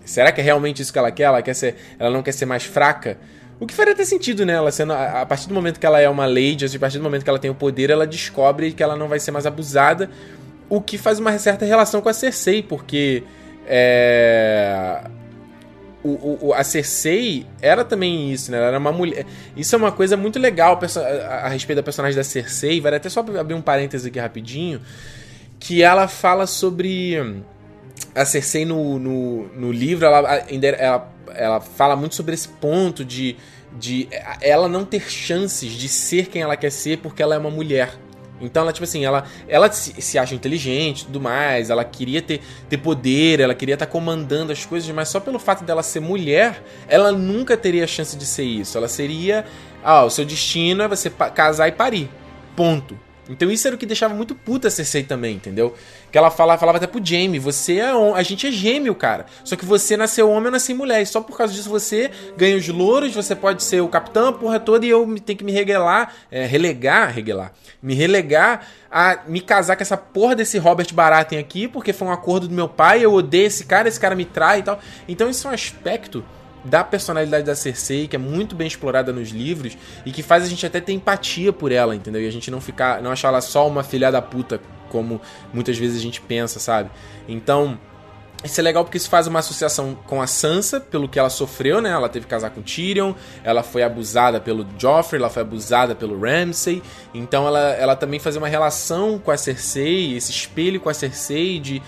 Será 0.04 0.30
que 0.30 0.40
é 0.40 0.44
realmente 0.44 0.80
isso 0.80 0.92
que 0.92 0.98
ela 0.98 1.10
quer? 1.10 1.24
Ela, 1.24 1.42
quer 1.42 1.54
ser... 1.54 1.76
ela 1.98 2.10
não 2.10 2.22
quer 2.22 2.32
ser 2.32 2.46
mais 2.46 2.62
fraca? 2.62 3.18
O 3.58 3.66
que 3.66 3.74
faria 3.74 3.94
ter 3.94 4.04
sentido, 4.04 4.44
né? 4.44 4.54
Ela 4.54 4.70
sendo, 4.70 4.92
a 4.92 5.24
partir 5.24 5.48
do 5.48 5.54
momento 5.54 5.78
que 5.78 5.86
ela 5.86 6.00
é 6.00 6.08
uma 6.08 6.26
lady, 6.26 6.64
a 6.64 6.78
partir 6.78 6.98
do 6.98 7.04
momento 7.04 7.24
que 7.24 7.30
ela 7.30 7.38
tem 7.38 7.50
o 7.50 7.54
poder, 7.54 7.90
ela 7.90 8.06
descobre 8.06 8.72
que 8.72 8.82
ela 8.82 8.96
não 8.96 9.08
vai 9.08 9.18
ser 9.18 9.30
mais 9.30 9.46
abusada. 9.46 10.10
O 10.74 10.80
que 10.80 10.98
faz 10.98 11.18
uma 11.18 11.36
certa 11.38 11.64
relação 11.64 12.00
com 12.00 12.08
a 12.08 12.12
Cersei, 12.12 12.62
porque. 12.62 13.22
É 13.66 15.04
o, 16.04 16.48
o, 16.48 16.52
a 16.52 16.62
Cersei 16.62 17.46
era 17.62 17.82
também 17.82 18.30
isso, 18.30 18.52
né? 18.52 18.58
Ela 18.58 18.66
era 18.66 18.78
uma 18.78 18.92
mulher. 18.92 19.24
Isso 19.56 19.74
é 19.74 19.78
uma 19.78 19.90
coisa 19.90 20.18
muito 20.18 20.38
legal 20.38 20.78
a, 21.42 21.48
respeito 21.48 21.78
da 21.78 21.82
personagem 21.82 22.14
da 22.14 22.22
Cersei. 22.22 22.78
Vai 22.78 22.94
até 22.94 23.08
só 23.08 23.20
abrir 23.20 23.54
um 23.54 23.62
parêntese 23.62 24.08
aqui 24.08 24.18
rapidinho. 24.18 24.82
Que 25.58 25.82
ela 25.82 26.06
fala 26.06 26.46
sobre. 26.46 27.42
A 28.14 28.24
Cersei 28.26 28.66
no, 28.66 28.98
no, 28.98 29.48
no 29.54 29.72
livro, 29.72 30.04
ela, 30.04 30.44
ela, 30.78 31.12
ela 31.34 31.60
fala 31.60 31.96
muito 31.96 32.14
sobre 32.14 32.34
esse 32.34 32.48
ponto 32.48 33.04
de, 33.04 33.36
de 33.72 34.08
ela 34.40 34.68
não 34.68 34.84
ter 34.84 35.10
chances 35.10 35.72
de 35.72 35.88
ser 35.88 36.26
quem 36.26 36.42
ela 36.42 36.56
quer 36.56 36.70
ser 36.70 36.98
porque 36.98 37.22
ela 37.22 37.34
é 37.34 37.38
uma 37.38 37.50
mulher. 37.50 37.94
Então 38.40 38.62
ela, 38.62 38.72
tipo 38.72 38.84
assim, 38.84 39.04
ela, 39.04 39.24
ela 39.48 39.70
se, 39.70 40.00
se 40.00 40.18
acha 40.18 40.34
inteligente 40.34 41.02
e 41.02 41.04
tudo 41.06 41.20
mais, 41.20 41.70
ela 41.70 41.84
queria 41.84 42.20
ter, 42.20 42.40
ter 42.68 42.78
poder, 42.78 43.40
ela 43.40 43.54
queria 43.54 43.74
estar 43.74 43.86
tá 43.86 43.92
comandando 43.92 44.52
as 44.52 44.66
coisas, 44.66 44.88
mas 44.90 45.08
só 45.08 45.20
pelo 45.20 45.38
fato 45.38 45.64
dela 45.64 45.82
ser 45.82 46.00
mulher, 46.00 46.62
ela 46.88 47.12
nunca 47.12 47.56
teria 47.56 47.84
a 47.84 47.86
chance 47.86 48.16
de 48.16 48.26
ser 48.26 48.44
isso. 48.44 48.76
Ela 48.76 48.88
seria. 48.88 49.44
Ah, 49.82 50.04
o 50.04 50.10
seu 50.10 50.24
destino 50.24 50.82
é 50.82 50.88
você 50.88 51.10
casar 51.10 51.68
e 51.68 51.72
parir. 51.72 52.10
Ponto. 52.56 52.98
Então 53.28 53.50
isso 53.50 53.66
era 53.66 53.74
o 53.74 53.78
que 53.78 53.86
deixava 53.86 54.14
muito 54.14 54.34
puta 54.34 54.68
a 54.68 54.70
Cersei 54.70 55.02
também, 55.02 55.36
entendeu? 55.36 55.74
Que 56.12 56.18
ela 56.18 56.30
falava, 56.30 56.58
falava 56.58 56.78
até 56.78 56.86
pro 56.86 57.04
Jaime, 57.04 57.38
você 57.38 57.78
é 57.78 57.90
a 57.90 58.22
gente 58.22 58.46
é 58.46 58.50
gêmeo, 58.50 58.94
cara. 58.94 59.26
Só 59.44 59.56
que 59.56 59.64
você 59.64 59.96
nasceu 59.96 60.28
homem, 60.28 60.46
eu 60.46 60.52
nasci 60.52 60.74
mulher. 60.74 61.02
E 61.02 61.06
só 61.06 61.20
por 61.20 61.36
causa 61.36 61.52
disso 61.52 61.70
você 61.70 62.10
ganha 62.36 62.56
os 62.56 62.68
louros, 62.68 63.14
você 63.14 63.34
pode 63.34 63.62
ser 63.62 63.80
o 63.80 63.88
capitão, 63.88 64.28
a 64.28 64.32
porra 64.32 64.60
toda, 64.60 64.84
e 64.84 64.90
eu 64.90 65.06
tenho 65.24 65.38
que 65.38 65.44
me 65.44 65.52
regelar, 65.52 66.12
é, 66.30 66.44
relegar, 66.44 67.12
regelar, 67.12 67.52
me 67.82 67.94
relegar 67.94 68.66
a 68.90 69.20
me 69.26 69.40
casar 69.40 69.76
com 69.76 69.82
essa 69.82 69.96
porra 69.96 70.36
desse 70.36 70.58
Robert 70.58 70.92
Baratheon 70.92 71.40
aqui, 71.40 71.66
porque 71.66 71.92
foi 71.92 72.06
um 72.06 72.12
acordo 72.12 72.46
do 72.46 72.54
meu 72.54 72.68
pai, 72.68 73.04
eu 73.04 73.12
odeio 73.12 73.46
esse 73.46 73.64
cara, 73.64 73.88
esse 73.88 73.98
cara 73.98 74.14
me 74.14 74.24
trai 74.24 74.60
e 74.60 74.62
tal. 74.62 74.78
Então 75.08 75.28
isso 75.28 75.46
é 75.48 75.50
um 75.50 75.54
aspecto 75.54 76.24
da 76.64 76.82
personalidade 76.82 77.44
da 77.44 77.54
Cersei, 77.54 78.08
que 78.08 78.16
é 78.16 78.18
muito 78.18 78.56
bem 78.56 78.66
explorada 78.66 79.12
nos 79.12 79.30
livros 79.30 79.76
e 80.04 80.10
que 80.10 80.22
faz 80.22 80.44
a 80.44 80.46
gente 80.46 80.64
até 80.64 80.80
ter 80.80 80.92
empatia 80.92 81.52
por 81.52 81.70
ela, 81.70 81.94
entendeu? 81.94 82.22
E 82.22 82.26
a 82.26 82.32
gente 82.32 82.50
não 82.50 82.60
ficar, 82.60 83.02
não 83.02 83.10
achar 83.10 83.28
ela 83.28 83.40
só 83.40 83.68
uma 83.68 83.82
filha 83.82 84.10
da 84.10 84.22
puta, 84.22 84.60
como 84.88 85.20
muitas 85.52 85.76
vezes 85.76 85.98
a 85.98 86.02
gente 86.02 86.20
pensa, 86.20 86.58
sabe? 86.58 86.90
Então, 87.28 87.78
isso 88.44 88.60
é 88.60 88.62
legal 88.62 88.84
porque 88.84 88.98
isso 88.98 89.08
faz 89.08 89.26
uma 89.26 89.38
associação 89.38 89.96
com 90.06 90.20
a 90.20 90.26
Sansa, 90.26 90.78
pelo 90.78 91.08
que 91.08 91.18
ela 91.18 91.30
sofreu, 91.30 91.80
né? 91.80 91.90
Ela 91.90 92.10
teve 92.10 92.26
que 92.26 92.30
casar 92.30 92.50
com 92.50 92.60
Tyrion, 92.60 93.14
ela 93.42 93.62
foi 93.62 93.82
abusada 93.82 94.38
pelo 94.38 94.66
Joffrey, 94.78 95.18
ela 95.18 95.30
foi 95.30 95.42
abusada 95.42 95.94
pelo 95.94 96.20
Ramsay. 96.20 96.82
Então 97.14 97.46
ela, 97.46 97.72
ela 97.72 97.96
também 97.96 98.20
faz 98.20 98.36
uma 98.36 98.46
relação 98.46 99.18
com 99.18 99.30
a 99.30 99.36
Cersei, 99.36 100.14
esse 100.14 100.30
espelho 100.30 100.78
com 100.78 100.90
a 100.90 100.94
Cersei 100.94 101.58
de 101.58 101.82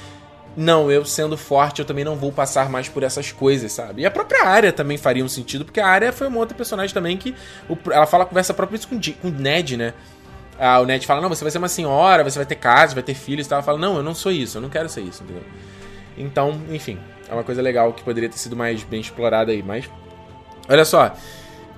não, 0.56 0.90
eu 0.90 1.04
sendo 1.04 1.36
forte, 1.36 1.80
eu 1.80 1.84
também 1.84 2.02
não 2.02 2.16
vou 2.16 2.32
passar 2.32 2.70
mais 2.70 2.88
por 2.88 3.02
essas 3.02 3.30
coisas, 3.30 3.70
sabe? 3.72 4.02
E 4.02 4.06
a 4.06 4.10
própria 4.10 4.46
área 4.46 4.72
também 4.72 4.96
faria 4.96 5.22
um 5.22 5.28
sentido, 5.28 5.66
porque 5.66 5.80
a 5.80 5.86
área 5.86 6.10
foi 6.12 6.28
uma 6.28 6.38
outra 6.38 6.56
personagem 6.56 6.94
também 6.94 7.16
que. 7.18 7.34
Ela 7.92 8.06
fala, 8.06 8.24
conversa 8.24 8.54
própria 8.54 8.76
isso 8.76 8.88
com, 8.88 8.98
com 8.98 9.28
o 9.28 9.30
Ned, 9.30 9.76
né? 9.76 9.92
Ah, 10.58 10.80
o 10.80 10.86
Ned 10.86 11.06
fala: 11.06 11.20
Não, 11.20 11.28
você 11.28 11.44
vai 11.44 11.50
ser 11.50 11.58
uma 11.58 11.68
senhora, 11.68 12.24
você 12.24 12.38
vai 12.38 12.46
ter 12.46 12.54
casa, 12.54 12.94
vai 12.94 13.02
ter 13.02 13.12
filhos 13.12 13.46
e 13.46 13.48
tal. 13.50 13.58
Ela 13.58 13.64
fala: 13.64 13.78
Não, 13.78 13.96
eu 13.98 14.02
não 14.02 14.14
sou 14.14 14.32
isso, 14.32 14.56
eu 14.56 14.62
não 14.62 14.70
quero 14.70 14.88
ser 14.88 15.02
isso, 15.02 15.22
entendeu? 15.22 15.44
Então, 16.16 16.58
enfim, 16.70 16.98
é 17.28 17.34
uma 17.34 17.44
coisa 17.44 17.60
legal 17.60 17.92
que 17.92 18.02
poderia 18.02 18.30
ter 18.30 18.38
sido 18.38 18.56
mais 18.56 18.82
bem 18.82 19.02
explorada 19.02 19.52
aí, 19.52 19.62
mas. 19.62 19.90
Olha 20.66 20.86
só. 20.86 21.14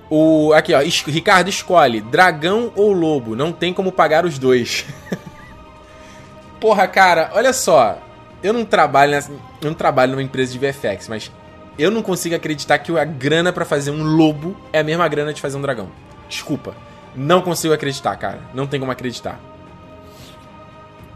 O, 0.09 0.53
aqui, 0.53 0.73
ó. 0.73 0.79
Ricardo 0.79 1.49
escolhe: 1.49 1.99
dragão 1.99 2.71
ou 2.77 2.93
lobo? 2.93 3.35
Não 3.35 3.51
tem 3.51 3.73
como 3.73 3.91
pagar 3.91 4.25
os 4.25 4.39
dois. 4.39 4.85
Porra, 6.61 6.87
cara, 6.87 7.31
olha 7.33 7.51
só 7.51 8.08
eu 8.41 8.53
não 8.53 8.65
trabalho 8.65 9.11
nessa, 9.11 9.31
eu 9.31 9.67
não 9.69 9.73
trabalho 9.73 10.11
numa 10.11 10.23
empresa 10.23 10.51
de 10.51 10.59
VFX, 10.59 11.07
mas 11.07 11.31
eu 11.77 11.89
não 11.91 12.01
consigo 12.01 12.35
acreditar 12.35 12.77
que 12.79 12.97
a 12.97 13.05
grana 13.05 13.53
para 13.53 13.65
fazer 13.65 13.91
um 13.91 14.03
lobo 14.03 14.55
é 14.73 14.79
a 14.79 14.83
mesma 14.83 15.07
grana 15.07 15.33
de 15.33 15.41
fazer 15.41 15.57
um 15.57 15.61
dragão. 15.61 15.89
Desculpa. 16.27 16.75
Não 17.15 17.41
consigo 17.41 17.73
acreditar, 17.73 18.15
cara. 18.17 18.39
Não 18.53 18.67
tem 18.67 18.79
como 18.79 18.91
acreditar. 18.91 19.39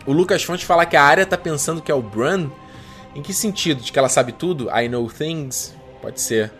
O 0.06 0.12
Lucas 0.12 0.44
Fonte 0.44 0.66
fala 0.66 0.86
que 0.86 0.98
a 0.98 1.04
área 1.04 1.26
tá 1.26 1.38
pensando 1.38 1.82
que 1.82 1.92
é 1.92 1.96
o 1.96 2.02
Bran. 2.02 2.50
Em 3.16 3.22
que 3.22 3.34
sentido? 3.34 3.82
De 3.82 3.92
que 3.92 4.00
ela 4.00 4.10
sabe 4.10 4.32
tudo? 4.32 4.70
I 4.70 4.90
know 4.90 5.08
things? 5.10 5.76
Pode 6.02 6.20
ser. 6.20 6.52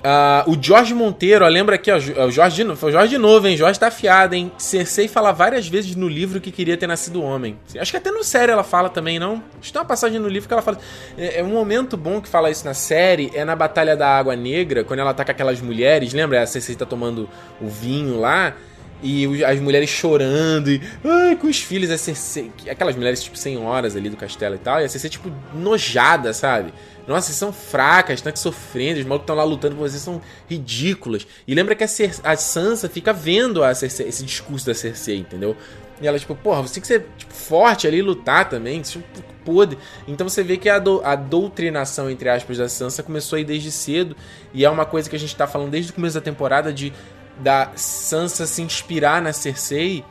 Uh, 0.00 0.50
o 0.50 0.58
Jorge 0.60 0.94
Monteiro, 0.94 1.44
ó, 1.44 1.48
lembra 1.48 1.74
aqui, 1.74 1.92
o 1.92 2.30
Jorge, 2.30 2.64
Jorge 2.90 3.08
de 3.08 3.18
novo, 3.18 3.46
hein? 3.46 3.56
Jorge 3.56 3.78
tá 3.78 3.88
afiado, 3.88 4.34
hein? 4.34 4.50
Cersei 4.56 5.06
fala 5.08 5.30
várias 5.30 5.68
vezes 5.68 5.94
no 5.94 6.08
livro 6.08 6.40
que 6.40 6.50
queria 6.50 6.76
ter 6.76 6.86
nascido 6.86 7.22
homem. 7.22 7.58
Acho 7.78 7.90
que 7.90 7.98
até 7.98 8.10
no 8.10 8.24
série 8.24 8.50
ela 8.50 8.64
fala 8.64 8.88
também, 8.88 9.18
não? 9.18 9.42
Acho 9.58 9.66
que 9.68 9.72
tem 9.72 9.80
uma 9.80 9.86
passagem 9.86 10.18
no 10.18 10.28
livro 10.28 10.48
que 10.48 10.54
ela 10.54 10.62
fala. 10.62 10.78
É, 11.18 11.40
é, 11.40 11.44
um 11.44 11.50
momento 11.50 11.98
bom 11.98 12.20
que 12.20 12.28
fala 12.28 12.50
isso 12.50 12.64
na 12.64 12.72
série, 12.72 13.30
é 13.34 13.44
na 13.44 13.54
Batalha 13.54 13.94
da 13.94 14.08
Água 14.08 14.34
Negra, 14.34 14.84
quando 14.84 15.00
ela 15.00 15.12
tá 15.12 15.22
com 15.22 15.32
aquelas 15.32 15.60
mulheres, 15.60 16.14
lembra? 16.14 16.42
A 16.42 16.46
Cersei 16.46 16.74
tá 16.74 16.86
tomando 16.86 17.28
o 17.60 17.68
vinho 17.68 18.18
lá. 18.18 18.54
E 19.02 19.44
as 19.44 19.58
mulheres 19.60 19.88
chorando 19.88 20.70
e 20.70 20.80
ai, 21.04 21.36
com 21.36 21.46
os 21.46 21.58
filhos, 21.58 21.90
a 21.90 21.96
Cersei, 21.96 22.52
aquelas 22.68 22.94
mulheres 22.94 23.22
tipo 23.22 23.36
senhoras 23.36 23.96
ali 23.96 24.10
do 24.10 24.16
castelo 24.16 24.56
e 24.56 24.58
tal, 24.58 24.80
e 24.80 24.84
a 24.84 24.88
Cersei 24.88 25.08
tipo 25.08 25.32
nojada, 25.54 26.32
sabe? 26.34 26.72
Nossa, 27.06 27.28
vocês 27.28 27.38
são 27.38 27.52
fracas, 27.52 28.16
estão 28.16 28.30
aqui 28.30 28.38
sofrendo, 28.38 29.00
os 29.00 29.06
malucos 29.06 29.24
estão 29.24 29.36
lá 29.36 29.42
lutando 29.42 29.74
vocês, 29.74 30.02
são 30.02 30.20
ridículas. 30.48 31.26
E 31.48 31.54
lembra 31.54 31.74
que 31.74 31.82
a, 31.82 31.88
Cer 31.88 32.14
a 32.22 32.36
Sansa 32.36 32.88
fica 32.88 33.12
vendo 33.12 33.64
a 33.64 33.74
Cersei, 33.74 34.06
esse 34.06 34.24
discurso 34.24 34.66
da 34.66 34.74
Cersei, 34.74 35.16
entendeu? 35.16 35.56
E 36.00 36.06
ela, 36.06 36.18
tipo, 36.18 36.34
porra, 36.34 36.62
você 36.62 36.74
tem 36.74 36.80
que 36.80 36.86
ser 36.86 37.06
tipo, 37.18 37.32
forte 37.32 37.86
ali 37.86 38.00
lutar 38.00 38.48
também, 38.48 38.80
isso 38.80 39.02
pode. 39.44 39.76
Então 40.08 40.28
você 40.28 40.42
vê 40.42 40.56
que 40.56 40.68
a, 40.68 40.78
do, 40.78 41.02
a 41.04 41.14
doutrinação, 41.14 42.08
entre 42.08 42.28
aspas, 42.28 42.56
da 42.56 42.68
Sansa 42.68 43.02
começou 43.02 43.36
aí 43.36 43.44
desde 43.44 43.70
cedo. 43.70 44.16
E 44.54 44.64
é 44.64 44.70
uma 44.70 44.86
coisa 44.86 45.10
que 45.10 45.16
a 45.16 45.18
gente 45.18 45.34
tá 45.36 45.46
falando 45.46 45.70
desde 45.70 45.90
o 45.90 45.94
começo 45.94 46.14
da 46.14 46.20
temporada 46.20 46.72
de 46.72 46.92
da 47.40 47.72
Sansa 47.74 48.46
se 48.46 48.62
inspirar 48.62 49.20
na 49.20 49.32
Cersei. 49.32 50.04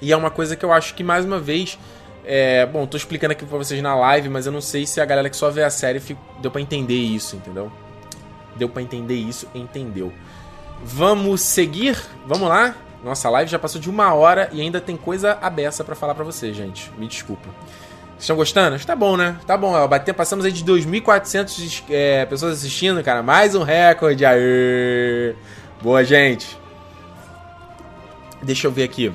E 0.00 0.12
é 0.12 0.16
uma 0.16 0.30
coisa 0.30 0.56
que 0.56 0.64
eu 0.64 0.72
acho 0.72 0.94
que, 0.94 1.02
mais 1.02 1.24
uma 1.24 1.38
vez, 1.38 1.78
é, 2.24 2.66
bom, 2.66 2.86
tô 2.86 2.96
explicando 2.96 3.32
aqui 3.32 3.44
pra 3.44 3.56
vocês 3.56 3.80
na 3.80 3.94
live, 3.94 4.28
mas 4.28 4.46
eu 4.46 4.52
não 4.52 4.60
sei 4.60 4.86
se 4.86 5.00
a 5.00 5.04
galera 5.04 5.30
que 5.30 5.36
só 5.36 5.50
vê 5.50 5.62
a 5.62 5.70
série 5.70 6.02
deu 6.40 6.50
para 6.50 6.60
entender 6.60 6.98
isso, 6.98 7.36
entendeu? 7.36 7.70
Deu 8.56 8.68
para 8.68 8.82
entender 8.82 9.14
isso, 9.14 9.48
entendeu. 9.54 10.12
Vamos 10.82 11.40
seguir? 11.40 11.96
Vamos 12.26 12.48
lá? 12.48 12.74
Nossa, 13.04 13.28
a 13.28 13.30
live 13.30 13.50
já 13.50 13.58
passou 13.58 13.80
de 13.80 13.88
uma 13.88 14.12
hora 14.12 14.48
e 14.52 14.60
ainda 14.60 14.80
tem 14.80 14.96
coisa 14.96 15.38
aberta 15.40 15.84
para 15.84 15.94
falar 15.94 16.14
para 16.14 16.24
você, 16.24 16.52
gente. 16.52 16.90
Me 16.98 17.06
desculpa. 17.06 17.48
Vocês 18.16 18.24
estão 18.24 18.36
gostando? 18.36 18.84
Tá 18.84 18.96
bom, 18.96 19.16
né? 19.16 19.36
Tá 19.46 19.56
bom. 19.56 19.72
Ó, 19.72 19.86
bater, 19.86 20.12
passamos 20.14 20.44
aí 20.44 20.50
de 20.50 20.64
2.400 20.64 21.84
é, 21.90 22.24
pessoas 22.24 22.54
assistindo, 22.54 23.02
cara. 23.04 23.22
Mais 23.22 23.54
um 23.54 23.62
recorde. 23.62 24.24
Aê! 24.24 25.34
Boa, 25.82 26.02
gente. 26.04 26.56
Deixa 28.42 28.66
eu 28.66 28.72
ver 28.72 28.84
aqui. 28.84 29.12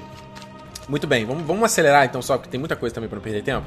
Muito 0.87 1.07
bem, 1.07 1.25
vamos, 1.25 1.45
vamos 1.45 1.63
acelerar 1.63 2.05
então 2.05 2.21
só, 2.21 2.37
porque 2.37 2.49
tem 2.49 2.59
muita 2.59 2.75
coisa 2.75 2.93
também 2.93 3.07
para 3.07 3.15
não 3.15 3.23
perder 3.23 3.43
tempo. 3.43 3.65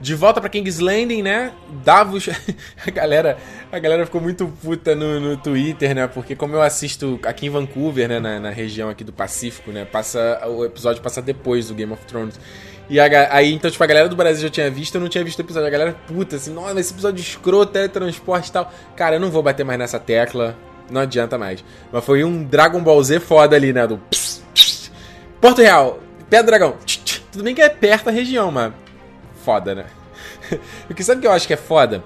De 0.00 0.14
volta 0.14 0.40
para 0.40 0.50
King's 0.50 0.80
Landing, 0.80 1.22
né? 1.22 1.52
Davos. 1.84 2.28
a 2.84 2.90
galera, 2.90 3.38
a 3.70 3.78
galera 3.78 4.04
ficou 4.04 4.20
muito 4.20 4.46
puta 4.62 4.94
no, 4.94 5.20
no 5.20 5.36
Twitter, 5.36 5.94
né? 5.94 6.06
Porque 6.06 6.34
como 6.34 6.54
eu 6.54 6.62
assisto 6.62 7.18
aqui 7.22 7.46
em 7.46 7.50
Vancouver, 7.50 8.08
né? 8.08 8.18
Na, 8.18 8.40
na, 8.40 8.50
região 8.50 8.90
aqui 8.90 9.04
do 9.04 9.12
Pacífico, 9.12 9.70
né? 9.70 9.84
Passa, 9.84 10.42
o 10.46 10.64
episódio 10.64 11.00
passa 11.00 11.22
depois 11.22 11.68
do 11.68 11.74
Game 11.74 11.92
of 11.92 12.04
Thrones. 12.06 12.38
E 12.90 13.00
a, 13.00 13.34
aí, 13.34 13.54
então, 13.54 13.70
tipo, 13.70 13.82
a 13.82 13.86
galera 13.86 14.08
do 14.08 14.16
Brasil 14.16 14.42
já 14.42 14.50
tinha 14.50 14.70
visto, 14.70 14.96
eu 14.96 15.00
não 15.00 15.08
tinha 15.08 15.24
visto 15.24 15.38
o 15.38 15.42
episódio. 15.42 15.68
A 15.68 15.70
galera, 15.70 15.96
puta, 16.06 16.36
assim, 16.36 16.52
nossa, 16.52 16.78
esse 16.78 16.92
episódio 16.92 17.22
escroto, 17.22 17.72
teletransporte 17.72 18.50
e 18.50 18.52
tal. 18.52 18.72
Cara, 18.96 19.16
eu 19.16 19.20
não 19.20 19.30
vou 19.30 19.42
bater 19.42 19.64
mais 19.64 19.78
nessa 19.78 19.98
tecla. 19.98 20.56
Não 20.90 21.00
adianta 21.00 21.38
mais. 21.38 21.64
Mas 21.92 22.04
foi 22.04 22.24
um 22.24 22.44
Dragon 22.44 22.80
Ball 22.80 23.02
Z 23.02 23.20
foda 23.20 23.56
ali, 23.56 23.72
né? 23.72 23.86
Do. 23.86 24.00
Porto 25.40 25.60
Real, 25.60 26.00
do 26.28 26.42
Dragão. 26.42 26.76
Tudo 27.32 27.44
bem 27.44 27.54
que 27.54 27.62
é 27.62 27.68
perto 27.68 28.06
da 28.06 28.10
região, 28.10 28.50
mas 28.50 28.72
foda, 29.44 29.74
né? 29.74 29.86
Porque 30.86 31.02
sabe 31.02 31.18
o 31.18 31.20
que 31.22 31.26
eu 31.26 31.32
acho 31.32 31.46
que 31.46 31.54
é 31.54 31.56
foda? 31.56 32.02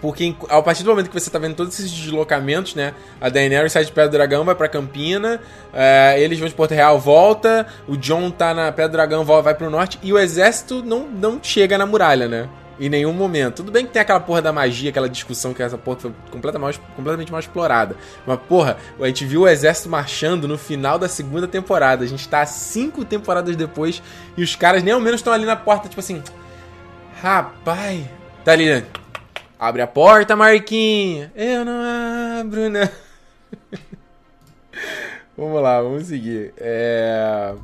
Porque 0.00 0.34
a 0.48 0.62
partir 0.62 0.84
do 0.84 0.90
momento 0.90 1.08
que 1.08 1.18
você 1.18 1.28
tá 1.28 1.38
vendo 1.38 1.56
todos 1.56 1.74
esses 1.74 1.90
deslocamentos, 1.90 2.74
né? 2.74 2.94
A 3.20 3.28
Daenerys 3.28 3.72
sai 3.72 3.84
de 3.84 3.90
Pedra 3.90 4.08
do 4.08 4.12
Dragão, 4.12 4.44
vai 4.44 4.54
pra 4.54 4.68
Campina, 4.68 5.40
é, 5.72 6.14
eles 6.20 6.38
vão 6.38 6.48
de 6.48 6.54
Porto 6.54 6.72
Real, 6.72 7.00
volta, 7.00 7.66
o 7.86 7.96
John 7.96 8.30
tá 8.30 8.54
na 8.54 8.70
Pedra 8.70 8.88
do 8.88 8.92
Dragão, 8.92 9.24
vai 9.24 9.54
pro 9.54 9.70
norte, 9.70 9.98
e 10.02 10.12
o 10.12 10.18
exército 10.18 10.84
não, 10.84 11.08
não 11.08 11.40
chega 11.42 11.76
na 11.76 11.84
muralha, 11.84 12.28
né? 12.28 12.48
Em 12.80 12.88
nenhum 12.88 13.12
momento. 13.12 13.56
Tudo 13.56 13.72
bem 13.72 13.84
que 13.84 13.92
tem 13.92 14.00
aquela 14.00 14.20
porra 14.20 14.40
da 14.40 14.52
magia, 14.52 14.90
aquela 14.90 15.08
discussão 15.08 15.52
que 15.52 15.62
essa 15.62 15.76
porra 15.76 15.98
foi 15.98 16.12
completamente, 16.30 16.80
completamente 16.94 17.32
mal 17.32 17.40
explorada. 17.40 17.96
Mas, 18.26 18.38
porra, 18.48 18.76
a 19.00 19.06
gente 19.06 19.24
viu 19.24 19.42
o 19.42 19.48
exército 19.48 19.88
marchando 19.88 20.46
no 20.46 20.56
final 20.56 20.98
da 20.98 21.08
segunda 21.08 21.48
temporada. 21.48 22.04
A 22.04 22.06
gente 22.06 22.28
tá 22.28 22.46
cinco 22.46 23.04
temporadas 23.04 23.56
depois 23.56 24.02
e 24.36 24.42
os 24.42 24.54
caras 24.54 24.82
nem 24.82 24.94
ao 24.94 25.00
menos 25.00 25.20
estão 25.20 25.32
ali 25.32 25.44
na 25.44 25.56
porta, 25.56 25.88
tipo 25.88 26.00
assim. 26.00 26.22
Rapaz. 27.20 28.04
Tá 28.44 28.52
ali, 28.52 28.66
né? 28.66 28.84
Abre 29.58 29.82
a 29.82 29.86
porta, 29.88 30.36
Marquinhos. 30.36 31.30
Eu 31.34 31.64
não 31.64 32.40
abro, 32.40 32.70
né? 32.70 32.88
vamos 35.36 35.60
lá, 35.60 35.82
vamos 35.82 36.06
seguir. 36.06 36.54
É. 36.56 37.54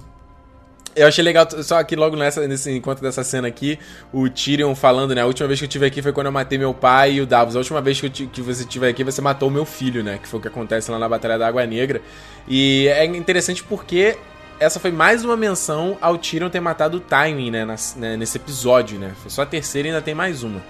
Eu 0.96 1.08
achei 1.08 1.24
legal, 1.24 1.46
só 1.62 1.78
aqui 1.78 1.96
logo 1.96 2.14
nessa, 2.16 2.46
nesse 2.46 2.70
encontro 2.70 3.02
dessa 3.02 3.24
cena 3.24 3.48
aqui, 3.48 3.78
o 4.12 4.28
Tyrion 4.28 4.74
falando, 4.76 5.12
né? 5.12 5.22
A 5.22 5.26
última 5.26 5.48
vez 5.48 5.58
que 5.58 5.64
eu 5.64 5.68
tive 5.68 5.86
aqui 5.86 6.00
foi 6.00 6.12
quando 6.12 6.26
eu 6.26 6.32
matei 6.32 6.56
meu 6.56 6.72
pai 6.72 7.14
e 7.14 7.20
o 7.20 7.26
Davos. 7.26 7.56
A 7.56 7.58
última 7.58 7.80
vez 7.80 8.00
que, 8.00 8.06
eu, 8.06 8.28
que 8.28 8.40
você 8.40 8.62
estiver 8.62 8.88
aqui, 8.88 9.02
você 9.02 9.20
matou 9.20 9.50
meu 9.50 9.64
filho, 9.64 10.04
né? 10.04 10.18
Que 10.22 10.28
foi 10.28 10.38
o 10.38 10.42
que 10.42 10.48
acontece 10.48 10.90
lá 10.90 10.98
na 10.98 11.08
Batalha 11.08 11.36
da 11.36 11.48
Água 11.48 11.66
Negra. 11.66 12.00
E 12.46 12.86
é 12.88 13.04
interessante 13.04 13.64
porque 13.64 14.16
essa 14.60 14.78
foi 14.78 14.92
mais 14.92 15.24
uma 15.24 15.36
menção 15.36 15.98
ao 16.00 16.16
Tyrion 16.16 16.48
ter 16.48 16.60
matado 16.60 16.98
o 16.98 17.00
Tywin, 17.00 17.50
né, 17.50 17.66
né? 17.96 18.16
Nesse 18.16 18.38
episódio, 18.38 18.98
né? 18.98 19.12
Foi 19.20 19.30
só 19.30 19.42
a 19.42 19.46
terceira 19.46 19.88
e 19.88 19.90
ainda 19.90 20.02
tem 20.02 20.14
mais 20.14 20.44
uma. 20.44 20.62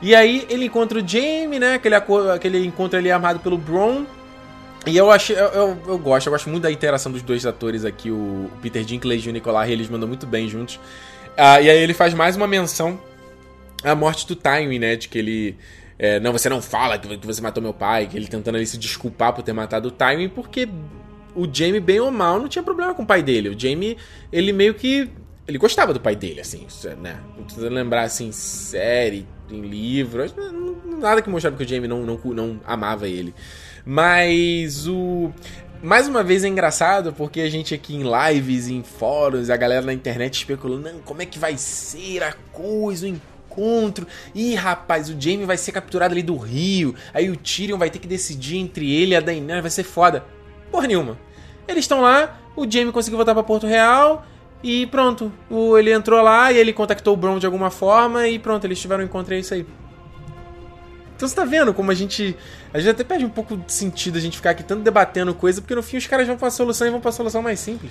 E 0.00 0.14
aí 0.14 0.46
ele 0.48 0.66
encontra 0.66 1.00
o 1.00 1.06
Jaime, 1.06 1.58
né? 1.58 1.74
Aquele, 1.74 1.96
aquele 1.96 2.64
encontro 2.64 2.96
ali 2.96 3.10
armado 3.10 3.40
pelo 3.40 3.58
Bron. 3.58 4.04
E 4.86 4.96
eu 4.96 5.10
acho, 5.10 5.32
eu, 5.32 5.48
eu, 5.48 5.78
eu, 5.86 5.98
gosto, 5.98 6.28
eu 6.28 6.32
gosto 6.32 6.48
muito 6.48 6.62
da 6.62 6.72
interação 6.72 7.12
dos 7.12 7.22
dois 7.22 7.44
atores 7.44 7.84
aqui, 7.84 8.10
o 8.10 8.50
Peter 8.62 8.84
Dinklage 8.84 9.26
e 9.26 9.30
o 9.30 9.32
Nicolas, 9.32 9.68
eles 9.68 9.88
mandam 9.88 10.08
muito 10.08 10.26
bem 10.26 10.48
juntos. 10.48 10.76
Uh, 10.76 11.62
e 11.62 11.70
aí 11.70 11.78
ele 11.78 11.92
faz 11.92 12.14
mais 12.14 12.36
uma 12.36 12.46
menção 12.46 12.98
à 13.84 13.94
morte 13.94 14.26
do 14.26 14.34
Tywin, 14.34 14.78
né, 14.78 14.96
de 14.96 15.08
que 15.08 15.18
ele... 15.18 15.56
É, 15.98 16.20
não, 16.20 16.32
você 16.32 16.48
não 16.48 16.62
fala 16.62 16.96
que 16.96 17.26
você 17.26 17.40
matou 17.42 17.60
meu 17.60 17.74
pai, 17.74 18.06
que 18.06 18.16
ele 18.16 18.28
tentando 18.28 18.54
ali 18.54 18.64
se 18.66 18.78
desculpar 18.78 19.32
por 19.32 19.42
ter 19.42 19.52
matado 19.52 19.88
o 19.88 19.90
Tywin, 19.90 20.28
porque 20.28 20.68
o 21.34 21.46
Jaime, 21.52 21.80
bem 21.80 21.98
ou 21.98 22.10
mal, 22.10 22.38
não 22.38 22.48
tinha 22.48 22.62
problema 22.62 22.94
com 22.94 23.02
o 23.02 23.06
pai 23.06 23.20
dele. 23.20 23.48
O 23.48 23.58
Jaime, 23.58 23.96
ele 24.32 24.52
meio 24.52 24.74
que... 24.74 25.10
Ele 25.46 25.58
gostava 25.58 25.92
do 25.92 26.00
pai 26.00 26.14
dele, 26.14 26.40
assim, 26.40 26.66
né? 27.00 27.20
Não 27.36 27.44
precisa 27.44 27.68
lembrar, 27.68 28.02
assim, 28.02 28.30
série, 28.30 29.26
em 29.50 29.62
livro, 29.62 30.24
nada 30.98 31.22
que 31.22 31.30
mostrava 31.30 31.56
que 31.56 31.64
o 31.64 31.68
Jaime 31.68 31.88
não, 31.88 32.02
não, 32.02 32.20
não 32.24 32.60
amava 32.66 33.08
ele. 33.08 33.34
Mas 33.90 34.86
o. 34.86 35.32
Mais 35.82 36.06
uma 36.06 36.22
vez 36.22 36.44
é 36.44 36.48
engraçado 36.48 37.10
porque 37.14 37.40
a 37.40 37.48
gente 37.48 37.74
aqui 37.74 37.96
em 37.96 38.02
lives, 38.02 38.68
em 38.68 38.82
fóruns, 38.82 39.48
a 39.48 39.56
galera 39.56 39.86
na 39.86 39.94
internet 39.94 40.34
especulando, 40.34 40.92
não, 40.92 40.98
como 41.00 41.22
é 41.22 41.24
que 41.24 41.38
vai 41.38 41.56
ser 41.56 42.22
a 42.22 42.34
coisa, 42.52 43.06
o 43.06 43.08
encontro. 43.08 44.06
Ih, 44.34 44.54
rapaz, 44.54 45.08
o 45.08 45.18
Jamie 45.18 45.46
vai 45.46 45.56
ser 45.56 45.72
capturado 45.72 46.12
ali 46.12 46.22
do 46.22 46.36
rio. 46.36 46.94
Aí 47.14 47.30
o 47.30 47.36
Tyrion 47.36 47.78
vai 47.78 47.88
ter 47.88 47.98
que 47.98 48.06
decidir 48.06 48.58
entre 48.58 48.92
ele 48.92 49.12
e 49.12 49.16
a 49.16 49.20
Daenerys, 49.20 49.62
vai 49.62 49.70
ser 49.70 49.84
foda. 49.84 50.22
Porra 50.70 50.86
nenhuma. 50.86 51.16
Eles 51.66 51.84
estão 51.84 52.02
lá, 52.02 52.38
o 52.54 52.70
Jamie 52.70 52.92
conseguiu 52.92 53.16
voltar 53.16 53.32
para 53.32 53.42
Porto 53.42 53.66
Real 53.66 54.26
e 54.62 54.86
pronto. 54.88 55.32
O, 55.48 55.78
ele 55.78 55.94
entrou 55.94 56.20
lá 56.20 56.52
e 56.52 56.58
ele 56.58 56.74
contactou 56.74 57.14
o 57.14 57.16
Bron 57.16 57.38
de 57.38 57.46
alguma 57.46 57.70
forma 57.70 58.28
e 58.28 58.38
pronto, 58.38 58.66
eles 58.66 58.78
tiveram 58.78 59.02
um 59.02 59.06
encontro 59.06 59.32
e 59.32 59.38
é 59.38 59.40
isso 59.40 59.54
aí. 59.54 59.64
Então 61.18 61.26
você 61.26 61.34
tá 61.34 61.44
vendo 61.44 61.74
como 61.74 61.90
a 61.90 61.94
gente. 61.94 62.36
A 62.72 62.78
gente 62.78 62.90
até 62.90 63.02
perde 63.02 63.24
um 63.24 63.28
pouco 63.28 63.56
de 63.56 63.72
sentido 63.72 64.16
a 64.16 64.20
gente 64.20 64.36
ficar 64.36 64.50
aqui 64.50 64.62
tanto 64.62 64.84
debatendo 64.84 65.34
coisa, 65.34 65.60
porque 65.60 65.74
no 65.74 65.82
fim 65.82 65.96
os 65.96 66.06
caras 66.06 66.28
vão 66.28 66.36
pra 66.36 66.48
solução 66.48 66.86
e 66.86 66.90
vão 66.90 67.00
pra 67.00 67.10
solução 67.10 67.42
mais 67.42 67.58
simples. 67.58 67.90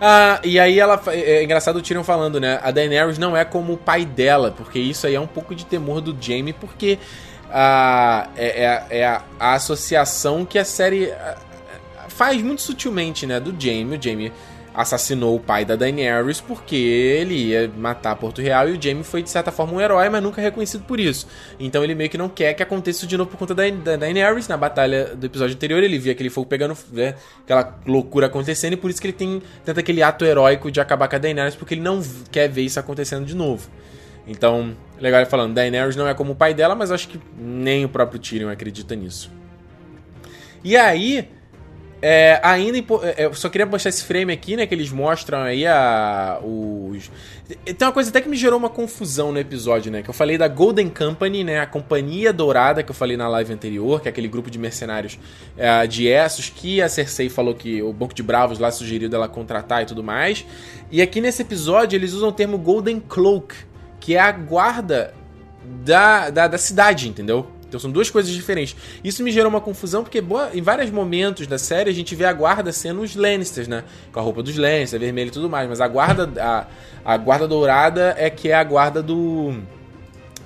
Ah, 0.00 0.40
e 0.42 0.58
aí 0.58 0.80
ela. 0.80 0.98
É, 1.08 1.20
é 1.20 1.44
engraçado 1.44 1.76
o 1.76 1.82
Tyrion 1.82 2.02
falando, 2.02 2.40
né? 2.40 2.58
A 2.62 2.70
Daenerys 2.70 3.18
não 3.18 3.36
é 3.36 3.44
como 3.44 3.74
o 3.74 3.76
pai 3.76 4.06
dela, 4.06 4.50
porque 4.50 4.78
isso 4.78 5.06
aí 5.06 5.14
é 5.14 5.20
um 5.20 5.26
pouco 5.26 5.54
de 5.54 5.66
temor 5.66 6.00
do 6.00 6.16
Jaime, 6.18 6.54
porque 6.54 6.98
ah, 7.52 8.30
é, 8.34 8.64
é, 8.64 8.86
é 9.00 9.06
a, 9.06 9.22
a, 9.38 9.52
associação 9.52 10.46
que 10.46 10.58
a 10.58 10.64
série 10.64 11.12
ah, 11.12 11.36
faz 12.08 12.40
muito 12.40 12.62
sutilmente, 12.62 13.26
né? 13.26 13.38
Do 13.38 13.54
Jaime. 13.62 13.98
O 13.98 14.02
Jaime 14.02 14.32
assassinou 14.80 15.36
o 15.36 15.40
pai 15.40 15.64
da 15.64 15.76
Daenerys 15.76 16.40
porque 16.40 16.76
ele 16.76 17.34
ia 17.34 17.70
matar 17.76 18.16
Porto 18.16 18.40
Real 18.40 18.68
e 18.68 18.72
o 18.72 18.82
Jaime 18.82 19.04
foi 19.04 19.22
de 19.22 19.30
certa 19.30 19.52
forma 19.52 19.74
um 19.74 19.80
herói, 19.80 20.08
mas 20.08 20.22
nunca 20.22 20.40
reconhecido 20.40 20.84
por 20.84 20.98
isso. 20.98 21.26
Então 21.58 21.84
ele 21.84 21.94
meio 21.94 22.08
que 22.08 22.18
não 22.18 22.28
quer 22.28 22.54
que 22.54 22.62
aconteça 22.62 23.06
de 23.06 23.16
novo 23.16 23.30
por 23.30 23.36
conta 23.36 23.54
da, 23.54 23.68
da 23.68 23.96
Daenerys. 23.96 24.48
Na 24.48 24.56
batalha 24.56 25.14
do 25.14 25.26
episódio 25.26 25.54
anterior 25.54 25.82
ele 25.82 25.98
via 25.98 26.12
aquele 26.12 26.30
fogo 26.30 26.46
pegando, 26.46 26.76
né, 26.92 27.14
aquela 27.44 27.78
loucura 27.86 28.26
acontecendo 28.26 28.72
e 28.72 28.76
por 28.76 28.90
isso 28.90 29.00
que 29.00 29.06
ele 29.06 29.12
tem 29.12 29.42
tenta 29.64 29.80
aquele 29.80 30.02
ato 30.02 30.24
heróico 30.24 30.70
de 30.70 30.80
acabar 30.80 31.08
com 31.08 31.16
a 31.16 31.18
Daenerys 31.18 31.54
porque 31.54 31.74
ele 31.74 31.82
não 31.82 32.02
quer 32.30 32.48
ver 32.48 32.62
isso 32.62 32.80
acontecendo 32.80 33.26
de 33.26 33.34
novo. 33.34 33.68
Então, 34.26 34.76
legal 35.00 35.20
ele 35.20 35.28
falando, 35.28 35.54
Daenerys 35.54 35.96
não 35.96 36.06
é 36.06 36.14
como 36.14 36.32
o 36.32 36.36
pai 36.36 36.54
dela, 36.54 36.74
mas 36.74 36.90
acho 36.90 37.08
que 37.08 37.20
nem 37.36 37.84
o 37.84 37.88
próprio 37.88 38.20
Tyrion 38.20 38.48
acredita 38.48 38.94
nisso. 38.94 39.30
E 40.62 40.76
aí, 40.76 41.28
é, 42.02 42.40
ainda 42.42 42.78
é, 42.78 43.26
eu 43.26 43.34
só 43.34 43.48
queria 43.50 43.66
mostrar 43.66 43.90
esse 43.90 44.04
frame 44.04 44.32
aqui, 44.32 44.56
né? 44.56 44.66
Que 44.66 44.74
eles 44.74 44.90
mostram 44.90 45.40
aí 45.40 45.66
a, 45.66 46.40
os. 46.42 47.10
Tem 47.64 47.76
uma 47.82 47.92
coisa 47.92 48.08
até 48.08 48.22
que 48.22 48.28
me 48.28 48.36
gerou 48.36 48.58
uma 48.58 48.70
confusão 48.70 49.30
no 49.32 49.38
episódio, 49.38 49.92
né? 49.92 50.02
Que 50.02 50.08
eu 50.08 50.14
falei 50.14 50.38
da 50.38 50.48
Golden 50.48 50.88
Company, 50.88 51.44
né? 51.44 51.60
A 51.60 51.66
companhia 51.66 52.32
dourada 52.32 52.82
que 52.82 52.90
eu 52.90 52.94
falei 52.94 53.18
na 53.18 53.28
live 53.28 53.52
anterior, 53.52 54.00
que 54.00 54.08
é 54.08 54.10
aquele 54.10 54.28
grupo 54.28 54.50
de 54.50 54.58
mercenários 54.58 55.18
é, 55.58 55.86
de 55.86 56.06
Essos, 56.06 56.48
que 56.48 56.80
a 56.80 56.88
Cersei 56.88 57.28
falou 57.28 57.54
que 57.54 57.82
o 57.82 57.92
Banco 57.92 58.14
de 58.14 58.22
Bravos 58.22 58.58
lá 58.58 58.70
sugeriu 58.70 59.08
dela 59.08 59.28
contratar 59.28 59.82
e 59.82 59.86
tudo 59.86 60.02
mais. 60.02 60.46
E 60.90 61.02
aqui 61.02 61.20
nesse 61.20 61.42
episódio 61.42 61.96
eles 61.96 62.14
usam 62.14 62.30
o 62.30 62.32
termo 62.32 62.56
Golden 62.56 62.98
Cloak, 62.98 63.54
que 64.00 64.14
é 64.14 64.20
a 64.20 64.32
guarda 64.32 65.12
da, 65.84 66.30
da, 66.30 66.48
da 66.48 66.58
cidade, 66.58 67.08
entendeu? 67.08 67.59
Então 67.70 67.78
são 67.78 67.90
duas 67.90 68.10
coisas 68.10 68.32
diferentes. 68.32 68.76
Isso 69.02 69.22
me 69.22 69.30
gerou 69.30 69.48
uma 69.48 69.60
confusão 69.60 70.02
porque 70.02 70.20
boa, 70.20 70.50
em 70.52 70.60
vários 70.60 70.90
momentos 70.90 71.46
da 71.46 71.56
série 71.56 71.88
a 71.88 71.94
gente 71.94 72.16
vê 72.16 72.24
a 72.24 72.32
guarda 72.32 72.72
sendo 72.72 73.00
os 73.00 73.14
Lannisters, 73.14 73.68
né? 73.68 73.84
Com 74.12 74.18
a 74.18 74.22
roupa 74.22 74.42
dos 74.42 74.56
Lannisters, 74.56 75.00
vermelho 75.00 75.28
e 75.28 75.30
tudo 75.30 75.48
mais. 75.48 75.68
Mas 75.68 75.80
a 75.80 75.86
guarda, 75.86 76.28
a, 76.42 76.66
a 77.04 77.16
guarda 77.16 77.46
dourada 77.46 78.14
é 78.18 78.28
que 78.28 78.48
é 78.48 78.54
a 78.54 78.64
guarda 78.64 79.00
do 79.00 79.54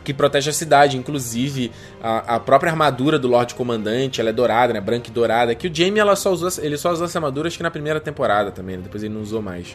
que 0.04 0.12
protege 0.12 0.50
a 0.50 0.52
cidade, 0.52 0.98
inclusive 0.98 1.72
a, 2.02 2.34
a, 2.36 2.40
própria 2.40 2.70
armadura 2.70 3.18
do 3.18 3.26
Lorde 3.26 3.54
Comandante, 3.54 4.20
ela 4.20 4.28
é 4.28 4.34
dourada, 4.34 4.74
né, 4.74 4.80
branca 4.82 5.08
e 5.08 5.10
dourada, 5.10 5.54
que 5.54 5.66
o 5.66 5.74
Jaime 5.74 5.98
ela 5.98 6.14
só 6.14 6.30
usou, 6.30 6.50
ele 6.62 6.76
só 6.76 6.92
usou 6.92 7.06
essa 7.06 7.16
armadura 7.16 7.48
acho 7.48 7.56
que 7.56 7.62
na 7.62 7.70
primeira 7.70 7.98
temporada 7.98 8.50
também, 8.50 8.76
né? 8.76 8.82
depois 8.82 9.02
ele 9.02 9.14
não 9.14 9.22
usou 9.22 9.40
mais. 9.40 9.74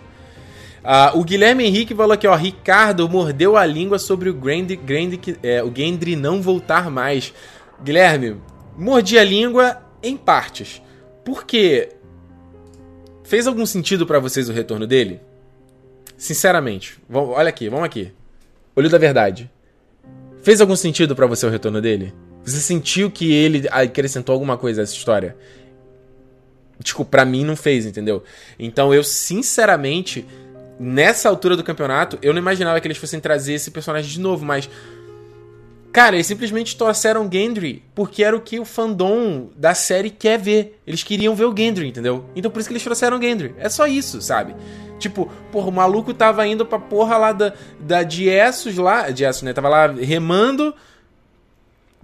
Uh, 0.83 1.19
o 1.19 1.23
Guilherme 1.23 1.65
Henrique 1.65 1.93
falou 1.93 2.13
aqui, 2.13 2.27
ó. 2.27 2.35
Ricardo 2.35 3.07
mordeu 3.09 3.57
a 3.57 3.65
língua 3.65 3.99
sobre 3.99 4.29
o 4.29 4.33
Grand, 4.33 4.67
Grand, 4.85 5.11
é, 5.43 5.63
o 5.63 5.73
Gendry 5.75 6.15
não 6.15 6.41
voltar 6.41 6.89
mais. 6.89 7.33
Guilherme, 7.83 8.37
mordi 8.77 9.17
a 9.17 9.23
língua 9.23 9.81
em 10.01 10.15
partes. 10.15 10.81
Por 11.23 11.45
quê? 11.45 11.89
Fez 13.23 13.45
algum 13.45 13.65
sentido 13.65 14.07
para 14.07 14.19
vocês 14.19 14.49
o 14.49 14.53
retorno 14.53 14.87
dele? 14.87 15.21
Sinceramente, 16.17 16.99
olha 17.11 17.49
aqui, 17.49 17.69
vamos 17.69 17.85
aqui. 17.85 18.11
Olho 18.75 18.89
da 18.89 18.97
verdade. 18.97 19.49
Fez 20.41 20.61
algum 20.61 20.75
sentido 20.75 21.15
para 21.15 21.27
você 21.27 21.45
o 21.45 21.49
retorno 21.49 21.81
dele? 21.81 22.13
Você 22.43 22.59
sentiu 22.59 23.11
que 23.11 23.31
ele 23.31 23.67
acrescentou 23.69 24.33
alguma 24.33 24.57
coisa 24.57 24.81
a 24.81 24.83
essa 24.83 24.93
história? 24.93 25.35
Desculpa, 26.79 27.11
pra 27.11 27.25
mim 27.25 27.43
não 27.43 27.55
fez, 27.55 27.85
entendeu? 27.85 28.23
Então 28.57 28.93
eu, 28.93 29.03
sinceramente, 29.03 30.25
nessa 30.79 31.27
altura 31.27 31.57
do 31.57 31.63
campeonato, 31.63 32.17
eu 32.21 32.33
não 32.33 32.39
imaginava 32.39 32.79
que 32.79 32.87
eles 32.87 32.97
fossem 32.97 33.19
trazer 33.19 33.53
esse 33.53 33.69
personagem 33.69 34.09
de 34.09 34.19
novo, 34.19 34.45
mas. 34.45 34.69
Cara, 35.91 36.15
eles 36.15 36.27
simplesmente 36.27 36.77
trouxeram 36.77 37.27
Gendry 37.31 37.83
porque 37.95 38.23
era 38.23 38.37
o 38.37 38.39
que 38.39 38.59
o 38.59 38.65
fandom 38.65 39.49
da 39.55 39.73
série 39.73 40.11
quer 40.11 40.37
ver. 40.37 40.79
Eles 40.85 41.01
queriam 41.01 41.35
ver 41.35 41.45
o 41.45 41.55
Gendry, 41.55 41.87
entendeu? 41.87 42.25
Então 42.35 42.51
por 42.51 42.59
isso 42.59 42.69
que 42.69 42.73
eles 42.73 42.83
trouxeram 42.83 43.19
Gendry. 43.19 43.55
É 43.57 43.67
só 43.69 43.87
isso, 43.87 44.21
sabe? 44.21 44.55
Tipo, 44.99 45.31
porra, 45.51 45.67
o 45.67 45.71
maluco 45.71 46.13
tava 46.13 46.45
indo 46.45 46.63
pra 46.63 46.77
porra 46.77 47.17
lá 47.17 47.31
da, 47.31 47.53
da 47.79 48.03
de 48.03 48.29
Essos 48.29 48.77
lá. 48.77 49.09
De 49.09 49.23
Essos, 49.23 49.41
né? 49.41 49.51
Tava 49.51 49.67
lá 49.67 49.87
remando. 49.87 50.75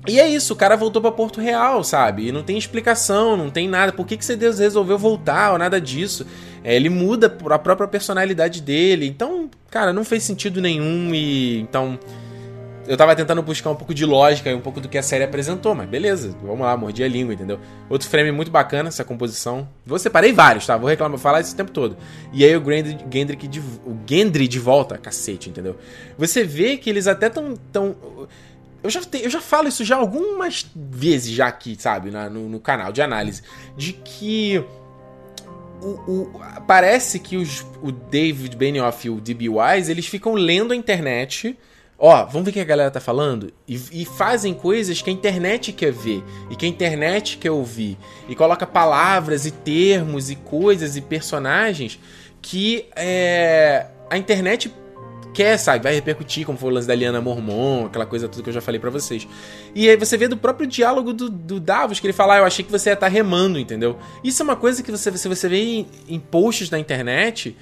E 0.07 0.19
é 0.19 0.27
isso, 0.27 0.53
o 0.53 0.55
cara 0.55 0.75
voltou 0.75 1.01
para 1.01 1.11
Porto 1.11 1.39
Real, 1.39 1.83
sabe? 1.83 2.27
E 2.27 2.31
não 2.31 2.43
tem 2.43 2.57
explicação, 2.57 3.35
não 3.35 3.49
tem 3.49 3.67
nada. 3.67 3.91
Por 3.91 4.05
que, 4.05 4.17
que 4.17 4.25
você 4.25 4.35
resolveu 4.35 4.97
voltar 4.97 5.51
ou 5.51 5.57
nada 5.57 5.79
disso? 5.79 6.25
É, 6.65 6.75
ele 6.75 6.89
muda 6.89 7.27
a 7.27 7.59
própria 7.59 7.87
personalidade 7.87 8.59
dele. 8.59 9.05
Então, 9.05 9.47
cara, 9.69 9.93
não 9.93 10.03
fez 10.03 10.23
sentido 10.23 10.59
nenhum 10.59 11.13
e. 11.13 11.59
Então. 11.59 11.99
Eu 12.87 12.95
tava 12.95 13.15
tentando 13.15 13.41
buscar 13.41 13.71
um 13.71 13.75
pouco 13.75 13.95
de 13.95 14.05
lógica 14.05 14.47
e 14.51 14.53
um 14.53 14.61
pouco 14.61 14.79
do 14.79 14.87
que 14.87 14.95
a 14.95 15.01
série 15.01 15.23
apresentou, 15.23 15.73
mas 15.73 15.89
beleza, 15.89 16.37
vamos 16.43 16.59
lá, 16.59 16.77
mordi 16.77 17.03
a 17.03 17.07
língua, 17.07 17.33
entendeu? 17.33 17.59
Outro 17.89 18.07
frame 18.07 18.31
muito 18.31 18.51
bacana, 18.51 18.89
essa 18.89 19.03
composição. 19.03 19.67
Vou 19.83 19.97
separei 19.97 20.31
vários, 20.31 20.67
tá? 20.67 20.77
Vou 20.77 20.87
reclamar, 20.87 21.17
falar 21.17 21.41
isso 21.41 21.55
o 21.55 21.57
tempo 21.57 21.71
todo. 21.71 21.97
E 22.31 22.45
aí 22.45 22.55
o 22.55 22.63
Gendry, 22.63 23.35
de, 23.47 23.59
o 23.59 23.97
Gendry 24.07 24.47
de 24.47 24.59
volta, 24.59 24.99
cacete, 24.99 25.49
entendeu? 25.49 25.75
Você 26.15 26.43
vê 26.43 26.77
que 26.77 26.87
eles 26.87 27.07
até 27.07 27.27
tão. 27.27 27.55
tão 27.71 27.95
eu 28.83 28.89
já, 28.91 29.01
te, 29.01 29.17
eu 29.17 29.31
já 29.31 29.41
falo 29.41 29.67
isso 29.67 29.83
já 29.83 29.95
algumas 29.95 30.67
vezes 30.75 31.31
já 31.31 31.47
aqui, 31.47 31.75
sabe, 31.79 32.11
na, 32.11 32.29
no, 32.29 32.47
no 32.47 32.59
canal 32.59 32.91
de 32.91 33.01
análise, 33.01 33.41
de 33.75 33.93
que 33.93 34.63
o, 35.81 36.11
o, 36.11 36.41
parece 36.67 37.19
que 37.19 37.37
os, 37.37 37.65
o 37.81 37.91
David 37.91 38.55
Benioff 38.55 39.05
e 39.05 39.09
o 39.09 39.19
D.B. 39.19 39.49
Wise, 39.49 39.91
eles 39.91 40.07
ficam 40.07 40.33
lendo 40.33 40.73
a 40.73 40.75
internet. 40.75 41.57
Ó, 41.97 42.25
vamos 42.25 42.43
ver 42.43 42.49
o 42.49 42.53
que 42.53 42.59
a 42.59 42.65
galera 42.65 42.91
tá 42.91 42.99
falando? 42.99 43.53
E, 43.67 43.79
e, 44.01 44.05
fazem 44.05 44.53
coisas 44.53 45.01
que 45.01 45.09
a 45.09 45.13
internet 45.13 45.71
quer 45.71 45.91
ver. 45.91 46.23
E 46.49 46.55
que 46.55 46.65
a 46.65 46.69
internet 46.69 47.37
quer 47.37 47.51
ouvir. 47.51 47.97
E 48.27 48.35
coloca 48.35 48.67
palavras 48.67 49.45
e 49.45 49.51
termos 49.51 50.29
e 50.29 50.35
coisas 50.35 50.95
e 50.95 51.01
personagens 51.01 51.99
que 52.41 52.85
é, 52.95 53.87
a 54.09 54.17
internet 54.17 54.71
quer, 55.35 55.57
sabe? 55.57 55.83
Vai 55.83 55.93
repercutir, 55.93 56.45
como 56.45 56.57
foi 56.57 56.71
o 56.71 56.73
lance 56.73 56.87
da 56.87 56.95
Liana 56.95 57.19
Mormon, 57.19 57.87
aquela 57.87 58.05
coisa 58.05 58.29
tudo 58.29 58.41
que 58.41 58.49
eu 58.49 58.53
já 58.53 58.61
falei 58.61 58.79
para 58.79 58.89
vocês. 58.89 59.27
E 59.75 59.89
aí 59.89 59.97
você 59.97 60.17
vê 60.17 60.27
do 60.27 60.37
próprio 60.37 60.65
diálogo 60.65 61.13
do, 61.13 61.29
do 61.29 61.59
Davos, 61.59 61.99
que 61.99 62.07
ele 62.07 62.13
fala, 62.13 62.35
ah, 62.35 62.37
eu 62.37 62.45
achei 62.45 62.63
que 62.63 62.71
você 62.71 62.89
ia 62.89 62.93
estar 62.93 63.07
tá 63.07 63.11
remando, 63.11 63.59
entendeu? 63.59 63.99
Isso 64.23 64.41
é 64.41 64.43
uma 64.43 64.55
coisa 64.55 64.81
que 64.81 64.89
você, 64.89 65.15
se 65.15 65.27
você 65.27 65.49
vê 65.49 65.57
em, 65.57 65.87
em 66.07 66.19
posts 66.19 66.69
na 66.69 66.79
internet, 66.79 67.55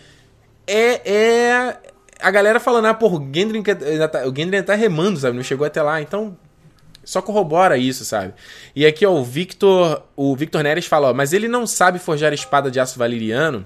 é, 0.67 1.11
é 1.11 1.77
a 2.21 2.31
galera 2.31 2.59
falando, 2.59 2.85
ah, 2.85 2.93
porra, 2.93 3.17
o 3.17 3.29
Gendry, 3.33 3.63
ainda 3.85 4.07
tá, 4.07 4.27
o 4.27 4.35
Gendry 4.35 4.61
tá 4.61 4.75
remando, 4.75 5.19
sabe? 5.19 5.35
Não 5.35 5.43
chegou 5.43 5.65
até 5.65 5.81
lá, 5.81 5.99
então 5.99 6.37
só 7.03 7.21
corrobora 7.21 7.77
isso, 7.77 8.05
sabe? 8.05 8.33
E 8.75 8.85
aqui, 8.85 9.05
ó, 9.05 9.11
o 9.11 9.23
Victor, 9.23 10.03
o 10.15 10.35
Victor 10.35 10.63
Neres 10.63 10.85
fala, 10.85 11.09
ó, 11.09 11.13
mas 11.13 11.33
ele 11.33 11.47
não 11.47 11.65
sabe 11.65 11.99
forjar 11.99 12.31
espada 12.33 12.71
de 12.71 12.79
aço 12.79 12.97
valeriano? 12.97 13.65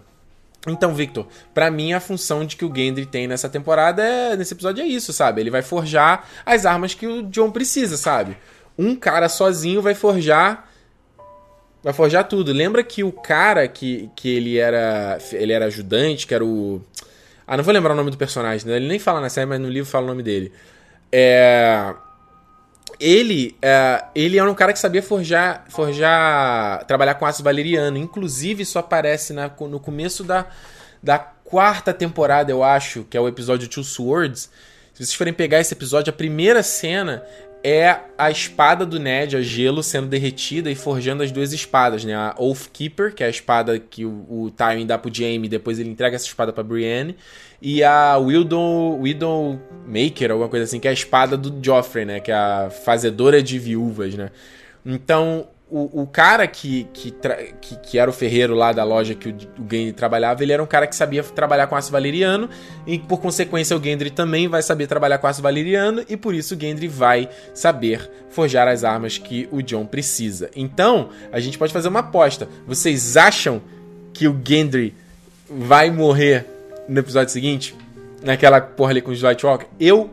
Então, 0.67 0.93
Victor, 0.93 1.27
para 1.53 1.71
mim 1.71 1.93
a 1.93 1.99
função 1.99 2.45
de 2.45 2.55
que 2.55 2.65
o 2.65 2.73
Gendry 2.73 3.05
tem 3.05 3.27
nessa 3.27 3.47
temporada, 3.47 4.03
é, 4.03 4.35
nesse 4.35 4.53
episódio, 4.53 4.83
é 4.83 4.87
isso, 4.87 5.13
sabe? 5.13 5.41
Ele 5.41 5.49
vai 5.49 5.61
forjar 5.61 6.27
as 6.45 6.65
armas 6.65 6.93
que 6.93 7.07
o 7.07 7.23
John 7.23 7.51
precisa, 7.51 7.97
sabe? 7.97 8.37
Um 8.77 8.95
cara 8.95 9.29
sozinho 9.29 9.81
vai 9.81 9.95
forjar 9.95 10.69
vai 11.83 11.93
forjar 11.93 12.27
tudo. 12.27 12.51
Lembra 12.51 12.83
que 12.83 13.03
o 13.03 13.11
cara 13.11 13.67
que, 13.67 14.09
que 14.15 14.29
ele 14.29 14.57
era 14.57 15.17
ele 15.31 15.53
era 15.53 15.65
ajudante, 15.65 16.27
que 16.27 16.33
era 16.33 16.43
o 16.43 16.81
Ah, 17.45 17.55
não 17.55 17.63
vou 17.63 17.73
lembrar 17.73 17.93
o 17.93 17.95
nome 17.95 18.11
do 18.11 18.17
personagem, 18.17 18.67
né? 18.67 18.75
Ele 18.75 18.87
nem 18.87 18.99
fala 18.99 19.21
na 19.21 19.29
série, 19.29 19.45
mas 19.45 19.59
no 19.59 19.69
livro 19.69 19.89
fala 19.89 20.05
o 20.05 20.09
nome 20.09 20.23
dele. 20.23 20.51
É 21.11 21.93
ele, 22.99 23.55
é, 23.61 24.03
ele 24.15 24.39
era 24.39 24.49
um 24.49 24.55
cara 24.55 24.73
que 24.73 24.79
sabia 24.79 25.03
forjar, 25.03 25.65
forjar, 25.69 26.83
trabalhar 26.85 27.15
com 27.15 27.25
aço 27.25 27.43
valeriano. 27.43 27.97
Inclusive, 27.97 28.63
isso 28.63 28.79
aparece 28.79 29.33
na, 29.33 29.51
no 29.61 29.79
começo 29.79 30.23
da, 30.23 30.47
da 31.01 31.17
quarta 31.19 31.93
temporada, 31.93 32.51
eu 32.51 32.63
acho, 32.63 33.03
que 33.09 33.15
é 33.17 33.21
o 33.21 33.27
episódio 33.27 33.67
Two 33.67 33.83
Swords. 33.83 34.49
Se 34.93 35.05
vocês 35.05 35.13
forem 35.13 35.33
pegar 35.33 35.59
esse 35.59 35.73
episódio, 35.73 36.09
a 36.09 36.13
primeira 36.13 36.63
cena 36.63 37.23
é 37.63 37.99
a 38.17 38.31
espada 38.31 38.85
do 38.85 38.99
Ned, 38.99 39.35
a 39.35 39.41
gelo, 39.41 39.83
sendo 39.83 40.07
derretida 40.07 40.71
e 40.71 40.75
forjando 40.75 41.23
as 41.23 41.31
duas 41.31 41.53
espadas, 41.53 42.03
né? 42.05 42.15
A 42.15 42.35
Oathkeeper, 42.37 43.13
que 43.13 43.23
é 43.23 43.27
a 43.27 43.29
espada 43.29 43.79
que 43.79 44.05
o, 44.05 44.25
o 44.29 44.51
Tywin 44.51 44.85
dá 44.85 44.97
pro 44.97 45.13
Jaime, 45.13 45.49
depois 45.49 45.79
ele 45.79 45.89
entrega 45.89 46.15
essa 46.15 46.25
espada 46.25 46.53
pra 46.53 46.63
Brienne, 46.63 47.15
e 47.61 47.83
a 47.83 48.17
Widow, 48.17 48.99
Widow 49.01 49.59
Maker, 49.87 50.31
alguma 50.31 50.49
coisa 50.49 50.65
assim, 50.65 50.79
que 50.79 50.87
é 50.87 50.91
a 50.91 50.93
espada 50.93 51.35
do 51.35 51.63
Joffrey, 51.63 52.05
né? 52.05 52.19
Que 52.19 52.31
é 52.31 52.35
a 52.35 52.69
fazedora 52.69 53.41
de 53.41 53.57
viúvas, 53.57 54.15
né? 54.15 54.31
Então, 54.85 55.47
o, 55.69 56.03
o 56.03 56.07
cara 56.07 56.47
que, 56.47 56.87
que, 56.93 57.13
que, 57.59 57.75
que, 57.75 57.99
era 57.99 58.09
o 58.09 58.13
ferreiro 58.13 58.55
lá 58.55 58.71
da 58.71 58.83
loja 58.83 59.13
que 59.13 59.29
o, 59.29 59.31
o 59.33 59.63
Gendry 59.69 59.91
trabalhava, 59.91 60.41
ele 60.41 60.53
era 60.53 60.63
um 60.63 60.67
cara 60.67 60.87
que 60.87 60.95
sabia 60.95 61.21
trabalhar 61.23 61.67
com 61.67 61.75
aço 61.75 61.91
valeriano, 61.91 62.49
e 62.85 62.97
por 62.97 63.19
consequência 63.19 63.75
o 63.75 63.83
Gendry 63.83 64.09
também 64.09 64.47
vai 64.47 64.61
saber 64.61 64.87
trabalhar 64.87 65.17
com 65.17 65.27
aço 65.27 65.41
valeriano, 65.41 66.03
e 66.07 66.15
por 66.15 66.33
isso 66.33 66.55
o 66.55 66.59
Gendry 66.59 66.87
vai 66.87 67.29
saber 67.53 68.09
forjar 68.29 68.67
as 68.67 68.83
armas 68.83 69.17
que 69.17 69.47
o 69.51 69.61
John 69.61 69.85
precisa. 69.85 70.49
Então, 70.55 71.09
a 71.31 71.39
gente 71.39 71.57
pode 71.57 71.73
fazer 71.73 71.89
uma 71.89 71.99
aposta. 71.99 72.47
Vocês 72.65 73.17
acham 73.17 73.61
que 74.13 74.27
o 74.27 74.39
Gendry 74.45 74.95
vai 75.49 75.91
morrer 75.91 76.45
no 76.87 76.99
episódio 76.99 77.33
seguinte? 77.33 77.75
Naquela 78.23 78.61
porra 78.61 78.91
ali 78.91 79.01
com 79.01 79.11
os 79.11 79.21
White 79.21 79.45
Walker? 79.45 79.67
Eu 79.79 80.09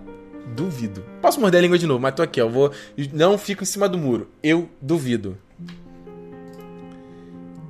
duvido. 0.55 1.05
Posso 1.22 1.40
morder 1.40 1.60
a 1.60 1.62
língua 1.62 1.78
de 1.78 1.86
novo, 1.86 2.01
mas 2.01 2.14
tô 2.14 2.22
aqui, 2.22 2.40
ó. 2.40 2.48
Vou. 2.48 2.70
Não 3.12 3.39
fico 3.39 3.62
em 3.62 3.66
cima 3.66 3.89
do 3.89 3.97
muro. 3.97 4.28
Eu 4.43 4.68
duvido. 4.81 5.39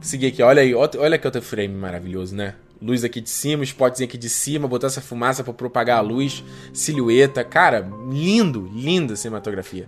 Seguir 0.05 0.26
aqui, 0.26 0.43
olha 0.43 0.60
aí, 0.60 0.74
olha 0.74 1.16
que 1.16 1.26
outro 1.26 1.40
frame 1.40 1.74
maravilhoso, 1.74 2.36
né? 2.36 2.56
Luz 2.81 3.02
aqui 3.05 3.22
de 3.22 3.31
cima, 3.31 3.64
spots 3.64 4.02
aqui 4.02 4.18
de 4.18 4.28
cima, 4.28 4.68
botar 4.68 4.89
essa 4.89 5.01
fumaça 5.01 5.43
para 5.43 5.55
propagar 5.55 5.97
a 5.97 6.01
luz, 6.02 6.44
silhueta, 6.74 7.43
cara, 7.43 7.89
lindo, 8.10 8.68
linda 8.74 9.16
cinematografia. 9.16 9.86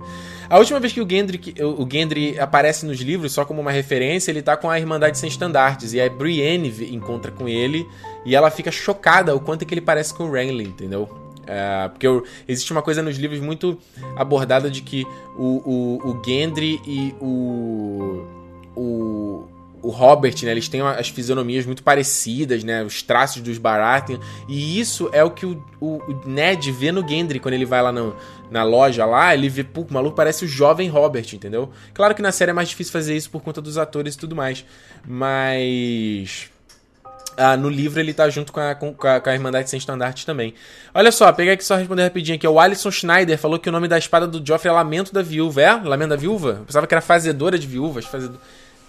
A 0.49 0.59
última 0.59 0.81
vez 0.81 0.95
que 0.95 1.03
o 1.03 1.07
Gendry, 1.09 1.55
o 1.61 1.87
Gendry 1.87 2.39
aparece 2.39 2.87
nos 2.87 2.99
livros 2.99 3.33
só 3.33 3.45
como 3.45 3.61
uma 3.61 3.71
referência, 3.71 4.31
ele 4.31 4.41
tá 4.41 4.57
com 4.57 4.71
a 4.71 4.81
Irmandade 4.81 5.19
Sem 5.19 5.29
Estandartes, 5.29 5.93
e 5.93 6.01
a 6.01 6.09
Brienne 6.09 6.73
encontra 6.91 7.31
com 7.31 7.47
ele, 7.47 7.87
e 8.25 8.35
ela 8.35 8.51
fica 8.51 8.71
chocada 8.71 9.37
o 9.37 9.41
quanto 9.41 9.63
é 9.63 9.65
que 9.67 9.75
ele 9.75 9.83
parece 9.83 10.15
com 10.15 10.25
o 10.25 10.33
Renly, 10.33 10.65
entendeu? 10.65 11.11
É, 11.47 11.89
porque 11.89 12.07
eu, 12.07 12.25
existe 12.49 12.73
uma 12.73 12.81
coisa 12.81 13.03
nos 13.03 13.19
livros 13.19 13.39
muito 13.39 13.79
abordada 14.17 14.71
de 14.71 14.81
que 14.81 15.05
o, 15.37 16.01
o, 16.03 16.11
o 16.11 16.25
Gendry 16.25 16.81
e 16.87 17.15
o, 17.21 18.27
o, 18.75 19.45
o 19.87 19.91
Robert, 19.91 20.35
né, 20.43 20.51
eles 20.51 20.69
têm 20.69 20.81
as 20.81 21.09
fisionomias 21.09 21.65
muito 21.65 21.81
parecidas, 21.81 22.65
né, 22.65 22.83
os 22.83 23.03
traços 23.03 23.41
dos 23.41 23.57
Baratheon, 23.57 24.19
e 24.49 24.81
isso 24.81 25.09
é 25.13 25.23
o 25.23 25.31
que 25.31 25.47
o, 25.47 25.65
o, 25.81 25.99
o 25.99 26.29
Ned 26.29 26.73
vê 26.73 26.91
no 26.91 27.07
Gendry 27.07 27.39
quando 27.39 27.55
ele 27.55 27.65
vai 27.65 27.81
lá 27.81 27.93
no, 27.93 28.17
na 28.51 28.65
loja 28.65 29.07
lá, 29.07 29.33
ele 29.33 29.49
vê, 29.49 29.63
pô, 29.63 29.83
o 29.83 29.95
maluco 29.95 30.17
parece 30.17 30.45
o 30.45 30.49
jovem 30.49 30.89
Robert, 30.89 31.27
entendeu? 31.33 31.71
Claro 31.95 32.17
que 32.17 32.21
na 32.21 32.33
série 32.33 32.51
é 32.51 32.55
mais 32.55 32.69
difícil 32.69 32.93
fazer 32.93 33.17
isso 33.17 33.31
por 33.31 33.41
conta 33.41 33.63
dos 33.63 33.79
atores 33.79 34.17
e 34.17 34.19
tudo 34.19 34.35
mais, 34.35 34.65
mas 35.07 36.51
ah, 37.37 37.57
no 37.57 37.69
livro 37.69 38.01
ele 38.01 38.13
tá 38.13 38.29
junto 38.29 38.53
com 38.53 38.59
a, 38.59 38.75
com, 38.75 38.97
a, 39.07 39.21
com 39.21 39.31
a 39.31 39.33
Irmandade 39.33 39.71
Sem 39.71 39.79
Estandarte 39.79 40.27
também. 40.27 40.53
Olha 40.93 41.13
só, 41.13 41.33
pegar 41.33 41.53
aqui 41.53 41.65
só 41.65 41.77
responder 41.77 42.03
rapidinho 42.03 42.37
aqui. 42.37 42.49
O 42.49 42.59
Alisson 42.59 42.91
Schneider 42.91 43.39
falou 43.39 43.59
que 43.59 43.69
o 43.69 43.73
nome 43.73 43.87
da 43.87 43.99
espada 43.99 44.27
do 44.27 44.45
Joffrey 44.45 44.73
é 44.73 44.75
Lamento 44.75 45.13
da 45.13 45.23
Viúva. 45.23 45.63
É? 45.63 45.73
Lamento 45.75 46.09
da 46.09 46.17
Viúva? 46.17 46.57
Eu 46.61 46.65
pensava 46.65 46.87
que 46.87 46.95
era 46.95 47.01
Fazedora 47.01 47.59
de 47.59 47.67
Viúvas. 47.67 48.07
Fazedor... 48.07 48.41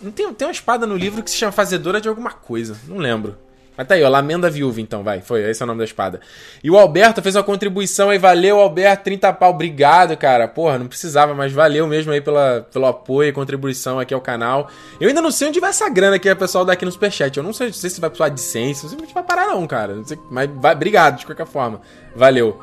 Não 0.02 0.12
tem, 0.12 0.32
tem 0.34 0.48
uma 0.48 0.52
espada 0.52 0.86
no 0.86 0.96
livro 0.96 1.24
que 1.24 1.32
se 1.32 1.38
chama 1.38 1.52
Fazedora 1.52 2.00
de 2.00 2.08
alguma 2.08 2.32
coisa. 2.32 2.78
Não 2.88 2.98
lembro. 2.98 3.36
Mas 3.78 3.88
tá 3.88 3.94
aí, 3.94 4.04
ó, 4.04 4.10
Lamenda 4.10 4.50
Viúva, 4.50 4.82
então, 4.82 5.04
vai. 5.04 5.22
Foi, 5.22 5.48
esse 5.48 5.62
é 5.62 5.64
o 5.64 5.68
nome 5.68 5.78
da 5.78 5.86
espada. 5.86 6.20
E 6.64 6.72
o 6.72 6.76
Alberto 6.76 7.22
fez 7.22 7.36
uma 7.36 7.44
contribuição 7.44 8.10
aí, 8.10 8.18
valeu, 8.18 8.60
Alberto, 8.60 9.04
30 9.04 9.32
pau, 9.34 9.52
obrigado, 9.52 10.18
cara. 10.18 10.48
Porra, 10.48 10.80
não 10.80 10.88
precisava, 10.88 11.36
mas 11.36 11.54
valeu 11.54 11.86
mesmo 11.86 12.12
aí 12.12 12.20
pela, 12.20 12.68
pelo 12.74 12.88
apoio 12.88 13.30
e 13.30 13.32
contribuição 13.32 14.00
aqui 14.00 14.16
ao 14.16 14.22
canal. 14.22 14.68
Eu 15.00 15.08
ainda 15.08 15.22
não 15.22 15.30
sei 15.30 15.50
onde 15.50 15.60
vai 15.60 15.70
essa 15.70 15.88
grana 15.90 16.18
que 16.18 16.30
o 16.30 16.36
pessoal 16.36 16.66
daqui 16.66 16.86
no 16.86 16.92
Superchat. 16.92 17.38
Eu 17.38 17.44
não 17.44 17.54
sei, 17.54 17.68
não 17.68 17.74
sei 17.74 17.92
se 17.92 18.02
vai 18.02 18.10
pro 18.10 18.24
AdSense, 18.24 18.84
não 18.84 18.90
sei 18.90 19.08
se 19.08 19.14
vai 19.14 19.24
parar 19.24 19.46
não, 19.46 19.68
cara. 19.68 19.94
Não 19.94 20.04
sei, 20.04 20.18
mas 20.32 20.50
vai, 20.56 20.74
obrigado, 20.74 21.20
de 21.20 21.28
qualquer 21.28 21.46
forma. 21.46 21.80
Valeu. 22.16 22.60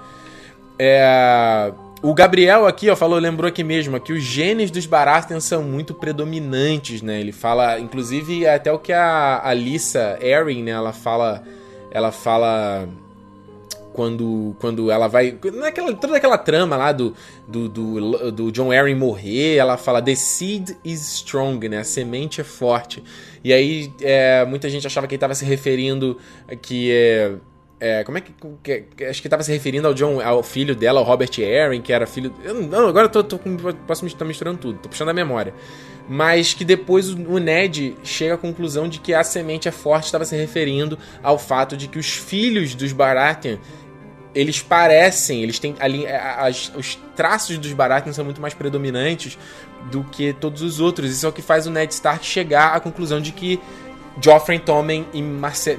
É... 0.77 1.73
O 2.05 2.12
Gabriel 2.12 2.66
aqui, 2.66 2.90
ó, 2.90 2.94
falou, 2.94 3.18
lembrou 3.18 3.48
aqui 3.48 3.64
mesmo, 3.64 3.98
que 3.98 4.12
os 4.12 4.22
genes 4.22 4.70
dos 4.70 4.85
Baratheon 4.85 5.40
são 5.40 5.62
muito 5.62 5.94
predominantes, 5.94 7.01
né? 7.01 7.18
Ele 7.18 7.32
fala, 7.32 7.81
inclusive, 7.81 8.47
até 8.47 8.70
o 8.70 8.78
que 8.78 8.93
a 8.93 9.40
Alissa 9.43 10.18
Erin, 10.20 10.64
né, 10.64 10.72
ela 10.72 10.93
fala, 10.93 11.43
ela 11.90 12.12
fala 12.12 12.86
quando, 13.94 14.55
quando 14.60 14.90
ela 14.90 15.09
vai. 15.09 15.39
Naquela, 15.55 15.94
toda 15.94 16.18
aquela 16.18 16.36
trama 16.36 16.76
lá 16.76 16.93
do, 16.93 17.14
do, 17.48 17.70
do, 17.70 18.32
do 18.32 18.52
John 18.52 18.70
Arryn 18.70 18.94
morrer, 18.94 19.56
ela 19.56 19.78
fala: 19.78 20.02
The 20.02 20.14
seed 20.14 20.76
is 20.85 21.01
strong, 21.01 21.66
né? 21.70 21.78
A 21.78 21.85
semente 21.85 22.39
é 22.39 22.44
forte. 22.44 23.02
E 23.43 23.51
aí 23.51 23.90
é, 24.02 24.44
muita 24.44 24.68
gente 24.68 24.86
achava 24.86 25.06
que 25.06 25.14
ele 25.14 25.16
estava 25.16 25.35
se 25.35 25.47
referindo 25.47 26.18
que. 26.60 26.93
É, 26.93 27.32
é, 27.81 28.05
como 28.05 28.19
é 28.19 28.21
que, 28.21 28.33
que, 28.63 29.05
Acho 29.05 29.21
que 29.21 29.27
estava 29.27 29.43
se 29.43 29.53
referindo 29.53 29.87
ao 29.87 29.95
John, 29.95 30.21
ao 30.21 30.43
filho 30.43 30.75
dela, 30.75 31.01
ao 31.01 31.05
Robert 31.05 31.31
Arryn, 31.39 31.83
que 31.83 31.93
era 31.93 32.07
filho. 32.07 32.33
Eu, 32.43 32.55
não, 32.55 32.89
agora 32.89 33.09
tô, 33.09 33.23
tô, 33.23 33.39
posso 33.87 34.07
estar 34.07 34.25
misturando 34.25 34.59
tudo, 34.59 34.79
tô 34.79 34.89
puxando 34.89 35.09
a 35.09 35.13
memória. 35.13 35.53
Mas 36.09 36.53
que 36.53 36.65
depois 36.65 37.09
o 37.11 37.39
Ned 37.39 37.97
chega 38.03 38.35
à 38.35 38.39
conclusão 38.39 38.89
de 38.89 39.01
que 39.01 39.15
a 39.15 39.25
semente 39.25 39.69
é 39.69 39.71
forte 39.71 40.05
estava 40.05 40.25
se 40.25 40.37
referindo 40.37 40.99
ao 41.23 41.39
fato 41.39 41.77
de 41.77 41.89
que 41.89 41.99
os 41.99 42.11
filhos 42.11 42.75
dos 42.75 42.93
Baratheon 42.93 43.57
eles 44.35 44.61
parecem, 44.61 45.43
eles 45.43 45.59
têm 45.61 45.77
ali 45.79 46.07
as, 46.07 46.73
os 46.75 46.99
traços 47.15 47.57
dos 47.57 47.73
Baratheon 47.73 48.13
são 48.13 48.25
muito 48.25 48.41
mais 48.41 48.53
predominantes 48.53 49.39
do 49.91 50.03
que 50.03 50.33
todos 50.33 50.61
os 50.61 50.81
outros. 50.81 51.11
Isso 51.11 51.25
é 51.25 51.29
o 51.29 51.33
que 51.33 51.43
faz 51.43 51.67
o 51.67 51.71
Ned 51.71 51.93
Stark 51.93 52.27
chegar 52.27 52.75
à 52.75 52.81
conclusão 52.81 53.21
de 53.21 53.31
que 53.33 53.61
Joffrey, 54.20 54.59
Tommen 54.59 55.07
e 55.12 55.20
Marce 55.20 55.77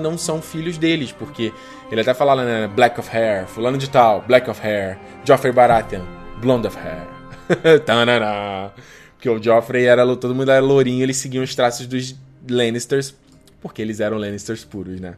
não 0.00 0.16
são 0.16 0.40
filhos 0.40 0.78
deles, 0.78 1.12
porque 1.12 1.52
ele 1.90 2.00
até 2.00 2.14
fala, 2.14 2.44
né, 2.44 2.66
Black 2.68 2.98
of 2.98 3.14
Hair, 3.14 3.46
fulano 3.46 3.76
de 3.76 3.88
tal, 3.88 4.22
Black 4.22 4.48
of 4.48 4.60
Hair, 4.66 4.98
Joffrey 5.24 5.52
Baratheon, 5.52 6.02
Blonde 6.40 6.66
of 6.66 6.78
Hair. 6.78 7.14
Tanana. 7.84 8.72
Porque 9.14 9.28
o 9.28 9.42
Joffrey 9.42 9.84
era, 9.86 10.04
todo 10.16 10.34
mundo 10.34 10.50
era 10.50 10.60
lourinho, 10.60 11.02
eles 11.02 11.16
seguiam 11.16 11.44
os 11.44 11.54
traços 11.54 11.86
dos 11.86 12.14
Lannisters, 12.48 13.14
porque 13.60 13.80
eles 13.80 14.00
eram 14.00 14.18
Lannisters 14.18 14.64
puros, 14.64 15.00
né? 15.00 15.14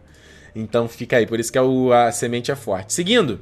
Então 0.55 0.89
fica 0.89 1.17
aí, 1.19 1.27
por 1.27 1.39
isso 1.39 1.53
que 1.53 1.59
a 1.59 2.11
semente 2.13 2.51
é 2.51 2.57
forte. 2.57 2.93
Seguindo. 2.93 3.41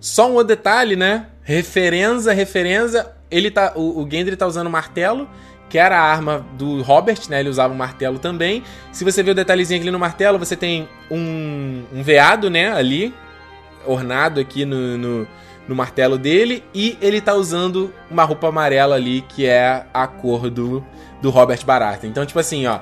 Só 0.00 0.30
um 0.30 0.34
outro 0.34 0.48
detalhe, 0.48 0.96
né? 0.96 1.26
Referenza, 1.42 2.32
referenza. 2.32 3.14
Ele 3.30 3.50
tá, 3.50 3.72
o, 3.74 4.02
o 4.02 4.10
Gendry 4.10 4.36
tá 4.36 4.46
usando 4.46 4.70
martelo, 4.70 5.28
que 5.68 5.78
era 5.78 5.98
a 5.98 6.02
arma 6.02 6.44
do 6.52 6.82
Robert, 6.82 7.20
né? 7.28 7.40
Ele 7.40 7.48
usava 7.48 7.72
o 7.72 7.76
martelo 7.76 8.18
também. 8.18 8.62
Se 8.90 9.04
você 9.04 9.22
ver 9.22 9.32
o 9.32 9.34
detalhezinho 9.34 9.80
aqui 9.80 9.90
no 9.90 9.98
martelo, 9.98 10.38
você 10.38 10.56
tem 10.56 10.88
um, 11.10 11.84
um 11.92 12.02
veado, 12.02 12.48
né? 12.48 12.72
Ali, 12.72 13.14
ornado 13.86 14.40
aqui 14.40 14.64
no, 14.64 14.96
no, 14.96 15.28
no, 15.68 15.74
martelo 15.74 16.16
dele. 16.16 16.64
E 16.74 16.96
ele 17.00 17.20
tá 17.20 17.34
usando 17.34 17.92
uma 18.10 18.24
roupa 18.24 18.48
amarela 18.48 18.96
ali, 18.96 19.22
que 19.28 19.46
é 19.46 19.84
a 19.92 20.06
cor 20.06 20.48
do, 20.48 20.84
do 21.20 21.30
Robert 21.30 21.64
Barata. 21.64 22.06
Então, 22.06 22.24
tipo 22.24 22.38
assim, 22.38 22.66
ó. 22.66 22.80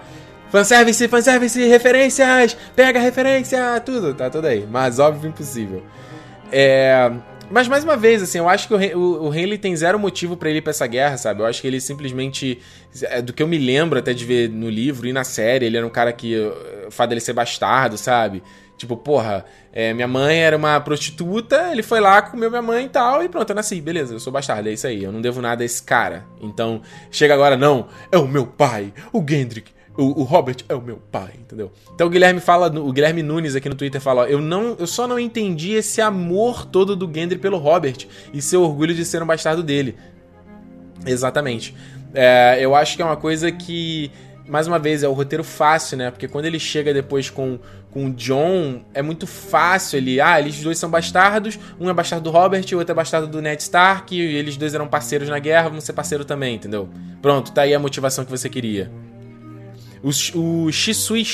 Fanservice, 0.48 1.08
fanservice, 1.08 1.66
referências, 1.66 2.56
pega 2.76 3.00
referência, 3.00 3.80
tudo, 3.84 4.14
tá 4.14 4.30
tudo 4.30 4.46
aí. 4.46 4.64
Mas 4.70 5.00
óbvio 5.00 5.28
impossível. 5.28 5.82
É. 6.52 7.10
Mas 7.50 7.68
mais 7.68 7.84
uma 7.84 7.96
vez, 7.96 8.22
assim, 8.22 8.38
eu 8.38 8.48
acho 8.48 8.66
que 8.66 8.74
o, 8.74 8.98
o, 8.98 9.28
o 9.28 9.34
Henley 9.34 9.56
tem 9.56 9.74
zero 9.76 9.98
motivo 9.98 10.36
para 10.36 10.50
ele 10.50 10.58
ir 10.58 10.62
pra 10.62 10.70
essa 10.70 10.86
guerra, 10.86 11.16
sabe? 11.16 11.40
Eu 11.40 11.46
acho 11.46 11.60
que 11.60 11.66
ele 11.66 11.80
simplesmente. 11.80 12.60
É, 13.02 13.22
do 13.22 13.32
que 13.32 13.42
eu 13.42 13.46
me 13.46 13.56
lembro 13.56 13.98
até 13.98 14.12
de 14.12 14.24
ver 14.24 14.48
no 14.48 14.68
livro 14.68 15.06
e 15.06 15.12
na 15.12 15.22
série, 15.22 15.66
ele 15.66 15.76
era 15.76 15.86
um 15.86 15.90
cara 15.90 16.12
que. 16.12 16.36
O 16.86 16.90
fato 16.90 17.10
dele 17.10 17.20
ser 17.20 17.32
bastardo, 17.32 17.96
sabe? 17.96 18.42
Tipo, 18.76 18.94
porra, 18.94 19.44
é, 19.72 19.94
minha 19.94 20.06
mãe 20.06 20.38
era 20.38 20.54
uma 20.54 20.78
prostituta, 20.80 21.70
ele 21.72 21.82
foi 21.82 21.98
lá, 21.98 22.20
comeu 22.20 22.50
minha 22.50 22.60
mãe 22.60 22.84
e 22.84 22.88
tal, 22.90 23.22
e 23.22 23.28
pronto, 23.28 23.48
eu 23.48 23.56
nasci, 23.56 23.80
beleza, 23.80 24.12
eu 24.12 24.20
sou 24.20 24.30
bastardo, 24.30 24.68
é 24.68 24.72
isso 24.72 24.86
aí, 24.86 25.02
eu 25.02 25.10
não 25.10 25.22
devo 25.22 25.40
nada 25.40 25.62
a 25.62 25.64
esse 25.64 25.82
cara. 25.82 26.26
Então, 26.42 26.82
chega 27.10 27.32
agora, 27.32 27.56
não, 27.56 27.88
é 28.12 28.18
o 28.18 28.28
meu 28.28 28.46
pai, 28.46 28.92
o 29.14 29.24
Gendrick, 29.26 29.72
o, 29.96 30.20
o, 30.20 30.22
Robert 30.24 30.56
é 30.68 30.74
o 30.74 30.80
meu 30.80 30.96
pai, 31.10 31.32
entendeu? 31.38 31.72
Então 31.94 32.06
o 32.06 32.10
Guilherme 32.10 32.40
fala, 32.40 32.66
o 32.66 32.92
Guilherme 32.92 33.22
Nunes 33.22 33.56
aqui 33.56 33.68
no 33.68 33.74
Twitter 33.74 34.00
fala, 34.00 34.22
ó, 34.22 34.26
eu 34.26 34.40
não, 34.40 34.76
eu 34.78 34.86
só 34.86 35.06
não 35.06 35.18
entendi 35.18 35.72
esse 35.72 36.00
amor 36.00 36.66
todo 36.66 36.94
do 36.94 37.10
Gendry 37.12 37.38
pelo 37.38 37.56
Robert 37.56 38.06
e 38.32 38.42
seu 38.42 38.62
orgulho 38.62 38.94
de 38.94 39.04
ser 39.04 39.22
um 39.22 39.26
bastardo 39.26 39.62
dele. 39.62 39.96
Exatamente. 41.06 41.74
É, 42.12 42.58
eu 42.60 42.74
acho 42.74 42.96
que 42.96 43.02
é 43.02 43.04
uma 43.04 43.16
coisa 43.16 43.50
que, 43.50 44.10
mais 44.46 44.66
uma 44.66 44.78
vez, 44.78 45.02
é 45.02 45.08
o 45.08 45.12
roteiro 45.12 45.44
fácil, 45.44 45.96
né? 45.96 46.10
Porque 46.10 46.28
quando 46.28 46.44
ele 46.44 46.58
chega 46.58 46.92
depois 46.92 47.30
com, 47.30 47.58
com 47.90 48.06
o 48.06 48.12
John, 48.12 48.82
é 48.92 49.00
muito 49.00 49.26
fácil 49.26 49.96
ele, 49.96 50.20
ah, 50.20 50.38
eles 50.38 50.62
dois 50.62 50.78
são 50.78 50.90
bastardos, 50.90 51.58
um 51.80 51.88
é 51.88 51.94
bastardo 51.94 52.24
do 52.24 52.30
Robert 52.30 52.64
o 52.72 52.76
outro 52.76 52.92
é 52.92 52.94
bastardo 52.94 53.26
do 53.26 53.40
Ned 53.40 53.62
Stark, 53.62 54.14
e 54.14 54.20
eles 54.20 54.56
dois 54.56 54.74
eram 54.74 54.88
parceiros 54.88 55.28
na 55.28 55.38
guerra, 55.38 55.68
vão 55.68 55.80
ser 55.80 55.92
parceiro 55.94 56.24
também, 56.24 56.56
entendeu? 56.56 56.88
Pronto, 57.22 57.52
tá 57.52 57.62
aí 57.62 57.74
a 57.74 57.78
motivação 57.78 58.24
que 58.24 58.30
você 58.30 58.48
queria. 58.48 58.90
O, 60.02 60.08
o 60.08 60.72
Shisui, 60.72 61.24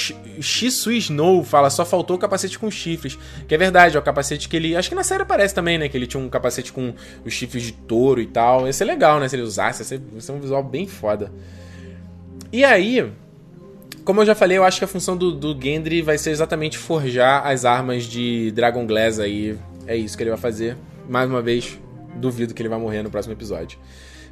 Snow 0.99 1.45
fala, 1.45 1.69
só 1.69 1.85
faltou 1.85 2.17
o 2.17 2.19
capacete 2.19 2.59
com 2.59 2.71
chifres. 2.71 3.19
Que 3.47 3.55
é 3.55 3.59
verdade, 3.59 3.97
é 3.97 4.01
o 4.01 4.03
capacete 4.03 4.49
que 4.49 4.57
ele. 4.57 4.77
Acho 4.77 4.89
que 4.89 4.95
na 4.95 5.05
série 5.05 5.23
aparece 5.23 5.55
também, 5.55 5.79
né? 5.79 5.89
Que 5.89 5.97
ele 5.97 6.07
tinha 6.07 6.23
um 6.23 6.29
capacete 6.29 6.73
com 6.73 6.95
os 7.25 7.33
chifres 7.33 7.63
de 7.65 7.73
touro 7.73 8.21
e 8.21 8.27
tal. 8.27 8.67
Ia 8.67 8.73
ser 8.73 8.85
legal, 8.85 9.21
né? 9.21 9.29
Se 9.29 9.37
ele 9.37 9.43
usasse, 9.43 9.83
ia 9.83 9.85
ser, 9.85 10.01
ia 10.15 10.21
ser 10.21 10.33
um 10.33 10.41
visual 10.41 10.63
bem 10.63 10.87
foda. 10.87 11.33
E 12.53 12.65
aí, 12.65 13.11
como 14.05 14.21
eu 14.21 14.27
já 14.27 14.35
falei, 14.35 14.59
eu 14.59 14.65
acho 14.65 14.79
que 14.79 14.85
a 14.85 14.89
função 14.89 15.17
do, 15.17 15.33
do 15.33 15.61
Gendry 15.61 16.03
vai 16.03 16.19
ser 16.19 16.31
exatamente 16.31 16.77
forjar 16.77 17.47
as 17.47 17.65
armas 17.65 18.05
de 18.05 18.51
Dragon 18.53 18.87
Glass 18.87 19.19
aí. 19.19 19.57
É 19.87 19.97
isso 19.97 20.17
que 20.17 20.23
ele 20.23 20.31
vai 20.31 20.39
fazer. 20.39 20.77
Mais 21.09 21.29
uma 21.29 21.43
vez, 21.43 21.79
duvido 22.17 22.55
que 22.55 22.63
ele 22.63 22.69
vai 22.69 22.79
morrer 22.79 23.03
no 23.03 23.11
próximo 23.11 23.35
episódio. 23.35 23.79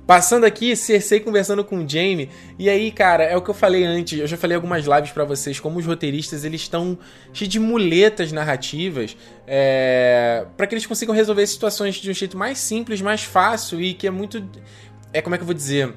Passando 0.07 0.45
aqui, 0.45 0.75
Cersei 0.75 1.21
conversando 1.21 1.65
com 1.65 1.85
o 1.85 1.89
Jaime. 1.89 2.29
E 2.59 2.69
aí, 2.69 2.91
cara, 2.91 3.25
é 3.25 3.37
o 3.37 3.43
que 3.43 3.51
eu 3.51 3.55
falei 3.55 3.85
antes. 3.85 4.19
Eu 4.19 4.27
já 4.27 4.37
falei 4.37 4.57
algumas 4.57 4.85
lives 4.85 5.13
para 5.13 5.25
vocês. 5.25 5.61
Como 5.61 5.79
os 5.79 5.87
roteiristas, 5.87 6.45
eles 6.45 6.63
estão 6.63 6.99
cheios 7.33 7.53
de 7.53 7.61
muletas 7.61 8.33
narrativas. 8.33 9.17
É, 9.47 10.45
para 10.57 10.67
que 10.67 10.75
eles 10.75 10.85
consigam 10.85 11.15
resolver 11.15 11.47
situações 11.47 11.95
de 11.95 12.11
um 12.11 12.15
jeito 12.15 12.37
mais 12.37 12.59
simples, 12.59 13.01
mais 13.01 13.23
fácil. 13.23 13.81
E 13.81 13.95
que 13.95 14.07
é 14.07 14.11
muito... 14.11 14.45
É, 15.13 15.23
como 15.23 15.35
é 15.35 15.39
que 15.39 15.43
eu 15.43 15.47
vou 15.47 15.55
dizer 15.55 15.95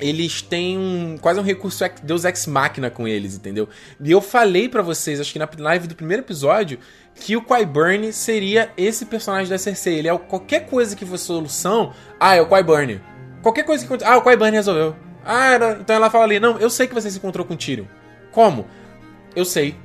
eles 0.00 0.42
têm 0.42 0.76
um, 0.76 1.16
quase 1.18 1.38
um 1.38 1.42
recurso 1.42 1.84
Deus 2.02 2.24
Ex 2.24 2.46
Machina 2.46 2.90
com 2.90 3.06
eles, 3.06 3.36
entendeu? 3.36 3.68
E 4.00 4.10
eu 4.10 4.20
falei 4.20 4.68
para 4.68 4.82
vocês, 4.82 5.20
acho 5.20 5.32
que 5.32 5.38
na 5.38 5.48
live 5.56 5.86
do 5.86 5.94
primeiro 5.94 6.22
episódio, 6.22 6.78
que 7.14 7.36
o 7.36 7.42
Qyburn 7.42 8.12
seria 8.12 8.72
esse 8.76 9.06
personagem 9.06 9.48
da 9.48 9.58
Cersei. 9.58 9.98
Ele 9.98 10.08
é 10.08 10.18
qualquer 10.18 10.66
coisa 10.66 10.96
que 10.96 11.06
fosse 11.06 11.24
solução, 11.24 11.92
ah, 12.18 12.34
é 12.34 12.42
o 12.42 12.48
Qyburn. 12.48 13.00
Qualquer 13.44 13.64
coisa 13.64 13.84
que 13.84 13.92
aconteça. 13.92 14.10
Ah, 14.10 14.16
o 14.16 14.22
Qui 14.22 14.50
resolveu. 14.50 14.96
Ah, 15.22 15.50
era... 15.50 15.78
então 15.78 15.94
ela 15.94 16.08
fala 16.08 16.24
ali: 16.24 16.40
Não, 16.40 16.58
eu 16.58 16.70
sei 16.70 16.86
que 16.86 16.94
você 16.94 17.10
se 17.10 17.18
encontrou 17.18 17.44
com 17.44 17.52
o 17.52 17.56
Tyrion. 17.56 17.84
Como? 18.32 18.66
Eu 19.36 19.44
sei. 19.44 19.76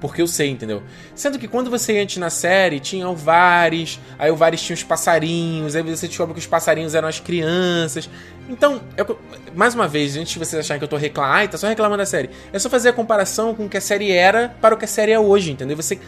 Porque 0.00 0.22
eu 0.22 0.26
sei, 0.28 0.50
entendeu? 0.50 0.84
Sendo 1.12 1.36
que 1.36 1.48
quando 1.48 1.68
você 1.68 1.94
ia 1.94 2.02
antes 2.02 2.16
na 2.18 2.30
série, 2.30 2.78
tinha 2.78 3.08
o 3.08 3.14
Vares, 3.14 4.00
aí 4.18 4.30
o 4.30 4.36
Vares 4.36 4.62
tinha 4.62 4.74
os 4.74 4.82
passarinhos, 4.84 5.74
aí 5.74 5.82
você 5.82 6.06
descobre 6.06 6.34
que 6.34 6.40
os 6.40 6.46
passarinhos 6.46 6.94
eram 6.94 7.08
as 7.08 7.18
crianças. 7.18 8.08
Então, 8.48 8.80
eu, 8.96 9.18
mais 9.54 9.74
uma 9.74 9.86
vez, 9.86 10.16
antes 10.16 10.32
de 10.32 10.38
vocês 10.40 10.58
acharem 10.58 10.78
que 10.78 10.84
eu 10.84 10.88
tô 10.88 10.96
reclamando, 10.96 11.34
ai, 11.34 11.48
tá 11.48 11.56
só 11.56 11.68
reclamando 11.68 11.98
da 11.98 12.06
série, 12.06 12.30
é 12.52 12.58
só 12.58 12.68
fazer 12.68 12.88
a 12.88 12.92
comparação 12.92 13.54
com 13.54 13.66
o 13.66 13.68
que 13.68 13.76
a 13.76 13.80
série 13.80 14.10
era 14.10 14.48
para 14.60 14.74
o 14.74 14.78
que 14.78 14.84
a 14.84 14.88
série 14.88 15.12
é 15.12 15.20
hoje, 15.20 15.52
entendeu? 15.52 15.76
Você 15.76 16.00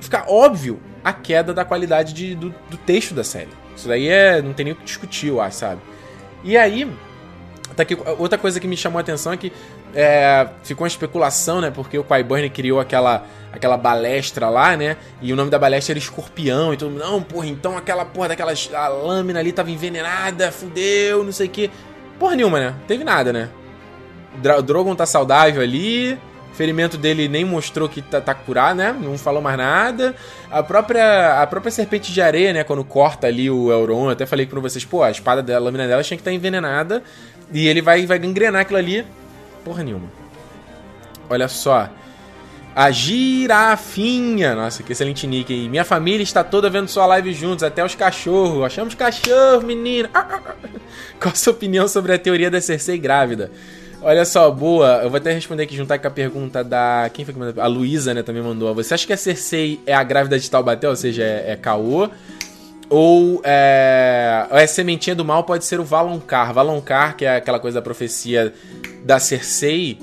fica 0.00 0.24
óbvio 0.28 0.80
a 1.02 1.12
queda 1.12 1.52
da 1.52 1.64
qualidade 1.64 2.12
de, 2.12 2.36
do, 2.36 2.50
do 2.70 2.76
texto 2.76 3.12
da 3.12 3.24
série. 3.24 3.50
Isso 3.76 3.88
daí 3.88 4.08
é. 4.08 4.40
não 4.40 4.52
tem 4.52 4.64
nem 4.64 4.72
o 4.72 4.76
que 4.76 4.84
discutir, 4.84 5.28
eu 5.28 5.40
acho, 5.40 5.58
sabe? 5.58 5.80
E 6.46 6.56
aí, 6.56 6.88
tá 7.74 7.82
aqui, 7.82 7.98
outra 8.18 8.38
coisa 8.38 8.60
que 8.60 8.68
me 8.68 8.76
chamou 8.76 8.98
a 8.98 9.00
atenção 9.00 9.32
é 9.32 9.36
que 9.36 9.52
é, 9.92 10.46
ficou 10.62 10.84
uma 10.84 10.88
especulação, 10.88 11.60
né? 11.60 11.72
Porque 11.72 11.98
o 11.98 12.04
Qyburn 12.04 12.48
criou 12.50 12.78
aquela, 12.78 13.26
aquela 13.52 13.76
balestra 13.76 14.48
lá, 14.48 14.76
né? 14.76 14.96
E 15.20 15.32
o 15.32 15.36
nome 15.36 15.50
da 15.50 15.58
balestra 15.58 15.92
era 15.92 15.98
escorpião. 15.98 16.72
E 16.72 16.76
todo 16.76 16.92
mundo, 16.92 17.00
não, 17.00 17.20
porra, 17.20 17.48
então 17.48 17.76
aquela 17.76 18.04
porra 18.04 18.28
daquela 18.28 18.52
a 18.74 18.86
lâmina 18.86 19.40
ali 19.40 19.50
tava 19.50 19.72
envenenada, 19.72 20.52
fudeu, 20.52 21.24
não 21.24 21.32
sei 21.32 21.48
o 21.48 21.50
que. 21.50 21.68
Porra 22.16 22.36
nenhuma, 22.36 22.60
né? 22.60 22.74
Teve 22.86 23.02
nada, 23.02 23.32
né? 23.32 23.48
O 24.56 24.62
Drogon 24.62 24.94
tá 24.94 25.04
saudável 25.04 25.60
ali 25.60 26.16
ferimento 26.56 26.96
dele 26.96 27.28
nem 27.28 27.44
mostrou 27.44 27.88
que 27.88 28.00
tá, 28.00 28.20
tá 28.20 28.34
curado, 28.34 28.78
né? 28.78 28.96
Não 28.98 29.16
falou 29.18 29.42
mais 29.42 29.58
nada. 29.58 30.14
A 30.50 30.62
própria, 30.62 31.42
a 31.42 31.46
própria 31.46 31.70
serpente 31.70 32.12
de 32.12 32.20
areia, 32.20 32.52
né? 32.52 32.64
Quando 32.64 32.82
corta 32.82 33.26
ali 33.26 33.50
o 33.50 33.70
Elron, 33.70 34.06
eu 34.06 34.10
até 34.10 34.26
falei 34.26 34.46
pra 34.46 34.58
vocês, 34.58 34.84
pô, 34.84 35.02
a 35.02 35.10
espada 35.10 35.42
dela, 35.42 35.60
a 35.60 35.64
lâmina 35.64 35.86
dela 35.86 36.02
tinha 36.02 36.16
que 36.16 36.22
estar 36.22 36.30
tá 36.30 36.34
envenenada. 36.34 37.02
E 37.52 37.68
ele 37.68 37.82
vai, 37.82 38.06
vai 38.06 38.18
gangrenar 38.18 38.62
aquilo 38.62 38.78
ali. 38.78 39.06
Porra 39.64 39.84
nenhuma. 39.84 40.08
Olha 41.28 41.46
só. 41.46 41.88
A 42.74 42.90
girafinha. 42.90 44.54
Nossa, 44.54 44.82
que 44.82 44.92
excelente 44.92 45.26
nick 45.26 45.52
aí. 45.52 45.68
Minha 45.68 45.84
família 45.84 46.22
está 46.22 46.42
toda 46.42 46.68
vendo 46.68 46.88
sua 46.88 47.06
live 47.06 47.32
juntos, 47.32 47.62
até 47.62 47.84
os 47.84 47.94
cachorros. 47.94 48.64
Achamos 48.64 48.94
cachorro, 48.94 49.62
menino. 49.62 50.08
Qual 51.20 51.32
a 51.32 51.34
sua 51.34 51.52
opinião 51.52 51.88
sobre 51.88 52.12
a 52.12 52.18
teoria 52.18 52.50
da 52.50 52.60
Cersei 52.60 52.98
grávida? 52.98 53.50
Olha 54.08 54.24
só, 54.24 54.48
boa. 54.52 55.00
Eu 55.02 55.10
vou 55.10 55.16
até 55.16 55.32
responder 55.32 55.64
aqui, 55.64 55.74
juntar 55.74 55.98
com 55.98 56.06
a 56.06 56.10
pergunta 56.12 56.62
da. 56.62 57.10
Quem 57.12 57.24
foi 57.24 57.34
que 57.34 57.40
mandou? 57.40 57.60
A 57.60 57.66
Luísa, 57.66 58.14
né, 58.14 58.22
também 58.22 58.40
mandou. 58.40 58.72
Você 58.72 58.94
acha 58.94 59.04
que 59.04 59.12
a 59.12 59.16
Cersei 59.16 59.80
é 59.84 59.92
a 59.92 60.04
grávida 60.04 60.38
de 60.38 60.48
Taubaté, 60.48 60.88
ou 60.88 60.94
seja, 60.94 61.24
é, 61.24 61.50
é 61.50 61.56
caô? 61.56 62.08
Ou 62.88 63.40
é, 63.42 64.46
a 64.48 64.64
sementinha 64.68 65.16
do 65.16 65.24
mal 65.24 65.42
pode 65.42 65.64
ser 65.64 65.80
o 65.80 65.84
Valonqar. 65.84 66.54
Valonqar, 66.54 67.16
que 67.16 67.24
é 67.24 67.34
aquela 67.34 67.58
coisa 67.58 67.80
da 67.80 67.82
profecia 67.82 68.54
da 69.04 69.18
Cersei. 69.18 69.98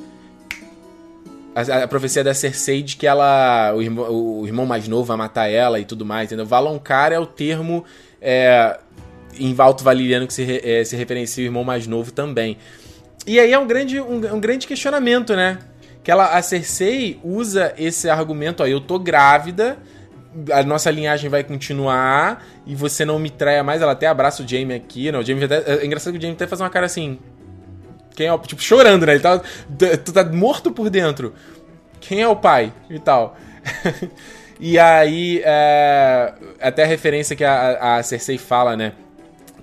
a, 1.55 1.83
a, 1.83 1.87
profecia 1.87 2.25
da 2.25 2.33
Cersei 2.33 2.83
de 2.83 2.97
que 2.97 3.07
ela. 3.07 3.73
O 3.73 3.81
irmão, 3.81 4.11
o 4.11 4.45
irmão, 4.45 4.65
mais 4.65 4.85
novo 4.85 5.05
vai 5.05 5.15
matar 5.15 5.47
ela 5.47 5.79
e 5.79 5.85
tudo 5.85 6.05
mais, 6.05 6.25
entendeu? 6.25 6.45
Valonqar 6.45 7.13
é 7.13 7.19
o 7.19 7.25
termo 7.25 7.85
é, 8.21 8.77
em 9.39 9.53
Valto 9.53 9.81
Valiriano 9.81 10.27
que 10.27 10.33
se, 10.33 10.61
é, 10.61 10.83
se 10.83 10.93
referencia 10.97 11.41
o 11.41 11.47
irmão 11.47 11.63
mais 11.63 11.87
novo 11.87 12.11
também. 12.11 12.57
E 13.25 13.39
aí 13.39 13.53
é 13.53 13.59
um 13.59 13.65
grande, 13.65 13.99
um, 14.01 14.35
um, 14.35 14.39
grande 14.39 14.67
questionamento, 14.67 15.35
né? 15.35 15.59
Que 16.03 16.11
ela, 16.11 16.35
a 16.35 16.41
Cersei 16.41 17.19
usa 17.23 17.73
esse 17.77 18.09
argumento, 18.09 18.61
ó, 18.61 18.67
eu 18.67 18.81
tô 18.81 18.99
grávida, 18.99 19.77
a 20.51 20.63
nossa 20.63 20.91
linhagem 20.91 21.29
vai 21.29 21.43
continuar 21.43 22.43
e 22.65 22.75
você 22.75 23.05
não 23.05 23.17
me 23.17 23.29
traia 23.29 23.63
mais. 23.63 23.81
Ela 23.81 23.93
até 23.93 24.07
abraça 24.07 24.43
o 24.43 24.47
Jamie 24.47 24.75
aqui, 24.75 25.11
né? 25.11 25.17
O 25.17 25.23
Jamie 25.23 25.45
até, 25.45 25.63
é 25.65 25.85
engraçado 25.85 26.13
que 26.13 26.19
o 26.19 26.21
Jamie 26.21 26.35
até 26.35 26.47
faz 26.47 26.59
uma 26.59 26.69
cara 26.69 26.85
assim, 26.85 27.17
quem 28.15 28.27
é 28.27 28.33
o. 28.33 28.39
Tipo, 28.39 28.61
chorando, 28.61 29.05
né? 29.05 29.13
Ele 29.13 29.21
tá, 29.21 29.41
tu 30.03 30.11
tá 30.11 30.23
morto 30.25 30.71
por 30.71 30.89
dentro. 30.89 31.33
Quem 32.01 32.21
é 32.21 32.27
o 32.27 32.35
pai? 32.35 32.73
E 32.89 32.99
tal. 32.99 33.37
e 34.59 34.77
aí, 34.77 35.41
é, 35.45 36.33
até 36.59 36.83
a 36.83 36.87
referência 36.87 37.35
que 37.35 37.43
a, 37.43 37.97
a 37.97 38.03
Cersei 38.03 38.37
fala, 38.37 38.75
né? 38.75 38.93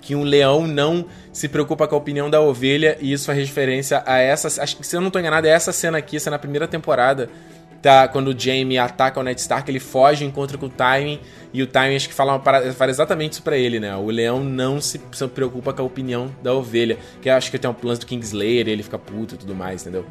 Que 0.01 0.15
um 0.15 0.23
leão 0.23 0.67
não 0.67 1.05
se 1.31 1.47
preocupa 1.47 1.87
com 1.87 1.95
a 1.95 1.97
opinião 1.97 2.29
da 2.29 2.41
ovelha, 2.41 2.97
e 2.99 3.13
isso 3.13 3.25
faz 3.25 3.37
referência 3.37 4.03
a 4.05 4.17
essa. 4.17 4.61
Acho 4.61 4.75
que 4.75 4.85
se 4.85 4.95
eu 4.95 5.01
não 5.01 5.11
tô 5.11 5.19
enganado, 5.19 5.47
é 5.47 5.51
essa 5.51 5.71
cena 5.71 5.99
aqui, 5.99 6.17
essa 6.17 6.31
na 6.31 6.39
primeira 6.39 6.67
temporada 6.67 7.29
tá, 7.81 8.07
quando 8.07 8.27
o 8.27 8.39
Jaime 8.39 8.77
ataca 8.77 9.19
o 9.19 9.23
Ned 9.23 9.39
Stark, 9.39 9.69
ele 9.69 9.79
foge, 9.79 10.23
encontra 10.23 10.57
com 10.57 10.67
o 10.67 10.69
Tywin, 10.69 11.19
e 11.51 11.63
o 11.63 11.67
Tywin 11.67 11.95
acho 11.95 12.07
que 12.07 12.13
fala, 12.13 12.39
fala 12.39 12.91
exatamente 12.91 13.33
isso 13.33 13.43
pra 13.43 13.57
ele, 13.57 13.79
né? 13.79 13.95
O 13.95 14.07
leão 14.07 14.43
não 14.43 14.79
se, 14.79 14.99
preocupa 15.33 15.73
com 15.73 15.81
a 15.81 15.85
opinião 15.85 16.33
da 16.43 16.53
ovelha, 16.53 16.97
que 17.21 17.29
acho 17.29 17.49
que 17.49 17.57
tem 17.57 17.69
um 17.69 17.73
plano 17.73 17.97
do 17.97 18.05
Kingslayer, 18.05 18.67
ele 18.67 18.83
fica 18.83 18.99
puto 18.99 19.35
e 19.35 19.37
tudo 19.37 19.55
mais, 19.55 19.81
entendeu? 19.81 20.05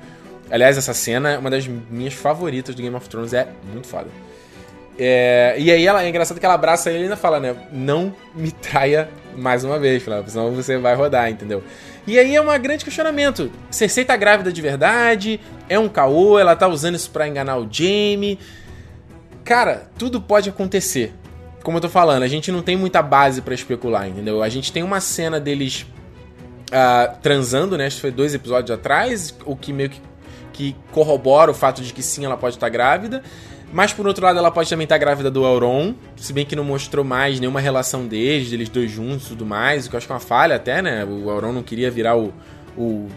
Aliás, 0.51 0.77
essa 0.77 0.93
cena 0.93 1.31
é 1.31 1.39
uma 1.39 1.49
das 1.49 1.67
minhas 1.67 2.15
favoritas 2.15 2.75
do 2.75 2.83
Game 2.83 2.95
of 2.97 3.09
Thrones, 3.09 3.33
é 3.33 3.47
muito 3.73 3.87
foda. 3.87 4.09
É, 4.99 5.55
e 5.57 5.71
aí 5.71 5.87
ela, 5.87 6.03
é 6.03 6.09
engraçado 6.09 6.39
que 6.39 6.45
ela 6.45 6.55
abraça 6.55 6.91
ele 6.91 7.01
e 7.01 7.03
ainda 7.05 7.17
fala, 7.17 7.39
né? 7.39 7.57
Não 7.73 8.15
me 8.35 8.51
traia 8.51 9.09
mais 9.37 9.65
uma 9.65 9.79
vez, 9.79 10.03
fala, 10.03 10.25
senão 10.27 10.53
você 10.53 10.79
vai 10.79 10.95
rodar, 10.95 11.31
entendeu? 11.31 11.63
E 12.07 12.19
aí 12.19 12.35
é 12.35 12.41
um 12.41 12.47
grande 12.61 12.85
questionamento. 12.85 13.51
Cersei 13.71 14.05
tá 14.05 14.17
grávida 14.17 14.53
de 14.53 14.61
verdade? 14.61 15.41
É 15.69 15.79
um 15.79 15.89
caô? 15.89 16.39
Ela 16.39 16.57
tá 16.57 16.67
usando 16.67 16.95
isso 16.95 17.11
pra 17.11 17.29
enganar 17.29 17.59
o 17.59 17.69
Jaime? 17.71 18.39
Cara, 19.45 19.89
tudo 19.99 20.21
pode 20.21 20.49
acontecer. 20.49 21.13
Como 21.63 21.77
eu 21.77 21.81
tô 21.81 21.89
falando, 21.89 22.23
a 22.23 22.29
gente 22.29 22.51
não 22.51 22.63
tem 22.63 22.77
muita 22.77 23.03
base 23.03 23.43
para 23.43 23.55
especular, 23.55 24.09
entendeu? 24.09 24.43
A 24.43 24.49
gente 24.49 24.73
tem 24.73 24.83
uma 24.83 25.01
cena 25.01 25.39
deles 25.39 25.87
uh, 26.71 27.17
transando, 27.21 27.77
né? 27.77 27.89
Que 27.91 28.01
foi 28.01 28.11
dois 28.11 28.35
episódios 28.35 28.71
atrás, 28.71 29.35
o 29.45 29.55
que 29.55 29.73
meio 29.73 29.91
que, 29.91 30.01
que 30.53 30.77
corrobora 30.91 31.51
o 31.51 31.55
fato 31.55 31.83
de 31.83 31.93
que 31.93 32.03
sim, 32.03 32.25
ela 32.25 32.37
pode 32.37 32.57
estar 32.57 32.67
tá 32.67 32.71
grávida. 32.71 33.23
Mas 33.73 33.93
por 33.93 34.07
outro 34.07 34.25
lado, 34.25 34.39
ela 34.39 34.51
pode 34.51 34.69
também 34.69 34.85
estar 34.85 34.99
grávida 34.99 35.31
do 35.31 35.45
Elron, 35.47 35.95
se 36.17 36.33
bem 36.33 36.45
que 36.45 36.57
não 36.57 36.65
mostrou 36.65 37.05
mais 37.05 37.39
nenhuma 37.39 37.61
relação 37.61 38.07
deles, 38.07 38.51
deles 38.51 38.69
dois 38.69 38.91
juntos 38.91 39.27
e 39.27 39.29
tudo 39.31 39.47
mais, 39.47 39.87
o 39.87 39.91
que 39.91 39.95
eu 39.95 39.99
acho 39.99 40.07
que 40.07 40.13
é 40.13 40.15
uma 40.15 40.21
falha 40.21 40.57
até, 40.57 40.83
né? 40.83 41.05
O 41.05 41.31
Elron 41.31 41.53
não 41.53 41.63
queria 41.63 41.91
virar 41.91 42.17
o. 42.17 42.33
o 42.77 43.09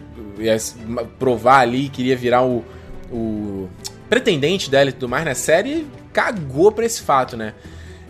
provar 1.17 1.61
ali, 1.61 1.89
queria 1.89 2.15
virar 2.15 2.43
o, 2.43 2.63
o 3.11 3.67
pretendente 4.09 4.69
dela 4.69 4.89
e 4.89 4.93
tudo 4.93 5.09
mais 5.09 5.23
na 5.23 5.31
né? 5.31 5.35
série, 5.35 5.87
cagou 6.11 6.71
pra 6.71 6.85
esse 6.85 7.01
fato, 7.01 7.35
né? 7.35 7.53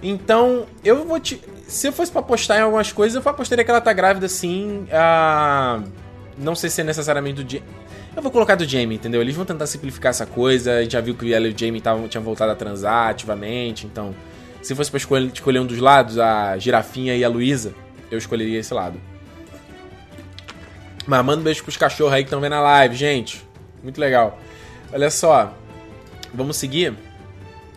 Então, 0.02 0.65
eu 0.84 1.06
vou 1.06 1.20
te. 1.20 1.41
Se 1.65 1.88
eu 1.88 1.94
fosse 1.94 2.11
pra 2.11 2.20
apostar 2.20 2.60
em 2.60 2.61
algumas 2.61 2.91
coisas, 2.91 3.24
eu 3.24 3.32
apostaria 3.32 3.64
que 3.64 3.72
ela 3.72 3.80
tá 3.80 3.94
grávida 3.94 4.28
sim. 4.28 4.86
Ah, 4.91 5.82
não 6.38 6.56
sei 6.56 6.70
se 6.70 6.82
é 6.82 6.84
necessariamente 6.84 7.36
do 7.36 7.44
dia. 7.44 7.64
Eu 8.15 8.22
vou 8.22 8.31
colocar 8.31 8.56
do 8.56 8.64
Jamie, 8.64 8.95
entendeu? 8.95 9.22
Eles 9.22 9.35
vão 9.35 9.44
tentar 9.44 9.65
simplificar 9.65 10.11
essa 10.11 10.26
coisa. 10.26 10.76
A 10.76 10.81
gente 10.84 10.91
já 10.91 11.02
viu 11.02 11.15
que 11.15 11.34
ela 11.34 11.48
e 11.48 11.52
o 11.52 11.57
Jamie 11.57 11.81
tavam, 11.81 12.07
tinham 12.07 12.23
voltado 12.23 12.52
a 12.52 12.56
transar 12.56 13.10
ativamente. 13.10 13.88
Então, 13.88 14.14
se 14.61 14.76
fosse 14.76 14.91
pra 14.91 14.99
escolher, 14.99 15.31
escolher 15.34 15.60
um 15.60 15.65
dos 15.65 15.80
lados, 15.80 16.19
a 16.19 16.57
Girafinha 16.57 17.15
e 17.15 17.23
a 17.23 17.30
Luísa, 17.30 17.73
eu 18.11 18.18
escolheria 18.18 18.60
esse 18.60 18.73
lado. 18.73 18.99
Mas 21.07 21.26
manda 21.26 21.41
um 21.41 21.44
beijo 21.44 21.64
pros 21.64 21.76
cachorros 21.76 22.14
aí 22.14 22.23
que 22.23 22.27
estão 22.27 22.40
vendo 22.40 22.53
a 22.53 22.61
live, 22.61 22.95
gente. 22.95 23.44
Muito 23.81 23.99
legal. 23.99 24.40
Olha 24.94 25.10
só. 25.10 25.53
Vamos 26.34 26.56
seguir? 26.56 26.94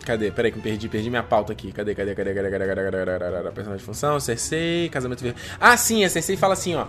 Cadê? 0.05 0.31
Peraí 0.31 0.51
que 0.51 0.59
eu 0.59 0.63
perdi, 0.63 0.87
perdi 0.87 1.09
minha 1.09 1.23
pauta 1.23 1.51
aqui. 1.51 1.71
Cadê, 1.71 1.95
cadê, 1.95 2.13
cadê, 2.15 2.33
cadê, 2.33 2.49
cadê, 2.51 2.67
cadê, 2.67 2.83
cadê, 2.83 3.05
cadê, 3.05 3.19
cadê, 3.19 3.51
personagem 3.51 3.77
de 3.77 3.83
função, 3.83 4.19
Cersei, 4.19 4.87
casamento 4.89 5.21
verde. 5.21 5.37
Ah, 5.59 5.75
sim, 5.75 6.05
a 6.05 6.09
Cersei 6.09 6.37
fala 6.37 6.53
assim, 6.53 6.75
ó 6.75 6.85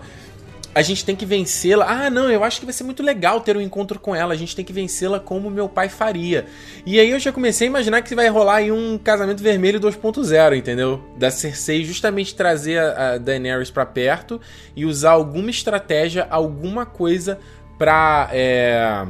a 0.73 0.81
gente 0.81 1.03
tem 1.03 1.15
que 1.15 1.25
vencê-la. 1.25 1.85
Ah, 1.87 2.09
não, 2.09 2.29
eu 2.29 2.43
acho 2.43 2.59
que 2.59 2.65
vai 2.65 2.73
ser 2.73 2.83
muito 2.83 3.01
legal 3.01 3.41
ter 3.41 3.57
um 3.57 3.61
encontro 3.61 3.99
com 3.99 4.15
ela. 4.15 4.33
A 4.33 4.37
gente 4.37 4.55
tem 4.55 4.63
que 4.63 4.73
vencê-la 4.73 5.19
como 5.19 5.49
meu 5.49 5.67
pai 5.67 5.89
faria. 5.89 6.45
E 6.85 6.99
aí 6.99 7.09
eu 7.09 7.19
já 7.19 7.31
comecei 7.31 7.67
a 7.67 7.69
imaginar 7.69 8.01
que 8.01 8.15
vai 8.15 8.27
rolar 8.27 8.57
aí 8.57 8.71
um 8.71 8.97
casamento 8.97 9.41
vermelho 9.41 9.79
2.0, 9.79 10.57
entendeu? 10.57 11.03
Da 11.17 11.31
Cersei 11.31 11.83
justamente 11.83 12.35
trazer 12.35 12.79
a 12.79 13.17
Daenerys 13.17 13.71
para 13.71 13.85
perto 13.85 14.39
e 14.75 14.85
usar 14.85 15.11
alguma 15.11 15.49
estratégia, 15.49 16.27
alguma 16.29 16.85
coisa 16.85 17.39
pra. 17.77 18.29
É 18.31 19.05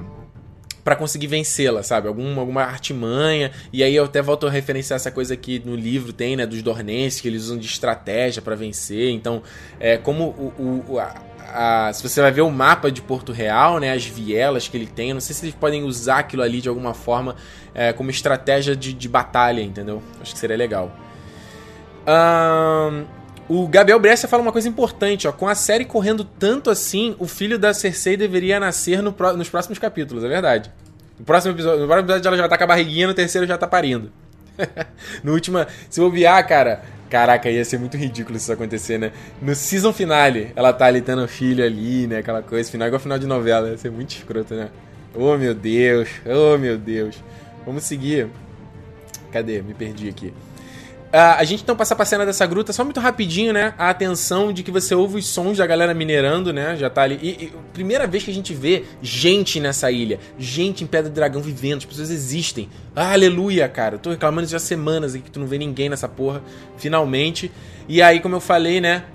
para 0.82 0.96
conseguir 0.96 1.28
vencê-la, 1.28 1.84
sabe? 1.84 2.08
Alguma, 2.08 2.42
alguma 2.42 2.64
artimanha. 2.64 3.52
E 3.72 3.84
aí 3.84 3.96
eu 3.96 4.06
até 4.06 4.24
volto 4.24 4.48
a 4.48 4.50
referenciar 4.50 4.96
essa 4.96 5.12
coisa 5.12 5.38
que 5.38 5.62
no 5.64 5.76
livro 5.76 6.12
tem, 6.12 6.36
né? 6.36 6.48
Dos 6.48 6.64
Dornenses, 6.64 7.22
que 7.22 7.28
eles 7.28 7.44
usam 7.44 7.60
de 7.60 7.68
estratégia 7.68 8.42
para 8.42 8.56
vencer. 8.56 9.12
Então, 9.12 9.44
é 9.80 9.98
como 9.98 10.30
o, 10.30 10.86
o 10.88 11.00
a, 11.00 11.14
a, 11.54 11.92
se 11.94 12.02
você 12.02 12.22
vai 12.22 12.32
ver 12.32 12.42
o 12.42 12.50
mapa 12.50 12.92
de 12.92 13.02
Porto 13.02 13.32
Real, 13.32 13.80
né, 13.80 13.92
as 13.92 14.06
vielas 14.06 14.68
que 14.68 14.78
ele 14.78 14.88
tem, 14.88 15.14
não 15.14 15.20
sei 15.20 15.36
se 15.36 15.46
eles 15.46 15.56
podem 15.56 15.84
usar 15.84 16.20
aquilo 16.20 16.42
ali 16.42 16.62
de 16.62 16.70
alguma 16.70 16.94
forma 16.94 17.36
é, 17.74 17.94
como 17.94 18.10
estratégia 18.10 18.76
de, 18.76 18.94
de, 18.94 19.10
batalha, 19.10 19.62
entendeu? 19.62 20.02
Acho 20.22 20.34
que 20.34 20.40
seria 20.40 20.58
legal. 20.58 20.92
Um, 22.08 23.06
o 23.48 23.68
Gabriel 23.68 24.00
Brescia 24.00 24.30
fala 24.30 24.42
uma 24.42 24.52
coisa 24.52 24.68
importante, 24.68 25.28
ó. 25.28 25.32
Com 25.32 25.48
a 25.48 25.56
série 25.56 25.86
correndo 25.86 26.24
tanto 26.24 26.70
assim, 26.70 27.16
o 27.20 27.28
filho 27.28 27.58
da 27.58 27.74
Cersei 27.74 28.16
deveria 28.16 28.60
nascer 28.60 29.02
no, 29.02 29.16
nos 29.36 29.50
próximos 29.50 29.80
capítulos, 29.80 30.24
é 30.24 30.28
verdade. 30.28 30.72
No 31.18 31.26
próximo 31.26 31.54
episódio, 31.54 31.82
no 31.82 31.88
próximo 31.88 32.06
episódio 32.06 32.28
ela 32.28 32.38
já 32.38 32.48
tá 32.48 32.58
com 32.58 32.64
a 32.64 32.68
barriguinha, 32.68 33.08
no 33.08 33.14
terceiro 33.14 33.48
já 33.48 33.58
tá 33.58 33.68
parindo. 33.68 34.12
no 35.24 35.34
último, 35.34 35.66
se 35.90 36.00
bobear, 36.00 36.48
cara, 36.48 36.84
Caraca, 37.10 37.50
ia 37.50 37.66
ser 37.66 37.80
muito 37.80 37.98
ridículo 37.98 38.38
isso 38.38 38.52
acontecer, 38.52 39.00
né? 39.00 39.12
No 39.42 39.56
season 39.56 39.92
finale, 39.92 40.52
ela 40.56 40.72
tá 40.72 40.86
ali 40.86 41.02
tendo 41.02 41.28
filho 41.28 41.64
ali, 41.64 42.06
né? 42.06 42.18
Aquela 42.20 42.44
coisa, 42.44 42.70
final 42.70 42.88
igual 42.88 43.00
final 43.00 43.18
de 43.18 43.26
novela. 43.26 43.70
Ia 43.70 43.78
ser 43.78 43.90
muito 43.90 44.12
escroto, 44.12 44.54
né? 44.54 44.70
Oh, 45.16 45.36
meu 45.36 45.56
Deus. 45.56 46.08
Oh, 46.26 46.58
meu 46.58 46.78
Deus. 46.78 47.22
Vamos 47.66 47.84
seguir. 47.84 48.28
Cadê? 49.32 49.62
Me 49.62 49.74
perdi 49.74 50.10
aqui. 50.10 50.34
Uh, 51.10 51.38
a 51.40 51.44
gente 51.44 51.64
então 51.64 51.76
passa 51.76 51.96
pra 51.96 52.06
cena 52.06 52.24
dessa 52.24 52.46
gruta, 52.46 52.72
só 52.72 52.84
muito 52.84 53.00
rapidinho, 53.00 53.52
né? 53.52 53.74
A 53.80 53.90
atenção 53.90 54.54
de 54.54 54.62
que 54.62 54.70
você 54.70 54.94
ouve 54.94 55.18
os 55.18 55.26
sons 55.26 55.58
da 55.58 55.66
galera 55.66 55.92
minerando, 55.92 56.54
né? 56.54 56.76
Já 56.76 56.88
tá 56.88 57.02
ali. 57.02 57.18
E, 57.20 57.46
e 57.46 57.54
primeira 57.74 58.06
vez 58.06 58.24
que 58.24 58.30
a 58.30 58.34
gente 58.34 58.54
vê 58.54 58.84
gente 59.02 59.60
nessa 59.60 59.92
ilha. 59.92 60.20
Gente 60.38 60.84
em 60.84 60.88
Pedra 60.88 61.10
do 61.10 61.16
Dragão 61.16 61.42
vivendo. 61.42 61.80
As 61.80 61.86
pessoas 61.86 62.12
existem. 62.12 62.70
Ah, 62.96 63.12
aleluia, 63.12 63.68
cara. 63.68 63.96
Eu 63.96 64.00
tô 64.00 64.12
reclamando 64.12 64.48
já 64.48 64.60
semanas 64.60 65.16
aqui 65.16 65.24
que 65.24 65.32
tu 65.32 65.40
não 65.40 65.48
vê 65.48 65.58
ninguém 65.58 65.90
nessa 65.90 66.08
porra. 66.08 66.44
Finalmente. 66.78 67.52
E 67.88 68.04
aí, 68.04 68.20
como 68.20 68.36
eu 68.36 68.40
falei, 68.40 68.80
né? 68.80 69.06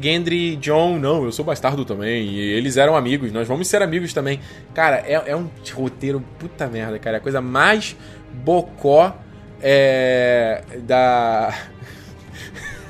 Gendry 0.00 0.54
John, 0.56 0.96
não, 0.96 1.24
eu 1.24 1.32
sou 1.32 1.44
bastardo 1.44 1.84
também. 1.84 2.24
E 2.24 2.38
eles 2.38 2.76
eram 2.76 2.94
amigos, 2.94 3.32
nós 3.32 3.48
vamos 3.48 3.66
ser 3.66 3.82
amigos 3.82 4.12
também. 4.12 4.38
Cara, 4.72 5.02
é, 5.04 5.20
é 5.26 5.36
um 5.36 5.50
roteiro 5.74 6.22
puta 6.38 6.68
merda, 6.68 7.00
cara. 7.00 7.16
É 7.16 7.18
a 7.18 7.20
coisa 7.20 7.40
mais 7.40 7.96
bocó 8.32 9.18
é, 9.62 10.62
da. 10.80 11.54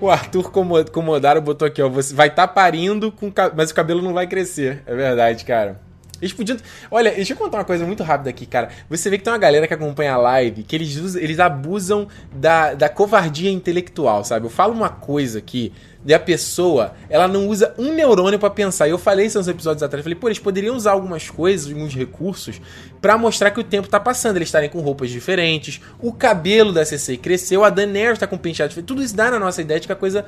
o 0.00 0.10
Arthur 0.10 0.50
Comodaro 0.50 1.40
botou 1.40 1.66
aqui, 1.66 1.80
ó. 1.80 1.88
Você 1.88 2.14
vai 2.14 2.28
estar 2.28 2.46
tá 2.46 2.52
parindo, 2.52 3.12
com, 3.12 3.32
mas 3.56 3.70
o 3.70 3.74
cabelo 3.74 4.02
não 4.02 4.12
vai 4.12 4.26
crescer. 4.26 4.82
É 4.86 4.94
verdade, 4.94 5.44
cara. 5.44 5.87
Eles 6.20 6.32
podiam. 6.32 6.58
Olha, 6.90 7.10
deixa 7.10 7.32
eu 7.32 7.36
contar 7.36 7.58
uma 7.58 7.64
coisa 7.64 7.86
muito 7.86 8.02
rápida 8.02 8.30
aqui, 8.30 8.46
cara. 8.46 8.70
Você 8.88 9.08
vê 9.08 9.18
que 9.18 9.24
tem 9.24 9.32
uma 9.32 9.38
galera 9.38 9.66
que 9.66 9.74
acompanha 9.74 10.14
a 10.14 10.16
live 10.16 10.62
que 10.62 10.74
eles, 10.74 10.96
usam, 10.96 11.20
eles 11.20 11.38
abusam 11.38 12.08
da, 12.32 12.74
da 12.74 12.88
covardia 12.88 13.50
intelectual, 13.50 14.24
sabe? 14.24 14.46
Eu 14.46 14.50
falo 14.50 14.72
uma 14.72 14.88
coisa 14.88 15.38
aqui 15.38 15.72
e 16.06 16.14
a 16.14 16.18
pessoa, 16.18 16.94
ela 17.10 17.26
não 17.28 17.48
usa 17.48 17.74
um 17.76 17.92
neurônio 17.92 18.38
para 18.38 18.48
pensar. 18.48 18.86
E 18.86 18.90
eu 18.92 18.98
falei 18.98 19.26
isso 19.26 19.36
nos 19.36 19.48
episódios 19.48 19.82
atrás. 19.82 20.00
Eu 20.00 20.04
falei, 20.04 20.18
pô, 20.18 20.28
eles 20.28 20.38
poderiam 20.38 20.74
usar 20.76 20.92
algumas 20.92 21.28
coisas, 21.28 21.70
alguns 21.70 21.94
recursos, 21.94 22.60
para 23.00 23.18
mostrar 23.18 23.50
que 23.50 23.60
o 23.60 23.64
tempo 23.64 23.88
tá 23.88 23.98
passando. 23.98 24.36
Eles 24.36 24.48
estarem 24.48 24.70
com 24.70 24.80
roupas 24.80 25.10
diferentes, 25.10 25.80
o 26.00 26.12
cabelo 26.12 26.72
da 26.72 26.84
CC 26.84 27.16
cresceu, 27.16 27.64
a 27.64 27.70
Daenerys 27.70 28.18
tá 28.18 28.26
com 28.26 28.38
penteado 28.38 28.70
diferente. 28.70 28.86
Tudo 28.86 29.02
isso 29.02 29.14
dá 29.14 29.30
na 29.30 29.38
nossa 29.38 29.60
ideia 29.60 29.80
de 29.80 29.86
que 29.86 29.92
a 29.92 29.96
coisa 29.96 30.24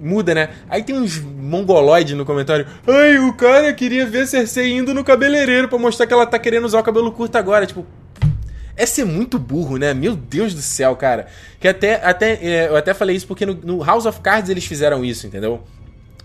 muda, 0.00 0.34
né? 0.34 0.50
Aí 0.68 0.82
tem 0.82 0.96
uns 0.96 1.18
mongoloides 1.18 2.16
no 2.16 2.24
comentário. 2.24 2.66
Ai, 2.86 3.18
o 3.18 3.32
cara 3.32 3.72
queria 3.72 4.06
ver 4.06 4.26
Cersei 4.26 4.72
indo 4.72 4.94
no 4.94 5.04
cabeleireiro 5.04 5.68
para 5.68 5.78
mostrar 5.78 6.06
que 6.06 6.12
ela 6.12 6.26
tá 6.26 6.38
querendo 6.38 6.64
usar 6.64 6.80
o 6.80 6.82
cabelo 6.82 7.12
curto 7.12 7.36
agora. 7.36 7.66
Tipo, 7.66 7.86
é 8.78 8.86
ser 8.86 9.04
muito 9.04 9.38
burro, 9.38 9.76
né? 9.76 9.92
Meu 9.92 10.14
Deus 10.14 10.54
do 10.54 10.62
céu, 10.62 10.94
cara. 10.94 11.26
Que 11.58 11.66
até, 11.66 11.94
até 11.96 12.32
é, 12.34 12.68
eu 12.68 12.76
até 12.76 12.94
falei 12.94 13.16
isso 13.16 13.26
porque 13.26 13.44
no, 13.44 13.54
no, 13.54 13.82
House 13.82 14.06
of 14.06 14.20
Cards 14.20 14.48
eles 14.48 14.64
fizeram 14.64 15.04
isso, 15.04 15.26
entendeu? 15.26 15.64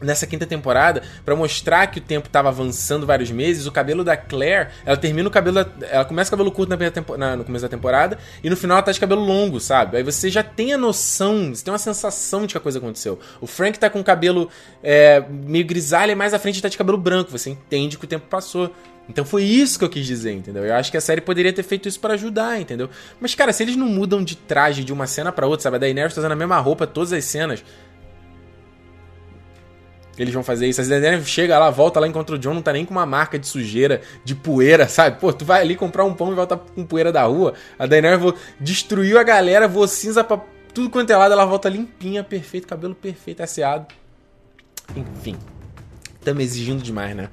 Nessa 0.03 0.27
quinta 0.27 0.45
temporada, 0.45 1.01
para 1.25 1.35
mostrar 1.35 1.87
que 1.87 1.99
o 1.99 2.01
tempo 2.01 2.29
tava 2.29 2.49
avançando 2.49 3.05
vários 3.05 3.31
meses, 3.31 3.65
o 3.65 3.71
cabelo 3.71 4.03
da 4.03 4.15
Claire, 4.15 4.69
ela 4.85 4.97
termina 4.97 5.27
o 5.27 5.31
cabelo. 5.31 5.59
ela 5.89 6.05
começa 6.05 6.29
com 6.29 6.37
cabelo 6.37 6.51
curto 6.51 6.69
na, 6.69 7.17
na, 7.17 7.35
no 7.37 7.43
começo 7.43 7.63
da 7.63 7.69
temporada, 7.69 8.17
e 8.43 8.49
no 8.49 8.57
final 8.57 8.77
ela 8.77 8.85
tá 8.85 8.91
de 8.91 8.99
cabelo 8.99 9.21
longo, 9.21 9.59
sabe? 9.59 9.97
Aí 9.97 10.03
você 10.03 10.29
já 10.29 10.43
tem 10.43 10.73
a 10.73 10.77
noção, 10.77 11.53
você 11.53 11.63
tem 11.63 11.71
uma 11.71 11.79
sensação 11.79 12.45
de 12.45 12.53
que 12.53 12.57
a 12.57 12.61
coisa 12.61 12.79
aconteceu. 12.79 13.19
O 13.39 13.47
Frank 13.47 13.79
tá 13.79 13.89
com 13.89 13.99
o 13.99 14.03
cabelo 14.03 14.49
é, 14.83 15.23
meio 15.29 15.65
grisalho, 15.65 16.11
e 16.11 16.15
mais 16.15 16.33
à 16.33 16.39
frente 16.39 16.61
tá 16.61 16.69
de 16.69 16.77
cabelo 16.77 16.97
branco, 16.97 17.31
você 17.31 17.49
entende 17.49 17.97
que 17.97 18.05
o 18.05 18.07
tempo 18.07 18.27
passou. 18.27 18.71
Então 19.07 19.25
foi 19.25 19.43
isso 19.43 19.77
que 19.77 19.83
eu 19.83 19.89
quis 19.89 20.05
dizer, 20.05 20.31
entendeu? 20.31 20.63
Eu 20.63 20.75
acho 20.75 20.89
que 20.89 20.97
a 20.97 21.01
série 21.01 21.19
poderia 21.19 21.51
ter 21.51 21.63
feito 21.63 21.89
isso 21.89 21.99
para 21.99 22.13
ajudar, 22.13 22.59
entendeu? 22.61 22.89
Mas, 23.19 23.35
cara, 23.35 23.51
se 23.51 23.61
eles 23.61 23.75
não 23.75 23.87
mudam 23.87 24.23
de 24.23 24.35
traje 24.35 24.83
de 24.83 24.93
uma 24.93 25.07
cena 25.07 25.31
para 25.31 25.45
outra, 25.45 25.63
sabe? 25.63 25.75
A 25.75 25.79
Daenerys 25.79 26.13
tá 26.13 26.21
usando 26.21 26.31
a 26.31 26.35
mesma 26.35 26.57
roupa 26.59 26.87
todas 26.87 27.11
as 27.11 27.25
cenas 27.25 27.63
eles 30.17 30.33
vão 30.33 30.43
fazer 30.43 30.67
isso. 30.67 30.81
A 30.81 30.83
Daenerys 30.83 31.27
chega 31.27 31.57
lá, 31.57 31.69
volta 31.69 31.99
lá, 31.99 32.07
encontra 32.07 32.35
o 32.35 32.39
John, 32.39 32.53
não 32.53 32.61
tá 32.61 32.73
nem 32.73 32.85
com 32.85 32.91
uma 32.91 33.05
marca 33.05 33.39
de 33.39 33.47
sujeira, 33.47 34.01
de 34.23 34.35
poeira, 34.35 34.87
sabe? 34.87 35.19
Pô, 35.19 35.33
tu 35.33 35.45
vai 35.45 35.61
ali 35.61 35.75
comprar 35.75 36.03
um 36.05 36.13
pão 36.13 36.31
e 36.31 36.35
volta 36.35 36.57
com 36.57 36.85
poeira 36.85 37.11
da 37.11 37.23
rua. 37.23 37.53
A 37.77 37.85
Daenerys 37.85 38.33
destruiu 38.59 39.19
a 39.19 39.23
galera, 39.23 39.67
voou 39.67 39.87
cinza 39.87 40.23
pra 40.23 40.39
tudo 40.73 40.89
quanto 40.89 41.11
é 41.11 41.17
lado, 41.17 41.31
ela 41.31 41.45
volta 41.45 41.69
limpinha, 41.69 42.23
perfeito, 42.23 42.67
cabelo 42.67 42.95
perfeito, 42.95 43.43
asseado. 43.43 43.87
Enfim. 44.95 45.37
Estamos 46.17 46.43
exigindo 46.43 46.81
demais, 46.81 47.15
né? 47.15 47.29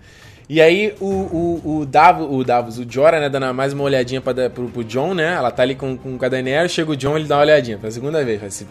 E 0.48 0.60
aí 0.60 0.94
o, 1.00 1.06
o, 1.06 1.78
o, 1.78 1.86
Davos, 1.86 2.26
o 2.28 2.42
Davos, 2.42 2.78
o 2.78 2.84
Jorah, 2.90 3.20
né, 3.20 3.28
dando 3.28 3.54
mais 3.54 3.72
uma 3.72 3.84
olhadinha 3.84 4.20
pra, 4.20 4.50
pro, 4.50 4.68
pro 4.68 4.82
John, 4.82 5.14
né? 5.14 5.34
Ela 5.34 5.50
tá 5.50 5.62
ali 5.62 5.76
com, 5.76 5.96
com 5.96 6.18
a 6.20 6.28
Daenerys, 6.28 6.72
chega 6.72 6.90
o 6.90 6.96
John, 6.96 7.16
ele 7.16 7.28
dá 7.28 7.36
uma 7.36 7.42
olhadinha. 7.42 7.78
Pela 7.78 7.90
segunda 7.90 8.24
vez, 8.24 8.38
fala 8.38 8.48
assim, 8.48 8.66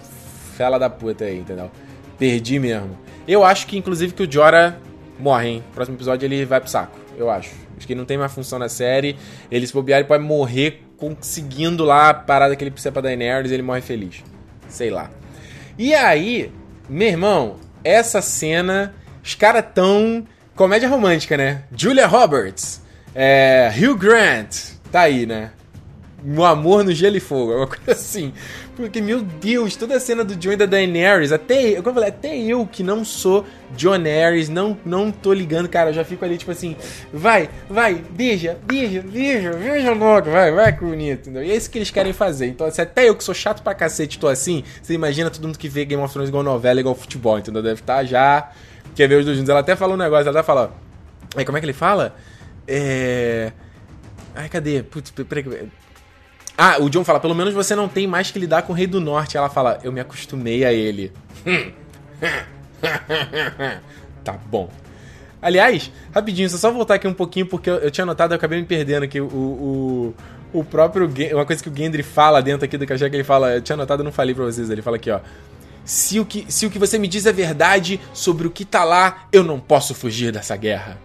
fela 0.58 0.78
da 0.78 0.90
puta 0.90 1.24
aí, 1.24 1.40
entendeu? 1.40 1.72
Perdi 2.18 2.60
mesmo. 2.60 2.98
Eu 3.30 3.44
acho 3.44 3.68
que, 3.68 3.78
inclusive, 3.78 4.12
que 4.12 4.24
o 4.24 4.32
Jorah 4.32 4.76
morre, 5.20 5.50
hein? 5.50 5.64
Próximo 5.76 5.96
episódio 5.96 6.26
ele 6.26 6.46
vai 6.46 6.60
pro 6.60 6.68
saco, 6.68 6.98
eu 7.16 7.30
acho. 7.30 7.52
Acho 7.78 7.86
que 7.86 7.94
ele 7.94 8.00
não 8.00 8.06
tem 8.06 8.18
mais 8.18 8.34
função 8.34 8.58
na 8.58 8.68
série. 8.68 9.16
Ele, 9.52 9.68
se 9.68 9.72
bobear, 9.72 10.00
ele 10.00 10.08
pode 10.08 10.24
morrer 10.24 10.84
conseguindo 10.98 11.86
lá 11.86 12.10
a 12.10 12.14
parada 12.16 12.56
que 12.56 12.64
ele 12.64 12.72
precisa 12.72 12.92
pra 12.92 13.04
Daenerys 13.04 13.52
e 13.52 13.54
ele 13.54 13.62
morre 13.62 13.82
feliz. 13.82 14.24
Sei 14.68 14.90
lá. 14.90 15.12
E 15.78 15.94
aí, 15.94 16.52
meu 16.90 17.08
irmão, 17.08 17.58
essa 17.84 18.20
cena, 18.20 18.96
os 19.24 19.36
caras 19.36 19.64
tão... 19.76 20.26
Comédia 20.56 20.90
romântica, 20.90 21.38
né? 21.38 21.66
Julia 21.74 22.08
Roberts, 22.08 22.82
é, 23.14 23.72
Hugh 23.78 23.96
Grant, 23.96 24.74
tá 24.92 25.02
aí, 25.02 25.26
né? 25.26 25.52
O 26.36 26.44
amor 26.44 26.84
no 26.84 26.92
gelo 26.92 27.16
e 27.16 27.20
fogo, 27.22 27.56
uma 27.56 27.68
coisa 27.68 27.92
assim. 27.92 28.34
Porque, 28.80 29.02
meu 29.02 29.22
Deus, 29.22 29.76
toda 29.76 29.98
a 29.98 30.00
cena 30.00 30.24
do 30.24 30.38
John 30.38 30.54
e 30.54 30.56
da 30.56 30.66
Daenerys, 30.66 31.34
até 31.34 31.78
eu, 31.78 31.84
falei, 31.84 32.08
até 32.08 32.38
eu 32.38 32.66
que 32.66 32.82
não 32.82 33.04
sou 33.04 33.46
John 33.76 33.96
Ares, 33.96 34.48
não, 34.48 34.78
não 34.86 35.12
tô 35.12 35.34
ligando, 35.34 35.68
cara, 35.68 35.90
eu 35.90 35.94
já 35.94 36.06
fico 36.06 36.24
ali, 36.24 36.38
tipo 36.38 36.50
assim, 36.50 36.78
vai, 37.12 37.50
vai, 37.70 37.96
beija, 37.96 38.58
beija, 38.64 39.02
beija, 39.02 39.52
beija 39.52 39.92
logo, 39.92 40.32
vai, 40.32 40.54
vai, 40.54 40.72
que 40.72 40.80
bonito, 40.80 41.24
entendeu? 41.24 41.44
E 41.44 41.52
é 41.52 41.58
isso 41.58 41.70
que 41.70 41.78
eles 41.78 41.92
querem 41.92 42.14
fazer. 42.14 42.48
Então, 42.48 42.66
assim, 42.68 42.82
até 42.82 43.10
eu 43.10 43.18
que 43.18 43.22
sou 43.22 43.36
chato 43.36 43.62
pra 43.62 43.76
cacete, 43.76 44.18
tô 44.18 44.30
assim, 44.30 44.64
você 44.82 44.94
imagina 44.94 45.30
todo 45.30 45.46
mundo 45.46 45.60
que 45.60 45.68
vê 45.68 45.84
Game 45.84 46.02
of 46.02 46.14
Thrones 46.14 46.30
igual 46.30 46.42
novela, 46.42 46.80
igual 46.80 46.96
futebol, 46.96 47.38
entendeu? 47.38 47.62
Deve 47.62 47.82
estar 47.82 47.98
tá 47.98 48.06
já, 48.06 48.50
quer 48.96 49.10
ver 49.10 49.16
os 49.16 49.26
dois 49.26 49.36
juntos. 49.36 49.50
Ela 49.50 49.60
até 49.60 49.76
falou 49.76 49.96
um 49.96 50.00
negócio, 50.00 50.30
ela 50.30 50.40
até 50.40 50.48
fala, 50.48 50.74
aí 51.36 51.44
como 51.44 51.58
é 51.58 51.60
que 51.60 51.66
ele 51.66 51.74
fala? 51.74 52.16
É... 52.66 53.52
Ai, 54.34 54.48
cadê? 54.48 54.84
Putz, 54.84 55.12
peraí, 55.12 55.68
ah, 56.62 56.76
o 56.82 56.90
John 56.90 57.06
fala, 57.06 57.22
pelo 57.22 57.34
menos 57.34 57.54
você 57.54 57.74
não 57.74 57.88
tem 57.88 58.06
mais 58.06 58.32
que 58.32 58.38
lidar 58.38 58.64
com 58.64 58.74
o 58.74 58.76
Rei 58.76 58.86
do 58.86 59.00
Norte. 59.00 59.38
Ela 59.38 59.50
fala, 59.50 59.80
eu 59.82 59.94
me 59.94 60.02
acostumei 60.02 60.66
a 60.66 60.74
ele. 60.74 61.14
tá 64.26 64.34
bom. 64.34 64.70
Aliás, 65.42 65.90
rapidinho, 66.14 66.50
só 66.50 66.70
voltar 66.70 66.96
aqui 66.96 67.08
um 67.08 67.14
pouquinho, 67.14 67.46
porque 67.46 67.70
eu, 67.70 67.76
eu 67.76 67.90
tinha 67.90 68.06
notado, 68.06 68.34
eu 68.34 68.36
acabei 68.36 68.60
me 68.60 68.66
perdendo 68.66 69.04
aqui, 69.04 69.22
o, 69.22 69.26
o, 69.26 70.14
o 70.52 70.62
próprio... 70.66 71.10
Uma 71.32 71.46
coisa 71.46 71.64
que 71.64 71.70
o 71.70 71.74
Gendry 71.74 72.04
fala 72.04 72.42
dentro 72.42 72.66
aqui 72.66 72.78
do 72.78 72.86
cachê, 72.86 73.10
que 73.10 73.16
ele 73.16 73.24
fala... 73.24 73.56
Eu 73.56 73.62
tinha 73.62 73.78
notado, 73.78 74.02
eu 74.02 74.04
não 74.04 74.12
falei 74.12 74.36
pra 74.36 74.44
vocês, 74.44 74.70
ele 74.70 74.82
fala 74.82 74.98
aqui, 74.98 75.10
ó. 75.10 75.22
Se 75.86 76.20
o, 76.20 76.26
que, 76.26 76.46
se 76.50 76.66
o 76.66 76.70
que 76.70 76.78
você 76.78 77.00
me 77.00 77.08
diz 77.08 77.26
é 77.26 77.32
verdade 77.32 78.02
sobre 78.14 78.46
o 78.46 78.52
que 78.52 78.66
tá 78.66 78.84
lá, 78.84 79.30
eu 79.32 79.46
não 79.46 79.62
posso 79.62 79.96
fugir 79.96 80.34
dessa 80.34 80.58
guerra. 80.58 80.98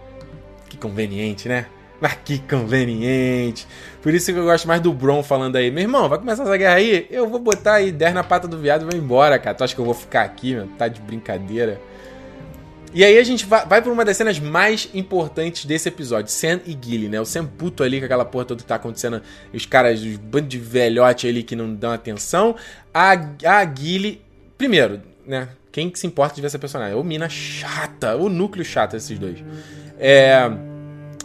Que 0.67 0.75
conveniente, 0.75 1.47
né? 1.47 1.67
Mas 1.99 2.17
que 2.25 2.39
conveniente. 2.39 3.67
Por 4.01 4.13
isso 4.13 4.31
que 4.31 4.37
eu 4.37 4.43
gosto 4.43 4.67
mais 4.67 4.81
do 4.81 4.93
Bron 4.93 5.23
falando 5.23 5.55
aí. 5.55 5.71
Meu 5.71 5.83
irmão, 5.83 6.09
vai 6.09 6.19
começar 6.19 6.43
essa 6.43 6.57
guerra 6.57 6.75
aí? 6.75 7.07
Eu 7.09 7.27
vou 7.27 7.39
botar 7.39 7.75
aí 7.75 7.91
10 7.91 8.13
na 8.13 8.23
pata 8.23 8.47
do 8.47 8.57
viado 8.57 8.81
e 8.81 8.85
vou 8.85 8.99
embora, 8.99 9.39
cara. 9.39 9.55
Tu 9.55 9.63
acha 9.63 9.73
que 9.73 9.81
eu 9.81 9.85
vou 9.85 9.93
ficar 9.93 10.23
aqui, 10.23 10.53
meu? 10.53 10.67
Tá 10.77 10.87
de 10.87 10.99
brincadeira. 11.01 11.79
E 12.93 13.03
aí 13.03 13.17
a 13.17 13.23
gente 13.23 13.45
vai, 13.45 13.65
vai 13.65 13.81
por 13.81 13.91
uma 13.91 14.05
das 14.05 14.15
cenas 14.15 14.39
mais 14.39 14.89
importantes 14.93 15.65
desse 15.65 15.89
episódio. 15.89 16.31
Sam 16.31 16.61
e 16.65 16.77
Gilly, 16.81 17.09
né? 17.09 17.19
O 17.19 17.25
Sam 17.25 17.45
puto 17.45 17.83
ali 17.83 17.99
com 17.99 18.05
aquela 18.05 18.23
porra 18.23 18.45
toda 18.45 18.61
que 18.61 18.67
tá 18.67 18.75
acontecendo. 18.75 19.21
Os 19.53 19.65
caras, 19.65 20.01
os 20.01 20.15
bandos 20.15 20.49
de 20.49 20.57
velhote 20.59 21.27
ali 21.27 21.43
que 21.43 21.55
não 21.55 21.73
dão 21.73 21.91
atenção. 21.91 22.55
A, 22.93 23.11
a 23.45 23.65
Gilly... 23.73 24.21
Primeiro, 24.57 25.01
né? 25.27 25.49
Quem 25.73 25.89
que 25.89 25.99
se 25.99 26.07
importa 26.07 26.35
de 26.35 26.41
ver 26.41 26.47
essa 26.47 26.57
personagem? 26.57 26.95
Ô 26.95 27.03
mina 27.03 27.27
chata. 27.27 28.15
O 28.15 28.29
núcleo 28.29 28.63
chato 28.63 28.95
esses 28.95 29.19
dois. 29.19 29.43
É... 29.99 30.49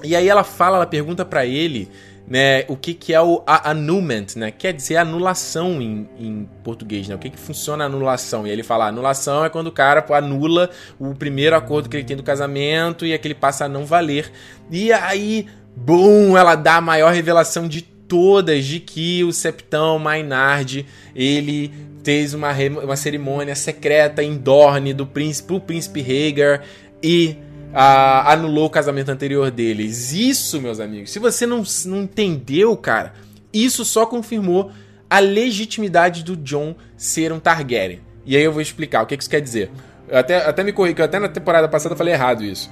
E 0.02 0.16
aí 0.16 0.28
ela 0.28 0.44
fala, 0.44 0.76
ela 0.76 0.86
pergunta 0.86 1.24
para 1.24 1.44
ele, 1.46 1.88
né, 2.26 2.64
o 2.68 2.76
que, 2.76 2.94
que 2.94 3.12
é 3.12 3.20
o 3.20 3.42
annulment, 3.46 4.26
né? 4.36 4.52
Quer 4.52 4.72
dizer 4.72 4.96
anulação 4.96 5.82
em, 5.82 6.08
em 6.16 6.48
português, 6.62 7.08
né? 7.08 7.14
O 7.16 7.18
que, 7.18 7.28
que 7.28 7.38
funciona 7.38 7.82
a 7.82 7.86
anulação? 7.86 8.46
E 8.46 8.50
ele 8.50 8.62
fala, 8.62 8.86
anulação 8.86 9.44
é 9.44 9.48
quando 9.48 9.66
o 9.66 9.72
cara 9.72 10.00
pô, 10.00 10.14
anula 10.14 10.70
o 10.98 11.12
primeiro 11.14 11.56
acordo 11.56 11.88
que 11.88 11.96
ele 11.96 12.04
tem 12.04 12.16
do 12.16 12.22
casamento 12.22 13.04
e 13.04 13.12
aquele 13.12 13.34
passa 13.34 13.64
a 13.64 13.68
não 13.68 13.84
valer. 13.84 14.30
E 14.70 14.92
aí, 14.92 15.46
bum, 15.74 16.36
ela 16.36 16.54
dá 16.54 16.76
a 16.76 16.80
maior 16.80 17.12
revelação 17.12 17.66
de 17.66 17.82
todas 17.82 18.64
de 18.64 18.78
que 18.78 19.24
o 19.24 19.32
Septão 19.32 19.98
Maynard, 19.98 20.86
ele 21.14 21.72
fez 22.04 22.32
uma, 22.32 22.52
uma 22.84 22.96
cerimônia 22.96 23.54
secreta 23.54 24.22
em 24.22 24.36
Dorne 24.36 24.92
do 24.92 25.06
príncipe, 25.06 25.48
pro 25.48 25.60
príncipe 25.60 26.00
Rhaegar 26.00 26.62
e 27.02 27.36
anulou 27.72 28.66
o 28.66 28.70
casamento 28.70 29.10
anterior 29.10 29.50
deles. 29.50 30.12
Isso, 30.12 30.60
meus 30.60 30.80
amigos, 30.80 31.10
se 31.10 31.18
você 31.18 31.46
não, 31.46 31.62
não 31.86 32.02
entendeu, 32.02 32.76
cara, 32.76 33.14
isso 33.52 33.84
só 33.84 34.06
confirmou 34.06 34.70
a 35.08 35.18
legitimidade 35.18 36.22
do 36.22 36.36
John 36.36 36.74
ser 36.96 37.32
um 37.32 37.40
Targaryen. 37.40 38.00
E 38.24 38.36
aí 38.36 38.42
eu 38.42 38.52
vou 38.52 38.62
explicar 38.62 39.02
o 39.02 39.06
que 39.06 39.14
isso 39.14 39.30
quer 39.30 39.40
dizer. 39.40 39.70
Eu 40.08 40.18
até, 40.18 40.36
até 40.36 40.62
me 40.62 40.72
corri, 40.72 40.94
que 40.94 41.02
até 41.02 41.18
na 41.18 41.28
temporada 41.28 41.68
passada 41.68 41.94
eu 41.94 41.98
falei 41.98 42.14
errado 42.14 42.44
isso. 42.44 42.70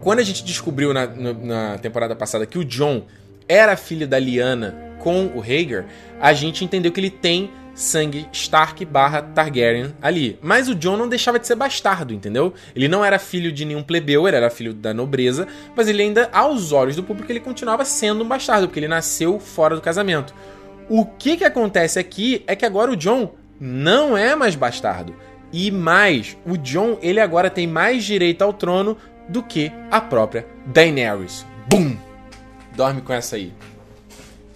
Quando 0.00 0.18
a 0.18 0.22
gente 0.22 0.44
descobriu 0.44 0.92
na, 0.92 1.06
na 1.06 1.78
temporada 1.78 2.14
passada 2.14 2.46
que 2.46 2.58
o 2.58 2.64
John 2.64 3.04
era 3.48 3.76
filho 3.76 4.06
da 4.06 4.18
Lyanna 4.18 4.74
com 4.98 5.26
o 5.34 5.40
Rhaegar, 5.40 5.86
a 6.20 6.32
gente 6.32 6.64
entendeu 6.64 6.90
que 6.90 7.00
ele 7.00 7.10
tem 7.10 7.50
sangue 7.74 8.26
Stark 8.32 8.84
barra 8.84 9.20
Targaryen 9.20 9.94
ali. 10.00 10.38
Mas 10.40 10.68
o 10.68 10.74
Jon 10.74 10.96
não 10.96 11.08
deixava 11.08 11.38
de 11.38 11.46
ser 11.46 11.56
bastardo, 11.56 12.14
entendeu? 12.14 12.54
Ele 12.74 12.88
não 12.88 13.04
era 13.04 13.18
filho 13.18 13.50
de 13.52 13.64
nenhum 13.64 13.82
plebeu, 13.82 14.26
ele 14.26 14.36
era 14.36 14.50
filho 14.50 14.72
da 14.72 14.94
nobreza, 14.94 15.46
mas 15.76 15.88
ele 15.88 16.02
ainda, 16.02 16.28
aos 16.32 16.72
olhos 16.72 16.96
do 16.96 17.02
público, 17.02 17.30
ele 17.30 17.40
continuava 17.40 17.84
sendo 17.84 18.22
um 18.24 18.28
bastardo, 18.28 18.68
porque 18.68 18.80
ele 18.80 18.88
nasceu 18.88 19.38
fora 19.38 19.74
do 19.74 19.82
casamento. 19.82 20.34
O 20.88 21.04
que 21.04 21.36
que 21.36 21.44
acontece 21.44 21.98
aqui 21.98 22.44
é 22.46 22.54
que 22.54 22.66
agora 22.66 22.90
o 22.90 22.96
Jon 22.96 23.34
não 23.58 24.16
é 24.16 24.34
mais 24.36 24.54
bastardo. 24.54 25.14
E 25.52 25.70
mais, 25.70 26.36
o 26.44 26.56
Jon, 26.56 26.98
ele 27.00 27.20
agora 27.20 27.48
tem 27.48 27.66
mais 27.66 28.04
direito 28.04 28.42
ao 28.42 28.52
trono 28.52 28.96
do 29.28 29.42
que 29.42 29.72
a 29.90 30.00
própria 30.00 30.46
Daenerys. 30.66 31.46
Bum! 31.68 31.96
Dorme 32.76 33.00
com 33.00 33.12
essa 33.12 33.36
aí. 33.36 33.52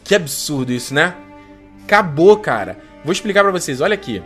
Que 0.02 0.14
absurdo 0.14 0.72
isso, 0.72 0.92
né? 0.92 1.14
Acabou, 1.84 2.36
cara. 2.38 2.78
Vou 3.08 3.14
explicar 3.14 3.42
para 3.42 3.50
vocês, 3.50 3.80
olha 3.80 3.94
aqui. 3.94 4.22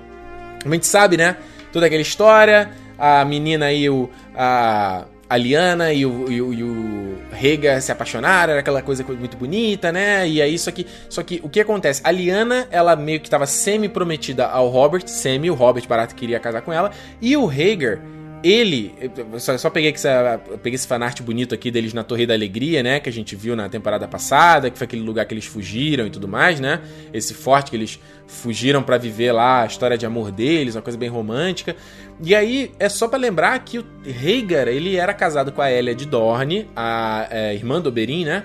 A 0.65 0.69
gente 0.69 0.89
sabe, 0.89 1.17
né? 1.17 1.37
Toda 1.73 1.87
aquela 1.87 2.03
história, 2.03 2.69
a 2.99 3.25
menina 3.25 3.67
aí, 3.67 3.89
o, 3.89 4.11
a, 4.35 5.05
a 5.31 5.37
Liana 5.37 5.93
e 5.93 6.05
o, 6.05 6.29
e, 6.29 6.43
o, 6.43 6.53
e 6.53 6.65
o 6.65 7.19
Rega 7.31 7.81
se 7.81 7.93
apaixonaram, 7.93 8.51
era 8.51 8.59
aquela 8.59 8.83
coisa 8.83 9.05
muito 9.05 9.37
bonita, 9.37 9.93
né? 9.93 10.29
E 10.29 10.43
aí, 10.43 10.59
só 10.59 10.73
que, 10.73 10.85
só 11.09 11.23
que 11.23 11.41
o 11.45 11.49
que 11.49 11.61
acontece? 11.61 12.01
A 12.03 12.11
Liana, 12.11 12.67
ela 12.73 12.97
meio 12.97 13.21
que 13.21 13.29
estava 13.29 13.47
semi-prometida 13.47 14.49
ao 14.49 14.69
Robert, 14.69 15.07
semi, 15.07 15.49
o 15.49 15.55
Robert 15.55 15.87
barato 15.87 16.17
queria 16.17 16.41
casar 16.41 16.63
com 16.63 16.73
ela, 16.73 16.91
e 17.21 17.37
o 17.37 17.47
Rhaegar 17.47 18.01
ele, 18.43 18.95
só, 19.39 19.57
só 19.57 19.71
peguei, 19.71 19.91
essa, 19.91 20.41
peguei 20.63 20.75
esse 20.75 20.87
fanart 20.87 21.21
bonito 21.23 21.55
aqui 21.55 21.71
deles 21.71 21.93
na 21.93 22.03
Torre 22.03 22.27
da 22.27 22.35
Alegria, 22.35 22.83
né? 22.83 22.99
Que 22.99 23.09
a 23.09 23.13
gente 23.13 23.37
viu 23.37 23.55
na 23.55 23.69
temporada 23.69 24.09
passada, 24.09 24.71
que 24.71 24.77
foi 24.77 24.85
aquele 24.85 25.03
lugar 25.03 25.27
que 25.27 25.35
eles 25.35 25.45
fugiram 25.45 26.07
e 26.07 26.11
tudo 26.11 26.27
mais, 26.27 26.59
né? 26.59 26.81
Esse 27.13 27.35
forte 27.35 27.71
que 27.71 27.77
eles 27.77 28.01
fugiram 28.27 28.83
para 28.83 28.99
viver 28.99 29.33
lá 29.33 29.63
a 29.63 29.67
história 29.67 29.97
de 29.97 30.07
amor 30.07 30.31
deles, 30.31 30.75
uma 30.75 30.83
coisa 30.83 30.99
bem 30.99 31.09
romântica. 31.09 31.77
E 32.23 32.35
aí 32.35 32.73
é 32.79 32.89
só 32.89 33.09
para 33.09 33.19
lembrar 33.19 33.59
que 33.61 33.79
o 33.79 33.85
Rhaegar, 34.05 34.69
ele 34.69 34.97
era 34.97 35.15
casado 35.15 35.53
com 35.53 35.63
a 35.63 35.71
Elia 35.71 35.95
de 35.95 36.07
Dorne, 36.07 36.69
a, 36.75 37.21
a 37.23 37.29
é, 37.31 37.55
irmã 37.55 37.81
do 37.81 37.89
Oberyn, 37.89 38.25
né? 38.25 38.45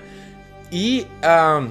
E 0.70 1.06
a. 1.22 1.66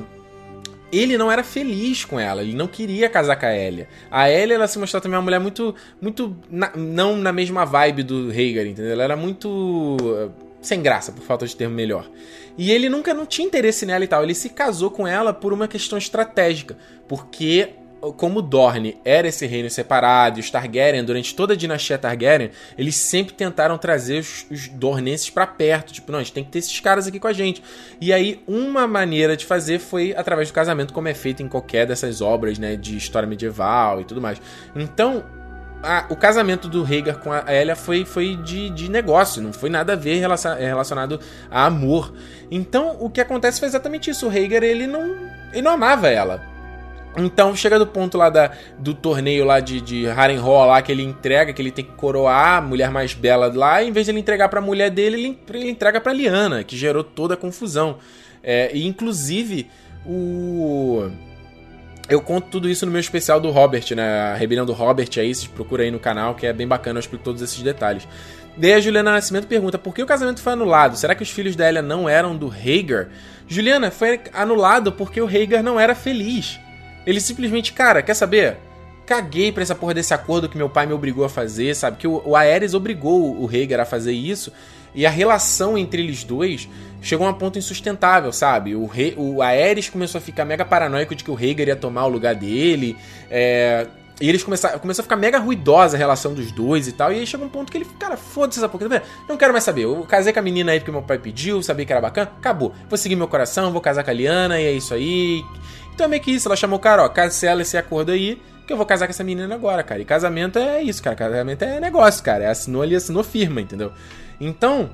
ele 0.91 1.17
não 1.17 1.31
era 1.31 1.43
feliz 1.43 2.05
com 2.05 2.19
ela, 2.19 2.41
ele 2.41 2.53
não 2.53 2.67
queria 2.67 3.09
casar 3.09 3.35
com 3.35 3.45
a 3.45 3.55
Elia. 3.55 3.87
A 4.09 4.29
Elia, 4.29 4.55
ela 4.55 4.67
se 4.67 4.79
mostrou 4.79 5.01
também 5.01 5.17
uma 5.17 5.23
mulher 5.23 5.39
muito, 5.39 5.75
muito, 6.01 6.35
na, 6.49 6.71
não 6.75 7.17
na 7.17 7.31
mesma 7.31 7.65
vibe 7.65 8.03
do 8.03 8.29
Hagar, 8.29 8.65
entendeu? 8.65 8.91
Ela 8.91 9.03
era 9.03 9.17
muito 9.17 9.97
eh, 10.01 10.29
sem 10.61 10.81
graça, 10.81 11.11
por 11.11 11.21
falta 11.21 11.45
de 11.45 11.55
termo 11.55 11.75
melhor. 11.75 12.09
E 12.57 12.71
ele 12.71 12.89
nunca 12.89 13.13
não 13.13 13.25
tinha 13.25 13.45
interesse 13.45 13.85
nela 13.85 14.03
e 14.03 14.07
tal. 14.07 14.23
Ele 14.23 14.33
se 14.33 14.49
casou 14.49 14.89
com 14.89 15.05
ela 15.07 15.33
por 15.33 15.53
uma 15.53 15.67
questão 15.67 15.97
estratégica, 15.97 16.77
porque 17.07 17.69
como 18.15 18.41
Dorne 18.41 18.97
era 19.03 19.27
esse 19.27 19.45
reino 19.45 19.69
separado, 19.69 20.39
e 20.39 20.41
os 20.41 20.51
Targaryen, 20.51 21.03
durante 21.03 21.35
toda 21.35 21.53
a 21.53 21.55
dinastia 21.55 21.97
Targaryen, 21.97 22.51
eles 22.77 22.95
sempre 22.95 23.33
tentaram 23.33 23.77
trazer 23.77 24.19
os, 24.19 24.45
os 24.51 24.67
Dornenses 24.67 25.29
para 25.29 25.47
perto. 25.47 25.93
Tipo, 25.93 26.11
não, 26.11 26.19
a 26.19 26.23
gente 26.23 26.33
tem 26.33 26.43
que 26.43 26.51
ter 26.51 26.59
esses 26.59 26.79
caras 26.79 27.07
aqui 27.07 27.19
com 27.19 27.27
a 27.27 27.33
gente. 27.33 27.63
E 27.99 28.13
aí, 28.13 28.41
uma 28.47 28.87
maneira 28.87 29.35
de 29.35 29.45
fazer 29.45 29.79
foi 29.79 30.13
através 30.15 30.49
do 30.49 30.53
casamento, 30.53 30.93
como 30.93 31.07
é 31.07 31.13
feito 31.13 31.41
em 31.41 31.47
qualquer 31.47 31.85
dessas 31.87 32.21
obras, 32.21 32.59
né, 32.59 32.75
de 32.75 32.95
história 32.95 33.27
medieval 33.27 34.01
e 34.01 34.05
tudo 34.05 34.21
mais. 34.21 34.39
Então, 34.75 35.23
a, 35.81 36.05
o 36.09 36.15
casamento 36.15 36.67
do 36.67 36.83
Rhaegar 36.83 37.19
com 37.19 37.31
a 37.31 37.43
Elia 37.53 37.75
foi, 37.75 38.05
foi 38.05 38.35
de, 38.35 38.69
de 38.69 38.89
negócio, 38.89 39.41
não 39.41 39.53
foi 39.53 39.69
nada 39.69 39.93
a 39.93 39.95
ver 39.95 40.19
relacionado 40.19 41.19
a 41.49 41.65
amor. 41.65 42.13
Então, 42.49 42.97
o 42.99 43.09
que 43.09 43.21
acontece 43.21 43.59
foi 43.59 43.67
exatamente 43.67 44.09
isso. 44.09 44.25
O 44.25 44.29
Rhaegar, 44.29 44.63
ele 44.63 44.87
não, 44.87 45.15
ele 45.51 45.61
não 45.61 45.71
amava 45.71 46.09
ela. 46.09 46.56
Então 47.17 47.55
chega 47.55 47.79
do 47.79 47.87
ponto 47.87 48.17
lá 48.17 48.29
da, 48.29 48.51
do 48.77 48.93
torneio 48.93 49.43
lá 49.43 49.59
de, 49.59 49.81
de 49.81 50.05
Harrenhal 50.05 50.67
lá 50.67 50.81
que 50.81 50.91
ele 50.91 51.03
entrega, 51.03 51.51
que 51.51 51.61
ele 51.61 51.71
tem 51.71 51.83
que 51.83 51.93
coroar 51.93 52.57
a 52.57 52.61
mulher 52.61 52.91
mais 52.91 53.13
bela 53.13 53.51
lá, 53.53 53.83
em 53.83 53.91
vez 53.91 54.05
de 54.05 54.11
ele 54.11 54.19
entregar 54.19 54.49
pra 54.49 54.61
mulher 54.61 54.91
dele, 54.91 55.17
ele, 55.17 55.39
ele 55.53 55.69
entrega 55.69 55.99
pra 55.99 56.13
Liana, 56.13 56.63
que 56.63 56.77
gerou 56.77 57.03
toda 57.03 57.33
a 57.33 57.37
confusão. 57.37 57.97
É, 58.43 58.71
e 58.73 58.85
inclusive 58.85 59.67
o. 60.05 61.09
Eu 62.07 62.21
conto 62.21 62.47
tudo 62.49 62.69
isso 62.69 62.85
no 62.85 62.91
meu 62.91 63.01
especial 63.01 63.39
do 63.41 63.49
Robert, 63.51 63.83
né? 63.93 64.31
A 64.31 64.35
rebelião 64.35 64.65
do 64.65 64.71
Robert 64.71 65.09
aí, 65.17 65.35
vocês 65.35 65.47
procura 65.47 65.83
aí 65.83 65.91
no 65.91 65.99
canal, 65.99 66.35
que 66.35 66.47
é 66.47 66.53
bem 66.53 66.67
bacana, 66.67 66.97
eu 66.97 67.01
explico 67.01 67.23
todos 67.23 67.41
esses 67.41 67.61
detalhes. 67.61 68.07
Daí 68.55 68.73
a 68.73 68.79
Juliana 68.79 69.11
Nascimento 69.11 69.47
pergunta: 69.47 69.77
por 69.77 69.93
que 69.93 70.01
o 70.01 70.05
casamento 70.05 70.39
foi 70.39 70.53
anulado? 70.53 70.95
Será 70.95 71.13
que 71.13 71.23
os 71.23 71.29
filhos 71.29 71.55
da 71.55 71.67
Elia 71.67 71.81
não 71.81 72.07
eram 72.07 72.37
do 72.37 72.47
Hagar? 72.47 73.09
Juliana, 73.47 73.91
foi 73.91 74.21
anulado 74.33 74.91
porque 74.91 75.19
o 75.19 75.27
Hagar 75.27 75.63
não 75.63 75.79
era 75.79 75.93
feliz. 75.93 76.59
Ele 77.07 77.21
simplesmente, 77.21 77.71
cara, 77.71 78.01
quer 78.03 78.13
saber? 78.13 78.57
Caguei 79.05 79.49
pra 79.53 79.63
essa 79.63 79.73
porra 79.73 79.93
desse 79.93 80.13
acordo 80.13 80.49
que 80.49 80.57
meu 80.57 80.69
pai 80.69 80.85
me 80.85 80.91
obrigou 80.91 81.23
a 81.23 81.29
fazer, 81.29 81.73
sabe? 81.73 81.95
Que 81.95 82.05
o, 82.05 82.21
o 82.25 82.35
Aerys 82.35 82.73
obrigou 82.73 83.41
o 83.41 83.45
Rhaegar 83.45 83.79
a 83.79 83.85
fazer 83.85 84.11
isso. 84.11 84.51
E 84.93 85.05
a 85.05 85.09
relação 85.09 85.77
entre 85.77 86.01
eles 86.01 86.25
dois 86.25 86.67
chegou 87.01 87.25
a 87.25 87.29
um 87.29 87.33
ponto 87.33 87.57
insustentável, 87.57 88.33
sabe? 88.33 88.75
O, 88.75 88.85
rei, 88.85 89.13
o 89.15 89.41
Aerys 89.41 89.89
começou 89.89 90.19
a 90.19 90.21
ficar 90.21 90.43
mega 90.43 90.65
paranoico 90.65 91.15
de 91.15 91.23
que 91.23 91.31
o 91.31 91.33
Rhaegar 91.33 91.69
ia 91.69 91.75
tomar 91.77 92.05
o 92.05 92.09
lugar 92.09 92.35
dele. 92.35 92.97
É, 93.31 93.87
e 94.19 94.27
eles 94.27 94.43
começaram, 94.43 94.79
começou 94.79 95.03
a 95.03 95.03
ficar 95.03 95.15
mega 95.15 95.37
ruidosa 95.37 95.95
a 95.95 95.97
relação 95.97 96.33
dos 96.33 96.51
dois 96.51 96.89
e 96.89 96.91
tal. 96.91 97.13
E 97.13 97.19
aí 97.19 97.25
chegou 97.25 97.45
um 97.45 97.49
ponto 97.49 97.71
que 97.71 97.77
ele, 97.77 97.85
cara, 97.97 98.17
foda-se 98.17 98.59
essa 98.59 98.67
porra. 98.67 99.01
Não 99.29 99.37
quero 99.37 99.53
mais 99.53 99.63
saber. 99.63 99.83
Eu 99.83 100.03
casei 100.03 100.33
com 100.33 100.39
a 100.39 100.41
menina 100.41 100.73
aí 100.73 100.79
porque 100.79 100.91
meu 100.91 101.03
pai 101.03 101.19
pediu, 101.19 101.63
sabia 101.63 101.85
que 101.85 101.93
era 101.93 102.01
bacana. 102.01 102.31
Acabou. 102.37 102.73
Vou 102.89 102.97
seguir 102.97 103.15
meu 103.15 103.27
coração, 103.27 103.71
vou 103.71 103.79
casar 103.79 104.03
com 104.03 104.09
a 104.09 104.13
Liana 104.13 104.59
e 104.59 104.65
é 104.65 104.71
isso 104.73 104.93
aí. 104.93 105.45
Então 105.97 106.05
é 106.05 106.09
meio 106.09 106.21
que 106.21 106.29
isso, 106.29 106.47
ela 106.47 106.55
chamou 106.55 106.77
o 106.77 106.79
cara, 106.79 107.03
ó, 107.03 107.09
cancela 107.09 107.63
esse 107.63 107.75
acordo 107.75 108.11
aí, 108.11 108.39
que 108.67 108.71
eu 108.71 108.77
vou 108.77 108.85
casar 108.85 109.07
com 109.07 109.09
essa 109.09 109.23
menina 109.23 109.55
agora, 109.55 109.81
cara. 109.81 109.99
E 109.99 110.05
casamento 110.05 110.59
é 110.59 110.79
isso, 110.79 111.01
cara. 111.01 111.15
Casamento 111.15 111.63
é 111.63 111.79
negócio, 111.79 112.23
cara. 112.23 112.43
É 112.43 112.49
assinou 112.49 112.83
ali, 112.83 112.95
assinou 112.95 113.23
firma, 113.23 113.59
entendeu? 113.61 113.91
Então, 114.39 114.91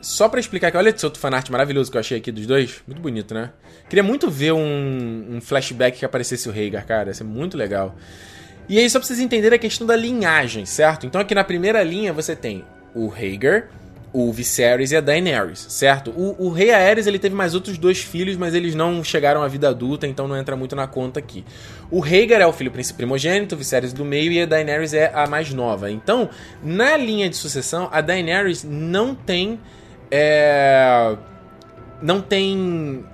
só 0.00 0.28
para 0.28 0.40
explicar 0.40 0.68
aqui, 0.68 0.76
olha 0.76 0.90
esse 0.90 1.06
outro 1.06 1.20
fanart 1.20 1.48
maravilhoso 1.50 1.88
que 1.88 1.96
eu 1.96 2.00
achei 2.00 2.18
aqui 2.18 2.32
dos 2.32 2.48
dois. 2.48 2.82
Muito 2.84 3.00
bonito, 3.00 3.32
né? 3.32 3.50
Queria 3.88 4.02
muito 4.02 4.28
ver 4.28 4.50
um, 4.50 5.36
um 5.36 5.40
flashback 5.40 6.00
que 6.00 6.04
aparecesse 6.04 6.48
o 6.48 6.52
Rhaegar, 6.52 6.84
cara. 6.84 7.10
Ia 7.10 7.14
ser 7.14 7.22
muito 7.22 7.56
legal. 7.56 7.94
E 8.68 8.80
aí, 8.80 8.90
só 8.90 8.98
pra 8.98 9.06
vocês 9.06 9.20
entenderem 9.20 9.54
a 9.54 9.60
questão 9.60 9.86
da 9.86 9.94
linhagem, 9.94 10.66
certo? 10.66 11.06
Então, 11.06 11.20
aqui 11.20 11.32
na 11.32 11.44
primeira 11.44 11.80
linha 11.84 12.12
você 12.12 12.34
tem 12.34 12.64
o 12.92 13.06
Rhaegar, 13.06 13.68
o 14.12 14.30
Viserys 14.32 14.92
e 14.92 14.96
a 14.96 15.00
Daenerys, 15.00 15.66
certo? 15.70 16.10
O, 16.10 16.46
o, 16.46 16.50
rei 16.50 16.70
Aerys 16.70 17.06
ele 17.06 17.18
teve 17.18 17.34
mais 17.34 17.54
outros 17.54 17.78
dois 17.78 17.98
filhos, 17.98 18.36
mas 18.36 18.54
eles 18.54 18.74
não 18.74 19.02
chegaram 19.02 19.42
à 19.42 19.48
vida 19.48 19.68
adulta, 19.68 20.06
então 20.06 20.28
não 20.28 20.36
entra 20.36 20.54
muito 20.54 20.76
na 20.76 20.86
conta 20.86 21.18
aqui. 21.18 21.44
O 21.90 21.98
Rhaegar 21.98 22.40
é 22.40 22.46
o 22.46 22.52
filho 22.52 22.70
primogênito, 22.96 23.54
o 23.54 23.58
Viserys 23.58 23.92
do 23.92 24.04
meio 24.04 24.30
e 24.30 24.42
a 24.42 24.46
Daenerys 24.46 24.92
é 24.92 25.10
a 25.14 25.26
mais 25.26 25.52
nova. 25.54 25.90
Então, 25.90 26.28
na 26.62 26.96
linha 26.96 27.30
de 27.30 27.36
sucessão, 27.36 27.88
a 27.90 28.00
Daenerys 28.02 28.64
não 28.64 29.14
tem 29.14 29.58
é, 30.10 31.16
não 32.02 32.20
tem 32.20 33.04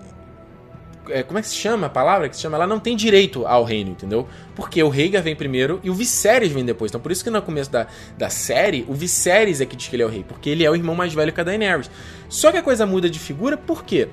é, 1.11 1.23
como 1.23 1.39
é 1.39 1.43
que 1.43 1.49
se 1.49 1.57
chama 1.57 1.87
a 1.87 1.91
palavra 1.91 2.29
que 2.29 2.37
se 2.37 2.43
chama? 2.43 2.57
Ela 2.57 2.67
não 2.67 2.79
tem 2.79 2.97
direito 2.97 3.47
ao 3.47 3.65
reino, 3.65 3.91
entendeu? 3.91 4.29
Porque 4.55 4.83
o 4.83 4.89
Rhaegar 4.89 5.23
vem 5.23 5.35
primeiro 5.35 5.81
e 5.83 5.91
o 5.91 5.95
Viserys 5.95 6.53
vem 6.53 6.65
depois. 6.65 6.91
Então 6.91 7.01
por 7.01 7.13
isso 7.13 7.23
que 7.23 7.31
no 7.31 7.41
começo 7.43 7.71
da, 7.71 7.87
da 8.17 8.31
série, 8.31 8.85
o 8.89 8.95
Viserys 8.95 9.61
é 9.61 9.67
que 9.67 9.77
diz 9.77 9.89
que 9.89 9.97
ele 9.97 10.03
é 10.03 10.07
o 10.07 10.09
rei. 10.09 10.25
Porque 10.27 10.51
ele 10.51 10.65
é 10.65 10.71
o 10.71 10.75
irmão 10.75 10.95
mais 10.95 11.13
velho 11.13 11.33
que 11.33 11.41
a 11.41 11.45
Daenerys. 11.45 11.91
Só 12.29 12.51
que 12.51 12.59
a 12.59 12.63
coisa 12.63 12.87
muda 12.87 13.09
de 13.09 13.19
figura, 13.19 13.57
por 13.57 13.85
quê? 13.85 14.09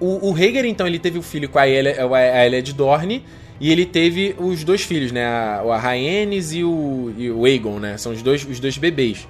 O, 0.00 0.28
o 0.28 0.32
Rhaegar, 0.32 0.64
então, 0.64 0.86
ele 0.86 0.98
teve 0.98 1.18
o 1.18 1.22
filho 1.22 1.48
com 1.48 1.58
a 1.58 1.68
Elia, 1.68 1.96
a 2.00 2.60
de 2.60 2.72
Dorne. 2.72 3.24
E 3.60 3.72
ele 3.72 3.84
teve 3.84 4.36
os 4.38 4.62
dois 4.62 4.82
filhos, 4.82 5.10
né? 5.10 5.24
A, 5.24 5.62
a 5.62 5.78
Rhaenys 5.78 6.52
e 6.52 6.62
o, 6.62 7.12
e 7.16 7.30
o 7.30 7.44
Aegon, 7.44 7.80
né? 7.80 7.96
São 7.96 8.12
os 8.12 8.22
dois, 8.22 8.44
os 8.44 8.60
dois 8.60 8.78
bebês. 8.78 9.26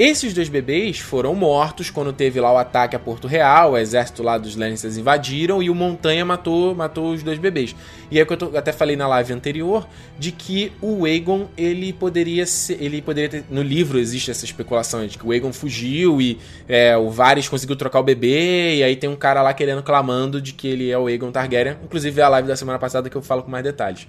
Esses 0.00 0.32
dois 0.32 0.48
bebês 0.48 0.98
foram 0.98 1.34
mortos 1.34 1.90
quando 1.90 2.10
teve 2.10 2.40
lá 2.40 2.50
o 2.50 2.56
ataque 2.56 2.96
a 2.96 2.98
Porto 2.98 3.28
Real, 3.28 3.72
o 3.72 3.76
exército 3.76 4.22
lá 4.22 4.38
dos 4.38 4.56
Lannisters 4.56 4.96
invadiram 4.96 5.62
e 5.62 5.68
o 5.68 5.74
Montanha 5.74 6.24
matou, 6.24 6.74
matou 6.74 7.12
os 7.12 7.22
dois 7.22 7.38
bebês. 7.38 7.76
E 8.10 8.18
é 8.18 8.24
que 8.24 8.32
eu 8.32 8.36
tô, 8.38 8.56
até 8.56 8.72
falei 8.72 8.96
na 8.96 9.06
live 9.06 9.34
anterior 9.34 9.86
de 10.18 10.32
que 10.32 10.72
o 10.80 11.04
Aegon 11.04 11.48
ele 11.54 11.92
poderia 11.92 12.46
ser, 12.46 12.82
ele 12.82 13.02
poderia 13.02 13.28
ter, 13.28 13.44
no 13.50 13.60
livro 13.60 13.98
existe 13.98 14.30
essa 14.30 14.46
especulação 14.46 15.06
de 15.06 15.18
que 15.18 15.26
o 15.26 15.32
Aegon 15.32 15.52
fugiu 15.52 16.18
e 16.18 16.38
é, 16.66 16.96
o 16.96 17.10
Varys 17.10 17.46
conseguiu 17.46 17.76
trocar 17.76 18.00
o 18.00 18.02
bebê 18.02 18.76
e 18.76 18.82
aí 18.82 18.96
tem 18.96 19.10
um 19.10 19.16
cara 19.16 19.42
lá 19.42 19.52
querendo 19.52 19.82
clamando 19.82 20.40
de 20.40 20.54
que 20.54 20.66
ele 20.66 20.90
é 20.90 20.96
o 20.96 21.08
Aegon 21.08 21.30
Targaryen. 21.30 21.76
Inclusive 21.84 22.18
é 22.22 22.24
a 22.24 22.28
live 22.30 22.48
da 22.48 22.56
semana 22.56 22.78
passada 22.78 23.10
que 23.10 23.16
eu 23.16 23.20
falo 23.20 23.42
com 23.42 23.50
mais 23.50 23.64
detalhes. 23.64 24.08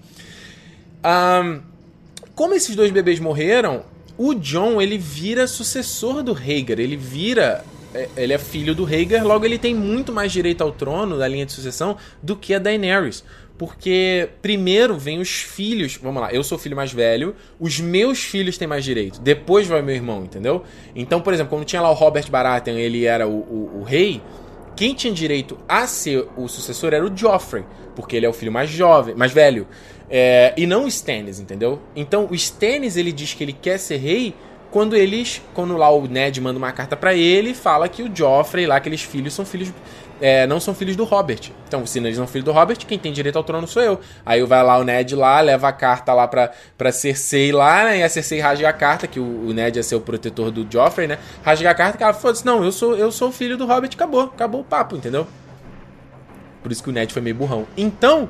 Um, 1.03 1.59
como 2.33 2.53
esses 2.53 2.77
dois 2.77 2.91
bebês 2.91 3.19
morreram, 3.19 3.83
o 4.23 4.35
John, 4.35 4.79
ele 4.79 4.99
vira 4.99 5.47
sucessor 5.47 6.21
do 6.21 6.31
Rhaegar, 6.31 6.79
ele 6.79 6.95
vira 6.95 7.65
é, 7.91 8.07
ele 8.15 8.33
é 8.33 8.37
filho 8.37 8.75
do 8.75 8.83
Rhaegar, 8.83 9.25
logo 9.25 9.43
ele 9.45 9.57
tem 9.57 9.73
muito 9.73 10.13
mais 10.13 10.31
direito 10.31 10.61
ao 10.61 10.71
trono 10.71 11.17
da 11.17 11.27
linha 11.27 11.43
de 11.43 11.51
sucessão 11.51 11.97
do 12.21 12.35
que 12.35 12.53
a 12.53 12.59
Daenerys. 12.59 13.23
Porque 13.57 14.29
primeiro 14.39 14.95
vem 14.97 15.19
os 15.19 15.29
filhos. 15.29 15.97
Vamos 16.01 16.21
lá, 16.21 16.31
eu 16.31 16.43
sou 16.43 16.57
o 16.57 16.61
filho 16.61 16.75
mais 16.75 16.93
velho, 16.93 17.35
os 17.59 17.79
meus 17.79 18.19
filhos 18.19 18.59
têm 18.59 18.67
mais 18.67 18.85
direito. 18.85 19.19
Depois 19.19 19.65
vai 19.65 19.81
meu 19.81 19.95
irmão, 19.95 20.23
entendeu? 20.23 20.63
Então, 20.95 21.19
por 21.19 21.33
exemplo, 21.33 21.49
quando 21.49 21.65
tinha 21.65 21.81
lá 21.81 21.89
o 21.89 21.95
Robert 21.95 22.29
Baratheon, 22.29 22.77
ele 22.77 23.05
era 23.05 23.27
o, 23.27 23.31
o, 23.31 23.79
o 23.79 23.83
rei. 23.83 24.21
Quem 24.75 24.93
tinha 24.93 25.13
direito 25.13 25.57
a 25.67 25.87
ser 25.87 26.27
o 26.37 26.47
sucessor 26.47 26.93
era 26.93 27.05
o 27.05 27.15
Joffrey, 27.15 27.65
porque 27.95 28.15
ele 28.15 28.25
é 28.25 28.29
o 28.29 28.33
filho 28.33 28.51
mais 28.51 28.69
jovem, 28.69 29.15
mais 29.15 29.31
velho. 29.31 29.67
É, 30.13 30.53
e 30.57 30.67
não 30.67 30.83
o 30.83 30.87
Stannis, 30.89 31.39
entendeu? 31.39 31.81
Então 31.95 32.27
o 32.29 32.35
Stannis 32.35 32.97
ele 32.97 33.13
diz 33.13 33.33
que 33.33 33.41
ele 33.41 33.53
quer 33.53 33.77
ser 33.77 33.95
rei 33.95 34.35
quando 34.69 34.95
eles, 34.95 35.41
quando 35.53 35.75
lá 35.75 35.89
o 35.89 36.07
Ned 36.07 36.39
manda 36.39 36.57
uma 36.57 36.71
carta 36.71 36.95
para 36.95 37.13
ele, 37.13 37.53
fala 37.53 37.89
que 37.89 38.03
o 38.03 38.13
Joffrey 38.13 38.65
lá, 38.65 38.77
aqueles 38.77 39.01
filhos 39.01 39.33
são 39.33 39.45
filhos, 39.45 39.71
é, 40.21 40.47
não 40.47 40.61
são 40.61 40.73
filhos 40.73 40.95
do 40.95 41.03
Robert. 41.03 41.51
Então, 41.67 41.85
se 41.85 41.99
eles 41.99 42.17
não 42.17 42.25
são 42.25 42.31
filhos 42.31 42.45
do 42.45 42.53
Robert, 42.53 42.77
quem 42.77 42.97
tem 42.97 43.11
direito 43.11 43.35
ao 43.35 43.43
trono 43.43 43.67
sou 43.67 43.81
eu. 43.81 43.99
Aí 44.25 44.41
vai 44.43 44.63
lá 44.63 44.77
o 44.77 44.83
Ned 44.83 45.13
lá, 45.13 45.41
leva 45.41 45.67
a 45.67 45.73
carta 45.73 46.13
lá 46.13 46.25
pra, 46.25 46.51
pra 46.77 46.91
Cersei 46.91 47.51
lá, 47.51 47.83
né? 47.83 47.99
E 47.99 48.03
a 48.03 48.07
Cersei 48.07 48.39
rasga 48.39 48.69
a 48.69 48.73
carta, 48.73 49.07
que 49.07 49.19
o, 49.19 49.47
o 49.47 49.53
Ned 49.53 49.77
é 49.77 49.83
ser 49.83 49.95
o 49.95 50.01
protetor 50.01 50.51
do 50.51 50.65
Joffrey, 50.71 51.05
né? 51.05 51.17
Rasga 51.43 51.69
a 51.69 51.73
carta, 51.73 51.97
que 51.97 52.03
ela 52.03 52.13
foda-se, 52.13 52.45
não, 52.45 52.63
eu 52.63 52.71
sou, 52.71 52.95
eu 52.95 53.11
sou 53.11 53.29
filho 53.29 53.57
do 53.57 53.65
Robert, 53.65 53.91
acabou, 53.93 54.21
acabou 54.21 54.61
o 54.61 54.65
papo, 54.65 54.95
entendeu? 54.95 55.27
Por 56.63 56.71
isso 56.71 56.81
que 56.81 56.89
o 56.89 56.93
Ned 56.93 57.11
foi 57.11 57.21
meio 57.21 57.35
burrão. 57.35 57.67
Então, 57.75 58.29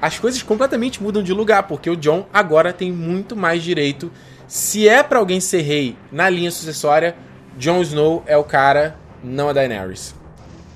as 0.00 0.18
coisas 0.18 0.42
completamente 0.42 1.02
mudam 1.02 1.22
de 1.22 1.32
lugar, 1.32 1.64
porque 1.64 1.90
o 1.90 1.96
John 1.96 2.26
agora 2.32 2.72
tem 2.72 2.90
muito 2.90 3.36
mais 3.36 3.62
direito. 3.62 4.10
Se 4.48 4.88
é 4.88 5.02
para 5.02 5.18
alguém 5.18 5.40
ser 5.40 5.60
rei 5.60 5.96
na 6.10 6.28
linha 6.28 6.50
sucessória, 6.50 7.14
Jon 7.58 7.82
Snow 7.82 8.22
é 8.26 8.36
o 8.36 8.44
cara, 8.44 8.96
não 9.22 9.48
a 9.48 9.52
Daenerys. 9.52 10.14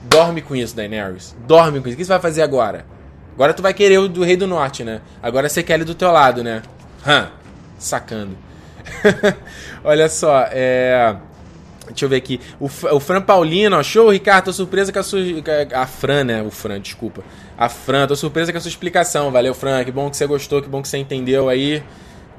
Dorme 0.02 0.42
com 0.42 0.54
isso, 0.54 0.76
Daenerys. 0.76 1.34
Dorme 1.46 1.80
com 1.80 1.88
isso. 1.88 1.94
O 1.94 1.96
que 1.96 2.04
você 2.04 2.12
vai 2.12 2.20
fazer 2.20 2.42
agora? 2.42 2.84
Agora 3.34 3.54
tu 3.54 3.62
vai 3.62 3.72
querer 3.72 3.98
o 3.98 4.08
do 4.08 4.22
Rei 4.22 4.36
do 4.36 4.46
Norte, 4.46 4.84
né? 4.84 5.00
Agora 5.22 5.48
você 5.48 5.62
quer 5.62 5.74
ele 5.74 5.84
do 5.84 5.94
teu 5.94 6.12
lado, 6.12 6.44
né? 6.44 6.62
Hã? 7.06 7.30
Sacando. 7.78 8.36
Olha 9.82 10.08
só, 10.08 10.46
é. 10.50 11.16
Deixa 11.88 12.04
eu 12.04 12.08
ver 12.08 12.16
aqui. 12.16 12.40
O, 12.60 12.66
o 12.66 13.00
Fran 13.00 13.20
Paulino, 13.20 13.76
ó, 13.76 13.82
show, 13.82 14.10
Ricardo. 14.10 14.46
Tô 14.46 14.52
surpresa 14.52 14.92
com 14.92 14.98
a 14.98 15.02
sua. 15.02 15.20
A 15.74 15.86
Fran, 15.86 16.24
né? 16.24 16.42
O 16.42 16.50
Fran, 16.50 16.80
desculpa. 16.80 17.22
A 17.56 17.68
Fran, 17.68 18.06
tô 18.06 18.16
surpresa 18.16 18.50
com 18.50 18.58
a 18.58 18.60
sua 18.60 18.68
explicação. 18.68 19.30
Valeu, 19.30 19.54
Fran. 19.54 19.84
Que 19.84 19.92
bom 19.92 20.10
que 20.10 20.16
você 20.16 20.26
gostou, 20.26 20.60
que 20.60 20.68
bom 20.68 20.82
que 20.82 20.88
você 20.88 20.98
entendeu 20.98 21.48
aí. 21.48 21.82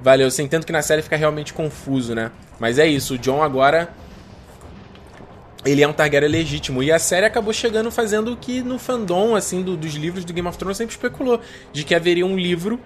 Valeu. 0.02 0.30
Você 0.30 0.44
entendo 0.44 0.66
que 0.66 0.74
na 0.74 0.82
série 0.82 1.02
fica 1.02 1.16
realmente 1.16 1.54
confuso, 1.54 2.14
né? 2.14 2.32
Mas 2.60 2.78
é 2.78 2.86
isso. 2.86 3.16
O 3.16 3.18
John 3.18 3.42
agora. 3.42 3.90
ele 5.66 5.82
é 5.82 5.88
um 5.88 5.94
Targaryen 5.94 6.30
legítimo. 6.30 6.84
E 6.84 6.92
a 6.92 7.00
série 7.00 7.26
acabou 7.26 7.54
chegando 7.54 7.90
fazendo 7.90 8.34
o 8.34 8.38
que 8.38 8.62
no 8.62 8.78
fandom, 8.78 9.36
assim, 9.36 9.62
do, 9.62 9.78
dos 9.78 9.94
livros 9.94 10.26
do 10.26 10.34
Game 10.34 10.48
of 10.48 10.58
Thrones 10.58 10.78
sempre 10.78 10.94
especulou. 10.94 11.40
De 11.72 11.86
que 11.86 11.96
haveria 11.96 12.26
um 12.26 12.38
livro, 12.38 12.78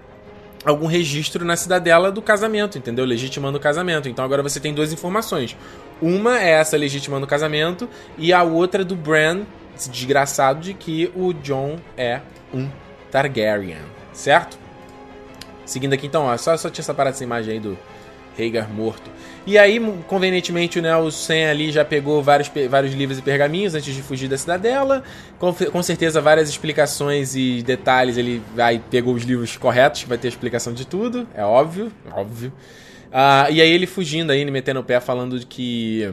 algum 0.64 0.86
registro 0.86 1.44
na 1.44 1.56
cidadela 1.56 2.12
do 2.12 2.22
casamento, 2.22 2.78
entendeu? 2.78 3.04
Legitimando 3.04 3.58
o 3.58 3.60
casamento. 3.60 4.08
Então 4.08 4.24
agora 4.24 4.42
você 4.42 4.60
tem 4.60 4.72
duas 4.72 4.92
informações. 4.92 5.56
Uma 6.00 6.40
é 6.40 6.50
essa 6.50 6.76
legitimando 6.76 7.26
o 7.26 7.28
casamento, 7.28 7.88
e 8.16 8.32
a 8.32 8.42
outra 8.42 8.84
do 8.84 8.94
Bran, 8.94 9.42
esse 9.80 9.90
desgraçado, 9.90 10.60
de 10.60 10.74
que 10.74 11.10
o 11.14 11.32
John 11.32 11.78
é 11.96 12.20
um 12.52 12.68
Targaryen, 13.10 13.78
certo? 14.12 14.58
Seguindo 15.64 15.94
aqui 15.94 16.06
então, 16.06 16.24
ó, 16.24 16.36
só, 16.36 16.56
só 16.56 16.68
tinha 16.68 16.84
separado 16.84 17.14
essa 17.14 17.24
imagem 17.24 17.54
aí 17.54 17.60
do 17.60 17.78
Rhaegar 18.36 18.68
morto. 18.70 19.10
E 19.46 19.56
aí, 19.58 19.80
convenientemente, 20.06 20.80
né, 20.80 20.94
o 20.96 21.10
Sam 21.10 21.50
ali 21.50 21.72
já 21.72 21.84
pegou 21.84 22.22
vários, 22.22 22.50
vários 22.68 22.92
livros 22.92 23.18
e 23.18 23.22
pergaminhos 23.22 23.74
antes 23.74 23.94
de 23.94 24.02
fugir 24.02 24.28
da 24.28 24.36
cidadela. 24.36 25.02
Com, 25.38 25.52
com 25.52 25.82
certeza, 25.82 26.20
várias 26.20 26.48
explicações 26.48 27.34
e 27.34 27.62
detalhes. 27.62 28.16
Ele 28.16 28.42
vai 28.54 28.82
pegou 28.90 29.14
os 29.14 29.22
livros 29.22 29.56
corretos, 29.56 30.02
que 30.02 30.08
vai 30.08 30.18
ter 30.18 30.28
explicação 30.28 30.72
de 30.72 30.86
tudo, 30.86 31.26
é 31.34 31.44
óbvio, 31.44 31.90
óbvio. 32.12 32.52
Uh, 33.08 33.50
e 33.50 33.60
aí 33.60 33.70
ele 33.70 33.86
fugindo 33.86 34.30
aí, 34.30 34.48
metendo 34.50 34.80
o 34.80 34.84
pé, 34.84 35.00
falando 35.00 35.44
que 35.46 36.12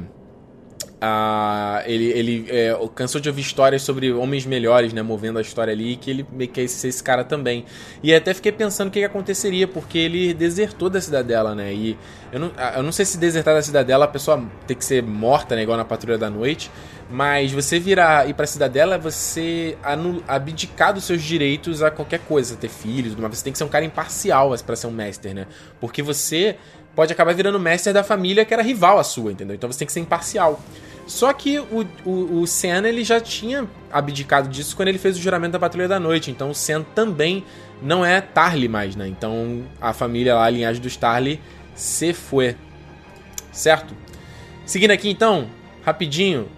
ele, 1.85 2.05
ele 2.05 2.45
é, 2.49 2.75
cansou 2.95 3.21
de 3.21 3.29
ouvir 3.29 3.41
histórias 3.41 3.83
sobre 3.83 4.11
homens 4.11 4.45
melhores, 4.45 4.93
né? 4.93 5.01
Movendo 5.01 5.37
a 5.37 5.41
história 5.41 5.71
ali, 5.71 5.95
que 5.95 6.09
ele 6.09 6.25
meio 6.31 6.49
que 6.49 6.67
ser 6.67 6.87
esse 6.87 7.03
cara 7.03 7.23
também. 7.23 7.65
E 8.01 8.13
até 8.13 8.33
fiquei 8.33 8.51
pensando 8.51 8.87
o 8.87 8.91
que, 8.91 8.99
que, 8.99 9.05
aconteceria, 9.05 9.67
porque 9.67 9.97
ele 9.97 10.33
desertou 10.33 10.89
da 10.89 10.99
cidadela, 10.99 11.53
né? 11.53 11.71
E 11.73 11.97
eu 12.31 12.39
não, 12.39 12.51
eu 12.75 12.83
não 12.83 12.91
sei 12.91 13.05
se 13.05 13.17
desertar 13.17 13.53
da 13.53 13.61
cidadela 13.61 14.05
a 14.05 14.07
pessoa 14.07 14.43
tem 14.65 14.75
que 14.75 14.83
ser 14.83 15.03
morta, 15.03 15.55
né? 15.55 15.63
Igual 15.63 15.77
na 15.77 15.85
Patrulha 15.85 16.17
da 16.17 16.29
Noite. 16.29 16.71
Mas 17.09 17.53
você 17.53 17.79
virar 17.79 18.27
ir 18.27 18.33
pra 18.33 18.45
cidadela 18.45 18.95
é 18.95 18.97
você 18.97 19.77
abdicar 20.27 20.93
dos 20.93 21.05
seus 21.05 21.21
direitos 21.21 21.81
a 21.81 21.89
qualquer 21.89 22.19
coisa, 22.19 22.57
ter 22.57 22.67
filhos, 22.67 23.15
mas 23.15 23.37
você 23.37 23.43
tem 23.45 23.53
que 23.53 23.57
ser 23.57 23.63
um 23.63 23.69
cara 23.69 23.85
imparcial 23.85 24.53
para 24.65 24.75
ser 24.75 24.87
um 24.87 24.91
master, 24.91 25.33
né? 25.33 25.47
Porque 25.79 26.01
você 26.01 26.57
pode 26.97 27.13
acabar 27.13 27.31
virando 27.31 27.59
master 27.59 27.93
da 27.93 28.03
família 28.03 28.43
que 28.43 28.51
era 28.51 28.63
rival 28.63 28.97
à 28.97 29.03
sua, 29.03 29.31
entendeu? 29.31 29.55
Então 29.55 29.71
você 29.71 29.77
tem 29.77 29.85
que 29.85 29.93
ser 29.93 29.99
imparcial. 29.99 30.59
Só 31.05 31.31
que 31.31 31.59
o, 31.59 31.87
o, 32.03 32.41
o 32.41 32.47
Senna 32.47 32.89
ele 32.89 33.03
já 33.03 33.21
tinha 33.21 33.67
abdicado 33.91 34.49
disso 34.49 34.75
quando 34.75 34.87
ele 34.87 34.97
fez 34.97 35.15
o 35.15 35.21
juramento 35.21 35.51
da 35.51 35.59
Patrulha 35.59 35.87
da 35.87 35.99
Noite. 35.99 36.31
Então 36.31 36.49
o 36.49 36.55
Senna 36.55 36.83
também 36.95 37.45
não 37.83 38.03
é 38.03 38.19
Tarly 38.19 38.67
mais, 38.67 38.95
né? 38.95 39.07
Então 39.07 39.63
a 39.79 39.93
família 39.93 40.33
lá, 40.33 40.45
a 40.45 40.49
linhagem 40.49 40.81
dos 40.81 40.97
Tarly, 40.97 41.39
se 41.75 42.13
foi. 42.13 42.55
Certo? 43.51 43.93
Seguindo 44.65 44.89
aqui 44.89 45.07
então, 45.07 45.47
rapidinho, 45.85 46.49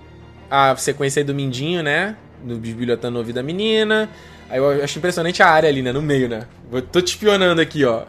a 0.49 0.73
sequência 0.77 1.19
aí 1.19 1.25
do 1.25 1.35
Mindinho, 1.35 1.83
né? 1.83 2.15
No 2.41 2.55
bisbilhotando 2.55 3.15
no 3.15 3.19
ouvido 3.19 3.35
da 3.35 3.43
menina. 3.43 4.09
Aí 4.49 4.57
eu 4.57 4.81
acho 4.85 4.99
impressionante 4.99 5.43
a 5.43 5.49
área 5.49 5.67
ali, 5.67 5.81
né? 5.81 5.91
No 5.91 6.01
meio, 6.01 6.29
né? 6.29 6.47
Eu 6.71 6.81
tô 6.81 7.01
te 7.01 7.09
espionando 7.09 7.59
aqui, 7.59 7.83
ó. 7.83 8.03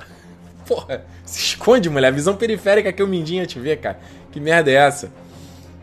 Porra, 0.70 1.04
se 1.24 1.40
esconde, 1.40 1.90
mulher. 1.90 2.06
A 2.06 2.12
visão 2.12 2.36
periférica 2.36 2.92
que 2.92 3.02
o 3.02 3.08
Mindinho 3.08 3.40
ia 3.40 3.46
te 3.46 3.58
ver, 3.58 3.78
cara. 3.78 3.98
Que 4.30 4.38
merda 4.38 4.70
é 4.70 4.74
essa? 4.74 5.10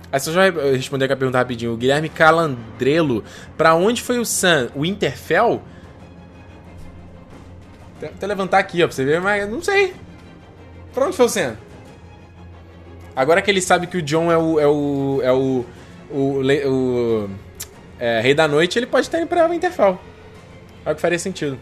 Aí 0.10 0.18
só 0.18 0.32
já 0.32 0.50
responder 0.50 1.10
com 1.10 1.14
a 1.14 1.18
pergunta 1.18 1.38
rapidinho. 1.38 1.74
O 1.74 1.78
Guilherme 1.78 2.08
Calandrelo. 2.08 3.22
Pra 3.58 3.76
onde 3.76 4.02
foi 4.02 4.18
o 4.18 4.24
Sam? 4.24 4.70
O 4.74 4.86
Interfell? 4.86 5.62
Até 8.02 8.26
levantar 8.26 8.60
aqui, 8.60 8.82
ó, 8.82 8.88
pra 8.88 8.96
você 8.96 9.04
ver, 9.04 9.20
mas 9.20 9.50
não 9.50 9.62
sei. 9.62 9.94
Pra 10.94 11.08
onde 11.08 11.18
foi 11.18 11.26
o 11.26 11.30
Sam? 11.30 11.58
Agora 13.14 13.42
que 13.42 13.52
ele 13.52 13.62
sabe 13.62 13.88
que 13.88 13.98
o 13.98 14.02
John 14.02 14.32
é 14.32 14.38
o. 14.38 14.58
é 14.58 14.68
o. 14.68 15.20
é 15.22 15.32
o. 15.34 15.66
o, 16.10 16.42
o 16.42 17.30
é, 18.00 18.22
Rei 18.22 18.34
da 18.34 18.48
Noite, 18.48 18.80
ele 18.80 18.86
pode 18.86 19.08
estar 19.08 19.20
indo 19.20 19.28
pra 19.28 19.48
Winterfell. 19.48 20.00
É 20.86 20.92
o 20.94 20.96
que 20.96 21.02
faria 21.02 21.20
sentido. 21.20 21.60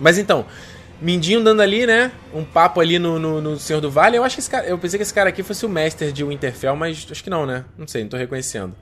Mas 0.00 0.16
então, 0.16 0.46
Mindinho 1.00 1.42
dando 1.42 1.62
ali, 1.62 1.86
né? 1.86 2.10
Um 2.34 2.44
papo 2.44 2.80
ali 2.80 2.98
no, 2.98 3.18
no, 3.18 3.40
no, 3.40 3.58
Senhor 3.58 3.80
do 3.80 3.90
Vale. 3.90 4.16
Eu 4.16 4.24
acho 4.24 4.34
que 4.34 4.40
esse 4.40 4.50
cara. 4.50 4.66
Eu 4.66 4.78
pensei 4.78 4.98
que 4.98 5.02
esse 5.02 5.14
cara 5.14 5.28
aqui 5.28 5.42
fosse 5.42 5.64
o 5.64 5.68
Master 5.68 6.10
de 6.10 6.24
Winterfell, 6.24 6.74
mas 6.74 7.06
acho 7.10 7.22
que 7.22 7.30
não, 7.30 7.46
né? 7.46 7.64
Não 7.76 7.86
sei, 7.86 8.02
não 8.02 8.10
tô 8.10 8.16
reconhecendo. 8.16 8.74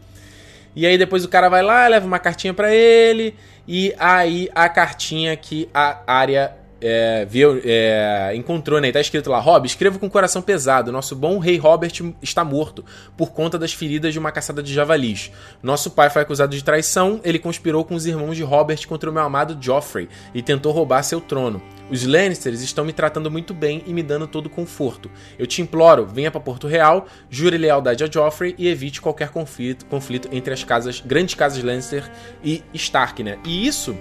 E 0.75 0.87
aí 0.87 0.97
depois 0.97 1.25
o 1.25 1.29
cara 1.29 1.49
vai 1.49 1.63
lá, 1.63 1.87
leva 1.89 2.07
uma 2.07 2.19
cartinha 2.19 2.55
para 2.55 2.75
ele. 2.75 3.35
E 3.69 3.95
aí 3.99 4.49
a 4.55 4.69
cartinha 4.69 5.37
que 5.37 5.69
a 5.75 6.01
área 6.07 6.57
é, 6.87 7.25
viu, 7.25 7.61
é, 7.65 8.33
encontrou, 8.35 8.81
né? 8.81 8.93
Tá 8.93 9.01
escrito 9.01 9.31
lá: 9.31 9.41
Rob, 9.41 9.67
escrevo 9.67 9.99
com 9.99 10.09
coração 10.09 10.41
pesado. 10.41 10.93
Nosso 10.93 11.17
bom 11.17 11.39
rei 11.39 11.59
Robert 11.59 11.93
está 12.23 12.45
morto 12.45 12.85
por 13.17 13.33
conta 13.33 13.59
das 13.59 13.73
feridas 13.73 14.13
de 14.13 14.19
uma 14.19 14.31
caçada 14.31 14.63
de 14.63 14.73
javalis. 14.73 15.33
Nosso 15.63 15.91
pai 15.91 16.11
foi 16.11 16.23
acusado 16.23 16.55
de 16.55 16.63
traição. 16.63 17.21
Ele 17.25 17.39
conspirou 17.39 17.85
com 17.85 17.95
os 17.95 18.07
irmãos 18.07 18.37
de 18.37 18.43
Robert 18.43 18.87
contra 18.87 19.11
o 19.11 19.13
meu 19.13 19.23
amado 19.23 19.57
Joffrey 19.61 20.09
e 20.33 20.43
tentou 20.43 20.73
roubar 20.73 21.03
seu 21.03 21.21
trono. 21.21 21.61
Os 21.91 22.05
Lannisters 22.05 22.63
estão 22.63 22.85
me 22.85 22.93
tratando 22.93 23.31
muito 23.31 23.55
bem 23.55 23.83
e 23.87 23.93
me 23.93 24.03
dando 24.03 24.27
todo 24.27 24.51
conforto. 24.51 25.11
Eu 25.39 25.47
te 25.47 25.63
imploro, 25.63 26.07
venha 26.07 26.31
para 26.31 26.41
Porto 26.41 26.67
Real, 26.67 27.07
jure 27.31 27.57
lealdade 27.57 28.03
a 28.03 28.11
Joffrey 28.11 28.55
e 28.59 28.69
evite 28.69 29.01
qualquer 29.01 29.31
conflito, 29.31 29.87
conflito 29.87 30.29
entre 30.33 30.53
as 30.53 30.65
casas, 30.65 31.01
grandes 31.01 31.35
casas 31.35 31.63
Lannister 31.63 32.11
e 32.43 32.63
Stark, 32.75 33.23
né? 33.23 33.39
E 33.45 33.67
isso 33.67 33.97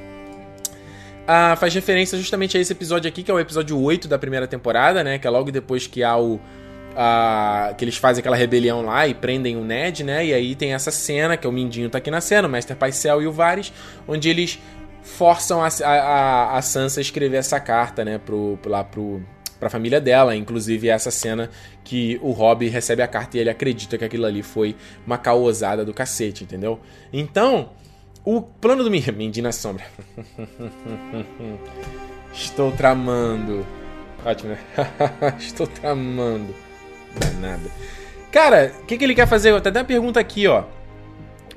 ah, 1.28 1.56
faz 1.56 1.74
referência 1.74 2.18
justamente 2.18 2.58
a 2.58 2.62
esse 2.62 2.72
episódio 2.72 3.10
aqui, 3.10 3.24
que 3.24 3.32
é 3.32 3.34
o 3.34 3.40
episódio 3.40 3.80
8 3.80 4.08
da 4.08 4.18
primeira 4.20 4.48
temporada, 4.48 5.04
né? 5.04 5.18
Que 5.18 5.26
é 5.26 5.30
logo 5.30 5.52
depois 5.52 5.88
que 5.88 6.04
há 6.04 6.18
o. 6.18 6.40
que 7.78 7.84
eles 7.84 7.98
fazem 7.98 8.20
aquela 8.20 8.36
rebelião 8.36 8.84
lá 8.84 9.08
e 9.08 9.14
prendem 9.14 9.58
o 9.58 9.64
Ned, 9.64 10.04
né? 10.04 10.26
E 10.26 10.34
aí 10.34 10.56
tem 10.56 10.74
essa 10.74 10.92
cena, 10.92 11.36
que 11.36 11.48
é 11.48 11.50
o 11.50 11.54
Mindinho 11.54 11.90
tá 11.90 11.98
aqui 11.98 12.12
na 12.12 12.22
cena, 12.22 12.48
o 12.48 12.52
Master 12.52 12.76
Paisel 12.76 13.22
e 13.24 13.28
o 13.28 13.32
Varys, 13.32 13.74
onde 14.08 14.30
eles 14.30 14.60
forçam 15.02 15.64
a, 15.64 15.70
a, 15.84 16.58
a 16.58 16.62
Sansa 16.62 17.00
a 17.00 17.02
escrever 17.02 17.38
essa 17.38 17.60
carta, 17.60 18.04
né, 18.04 18.18
pro, 18.18 18.58
lá 18.66 18.84
pro, 18.84 19.22
pra 19.60 19.70
família 19.70 20.00
dela. 20.00 20.36
Inclusive, 20.36 20.90
essa 20.90 21.10
cena 21.10 21.50
que 21.84 22.20
o 22.22 22.32
Robb 22.32 22.68
recebe 22.68 23.02
a 23.02 23.08
carta 23.08 23.38
e 23.38 23.40
ele 23.40 23.50
acredita 23.50 23.98
que 23.98 24.06
aquilo 24.06 24.26
ali 24.26 24.44
foi 24.44 24.76
uma 25.06 25.18
caosada 25.18 25.84
do 25.84 25.94
cacete, 25.94 26.44
entendeu? 26.44 26.80
Então, 27.12 27.72
o 28.26 28.42
plano 28.42 28.84
do 28.84 28.90
Mindy 28.90 29.42
na 29.42 29.52
sombra. 29.52 29.86
Estou 32.34 32.72
tramando. 32.72 33.66
Ótimo, 34.26 34.50
né? 34.50 34.58
Estou 35.40 35.68
tramando. 35.68 36.54
Não 37.40 37.50
é. 37.50 37.60
Cara, 38.32 38.74
o 38.82 38.86
que, 38.86 38.98
que 38.98 39.04
ele 39.04 39.16
quer 39.16 39.28
fazer? 39.28 39.50
Tem 39.62 39.70
até 39.70 39.80
uma 39.80 39.86
pergunta 39.86 40.20
aqui, 40.20 40.48
ó. 40.48 40.64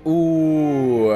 O. 0.04 1.08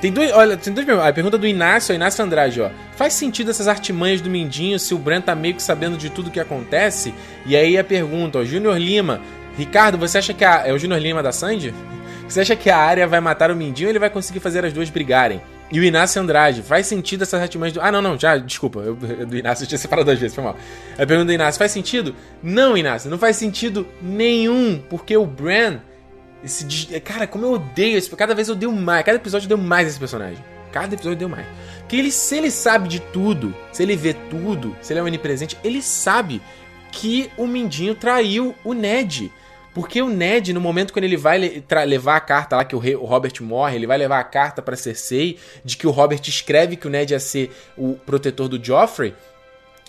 Tem 0.00 0.12
dois, 0.12 0.32
olha, 0.32 0.56
tem 0.56 0.72
dois 0.72 0.88
A 0.88 1.12
pergunta 1.12 1.38
do 1.38 1.46
Inácio, 1.46 1.94
Inácio 1.94 2.24
Andrade, 2.24 2.60
ó. 2.60 2.70
Faz 2.96 3.14
sentido 3.14 3.50
essas 3.50 3.68
artimanhas 3.68 4.20
do 4.20 4.28
Mindinho 4.28 4.78
se 4.78 4.94
o 4.94 4.98
Brent 4.98 5.24
tá 5.24 5.34
meio 5.34 5.54
que 5.54 5.62
sabendo 5.62 5.96
de 5.96 6.10
tudo 6.10 6.30
que 6.30 6.40
acontece? 6.40 7.14
E 7.46 7.56
aí 7.56 7.78
a 7.78 7.84
pergunta, 7.84 8.38
ó, 8.38 8.44
Júnior 8.44 8.76
Lima. 8.78 9.20
Ricardo, 9.56 9.98
você 9.98 10.18
acha 10.18 10.32
que 10.32 10.44
a... 10.44 10.66
É 10.66 10.72
o 10.72 10.78
Júnior 10.78 11.00
Lima 11.00 11.22
da 11.22 11.30
Sandy? 11.30 11.74
Você 12.32 12.40
acha 12.40 12.56
que 12.56 12.70
a 12.70 12.78
área 12.78 13.06
vai 13.06 13.20
matar 13.20 13.50
o 13.50 13.56
Mindinho 13.56 13.88
ou 13.88 13.92
ele 13.92 13.98
vai 13.98 14.08
conseguir 14.08 14.40
fazer 14.40 14.64
as 14.64 14.72
duas 14.72 14.88
brigarem? 14.88 15.42
E 15.70 15.78
o 15.78 15.84
Inácio 15.84 16.20
Andrade, 16.20 16.62
faz 16.62 16.86
sentido 16.86 17.22
essas 17.22 17.40
artimanhas 17.40 17.72
do. 17.72 17.80
Ah, 17.80 17.92
não, 17.92 18.00
não, 18.00 18.18
já, 18.18 18.36
desculpa. 18.38 18.80
Eu, 18.80 18.94
do 18.94 19.36
Inácio 19.36 19.64
eu 19.64 19.68
tinha 19.68 19.78
separado 19.78 20.06
duas 20.06 20.18
vezes, 20.18 20.34
foi 20.34 20.42
mal. 20.42 20.56
A 20.94 21.06
pergunta 21.06 21.26
do 21.26 21.32
Inácio, 21.32 21.58
faz 21.58 21.72
sentido? 21.72 22.14
Não, 22.42 22.76
Inácio, 22.76 23.10
não 23.10 23.18
faz 23.18 23.36
sentido 23.36 23.86
nenhum, 24.00 24.82
porque 24.88 25.16
o 25.16 25.26
Bran 25.26 25.80
esse, 26.44 26.64
cara, 27.00 27.26
como 27.26 27.44
eu 27.44 27.52
odeio 27.52 27.96
esse. 27.96 28.10
Cada 28.16 28.34
vez 28.34 28.48
eu 28.48 28.54
odeio 28.54 28.72
mais. 28.72 29.04
Cada 29.04 29.16
episódio 29.16 29.46
eu 29.46 29.54
odeio 29.54 29.68
mais 29.68 29.88
esse 29.88 29.98
personagem. 29.98 30.42
Cada 30.72 30.94
episódio 30.94 31.10
eu 31.10 31.16
odeio 31.16 31.30
mais. 31.30 31.46
Porque 31.80 31.96
ele, 31.96 32.10
se 32.10 32.36
ele 32.36 32.50
sabe 32.50 32.88
de 32.88 33.00
tudo, 33.00 33.54
se 33.72 33.82
ele 33.82 33.94
vê 33.94 34.14
tudo, 34.14 34.76
se 34.80 34.92
ele 34.92 35.00
é 35.00 35.02
onipresente, 35.02 35.56
ele 35.62 35.80
sabe 35.80 36.42
que 36.90 37.30
o 37.36 37.46
Mindinho 37.46 37.94
traiu 37.94 38.54
o 38.64 38.72
Ned. 38.72 39.30
Porque 39.74 40.02
o 40.02 40.08
Ned, 40.08 40.52
no 40.52 40.60
momento 40.60 40.92
quando 40.92 41.04
ele 41.04 41.16
vai 41.16 41.62
levar 41.86 42.16
a 42.16 42.20
carta 42.20 42.56
lá 42.56 42.64
que 42.64 42.76
o, 42.76 42.78
rei, 42.78 42.94
o 42.94 43.04
Robert 43.04 43.32
morre, 43.40 43.76
ele 43.76 43.86
vai 43.86 43.96
levar 43.96 44.20
a 44.20 44.24
carta 44.24 44.60
para 44.60 44.76
Cersei 44.76 45.38
de 45.64 45.76
que 45.76 45.86
o 45.86 45.90
Robert 45.90 46.20
escreve 46.26 46.76
que 46.76 46.86
o 46.86 46.90
Ned 46.90 47.12
ia 47.12 47.20
ser 47.20 47.50
o 47.76 47.94
protetor 47.94 48.48
do 48.48 48.62
Joffrey, 48.62 49.14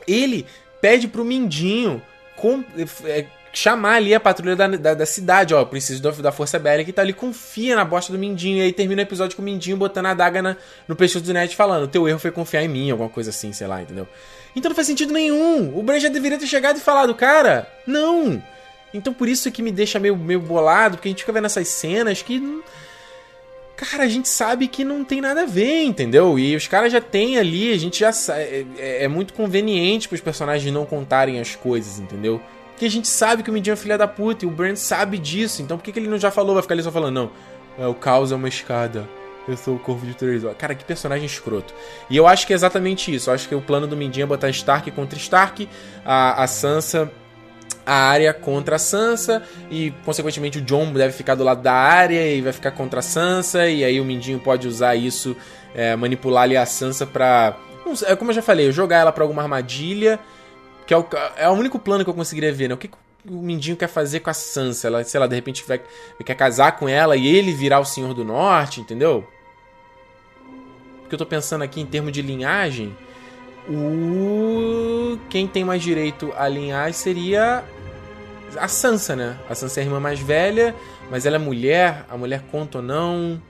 ele 0.08 0.46
pede 0.80 1.08
pro 1.08 1.26
Mindinho 1.26 2.02
com, 2.36 2.64
é, 3.06 3.26
chamar 3.54 3.96
ali 3.96 4.14
a 4.14 4.20
patrulha 4.20 4.56
da, 4.56 4.68
da, 4.68 4.94
da 4.96 5.06
cidade, 5.06 5.54
ó, 5.54 5.64
preciso 5.64 6.02
da 6.02 6.32
Força 6.32 6.58
Bélica 6.58 6.90
e 6.90 6.94
tal. 6.94 7.06
Ele 7.06 7.14
confia 7.14 7.76
na 7.76 7.86
bosta 7.86 8.12
do 8.12 8.18
Mindinho. 8.18 8.58
E 8.58 8.62
aí 8.62 8.74
termina 8.74 9.02
o 9.02 9.06
episódio 9.06 9.36
com 9.36 9.42
o 9.42 9.46
Mindinho 9.46 9.78
botando 9.78 10.08
a 10.08 10.14
daga 10.14 10.42
na, 10.42 10.58
no 10.88 10.96
pescoço 10.96 11.26
do 11.26 11.34
Ned 11.34 11.56
falando: 11.56 11.88
teu 11.88 12.08
erro 12.08 12.20
foi 12.20 12.32
confiar 12.32 12.64
em 12.64 12.68
mim, 12.68 12.90
alguma 12.90 13.10
coisa 13.10 13.30
assim, 13.30 13.54
sei 13.54 13.68
lá, 13.68 13.82
entendeu? 13.82 14.08
Então 14.56 14.70
não 14.70 14.76
faz 14.76 14.88
sentido 14.88 15.14
nenhum. 15.14 15.78
O 15.78 15.84
Bran 15.84 16.00
já 16.00 16.10
deveria 16.10 16.40
ter 16.40 16.48
chegado 16.48 16.78
e 16.78 16.82
falado, 16.82 17.14
cara, 17.14 17.68
não. 17.86 18.42
Então 18.94 19.14
por 19.14 19.28
isso 19.28 19.52
que 19.52 19.62
me 19.62 19.72
deixa 19.72 20.00
meio, 20.00 20.16
meio 20.16 20.40
bolado, 20.40 20.98
porque 20.98 21.08
a 21.08 21.12
gente 21.12 21.22
fica 21.22 21.34
vendo 21.34 21.46
essas 21.46 21.68
cenas 21.68 22.22
que. 22.22 22.62
Cara, 23.76 24.04
a 24.04 24.08
gente 24.08 24.30
sabe 24.30 24.68
que 24.68 24.84
não 24.84 25.04
tem 25.04 25.20
nada 25.20 25.42
a 25.42 25.46
ver, 25.46 25.84
entendeu? 25.84 26.38
E 26.38 26.56
os 26.56 26.68
caras 26.68 26.92
já 26.92 27.02
tem 27.02 27.38
ali, 27.38 27.74
a 27.74 27.78
gente 27.78 28.00
já 28.00 28.14
sabe. 28.14 28.42
É, 28.42 28.66
é, 28.78 29.04
é 29.06 29.08
muito 29.08 29.34
conveniente 29.34 30.08
para 30.08 30.16
os 30.16 30.22
personagens 30.22 30.72
não 30.72 30.86
contarem 30.86 31.40
as 31.40 31.56
coisas, 31.56 32.00
entendeu? 32.00 32.40
Porque 32.70 32.86
a 32.86 32.90
gente 32.90 33.08
sabe 33.08 33.42
que 33.42 33.50
o 33.50 33.54
Mindinho 33.54 33.74
é 33.74 33.78
filha 33.78 33.98
da 33.98 34.08
puta 34.08 34.46
e 34.46 34.48
o 34.48 34.52
Brand 34.52 34.76
sabe 34.76 35.18
disso. 35.18 35.62
Então 35.62 35.78
por 35.78 35.84
que, 35.84 35.92
que 35.92 36.00
ele 36.00 36.08
não 36.08 36.20
já 36.20 36.30
falou? 36.30 36.54
Vai 36.54 36.62
ficar 36.62 36.76
ali 36.76 36.84
só 36.84 36.92
falando, 36.92 37.16
não. 37.16 37.32
É, 37.78 37.88
o 37.88 37.96
caos 37.96 38.32
é 38.32 38.36
uma 38.36 38.48
escada. 38.48 39.10
Eu 39.48 39.58
sou 39.58 39.76
o 39.76 39.80
corvo 39.80 40.06
de 40.06 40.14
três. 40.14 40.44
Cara, 40.58 40.74
que 40.74 40.86
personagem 40.86 41.26
escroto. 41.26 41.74
E 42.10 42.16
eu 42.16 42.28
acho 42.28 42.48
que 42.48 42.54
é 42.54 42.56
exatamente 42.56 43.14
isso. 43.14 43.30
Eu 43.30 43.34
acho 43.34 43.50
que 43.50 43.56
o 43.56 43.62
plano 43.62 43.88
do 43.88 43.98
Mindinho 43.98 44.24
é 44.24 44.28
botar 44.28 44.50
Stark 44.50 44.90
contra 44.92 45.18
Stark, 45.18 45.68
a, 46.06 46.44
a 46.44 46.48
Sansa 46.48 47.12
a 47.86 47.94
área 47.94 48.34
contra 48.34 48.78
a 48.78 48.80
Sansa 48.80 49.44
e 49.70 49.92
consequentemente 50.06 50.58
o 50.58 50.62
John 50.62 50.92
deve 50.94 51.14
ficar 51.14 51.36
do 51.36 51.44
lado 51.44 51.62
da 51.62 51.74
área 51.74 52.34
e 52.34 52.42
vai 52.42 52.54
ficar 52.54 52.72
contra 52.72 53.00
a 53.00 53.04
Sansa 53.04 53.68
e 53.68 53.84
aí 53.84 54.00
o 54.00 54.06
Mindinho 54.06 54.40
pode 54.40 54.68
usar 54.68 54.96
isso 54.96 55.36
é, 55.76 55.96
manipular 55.96 56.44
ali 56.44 56.56
a 56.56 56.66
Sansa 56.66 57.06
pra 57.06 57.58
é 58.08 58.16
como 58.16 58.32
eu 58.32 58.36
já 58.36 58.42
falei 58.42 58.72
jogar 58.72 59.00
ela 59.00 59.12
para 59.12 59.24
alguma 59.24 59.42
armadilha 59.42 60.20
que 60.88 60.94
é 60.94 60.98
o, 60.98 61.06
é 61.36 61.50
o 61.50 61.54
único 61.54 61.78
plano 61.78 62.04
que 62.04 62.10
eu 62.10 62.14
conseguiria 62.14 62.54
ver 62.54 62.70
né? 62.70 62.76
O 62.76 62.78
que, 62.78 62.90
o 63.26 63.42
Mindinho 63.42 63.78
quer 63.78 63.88
fazer 63.88 64.20
com 64.20 64.30
a 64.30 64.34
Sansa? 64.34 64.88
Ela 64.88 65.04
sei 65.04 65.20
lá 65.20 65.28
de 65.28 65.36
repente 65.36 65.64
vai, 65.68 65.82
quer 66.26 66.36
casar 66.36 66.78
com 66.78 66.88
ela 66.88 67.16
e 67.16 67.28
ele 67.28 67.54
virar 67.54 67.80
o 67.80 67.86
Senhor 67.86 68.14
do 68.14 68.24
Norte 68.24 68.80
entendeu? 68.80 69.28
Porque 71.02 71.16
eu 71.16 71.20
tô 71.20 71.26
pensando 71.26 71.64
aqui 71.64 71.82
em 71.82 71.86
termos 71.86 72.14
de 72.14 72.22
linhagem 72.22 72.96
o 73.70 75.18
quem 75.30 75.48
tem 75.48 75.64
mais 75.64 75.82
direito 75.82 76.34
a 76.38 76.48
linhagem 76.48 76.94
seria 76.94 77.64
a 78.58 78.68
Sansa, 78.68 79.16
né? 79.16 79.38
A 79.50 79.56
Sansa 79.56 79.80
é 79.80 79.84
a 79.84 79.86
irmã 79.86 80.00
mais 80.00 80.20
velha, 80.20 80.76
mas 81.10 81.26
ela 81.26 81.36
é 81.38 81.40
mulher. 81.40 82.06
A 82.10 82.18
mulher 82.18 82.44
conta 82.52 82.80
ou 82.80 82.84
não? 82.84 83.42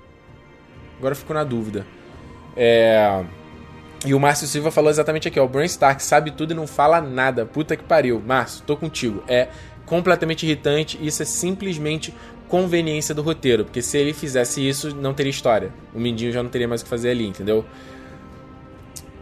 Agora 0.98 1.14
eu 1.14 1.18
fico 1.18 1.34
na 1.34 1.44
dúvida. 1.44 1.85
É... 2.56 3.23
E 4.06 4.14
o 4.14 4.19
Márcio 4.19 4.48
Silva 4.48 4.69
falou 4.69 4.90
exatamente 4.90 5.27
aqui, 5.27 5.40
ó. 5.40 5.45
O 5.45 5.48
Bran 5.48 5.65
Stark 5.65 6.03
sabe 6.03 6.31
tudo 6.31 6.52
e 6.52 6.56
não 6.56 6.68
fala 6.68 6.99
nada. 6.99 7.45
Puta 7.45 7.76
que 7.76 7.84
pariu. 7.84 8.22
Márcio, 8.26 8.64
tô 8.65 8.76
contigo. 8.76 9.23
É 9.27 9.48
completamente 9.85 10.45
irritante. 10.45 10.99
Isso 11.02 11.22
é 11.22 11.26
simplesmente 11.26 12.14
conveniência 12.49 13.15
do 13.15 13.22
roteiro. 13.22 13.64
Porque 13.64 13.81
se 13.81 13.98
ele 13.98 14.14
fizesse 14.14 14.68
isso, 14.68 14.94
não 14.95 15.14
teria 15.14 15.30
história. 15.30 15.73
O 15.94 15.99
Mindinho 15.99 16.31
já 16.31 16.44
não 16.44 16.49
teria 16.49 16.68
mais 16.68 16.81
o 16.81 16.84
que 16.84 16.90
fazer 16.90 17.11
ali, 17.11 17.26
entendeu? 17.26 17.65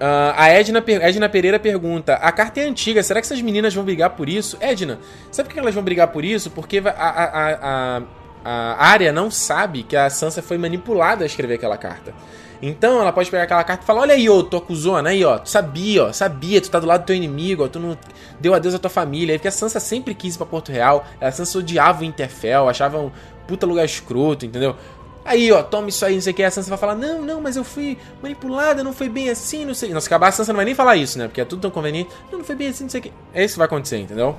Uh, 0.02 0.34
a 0.36 0.50
Edna, 0.50 0.84
Edna 0.88 1.30
Pereira 1.30 1.60
pergunta: 1.60 2.16
A 2.16 2.32
carta 2.32 2.60
é 2.60 2.64
antiga, 2.64 3.04
será 3.04 3.22
que 3.22 3.28
essas 3.28 3.40
meninas 3.40 3.72
vão 3.72 3.84
brigar 3.84 4.10
por 4.10 4.28
isso? 4.28 4.58
Edna, 4.60 4.98
sabe 5.32 5.48
por 5.48 5.54
que 5.54 5.60
elas 5.60 5.76
vão 5.76 5.84
brigar 5.84 6.08
por 6.08 6.26
isso? 6.26 6.50
Porque 6.50 6.82
a, 6.84 6.90
a, 6.90 7.98
a, 7.98 8.02
a 8.44 8.84
área 8.84 9.14
não 9.14 9.30
sabe 9.30 9.84
que 9.84 9.96
a 9.96 10.10
Sansa 10.10 10.42
foi 10.42 10.58
manipulada 10.58 11.24
a 11.24 11.28
escrever 11.28 11.54
aquela 11.54 11.78
carta. 11.78 12.16
Então 12.64 13.00
ela 13.00 13.14
pode 13.14 13.30
pegar 13.30 13.44
aquela 13.44 13.64
carta 13.64 13.84
e 13.84 13.86
falar: 13.86 14.02
Olha 14.02 14.16
aí, 14.16 14.28
ô, 14.28 14.42
tu 14.42 14.58
acusona 14.58 15.10
aí, 15.10 15.24
ó. 15.24 15.38
Tu 15.38 15.50
sabia, 15.52 16.06
ó. 16.06 16.12
Sabia, 16.12 16.60
tu 16.60 16.72
tá 16.72 16.80
do 16.80 16.88
lado 16.88 17.04
do 17.04 17.06
teu 17.06 17.16
inimigo, 17.16 17.64
ó. 17.64 17.68
Tu 17.68 17.80
não 17.80 17.96
deu 18.40 18.56
adeus 18.56 18.74
à 18.74 18.80
tua 18.80 18.90
família. 18.90 19.36
Porque 19.36 19.50
a 19.50 19.52
Sansa 19.52 19.80
sempre 19.80 20.16
quis 20.16 20.34
ir 20.34 20.38
pra 20.40 20.48
Porto 20.48 20.72
Real. 20.72 21.06
A 21.22 21.32
Sansa 21.32 21.60
odiava 21.60 22.02
o 22.02 22.06
Interfell, 22.06 22.68
achava 22.68 22.98
um 22.98 23.12
puta 23.48 23.68
lugar 23.68 23.86
escroto, 23.86 24.46
entendeu? 24.46 24.76
Aí, 25.24 25.52
ó, 25.52 25.62
toma 25.62 25.90
isso 25.90 26.04
aí, 26.04 26.16
não 26.16 26.22
sei 26.22 26.34
o 26.34 26.36
que. 26.36 26.44
A 26.44 26.52
Sansa 26.52 26.70
vai 26.70 26.78
falar: 26.78 26.96
Não, 26.96 27.22
não, 27.22 27.42
mas 27.42 27.56
eu 27.56 27.64
fui 27.64 27.98
manipulada, 28.22 28.84
não 28.84 28.94
foi 28.94 29.08
bem 29.08 29.30
assim, 29.30 29.66
não 29.66 29.74
sei. 29.74 29.94
Nossa, 29.94 30.08
acabar 30.08 30.30
a 30.30 30.32
Sansa 30.32 30.52
não 30.52 30.58
vai 30.58 30.66
nem 30.66 30.76
falar 30.76 30.96
isso, 30.96 31.18
né? 31.18 31.28
Porque 31.28 31.42
é 31.42 31.46
tudo 31.46 31.62
tão 31.62 31.72
conveniente. 31.72 32.10
Não, 32.32 32.40
não 32.40 32.46
foi 32.46 32.56
bem 32.56 32.70
assim, 32.70 32.84
não 32.84 32.90
sei 32.90 33.00
o 33.00 33.04
que. 33.04 33.14
É 33.34 33.44
isso 33.44 33.54
que 33.54 33.60
vai 33.60 33.68
acontecer, 33.68 33.98
entendeu? 33.98 34.36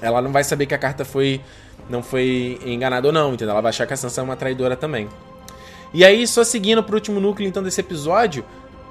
Ela 0.00 0.20
não 0.20 0.32
vai 0.32 0.44
saber 0.44 0.66
que 0.66 0.74
a 0.74 0.78
carta 0.78 1.04
foi. 1.04 1.40
Não 1.88 2.02
foi 2.02 2.58
enganada 2.64 3.06
ou 3.06 3.12
não, 3.12 3.34
entendeu? 3.34 3.52
Ela 3.52 3.62
vai 3.62 3.70
achar 3.70 3.86
que 3.86 3.94
a 3.94 3.96
Sansa 3.96 4.20
é 4.20 4.24
uma 4.24 4.36
traidora 4.36 4.76
também. 4.76 5.08
E 5.94 6.04
aí, 6.04 6.26
só 6.26 6.44
seguindo 6.44 6.82
pro 6.82 6.96
último 6.96 7.20
núcleo, 7.20 7.48
então, 7.48 7.62
desse 7.62 7.80
episódio. 7.80 8.44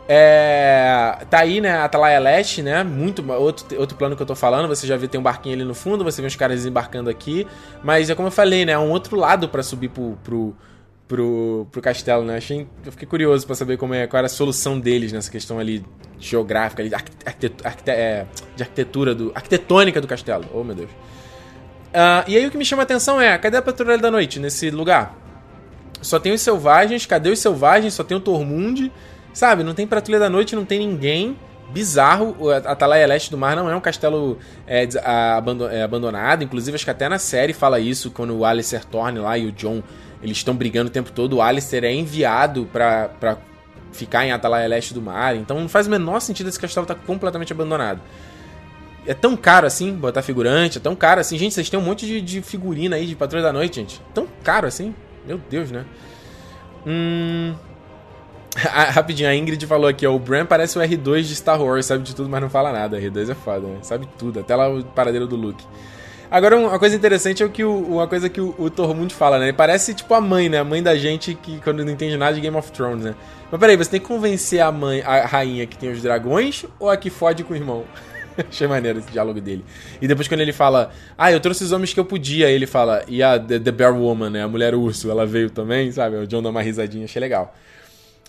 É, 0.07 1.25
tá 1.31 1.39
aí, 1.39 1.59
né, 1.59 1.77
Atalaia 1.79 2.19
Leste, 2.19 2.61
né? 2.61 2.83
Muito 2.83 3.27
outro, 3.31 3.79
outro 3.79 3.97
plano 3.97 4.15
que 4.15 4.21
eu 4.21 4.25
tô 4.25 4.35
falando. 4.35 4.67
Você 4.67 4.85
já 4.85 4.95
vê 4.95 5.07
tem 5.07 5.19
um 5.19 5.23
barquinho 5.23 5.55
ali 5.55 5.63
no 5.63 5.73
fundo, 5.73 6.03
você 6.03 6.21
vê 6.21 6.27
os 6.27 6.35
caras 6.35 6.57
desembarcando 6.57 7.09
aqui. 7.09 7.47
Mas 7.83 8.09
é 8.09 8.15
como 8.15 8.27
eu 8.27 8.31
falei, 8.31 8.65
né? 8.65 8.73
É 8.73 8.79
um 8.79 8.91
outro 8.91 9.15
lado 9.17 9.49
para 9.49 9.63
subir 9.63 9.89
pro, 9.89 10.17
pro, 10.23 10.55
pro, 11.07 11.67
pro 11.71 11.81
castelo, 11.81 12.23
né? 12.23 12.37
Achei, 12.37 12.67
eu 12.85 12.91
fiquei 12.91 13.07
curioso 13.07 13.45
para 13.45 13.55
saber 13.55 13.77
como 13.77 13.93
é, 13.93 14.07
qual 14.07 14.19
era 14.19 14.27
a 14.27 14.29
solução 14.29 14.79
deles 14.79 15.11
nessa 15.11 15.31
questão 15.31 15.59
ali 15.59 15.83
geográfica, 16.19 16.81
ali, 16.81 16.93
arquitetura, 16.93 17.69
arquite, 17.69 17.91
é, 17.91 18.25
de 18.55 18.63
arquitetura, 18.63 19.15
do, 19.15 19.31
arquitetônica 19.35 20.01
do 20.01 20.07
castelo. 20.07 20.45
Oh, 20.53 20.63
meu 20.63 20.75
Deus. 20.75 20.89
Uh, 20.89 22.27
e 22.27 22.37
aí 22.37 22.45
o 22.45 22.51
que 22.51 22.57
me 22.57 22.65
chama 22.65 22.81
a 22.81 22.83
atenção 22.83 23.21
é, 23.21 23.37
cadê 23.37 23.57
a 23.57 23.61
patrulha 23.61 23.97
da 23.97 24.11
noite 24.11 24.39
nesse 24.39 24.69
lugar? 24.69 25.15
Só 26.01 26.19
tem 26.19 26.33
os 26.33 26.41
selvagens, 26.41 27.05
cadê 27.05 27.29
os 27.29 27.39
selvagens? 27.39 27.93
Só 27.93 28.03
tem 28.03 28.17
o 28.17 28.19
Tormund, 28.19 28.91
sabe? 29.33 29.63
Não 29.63 29.73
tem 29.73 29.87
patrulha 29.87 30.19
da 30.19 30.29
noite, 30.29 30.55
não 30.55 30.65
tem 30.65 30.79
ninguém. 30.79 31.37
Bizarro, 31.71 32.51
a 32.51 32.57
Atalaia 32.57 33.07
Leste 33.07 33.31
do 33.31 33.37
Mar 33.39 33.55
não 33.55 33.67
é 33.67 33.75
um 33.75 33.81
castelo 33.81 34.37
é, 34.67 34.83
é, 34.83 35.81
abandonado. 35.81 36.43
Inclusive, 36.43 36.75
acho 36.75 36.85
que 36.85 36.91
até 36.91 37.09
na 37.09 37.17
série 37.17 37.53
fala 37.53 37.79
isso, 37.79 38.11
quando 38.11 38.37
o 38.37 38.45
Alistair 38.45 38.85
Thorne 38.85 39.17
lá 39.17 39.35
e 39.35 39.47
o 39.47 39.51
John 39.51 39.81
eles 40.25 40.37
estão 40.37 40.55
brigando 40.55 40.89
o 40.89 40.91
tempo 40.91 41.11
todo. 41.11 41.37
O 41.37 41.41
Alistair 41.41 41.83
é 41.83 41.93
enviado 41.93 42.67
pra, 42.73 43.37
ficar 43.91 44.25
em 44.25 44.31
Atalaia 44.31 44.67
Leste 44.67 44.91
do 44.91 45.01
Mar. 45.01 45.35
Então 45.35 45.59
não 45.59 45.69
faz 45.69 45.85
o 45.85 45.89
menor 45.89 46.19
sentido 46.19 46.49
esse 46.49 46.59
castelo 46.59 46.83
estar 46.83 46.95
tá 46.95 47.01
completamente 47.05 47.53
abandonado. 47.53 48.01
É 49.05 49.13
tão 49.13 49.37
caro 49.37 49.67
assim 49.67 49.93
botar 49.93 50.23
figurante, 50.23 50.79
é 50.79 50.81
tão 50.81 50.95
caro 50.95 51.21
assim. 51.21 51.37
Gente, 51.37 51.53
vocês 51.53 51.69
têm 51.69 51.79
um 51.79 51.83
monte 51.83 52.07
de, 52.07 52.21
de 52.21 52.41
figurina 52.41 52.95
aí 52.95 53.05
de 53.05 53.15
Patrulha 53.15 53.43
da 53.43 53.53
Noite, 53.53 53.75
gente. 53.75 54.01
Tão 54.15 54.27
caro 54.43 54.65
assim. 54.65 54.95
Meu 55.27 55.39
Deus, 55.49 55.69
né? 55.69 55.85
Hum. 56.87 57.53
rapidinho, 58.91 59.29
a 59.29 59.35
Ingrid 59.35 59.63
falou 59.67 59.87
aqui, 59.87 60.07
ó, 60.07 60.15
o 60.15 60.17
Bran 60.17 60.45
parece 60.45 60.79
o 60.79 60.81
R2 60.81 61.23
de 61.23 61.35
Star 61.35 61.61
Wars, 61.61 61.85
sabe 61.85 62.03
de 62.03 62.15
tudo, 62.15 62.29
mas 62.29 62.41
não 62.41 62.49
fala 62.49 62.71
nada. 62.71 62.99
R2 62.99 63.29
é 63.29 63.35
foda, 63.35 63.67
né? 63.67 63.77
Sabe 63.83 64.07
tudo, 64.17 64.39
até 64.39 64.55
lá 64.55 64.69
o 64.69 64.83
paradeiro 64.83 65.27
do 65.27 65.35
Luke. 65.35 65.63
Agora, 66.29 66.57
uma 66.57 66.79
coisa 66.79 66.95
interessante 66.95 67.43
é 67.43 67.45
o 67.45 67.49
que 67.49 67.63
o, 67.63 67.77
uma 67.77 68.07
coisa 68.07 68.29
que 68.29 68.41
o, 68.41 68.55
o 68.57 68.69
Tormund 68.69 69.13
fala, 69.13 69.37
né? 69.37 69.45
Ele 69.45 69.53
parece 69.53 69.93
tipo 69.93 70.13
a 70.13 70.21
mãe, 70.21 70.49
né? 70.49 70.59
A 70.59 70.63
mãe 70.63 70.81
da 70.81 70.95
gente 70.95 71.35
que 71.35 71.59
quando 71.61 71.83
não 71.83 71.91
entende 71.91 72.17
nada 72.17 72.33
de 72.33 72.41
Game 72.41 72.55
of 72.57 72.71
Thrones, 72.71 73.03
né? 73.03 73.15
Mas 73.51 73.59
peraí, 73.59 73.77
você 73.77 73.91
tem 73.91 73.99
que 73.99 74.07
convencer 74.07 74.59
a 74.59 74.71
mãe, 74.71 75.01
a 75.01 75.25
rainha 75.25 75.65
que 75.65 75.77
tem 75.77 75.91
os 75.91 76.01
dragões 76.01 76.65
ou 76.79 76.89
a 76.89 76.97
que 76.97 77.09
fode 77.09 77.43
com 77.43 77.53
o 77.53 77.55
irmão? 77.55 77.85
Achei 78.49 78.67
maneiro 78.67 78.99
esse 78.99 79.11
diálogo 79.11 79.39
dele. 79.39 79.63
E 80.01 80.07
depois 80.07 80.27
quando 80.27 80.41
ele 80.41 80.51
fala, 80.51 80.91
ah, 81.17 81.31
eu 81.31 81.39
trouxe 81.39 81.63
os 81.63 81.71
homens 81.71 81.93
que 81.93 81.99
eu 81.99 82.05
podia, 82.05 82.49
ele 82.49 82.65
fala, 82.65 83.03
e 83.07 83.23
a 83.23 83.39
the, 83.39 83.59
the 83.59 83.71
Bear 83.71 83.95
Woman, 83.95 84.29
né? 84.31 84.43
A 84.43 84.47
mulher 84.47 84.75
urso, 84.75 85.09
ela 85.09 85.25
veio 85.25 85.49
também, 85.49 85.91
sabe? 85.91 86.17
O 86.17 86.27
John 86.27 86.41
dá 86.41 86.49
uma 86.49 86.61
risadinha, 86.61 87.05
achei 87.05 87.19
legal. 87.19 87.55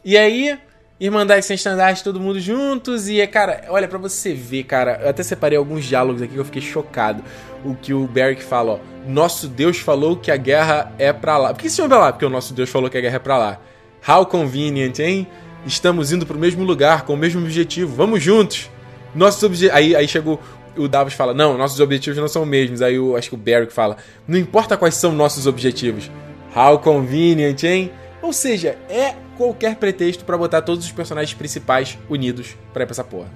E 0.04 0.16
aí, 0.16 0.56
Irmandade 0.98 1.44
sem 1.44 1.56
estandarte, 1.56 2.02
todo 2.02 2.18
mundo 2.18 2.40
juntos. 2.40 3.06
E 3.06 3.20
é, 3.20 3.26
cara, 3.26 3.64
olha, 3.68 3.86
para 3.86 3.98
você 3.98 4.32
ver, 4.32 4.64
cara, 4.64 4.98
eu 5.02 5.10
até 5.10 5.22
separei 5.22 5.58
alguns 5.58 5.84
diálogos 5.84 6.22
aqui 6.22 6.32
que 6.32 6.40
eu 6.40 6.44
fiquei 6.44 6.62
chocado. 6.62 7.22
O 7.64 7.74
que 7.74 7.92
o 7.92 8.06
Beric 8.06 8.42
fala, 8.42 8.72
ó. 8.72 8.78
Nosso 9.06 9.46
Deus 9.46 9.78
falou 9.78 10.16
que 10.16 10.30
a 10.30 10.36
guerra 10.36 10.92
é 10.98 11.12
pra 11.12 11.36
lá. 11.36 11.52
Por 11.52 11.60
que 11.60 11.66
esse 11.66 11.80
homem 11.80 11.90
vai 11.90 11.98
lá? 11.98 12.12
Porque 12.12 12.24
o 12.24 12.30
nosso 12.30 12.54
Deus 12.54 12.70
falou 12.70 12.88
que 12.88 12.96
a 12.96 13.00
guerra 13.00 13.16
é 13.16 13.20
pra 13.20 13.36
lá. 13.36 13.60
How 14.08 14.24
convenient, 14.24 14.98
hein? 14.98 15.26
Estamos 15.66 16.12
indo 16.12 16.24
pro 16.24 16.38
mesmo 16.38 16.64
lugar, 16.64 17.04
com 17.04 17.12
o 17.12 17.16
mesmo 17.16 17.42
objetivo. 17.42 17.94
Vamos 17.94 18.22
juntos. 18.22 18.70
Nossos 19.14 19.42
obje... 19.42 19.70
aí, 19.70 19.94
aí 19.94 20.08
chegou 20.08 20.40
o 20.76 20.88
Davos 20.88 21.14
fala: 21.14 21.34
Não, 21.34 21.58
nossos 21.58 21.80
objetivos 21.80 22.18
não 22.18 22.28
são 22.28 22.42
os 22.42 22.48
mesmos. 22.48 22.82
Aí 22.82 22.94
eu 22.94 23.16
acho 23.16 23.28
que 23.28 23.34
o 23.34 23.38
Beric 23.38 23.72
fala: 23.72 23.96
Não 24.26 24.38
importa 24.38 24.76
quais 24.76 24.94
são 24.94 25.12
nossos 25.12 25.46
objetivos. 25.46 26.10
How 26.54 26.78
convenient, 26.78 27.62
hein? 27.64 27.90
Ou 28.26 28.32
seja, 28.32 28.76
é 28.88 29.14
qualquer 29.36 29.76
pretexto 29.76 30.24
para 30.24 30.36
botar 30.36 30.60
todos 30.60 30.84
os 30.84 30.90
personagens 30.90 31.32
principais 31.32 31.96
unidos 32.10 32.56
para 32.72 32.82
ir 32.82 32.86
pra 32.86 32.92
essa 32.92 33.04
porra. 33.04 33.30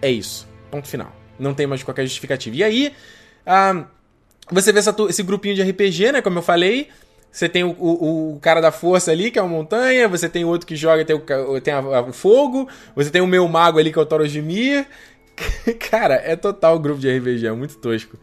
É 0.00 0.08
isso. 0.08 0.46
Ponto 0.70 0.86
final. 0.86 1.12
Não 1.36 1.52
tem 1.52 1.66
mais 1.66 1.82
qualquer 1.82 2.04
justificativa. 2.04 2.54
E 2.54 2.62
aí, 2.62 2.92
ah, 3.44 3.86
você 4.48 4.72
vê 4.72 4.78
essa, 4.78 4.94
esse 5.08 5.24
grupinho 5.24 5.56
de 5.56 5.62
RPG, 5.62 6.12
né? 6.12 6.22
Como 6.22 6.38
eu 6.38 6.42
falei. 6.42 6.90
Você 7.28 7.48
tem 7.48 7.64
o, 7.64 7.70
o, 7.70 8.34
o, 8.34 8.40
cara 8.40 8.60
da 8.60 8.70
força 8.70 9.10
ali, 9.10 9.32
que 9.32 9.38
é 9.40 9.42
uma 9.42 9.50
montanha. 9.50 10.06
Você 10.06 10.28
tem 10.28 10.44
o 10.44 10.48
outro 10.48 10.64
que 10.64 10.76
joga, 10.76 11.04
tem 11.04 11.16
o, 11.16 11.60
tem 11.60 11.74
a, 11.74 11.78
a, 11.78 12.00
o 12.02 12.12
fogo. 12.12 12.68
Você 12.94 13.10
tem 13.10 13.20
o 13.20 13.26
meu 13.26 13.48
mago 13.48 13.80
ali, 13.80 13.92
que 13.92 13.98
é 13.98 14.02
o 14.02 14.06
Torojimir. 14.06 14.86
cara, 15.90 16.22
é 16.24 16.36
total 16.36 16.78
grupo 16.78 17.00
de 17.00 17.10
RPG. 17.18 17.48
É 17.48 17.52
muito 17.52 17.78
tosco. 17.78 18.16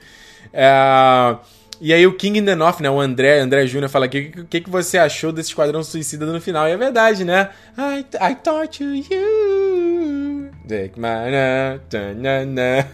É... 0.53 1.35
E 1.81 1.93
aí 1.93 2.05
o 2.05 2.13
King 2.13 2.39
North, 2.41 2.79
né, 2.79 2.89
o 2.89 2.99
André, 2.99 3.39
André 3.39 3.65
Júnior 3.67 3.89
fala 3.89 4.05
aqui, 4.05 4.31
o 4.37 4.45
que, 4.45 4.61
que 4.61 4.69
você 4.69 4.97
achou 4.97 5.31
desse 5.31 5.49
Esquadrão 5.49 5.83
Suicida 5.83 6.25
no 6.25 6.39
final? 6.39 6.67
E 6.67 6.71
é 6.71 6.77
verdade, 6.77 7.25
né? 7.25 7.49
I, 7.77 8.05
I 8.31 8.35
torture 8.35 8.97
you. 8.97 10.51
Take 10.67 10.99
my... 10.99 11.09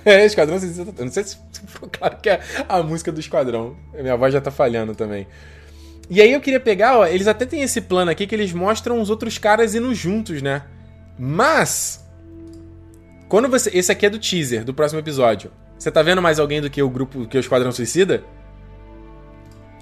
Esquadrão 0.26 0.60
Suicida... 0.60 0.92
Não 0.98 1.12
sei 1.12 1.24
se 1.24 1.38
ficou 1.68 1.90
claro 1.90 2.18
que 2.22 2.30
é 2.30 2.40
a 2.68 2.82
música 2.82 3.12
do 3.12 3.20
Esquadrão. 3.20 3.76
Minha 3.94 4.16
voz 4.16 4.34
já 4.34 4.42
tá 4.42 4.50
falhando 4.50 4.96
também. 4.96 5.28
E 6.10 6.22
aí 6.22 6.32
eu 6.32 6.42
queria 6.42 6.60
pegar, 6.60 6.98
ó, 6.98 7.06
eles 7.06 7.28
até 7.28 7.46
têm 7.46 7.62
esse 7.62 7.82
plano 7.82 8.10
aqui 8.10 8.26
que 8.26 8.34
eles 8.34 8.52
mostram 8.52 9.00
os 9.00 9.12
outros 9.12 9.38
caras 9.38 9.76
indo 9.76 9.94
juntos, 9.94 10.42
né? 10.42 10.64
Mas... 11.18 12.04
Quando 13.28 13.48
você... 13.48 13.70
Esse 13.72 13.92
aqui 13.92 14.08
é 14.08 14.10
do 14.10 14.18
teaser, 14.18 14.64
do 14.64 14.74
próximo 14.74 15.00
episódio. 15.00 15.52
Você 15.78 15.92
tá 15.92 16.02
vendo 16.02 16.22
mais 16.22 16.40
alguém 16.40 16.60
do 16.60 16.70
que 16.70 16.82
o 16.82 16.90
grupo, 16.90 17.28
que 17.28 17.38
o 17.38 17.40
Esquadrão 17.40 17.72
Suicida? 17.72 18.24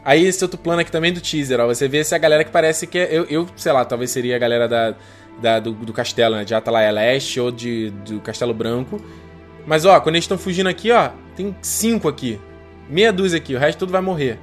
Aí 0.07 0.25
esse 0.25 0.41
outro 0.41 0.57
plano 0.57 0.79
aqui 0.79 0.89
também 0.89 1.11
do 1.11 1.19
teaser, 1.19 1.59
ó. 1.59 1.67
Você 1.67 1.85
vê 1.85 1.97
essa 1.97 2.17
galera 2.17 2.41
que 2.45 2.49
parece 2.49 2.87
que 2.87 2.97
é. 2.97 3.09
Eu, 3.11 3.25
eu 3.25 3.45
sei 3.57 3.73
lá, 3.73 3.83
talvez 3.83 4.09
seria 4.09 4.37
a 4.37 4.39
galera 4.39 4.65
da, 4.65 4.95
da 5.41 5.59
do, 5.59 5.73
do, 5.73 5.91
castelo, 5.91 6.37
né? 6.37 6.45
De 6.45 6.55
Atalaia 6.55 6.89
Leste 6.91 7.41
ou 7.41 7.51
de, 7.51 7.89
do 7.89 8.21
Castelo 8.21 8.53
Branco. 8.53 9.01
Mas 9.65 9.83
ó, 9.83 9.99
quando 9.99 10.15
eles 10.15 10.23
estão 10.23 10.37
fugindo 10.37 10.69
aqui, 10.69 10.93
ó, 10.93 11.09
tem 11.35 11.53
cinco 11.61 12.07
aqui. 12.07 12.39
Meia 12.89 13.11
dúzia 13.11 13.37
aqui, 13.37 13.53
o 13.53 13.59
resto 13.59 13.79
tudo 13.79 13.91
vai 13.91 13.99
morrer. 13.99 14.39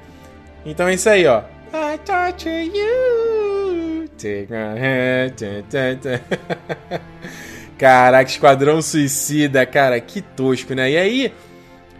Então 0.63 0.87
é 0.87 0.93
isso 0.93 1.09
aí, 1.09 1.25
ó. 1.25 1.41
I 1.73 1.97
torture 2.05 2.71
you. 2.71 4.07
Take 4.19 4.47
my 4.51 4.79
hand. 4.79 5.65
Caraca, 7.75 8.29
Esquadrão 8.29 8.83
Suicida, 8.83 9.65
cara, 9.65 9.99
que 9.99 10.21
tosco, 10.21 10.75
né? 10.75 10.91
E 10.91 10.97
aí, 10.97 11.33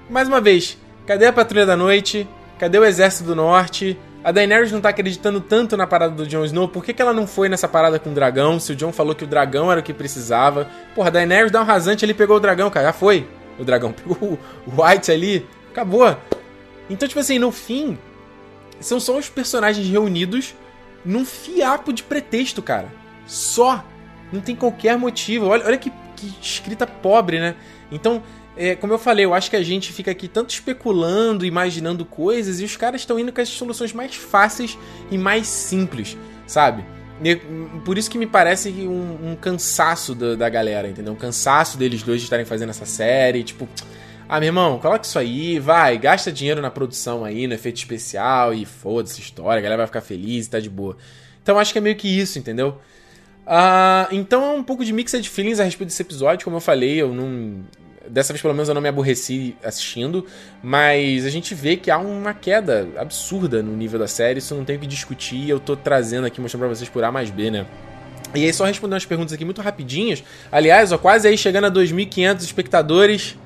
mais 0.08 0.28
uma 0.28 0.40
vez, 0.40 0.78
cadê 1.08 1.26
a 1.26 1.34
Patrulha 1.34 1.66
da 1.66 1.76
Noite? 1.76 2.28
Cadê 2.58 2.78
o 2.80 2.86
Exército 2.86 3.26
do 3.26 3.36
Norte? 3.36 3.98
A 4.24 4.32
Daenerys 4.32 4.72
não 4.72 4.82
tá 4.82 4.90
acreditando 4.90 5.40
tanto 5.40 5.78
na 5.78 5.86
parada 5.86 6.16
do 6.16 6.26
Jon 6.26 6.46
Snow, 6.46 6.68
por 6.68 6.84
que, 6.84 6.94
que 6.94 7.02
ela 7.02 7.14
não 7.14 7.28
foi 7.28 7.48
nessa 7.48 7.68
parada 7.68 8.00
com 8.00 8.10
o 8.10 8.14
dragão? 8.14 8.60
Se 8.60 8.72
o 8.72 8.76
Jon 8.76 8.92
falou 8.92 9.14
que 9.14 9.24
o 9.24 9.28
dragão 9.28 9.72
era 9.72 9.82
o 9.82 9.84
que 9.84 9.94
precisava. 9.94 10.68
Porra, 10.96 11.10
a 11.10 11.12
Daenerys 11.12 11.52
dá 11.52 11.62
um 11.62 11.66
rasante, 11.66 12.04
ele 12.04 12.14
pegou 12.14 12.38
o 12.38 12.40
dragão, 12.40 12.70
cara, 12.72 12.88
já 12.88 12.94
foi. 12.94 13.28
O 13.60 13.64
dragão 13.64 13.92
pegou 13.94 14.40
o 14.66 14.82
White 14.82 15.12
ali, 15.12 15.46
acabou. 15.70 16.18
Então, 16.90 17.08
tipo 17.08 17.20
assim, 17.20 17.38
no 17.38 17.52
fim, 17.52 18.00
são 18.80 19.00
só 19.00 19.18
os 19.18 19.30
personagens 19.30 19.88
reunidos 19.88 20.56
num 21.04 21.24
fiapo 21.24 21.94
de 21.94 22.02
pretexto, 22.02 22.62
cara. 22.64 22.88
Só. 23.28 23.86
Não 24.34 24.42
tem 24.42 24.56
qualquer 24.56 24.98
motivo. 24.98 25.48
Olha, 25.48 25.66
olha 25.68 25.78
que, 25.78 25.92
que 26.16 26.34
escrita 26.42 26.88
pobre, 26.88 27.40
né? 27.40 27.56
Então, 27.92 28.24
é, 28.58 28.76
como 28.76 28.94
eu 28.94 29.00
falei, 29.00 29.26
eu 29.26 29.34
acho 29.34 29.50
que 29.50 29.56
a 29.56 29.64
gente 29.64 29.92
fica 29.92 30.12
aqui 30.12 30.28
tanto 30.28 30.52
especulando, 30.52 31.46
imaginando 31.46 32.06
coisas, 32.06 32.62
e 32.62 32.64
os 32.64 32.78
caras 32.78 33.02
estão 33.02 33.20
indo 33.20 33.32
com 33.32 33.42
as 33.42 33.50
soluções 33.50 33.92
mais 33.92 34.16
fáceis 34.16 34.78
e 35.12 35.18
mais 35.18 35.48
simples, 35.48 36.18
sabe? 36.48 36.84
Por 37.84 37.98
isso 37.98 38.10
que 38.10 38.18
me 38.18 38.26
parece 38.26 38.70
um, 38.70 39.32
um 39.32 39.36
cansaço 39.36 40.16
da, 40.16 40.36
da, 40.36 40.50
galera, 40.50 40.88
entendeu? 40.88 41.14
Um 41.14 41.18
cansaço 41.18 41.78
deles 41.78 42.04
dois 42.04 42.22
de 42.22 42.26
estarem 42.26 42.46
fazendo 42.46 42.70
essa 42.70 42.86
série, 42.86 43.44
tipo... 43.44 43.68
Ah, 44.28 44.40
meu 44.40 44.48
irmão, 44.48 44.80
coloca 44.80 45.06
isso 45.06 45.20
aí, 45.20 45.60
vai, 45.60 46.00
gasta 46.00 46.32
dinheiro 46.32 46.60
na 46.60 46.72
produção 46.72 47.24
aí, 47.24 47.46
no 47.46 47.54
efeito 47.54 47.78
especial 47.78 48.56
e 48.56 48.66
foda-se 48.66 49.22
história, 49.22 49.60
a 49.60 49.62
galera 49.62 49.78
vai 49.78 49.86
ficar 49.86 50.02
feliz 50.02 50.48
e 50.48 50.50
tá 50.50 50.60
de 50.60 50.70
boa. 50.70 50.98
Então 51.44 51.60
acho 51.60 51.72
que 51.72 51.78
é 51.78 51.82
meio 51.82 51.96
que 51.96 52.08
isso, 52.08 52.40
entendeu? 52.40 52.80
Uh, 53.46 54.10
então 54.12 54.44
é 54.44 54.50
um 54.56 54.64
pouco 54.64 54.84
de 54.84 54.92
mixed 54.92 55.30
feelings 55.30 55.60
a 55.60 55.64
respeito 55.64 55.90
desse 55.90 56.02
episódio, 56.02 56.44
como 56.44 56.58
eu 56.58 56.62
falei, 56.62 57.00
eu 57.00 57.14
não 57.14 57.64
Dessa 58.10 58.34
vez, 58.34 58.42
pelo 58.42 58.54
menos, 58.54 58.70
eu 58.70 58.76
não 58.76 58.82
me 58.82 58.90
aborreci 58.90 59.56
assistindo, 59.64 60.26
mas 60.62 61.26
a 61.26 61.30
gente 61.30 61.56
vê 61.56 61.76
que 61.76 61.90
há 61.90 61.98
uma 61.98 62.34
queda 62.34 62.88
absurda 62.98 63.64
no 63.64 63.76
nível 63.76 64.00
da 64.00 64.08
série, 64.08 64.40
isso 64.40 64.54
não 64.54 64.64
tem 64.64 64.76
o 64.76 64.80
que 64.80 64.88
discutir, 64.88 65.50
eu 65.50 65.60
tô 65.60 65.76
trazendo 65.76 66.26
aqui, 66.26 66.40
mostrando 66.40 66.62
pra 66.62 66.70
vocês 66.70 66.90
por 66.90 67.04
A 67.04 67.12
mais 67.12 67.30
B, 67.30 67.50
né? 67.50 67.66
E 68.34 68.44
aí, 68.44 68.54
só 68.54 68.66
respondendo 68.66 68.94
umas 68.94 69.06
perguntas 69.06 69.34
aqui 69.34 69.46
muito 69.46 69.62
rapidinhas. 69.62 70.24
Aliás, 70.52 70.92
ó, 70.92 70.98
quase 70.98 71.28
aí 71.28 71.38
chegando 71.38 71.66
a 71.66 71.72
2.500 71.72 72.42
espectadores. 72.42 73.38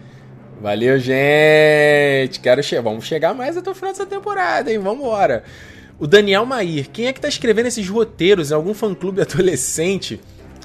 Valeu, 0.61 0.99
gente! 0.99 2.40
Quero 2.40 2.61
che 2.61 2.80
Vamos 2.81 3.06
chegar 3.06 3.34
mais 3.34 3.56
até 3.56 3.69
o 3.69 3.76
final 3.76 3.91
dessa 3.91 4.06
temporada, 4.06 4.72
hein? 4.72 4.80
Vambora! 4.80 5.44
O 5.99 6.07
Daniel 6.07 6.45
Mair, 6.45 6.90
quem 6.90 7.07
é 7.07 7.14
que 7.14 7.22
tá 7.22 7.27
escrevendo 7.27 7.68
esses 7.68 7.88
roteiros? 7.88 8.52
É 8.52 8.56
algum 8.56 8.73
fã-clube 8.73 9.22
adolescente? 9.22 10.19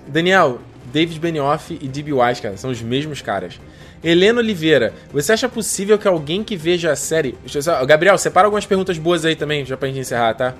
Daniel, 0.06 0.60
David 0.92 1.18
Benioff 1.18 1.76
e 1.80 1.88
D.B. 1.88 2.12
Wise, 2.12 2.40
cara, 2.40 2.56
são 2.56 2.70
os 2.70 2.80
mesmos 2.80 3.20
caras. 3.20 3.60
Helena 4.04 4.40
Oliveira, 4.40 4.92
você 5.10 5.32
acha 5.32 5.48
possível 5.48 5.98
que 5.98 6.06
alguém 6.06 6.44
que 6.44 6.56
veja 6.56 6.92
a 6.92 6.96
série. 6.96 7.34
Gabriel, 7.86 8.18
separa 8.18 8.46
algumas 8.46 8.66
perguntas 8.66 8.98
boas 8.98 9.24
aí 9.24 9.34
também, 9.34 9.64
já 9.64 9.78
pra 9.78 9.88
gente 9.88 10.00
encerrar, 10.00 10.34
tá? 10.34 10.54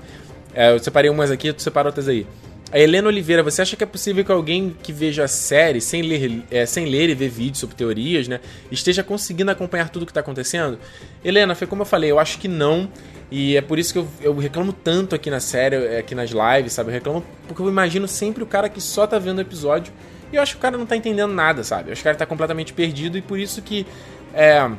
É, 0.51 0.73
eu 0.73 0.79
separei 0.79 1.11
umas 1.11 1.29
aqui, 1.29 1.53
tu 1.53 1.61
separa 1.61 1.87
outras 1.87 2.07
aí. 2.07 2.25
A 2.71 2.79
Helena 2.79 3.07
Oliveira, 3.07 3.43
você 3.43 3.61
acha 3.61 3.75
que 3.75 3.83
é 3.83 3.87
possível 3.87 4.25
que 4.25 4.31
alguém 4.31 4.75
que 4.81 4.91
veja 4.91 5.25
a 5.25 5.27
série 5.27 5.79
sem 5.79 6.01
ler, 6.01 6.43
é, 6.49 6.65
sem 6.65 6.87
ler 6.87 7.07
e 7.09 7.13
ver 7.13 7.29
vídeos 7.29 7.59
sobre 7.59 7.75
teorias, 7.75 8.27
né, 8.27 8.39
esteja 8.71 9.03
conseguindo 9.03 9.51
acompanhar 9.51 9.89
tudo 9.89 10.03
o 10.03 10.05
que 10.07 10.11
está 10.11 10.21
acontecendo? 10.21 10.79
Helena, 11.23 11.53
foi 11.53 11.67
como 11.67 11.83
eu 11.83 11.85
falei, 11.85 12.09
eu 12.09 12.17
acho 12.17 12.39
que 12.39 12.47
não. 12.47 12.89
E 13.29 13.55
é 13.55 13.61
por 13.61 13.77
isso 13.77 13.93
que 13.93 13.99
eu, 13.99 14.07
eu, 14.21 14.35
reclamo 14.35 14.73
tanto 14.73 15.13
aqui 15.13 15.29
na 15.29 15.39
série, 15.39 15.97
aqui 15.97 16.15
nas 16.15 16.31
lives, 16.31 16.73
sabe? 16.73 16.89
Eu 16.89 16.93
reclamo 16.93 17.23
porque 17.47 17.61
eu 17.61 17.69
imagino 17.69 18.07
sempre 18.07 18.43
o 18.43 18.47
cara 18.47 18.69
que 18.69 18.81
só 18.81 19.05
tá 19.05 19.19
vendo 19.19 19.37
o 19.37 19.41
episódio 19.41 19.93
eu 20.35 20.41
acho 20.41 20.53
que 20.53 20.57
o 20.57 20.61
cara 20.61 20.77
não 20.77 20.85
tá 20.85 20.95
entendendo 20.95 21.33
nada, 21.33 21.63
sabe? 21.63 21.89
Eu 21.89 21.93
acho 21.93 22.01
que 22.01 22.07
o 22.07 22.09
cara 22.09 22.17
tá 22.17 22.25
completamente 22.25 22.73
perdido 22.73 23.17
e 23.17 23.21
por 23.21 23.39
isso 23.39 23.61
que 23.61 23.85
é, 24.33 24.69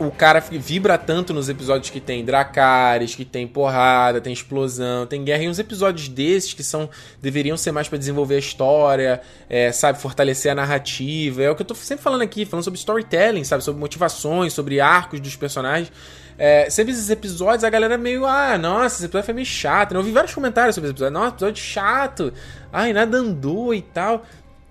o 0.00 0.10
cara 0.10 0.40
vibra 0.40 0.96
tanto 0.96 1.34
nos 1.34 1.50
episódios 1.50 1.90
que 1.90 2.00
tem 2.00 2.24
Dracarys, 2.24 3.14
que 3.14 3.24
tem 3.24 3.46
porrada, 3.46 4.18
tem 4.18 4.32
explosão, 4.32 5.04
tem 5.06 5.22
guerra. 5.22 5.42
E 5.42 5.48
uns 5.48 5.58
episódios 5.58 6.08
desses 6.08 6.54
que 6.54 6.62
são 6.62 6.88
deveriam 7.20 7.54
ser 7.54 7.70
mais 7.70 7.86
para 7.86 7.98
desenvolver 7.98 8.36
a 8.36 8.38
história, 8.38 9.20
é, 9.48 9.70
sabe? 9.72 10.00
Fortalecer 10.00 10.52
a 10.52 10.54
narrativa. 10.54 11.42
É 11.42 11.50
o 11.50 11.54
que 11.54 11.60
eu 11.60 11.66
tô 11.66 11.74
sempre 11.74 12.02
falando 12.02 12.22
aqui, 12.22 12.46
falando 12.46 12.64
sobre 12.64 12.78
storytelling, 12.78 13.44
sabe? 13.44 13.62
Sobre 13.62 13.78
motivações, 13.78 14.54
sobre 14.54 14.80
arcos 14.80 15.20
dos 15.20 15.36
personagens. 15.36 15.92
É, 16.38 16.70
sempre 16.70 16.94
esses 16.94 17.10
episódios, 17.10 17.64
a 17.64 17.68
galera 17.68 17.98
meio, 17.98 18.24
ah, 18.24 18.56
nossa, 18.56 18.96
esse 18.96 19.04
episódio 19.04 19.26
foi 19.26 19.34
meio 19.34 19.46
chato. 19.46 19.94
Eu 19.94 20.02
vi 20.02 20.10
vários 20.10 20.32
comentários 20.32 20.74
sobre 20.74 20.88
esse 20.88 20.94
episódio. 20.94 21.12
Nossa, 21.12 21.34
episódio 21.34 21.62
chato. 21.62 22.32
Ai, 22.72 22.94
nada 22.94 23.18
andou 23.18 23.74
e 23.74 23.82
tal. 23.82 24.24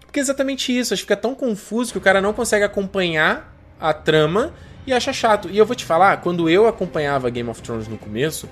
Porque 0.10 0.20
é 0.20 0.24
exatamente 0.24 0.76
isso, 0.76 0.92
acho 0.92 1.04
que 1.04 1.06
fica 1.06 1.16
tão 1.16 1.36
confuso 1.36 1.92
que 1.92 2.00
o 2.00 2.02
cara 2.02 2.20
não 2.20 2.34
consegue 2.34 2.66
acompanhar 2.66 3.56
a 3.80 3.94
trama 3.94 4.52
e 4.88 4.92
acha 4.92 5.14
chato. 5.14 5.48
E 5.52 5.58
eu 5.60 5.68
vou 5.68 5.76
te 5.76 5.86
falar, 5.86 6.18
quando 6.18 6.50
eu 6.50 6.68
acompanhava 6.68 7.30
Game 7.30 7.48
of 7.48 7.62
Thrones 7.62 7.88
no 7.88 7.96
começo, 7.96 8.50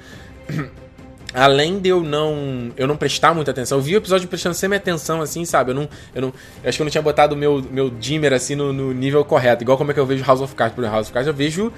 além 1.33 1.79
de 1.79 1.89
eu 1.89 2.03
não 2.03 2.71
eu 2.77 2.85
não 2.85 2.95
prestar 2.95 3.33
muita 3.33 3.49
atenção, 3.49 3.79
eu 3.79 3.81
vi 3.81 3.95
o 3.95 3.97
episódio 3.97 4.27
prestando 4.27 4.53
sempre 4.53 4.77
atenção, 4.77 5.19
assim, 5.19 5.45
sabe? 5.45 5.71
Eu 5.71 5.75
não. 5.75 5.89
Eu, 6.13 6.21
não, 6.21 6.33
eu 6.63 6.69
acho 6.69 6.77
que 6.77 6.81
eu 6.83 6.85
não 6.85 6.91
tinha 6.91 7.01
botado 7.01 7.33
o 7.33 7.37
meu, 7.37 7.59
meu 7.71 7.89
dimmer 7.89 8.33
assim 8.33 8.53
no, 8.53 8.71
no 8.71 8.93
nível 8.93 9.25
correto. 9.25 9.63
Igual 9.63 9.79
como 9.79 9.89
é 9.89 9.95
que 9.95 9.99
eu 9.99 10.05
vejo 10.05 10.23
House 10.23 10.41
of 10.41 10.53
Cards, 10.53 10.75
por 10.75 10.85
House 10.85 11.07
of 11.07 11.11
Cards, 11.11 11.27
eu 11.27 11.33
vejo 11.33 11.73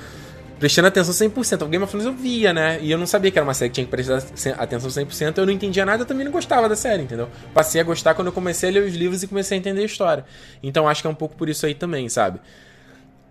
prestando 0.60 0.88
atenção 0.88 1.14
100%. 1.14 1.64
O 1.64 1.68
Game 1.68 1.84
of 1.84 1.90
Thrones 1.90 2.06
eu 2.06 2.14
via, 2.14 2.53
né? 2.53 2.80
E 2.81 2.91
eu 2.91 2.98
não 2.98 3.07
sabia 3.07 3.31
que 3.31 3.40
era 3.40 3.45
uma 3.45 3.53
série 3.53 3.69
que 3.69 3.76
tinha 3.76 3.86
que 3.86 3.91
prestar 3.91 4.18
atenção 4.57 4.90
100%. 4.90 5.38
Eu 5.38 5.45
não 5.45 5.53
entendia 5.53 5.86
nada, 5.86 6.03
eu 6.03 6.06
também 6.06 6.26
não 6.26 6.31
gostava 6.31 6.68
da 6.68 6.76
série, 6.76 7.03
entendeu? 7.03 7.30
Passei 7.53 7.80
a 7.80 7.84
gostar 7.84 8.14
quando 8.14 8.27
eu 8.27 8.34
comecei 8.34 8.69
a 8.69 8.73
ler 8.73 8.84
os 8.84 8.94
livros 8.94 9.23
e 9.23 9.27
comecei 9.27 9.57
a 9.57 9.60
entender 9.60 9.81
a 9.81 9.86
história. 9.86 10.26
Então 10.61 10.88
acho 10.88 11.02
que 11.02 11.07
é 11.07 11.10
um 11.10 11.15
pouco 11.15 11.36
por 11.36 11.48
isso 11.48 11.65
aí 11.65 11.73
também, 11.73 12.10
sabe? 12.10 12.40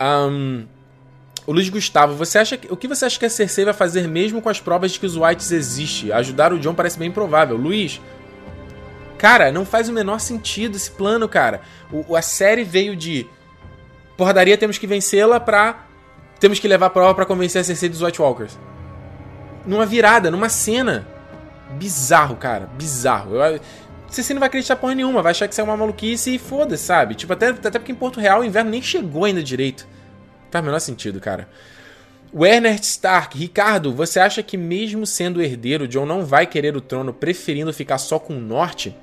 Um, 0.00 0.66
o 1.46 1.52
Luiz 1.52 1.68
Gustavo, 1.68 2.14
você 2.14 2.38
acha 2.38 2.56
que, 2.56 2.72
o 2.72 2.76
que 2.76 2.88
você 2.88 3.04
acha 3.04 3.18
que 3.18 3.26
a 3.26 3.30
Cersei 3.30 3.64
vai 3.64 3.74
fazer 3.74 4.08
mesmo 4.08 4.40
com 4.40 4.48
as 4.48 4.60
provas 4.60 4.92
de 4.92 5.00
que 5.00 5.06
os 5.06 5.16
Whites 5.16 5.50
existem? 5.52 6.12
Ajudar 6.12 6.52
o 6.52 6.58
John 6.58 6.74
parece 6.74 6.98
bem 6.98 7.10
provável. 7.10 7.56
Luiz, 7.56 8.00
cara, 9.18 9.52
não 9.52 9.66
faz 9.66 9.88
o 9.88 9.92
menor 9.92 10.18
sentido 10.18 10.76
esse 10.76 10.90
plano, 10.90 11.28
cara. 11.28 11.60
O, 11.92 12.16
a 12.16 12.22
série 12.22 12.64
veio 12.64 12.96
de 12.96 13.26
porradaria, 14.16 14.56
temos 14.56 14.78
que 14.78 14.86
vencê-la 14.86 15.38
pra 15.40 15.87
temos 16.38 16.58
que 16.58 16.68
levar 16.68 16.86
a 16.86 16.90
prova 16.90 17.14
para 17.14 17.26
convencer 17.26 17.60
a 17.60 17.64
CC 17.64 17.88
dos 17.88 18.02
White 18.02 18.20
Walkers. 18.20 18.58
Numa 19.66 19.84
virada, 19.84 20.30
numa 20.30 20.48
cena. 20.48 21.06
Bizarro, 21.72 22.36
cara. 22.36 22.66
Bizarro. 22.76 23.34
Eu, 23.36 23.60
CC 24.08 24.32
não 24.32 24.40
vai 24.40 24.48
acreditar 24.48 24.76
porra 24.76 24.94
nenhuma, 24.94 25.22
vai 25.22 25.32
achar 25.32 25.46
que 25.46 25.52
isso 25.52 25.60
é 25.60 25.64
uma 25.64 25.76
maluquice 25.76 26.34
e 26.34 26.38
foda-se, 26.38 26.84
sabe? 26.84 27.14
Tipo, 27.14 27.34
até, 27.34 27.48
até 27.48 27.78
porque 27.78 27.92
em 27.92 27.94
Porto 27.94 28.20
Real 28.20 28.40
o 28.40 28.44
inverno 28.44 28.70
nem 28.70 28.80
chegou 28.80 29.24
ainda 29.24 29.42
direito. 29.42 29.86
Faz 30.50 30.62
o 30.62 30.66
menor 30.66 30.80
sentido, 30.80 31.20
cara. 31.20 31.48
Werner 32.34 32.74
Stark, 32.76 33.36
Ricardo, 33.38 33.92
você 33.92 34.20
acha 34.20 34.42
que 34.42 34.56
mesmo 34.56 35.06
sendo 35.06 35.42
herdeiro, 35.42 35.88
John 35.88 36.06
não 36.06 36.24
vai 36.24 36.46
querer 36.46 36.76
o 36.76 36.80
trono 36.80 37.12
preferindo 37.12 37.72
ficar 37.72 37.98
só 37.98 38.18
com 38.18 38.36
o 38.36 38.40
norte? 38.40 38.94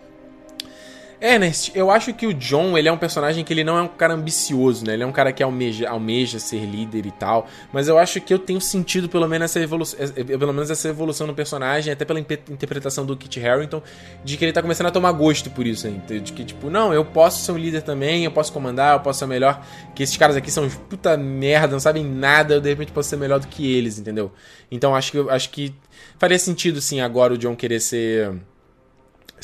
Ernest, 1.26 1.72
eu 1.74 1.90
acho 1.90 2.14
que 2.14 2.28
o 2.28 2.34
John, 2.34 2.78
ele 2.78 2.88
é 2.88 2.92
um 2.92 2.98
personagem 2.98 3.44
que 3.44 3.52
ele 3.52 3.64
não 3.64 3.78
é 3.78 3.82
um 3.82 3.88
cara 3.88 4.14
ambicioso, 4.14 4.86
né? 4.86 4.94
Ele 4.94 5.04
é 5.04 5.06
um 5.06 5.12
cara 5.12 5.34
que 5.34 5.42
almeja, 5.42 5.90
almeja 5.90 6.38
ser 6.38 6.64
líder 6.66 7.06
e 7.06 7.12
tal. 7.12 7.48
Mas 7.74 7.88
eu 7.88 7.98
acho 7.98 8.22
que 8.22 8.34
eu 8.34 8.38
tenho 8.38 8.62
sentido 8.62 9.10
pelo 9.10 9.28
menos 9.28 9.46
essa 9.46 9.60
evolução, 9.60 10.00
eh, 10.00 10.24
pelo 10.24 10.54
menos 10.54 10.70
essa 10.70 10.88
evolução 10.88 11.26
no 11.26 11.34
personagem, 11.34 11.92
até 11.92 12.06
pela 12.06 12.20
interpretação 12.20 13.06
do 13.06 13.18
Kit 13.18 13.44
Harington, 13.44 13.82
de 14.24 14.38
que 14.38 14.46
ele 14.46 14.54
tá 14.54 14.62
começando 14.62 14.88
a 14.88 14.92
tomar 14.92 15.12
gosto 15.14 15.50
por 15.50 15.66
isso, 15.66 15.88
hein? 15.88 16.02
De 16.08 16.32
que, 16.32 16.46
tipo, 16.46 16.70
não, 16.70 16.94
eu 16.94 17.04
posso 17.04 17.44
ser 17.44 17.52
um 17.52 17.58
líder 17.58 17.82
também, 17.82 18.26
eu 18.26 18.32
posso 18.32 18.54
comandar, 18.54 18.96
eu 18.96 19.00
posso 19.00 19.20
ser 19.20 19.26
melhor. 19.26 19.66
Que 19.96 20.04
esses 20.04 20.16
caras 20.16 20.36
aqui 20.36 20.52
são 20.52 20.70
puta 20.70 21.18
merda, 21.18 21.74
não 21.74 21.80
sabem 21.80 22.06
nada, 22.06 22.56
eu 22.56 22.62
de 22.62 22.70
repente 22.70 22.92
posso 22.92 23.10
ser 23.10 23.18
melhor 23.18 23.40
do 23.40 23.48
que 23.48 23.76
eles, 23.76 23.98
entendeu? 23.98 24.32
Então 24.70 24.96
acho 24.96 25.12
que 25.12 25.30
acho 25.30 25.50
que 25.50 25.74
faria 26.20 26.38
sentido 26.38 26.80
sim 26.82 27.02
agora 27.02 27.34
o 27.34 27.38
John 27.38 27.56
querer 27.56 27.80
ser 27.80 28.34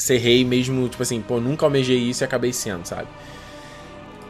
ser 0.02 0.18
rei 0.18 0.44
mesmo, 0.44 0.88
tipo 0.90 1.02
assim, 1.03 1.22
pô, 1.22 1.40
nunca 1.40 1.65
almejei 1.65 1.98
isso 1.98 2.23
e 2.23 2.26
acabei 2.26 2.52
sendo, 2.53 2.86
sabe? 2.86 3.07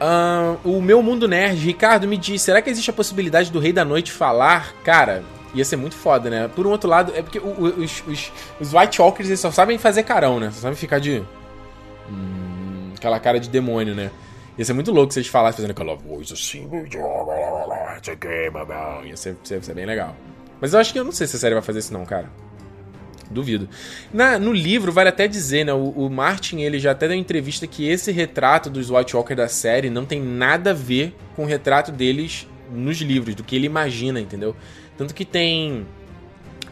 Uh, 0.02 0.58
o 0.68 0.82
meu 0.82 1.02
mundo 1.04 1.28
nerd, 1.28 1.64
Ricardo, 1.64 2.08
me 2.08 2.18
diz, 2.18 2.42
será 2.42 2.62
que 2.62 2.70
existe 2.70 2.90
a 2.90 2.94
possibilidade 2.94 3.52
do 3.52 3.60
Rei 3.60 3.72
da 3.72 3.86
Noite 3.86 4.12
falar? 4.12 4.74
Cara, 4.84 5.24
ia 5.54 5.64
ser 5.64 5.76
muito 5.76 5.96
foda, 5.96 6.30
né? 6.30 6.48
Por 6.48 6.66
um 6.66 6.72
outro 6.72 6.90
lado, 6.90 7.14
é 7.16 7.22
porque 7.22 7.40
os, 7.40 8.04
os, 8.08 8.32
os 8.60 8.74
White 8.74 9.00
Walkers 9.00 9.30
eles 9.30 9.40
só 9.40 9.52
sabem 9.52 9.78
fazer 9.78 10.04
carão, 10.04 10.40
né? 10.40 10.50
Só 10.52 10.62
sabem 10.62 10.76
ficar 10.76 11.00
de. 11.00 11.24
Hum, 12.10 12.94
aquela 12.98 13.20
cara 13.20 13.40
de 13.40 13.50
demônio, 13.50 13.94
né? 13.94 14.10
Ia 14.58 14.66
ser 14.66 14.74
muito 14.74 14.92
louco 14.92 15.14
se 15.14 15.20
eles 15.20 15.30
falassem 15.30 15.58
fazendo 15.58 15.72
aquela 15.72 15.96
voz 15.96 16.32
assim. 16.32 16.68
Ia 19.06 19.18
ser, 19.18 19.38
ia 19.50 19.62
ser 19.62 19.74
bem 19.74 19.86
legal. 19.86 20.16
Mas 20.60 20.74
eu 20.74 20.80
acho 20.80 20.92
que 20.94 21.00
eu 21.00 21.04
não 21.04 21.12
sei 21.12 21.28
se 21.28 21.36
a 21.36 21.40
série 21.40 21.54
vai 21.54 21.64
fazer 21.64 21.80
isso, 21.80 21.94
não, 21.94 22.06
cara. 22.06 22.30
Duvido. 23.32 23.70
Na, 24.14 24.38
no 24.38 24.52
livro, 24.52 24.92
vale 24.92 25.10
até 25.10 25.28
dizer, 25.28 25.66
né? 25.66 25.74
O, 25.74 25.90
o, 25.90 26.10
Martin, 26.10 26.60
ele 26.60 26.80
já 26.80 26.92
até 26.92 27.08
deu 27.08 27.18
entrevista 27.18 27.66
que 27.66 27.88
esse 27.88 28.12
retrato 28.12 28.70
dos 28.70 28.90
White 28.90 29.16
Walker 29.16 29.36
da 29.36 29.48
série 29.48 29.90
não 29.90 30.06
tem 30.06 30.22
nada 30.22 30.72
a 30.72 30.74
ver 30.74 31.16
com 31.36 31.44
o 31.44 31.48
retrato 31.48 31.92
deles 31.92 32.48
nos 32.72 32.98
livros, 33.00 33.36
do 33.36 33.44
que 33.44 33.56
ele 33.56 33.66
imagina, 33.66 34.20
entendeu? 34.20 34.56
Tanto 34.98 35.14
que 35.14 35.26
tem 35.26 35.86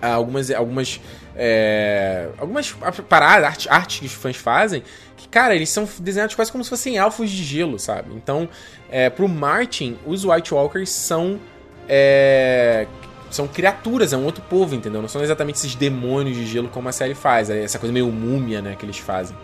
algumas 0.02 0.50
algumas 0.52 1.00
é, 1.36 2.30
algumas 2.38 2.72
paradas, 3.08 3.48
artes 3.48 3.68
arte 3.68 4.00
que 4.02 4.06
os 4.06 4.14
fãs 4.14 4.36
fazem, 4.36 4.84
que, 5.16 5.28
cara, 5.28 5.56
eles 5.56 5.70
são 5.70 5.88
desenhados 6.00 6.36
quase 6.36 6.52
como 6.52 6.64
se 6.64 6.70
fossem 6.70 6.98
elfos 6.98 7.30
de 7.30 7.44
gelo, 7.44 7.80
sabe? 7.80 8.14
Então, 8.14 8.48
é, 8.90 9.10
pro 9.10 9.28
Martin, 9.28 9.98
os 10.06 10.26
White 10.26 10.54
Walkers 10.54 10.90
são. 10.90 11.40
É, 11.88 12.88
são 13.30 13.48
criaturas, 13.48 14.14
é 14.14 14.18
um 14.18 14.26
outro 14.26 14.44
povo, 14.50 14.76
entendeu? 14.76 15.02
Não 15.02 15.10
são 15.10 15.24
exatamente 15.24 15.58
esses 15.58 15.76
demônios 15.76 16.36
de 16.36 16.46
gelo 16.46 16.68
como 16.70 16.90
a 16.90 16.92
série 16.92 17.16
faz, 17.16 17.50
é 17.50 17.64
essa 17.64 17.80
coisa 17.80 17.94
meio 17.94 18.08
múmia, 18.08 18.62
né, 18.62 18.76
que 18.78 18.86
eles 18.86 18.98
fazem. 18.98 19.36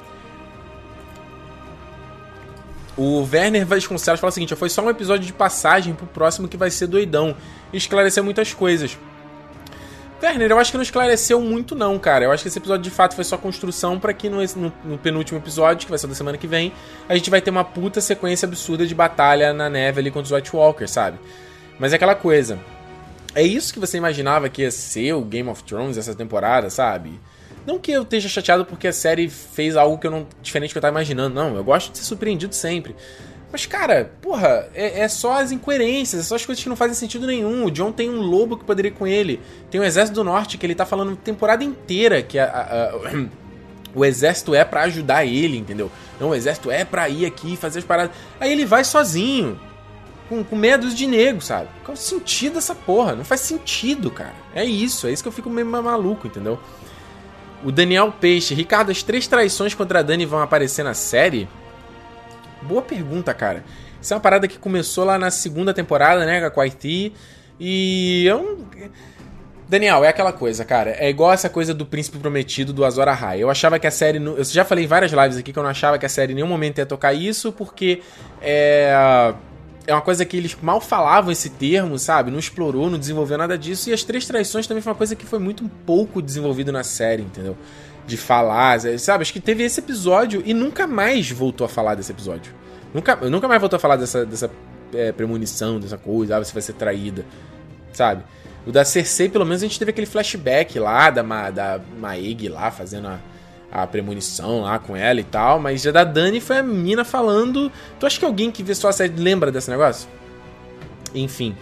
O 2.97 3.27
Werner 3.29 3.65
Vasconcelos 3.65 4.19
fala 4.19 4.29
o 4.29 4.33
seguinte: 4.33 4.55
foi 4.55 4.69
só 4.69 4.81
um 4.81 4.89
episódio 4.89 5.25
de 5.25 5.33
passagem 5.33 5.93
pro 5.93 6.07
próximo 6.07 6.47
que 6.47 6.55
vai 6.55 6.69
ser 6.69 6.87
doidão. 6.87 7.35
E 7.73 7.77
esclareceu 7.77 8.23
muitas 8.23 8.53
coisas. 8.53 8.97
Werner, 10.23 10.49
eu 10.49 10.57
acho 10.57 10.71
que 10.71 10.77
não 10.77 10.81
esclareceu 10.81 11.41
muito, 11.41 11.75
não, 11.75 11.99
cara. 11.99 12.23
Eu 12.23 12.31
acho 12.31 12.41
que 12.41 12.47
esse 12.47 12.57
episódio 12.57 12.83
de 12.83 12.89
fato 12.89 13.15
foi 13.15 13.23
só 13.25 13.37
construção 13.37 13.99
para 13.99 14.13
que 14.13 14.29
no, 14.29 14.37
no, 14.55 14.73
no, 14.83 14.97
penúltimo 14.97 15.37
episódio, 15.37 15.85
que 15.85 15.89
vai 15.89 15.99
ser 15.99 16.07
da 16.07 16.15
semana 16.15 16.37
que 16.37 16.47
vem, 16.47 16.71
a 17.07 17.15
gente 17.15 17.29
vai 17.29 17.41
ter 17.41 17.51
uma 17.51 17.65
puta 17.65 17.99
sequência 17.99 18.45
absurda 18.45 18.87
de 18.87 18.95
batalha 18.95 19.53
na 19.53 19.69
neve 19.69 19.99
ali 19.99 20.09
contra 20.09 20.25
os 20.25 20.31
White 20.31 20.55
Walkers, 20.55 20.91
sabe? 20.91 21.19
Mas 21.77 21.91
é 21.91 21.97
aquela 21.97 22.15
coisa. 22.15 22.57
É 23.35 23.43
isso 23.43 23.73
que 23.73 23.79
você 23.79 23.97
imaginava 23.97 24.47
que 24.47 24.61
ia 24.61 24.71
ser 24.71 25.13
o 25.13 25.21
Game 25.21 25.49
of 25.49 25.61
Thrones 25.63 25.97
essa 25.97 26.15
temporada, 26.15 26.69
sabe? 26.69 27.19
Não 27.65 27.77
que 27.77 27.91
eu 27.91 28.03
esteja 28.03 28.29
chateado 28.29 28.65
porque 28.65 28.87
a 28.87 28.93
série 28.93 29.27
fez 29.27 29.75
algo 29.75 29.97
que 29.97 30.07
eu 30.07 30.11
não 30.11 30.25
diferente 30.41 30.69
do 30.69 30.73
que 30.73 30.77
eu 30.77 30.81
tava 30.81 30.93
imaginando, 30.93 31.35
não. 31.35 31.55
Eu 31.55 31.63
gosto 31.63 31.91
de 31.91 31.97
ser 31.97 32.05
surpreendido 32.05 32.55
sempre. 32.55 32.95
Mas, 33.51 33.65
cara, 33.65 34.11
porra, 34.21 34.69
é, 34.73 35.01
é, 35.01 35.07
só 35.07 35.39
as 35.39 35.51
incoerências, 35.51 36.21
é 36.21 36.23
só 36.23 36.35
as 36.35 36.45
coisas 36.45 36.63
que 36.63 36.69
não 36.69 36.75
fazem 36.75 36.95
sentido 36.95 37.27
nenhum. 37.27 37.65
O 37.65 37.71
John 37.71 37.91
tem 37.91 38.09
um 38.09 38.21
lobo 38.21 38.57
que 38.57 38.63
poderia 38.63 38.89
ir 38.89 38.93
com 38.93 39.05
ele. 39.05 39.41
Tem 39.69 39.81
o 39.81 39.83
Exército 39.83 40.15
do 40.15 40.23
Norte 40.23 40.57
que 40.57 40.65
ele 40.65 40.75
tá 40.75 40.85
falando 40.85 41.15
temporada 41.15 41.63
inteira 41.63 42.21
que 42.21 42.39
a, 42.39 42.45
a, 42.45 42.61
a, 42.89 43.25
o 43.95 44.03
exército 44.03 44.53
é 44.53 44.63
para 44.63 44.81
ajudar 44.83 45.25
ele, 45.25 45.57
entendeu? 45.57 45.89
Não, 46.19 46.29
o 46.29 46.35
exército 46.35 46.69
é 46.69 46.83
pra 46.83 47.07
ir 47.09 47.25
aqui 47.25 47.55
fazer 47.55 47.79
as 47.79 47.85
paradas. 47.85 48.15
Aí 48.39 48.51
ele 48.51 48.65
vai 48.65 48.83
sozinho 48.83 49.59
com, 50.27 50.43
com 50.43 50.55
meia 50.55 50.77
dúzia 50.77 50.97
de 50.97 51.07
nego, 51.07 51.41
sabe? 51.41 51.69
Qual 51.83 51.95
é 51.95 51.97
o 51.97 52.01
sentido 52.01 52.53
dessa 52.53 52.73
porra? 52.73 53.15
Não 53.15 53.23
faz 53.23 53.41
sentido, 53.41 54.09
cara. 54.09 54.33
É 54.53 54.63
isso, 54.63 55.07
é 55.07 55.11
isso 55.11 55.23
que 55.23 55.27
eu 55.27 55.33
fico 55.33 55.49
meio 55.49 55.67
maluco, 55.67 56.27
entendeu? 56.27 56.59
O 57.63 57.71
Daniel 57.71 58.11
Peixe, 58.11 58.53
Ricardo, 58.53 58.91
as 58.91 59.01
três 59.03 59.27
traições 59.27 59.73
contra 59.73 59.99
a 59.99 60.01
Dani 60.01 60.25
vão 60.25 60.41
aparecer 60.41 60.83
na 60.83 60.93
série? 60.93 61.47
Boa 62.61 62.81
pergunta, 62.81 63.33
cara. 63.33 63.63
Isso 64.01 64.13
é 64.13 64.15
uma 64.15 64.21
parada 64.21 64.47
que 64.47 64.57
começou 64.57 65.03
lá 65.03 65.17
na 65.17 65.31
segunda 65.31 65.73
temporada, 65.73 66.25
né, 66.25 66.39
com 66.39 66.45
a 66.45 66.51
Kwaiti. 66.51 67.13
E 67.59 68.25
eu. 68.25 68.65
Daniel, 69.67 70.03
é 70.03 70.09
aquela 70.09 70.31
coisa, 70.31 70.63
cara. 70.63 70.91
É 70.99 71.09
igual 71.09 71.33
essa 71.33 71.49
coisa 71.49 71.73
do 71.73 71.87
Príncipe 71.87 72.19
Prometido 72.19 72.71
do 72.71 72.85
Azor 72.85 73.07
Ahai. 73.07 73.41
Eu 73.41 73.49
achava 73.49 73.79
que 73.79 73.87
a 73.87 73.91
série. 73.91 74.23
Eu 74.23 74.43
já 74.43 74.63
falei 74.63 74.83
em 74.83 74.87
várias 74.87 75.11
lives 75.11 75.37
aqui 75.37 75.51
que 75.51 75.57
eu 75.57 75.63
não 75.63 75.69
achava 75.71 75.97
que 75.97 76.05
a 76.05 76.09
série 76.09 76.33
em 76.33 76.35
nenhum 76.35 76.47
momento 76.47 76.77
ia 76.77 76.85
tocar 76.85 77.13
isso, 77.13 77.51
porque. 77.51 78.01
É 78.41 79.33
é 79.87 79.93
uma 79.93 80.01
coisa 80.01 80.25
que 80.25 80.37
eles 80.37 80.57
mal 80.61 80.81
falavam 80.81 81.31
esse 81.31 81.49
termo, 81.49 81.97
sabe? 81.99 82.31
Não 82.31 82.39
explorou, 82.39 82.89
não 82.89 82.97
desenvolveu 82.97 83.37
nada 83.37 83.57
disso. 83.57 83.89
E 83.89 83.93
as 83.93 84.03
três 84.03 84.25
traições 84.25 84.67
também 84.67 84.81
foi 84.81 84.91
uma 84.91 84.97
coisa 84.97 85.15
que 85.15 85.25
foi 85.25 85.39
muito 85.39 85.69
pouco 85.85 86.21
desenvolvido 86.21 86.71
na 86.71 86.83
série, 86.83 87.23
entendeu? 87.23 87.55
De 88.07 88.17
falar, 88.17 88.79
sabe? 88.99 89.21
Acho 89.21 89.33
que 89.33 89.39
teve 89.39 89.63
esse 89.63 89.79
episódio 89.79 90.41
e 90.45 90.53
nunca 90.53 90.87
mais 90.87 91.29
voltou 91.31 91.65
a 91.65 91.69
falar 91.69 91.95
desse 91.95 92.11
episódio. 92.11 92.53
Nunca, 92.93 93.15
nunca 93.15 93.47
mais 93.47 93.59
voltou 93.59 93.77
a 93.77 93.79
falar 93.79 93.97
dessa, 93.97 94.25
dessa 94.25 94.49
é, 94.93 95.11
premonição, 95.11 95.79
dessa 95.79 95.97
coisa, 95.97 96.37
ah, 96.37 96.43
você 96.43 96.53
vai 96.53 96.61
ser 96.61 96.73
traída, 96.73 97.25
sabe? 97.93 98.23
O 98.65 98.71
da 98.71 98.83
Cersei, 98.83 99.29
pelo 99.29 99.45
menos, 99.45 99.61
a 99.61 99.67
gente 99.67 99.77
teve 99.77 99.91
aquele 99.91 100.07
flashback 100.07 100.79
lá 100.79 101.09
da, 101.09 101.21
Ma, 101.21 101.51
da 101.51 101.79
Maeg 101.99 102.47
lá 102.49 102.71
fazendo 102.71 103.07
a 103.07 103.19
a 103.71 103.85
premonição 103.85 104.61
lá 104.61 104.79
com 104.79 104.95
ela 104.95 105.19
e 105.19 105.23
tal, 105.23 105.59
mas 105.59 105.81
já 105.81 105.91
da 105.91 106.03
Dani 106.03 106.39
foi 106.39 106.57
a 106.57 106.63
mina 106.63 107.03
falando. 107.03 107.71
Tu 107.99 108.05
acha 108.05 108.19
que 108.19 108.25
alguém 108.25 108.51
que 108.51 108.63
vê 108.63 108.73
só 108.73 108.89
a 108.89 108.93
série 108.93 109.13
lembra 109.15 109.51
desse 109.51 109.69
negócio? 109.69 110.07
Enfim. 111.13 111.55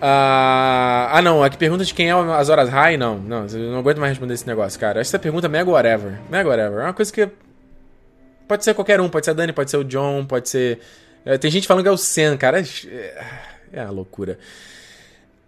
Uh... 0.00 1.10
ah, 1.12 1.20
não, 1.22 1.42
aqui 1.42 1.58
pergunta 1.58 1.84
de 1.84 1.92
quem 1.92 2.08
é 2.08 2.12
as 2.12 2.48
horas 2.48 2.68
high, 2.70 2.96
não. 2.96 3.18
Não, 3.18 3.46
eu 3.46 3.70
não 3.70 3.78
aguento 3.78 3.98
mais 3.98 4.10
responder 4.10 4.34
esse 4.34 4.46
negócio, 4.46 4.80
cara. 4.80 5.00
Essa 5.00 5.18
pergunta 5.18 5.46
é 5.46 5.50
mega 5.50 5.70
whatever. 5.70 6.18
Mega 6.30 6.48
whatever. 6.48 6.80
É 6.80 6.84
uma 6.84 6.94
coisa 6.94 7.12
que. 7.12 7.28
Pode 8.48 8.64
ser 8.64 8.74
qualquer 8.74 9.00
um, 9.00 9.08
pode 9.08 9.26
ser 9.26 9.30
a 9.30 9.34
Dani, 9.34 9.52
pode 9.52 9.70
ser 9.70 9.76
o 9.76 9.84
John, 9.84 10.24
pode 10.24 10.48
ser. 10.48 10.80
É, 11.24 11.38
tem 11.38 11.50
gente 11.50 11.68
falando 11.68 11.84
que 11.84 11.88
é 11.88 11.92
o 11.92 11.96
Sen, 11.96 12.36
cara. 12.36 12.60
É, 12.60 13.24
é 13.72 13.82
uma 13.82 13.90
loucura. 13.90 14.38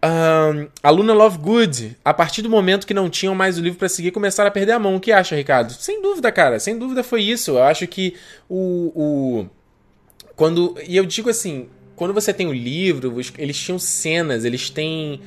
Um, 0.05 0.69
aluna 0.83 1.13
Love 1.15 1.39
Good, 1.39 1.97
a 2.05 2.13
partir 2.13 2.43
do 2.43 2.51
momento 2.51 2.87
que 2.87 2.95
não 2.95 3.09
tinham 3.09 3.37
mais 3.37 3.57
o 3.57 3.63
livro 3.63 3.79
para 3.79 3.89
seguir, 3.89 4.11
começaram 4.11 4.49
a 4.49 4.51
perder 4.51 4.73
a 4.73 4.79
mão. 4.79 4.97
O 4.97 5.01
que 5.01 5.13
acha, 5.13 5.37
Ricardo? 5.37 5.73
Sem 5.75 6.03
dúvida, 6.03 6.33
cara. 6.33 6.59
Sem 6.59 6.77
dúvida 6.77 7.05
foi 7.05 7.23
isso. 7.23 7.53
Eu 7.53 7.63
acho 7.63 7.87
que 7.87 8.17
o. 8.49 8.93
o 8.95 9.47
quando. 10.35 10.77
E 10.89 10.97
eu 10.97 11.07
digo 11.07 11.31
assim: 11.31 11.69
quando 11.95 12.13
você 12.13 12.35
tem 12.35 12.49
o 12.49 12.53
livro, 12.53 13.15
eles 13.39 13.59
tinham 13.59 13.79
cenas, 13.79 14.45
eles 14.45 14.69
têm 14.71 15.21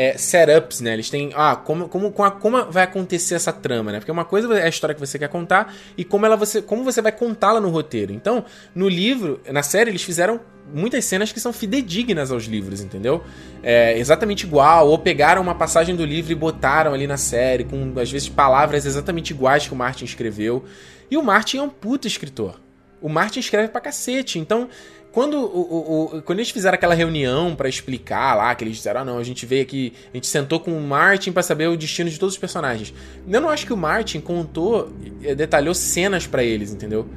é, 0.00 0.16
setups, 0.16 0.80
né? 0.80 0.94
Eles 0.94 1.10
têm. 1.10 1.30
Ah, 1.34 1.54
como, 1.54 1.86
como, 1.86 2.10
como 2.10 2.72
vai 2.72 2.84
acontecer 2.84 3.34
essa 3.34 3.52
trama, 3.52 3.92
né? 3.92 3.98
Porque 3.98 4.10
uma 4.10 4.24
coisa 4.24 4.58
é 4.58 4.64
a 4.64 4.68
história 4.68 4.94
que 4.94 5.00
você 5.00 5.18
quer 5.18 5.28
contar 5.28 5.74
e 5.94 6.06
como, 6.06 6.24
ela 6.24 6.36
você, 6.36 6.62
como 6.62 6.82
você 6.82 7.02
vai 7.02 7.12
contá-la 7.12 7.60
no 7.60 7.68
roteiro. 7.68 8.10
Então, 8.10 8.42
no 8.74 8.88
livro, 8.88 9.42
na 9.52 9.62
série, 9.62 9.90
eles 9.90 10.02
fizeram 10.02 10.40
muitas 10.72 11.04
cenas 11.04 11.32
que 11.32 11.38
são 11.38 11.52
fidedignas 11.52 12.32
aos 12.32 12.44
livros, 12.44 12.80
entendeu? 12.80 13.22
É 13.62 13.98
exatamente 13.98 14.46
igual, 14.46 14.88
ou 14.88 14.98
pegaram 14.98 15.42
uma 15.42 15.54
passagem 15.54 15.94
do 15.94 16.06
livro 16.06 16.32
e 16.32 16.34
botaram 16.34 16.94
ali 16.94 17.06
na 17.06 17.18
série, 17.18 17.64
com 17.64 17.92
às 18.00 18.10
vezes 18.10 18.26
palavras 18.26 18.86
exatamente 18.86 19.34
iguais 19.34 19.66
que 19.66 19.74
o 19.74 19.76
Martin 19.76 20.06
escreveu. 20.06 20.64
E 21.10 21.16
o 21.18 21.22
Martin 21.22 21.58
é 21.58 21.62
um 21.62 21.68
puto 21.68 22.08
escritor. 22.08 22.58
O 23.02 23.08
Martin 23.10 23.40
escreve 23.40 23.68
pra 23.68 23.82
cacete, 23.82 24.38
então 24.38 24.68
quando, 25.12 25.38
o, 25.38 26.16
o, 26.16 26.22
quando 26.22 26.38
eles 26.38 26.50
fizeram 26.50 26.74
aquela 26.74 26.94
reunião 26.94 27.56
para 27.56 27.68
explicar 27.68 28.34
lá, 28.36 28.54
que 28.54 28.62
eles 28.62 28.76
disseram, 28.76 29.00
ah 29.00 29.04
não, 29.04 29.18
a 29.18 29.24
gente 29.24 29.44
veio 29.44 29.62
aqui, 29.62 29.92
a 30.12 30.16
gente 30.16 30.28
sentou 30.28 30.60
com 30.60 30.76
o 30.76 30.80
Martin 30.80 31.32
para 31.32 31.42
saber 31.42 31.68
o 31.68 31.76
destino 31.76 32.08
de 32.08 32.18
todos 32.18 32.34
os 32.34 32.38
personagens. 32.38 32.94
Eu 33.28 33.40
não 33.40 33.48
acho 33.48 33.66
que 33.66 33.72
o 33.72 33.76
Martin 33.76 34.20
contou, 34.20 34.92
eh, 35.22 35.34
detalhou 35.34 35.74
cenas 35.74 36.26
para 36.28 36.44
eles, 36.44 36.72
entendeu? 36.72 37.08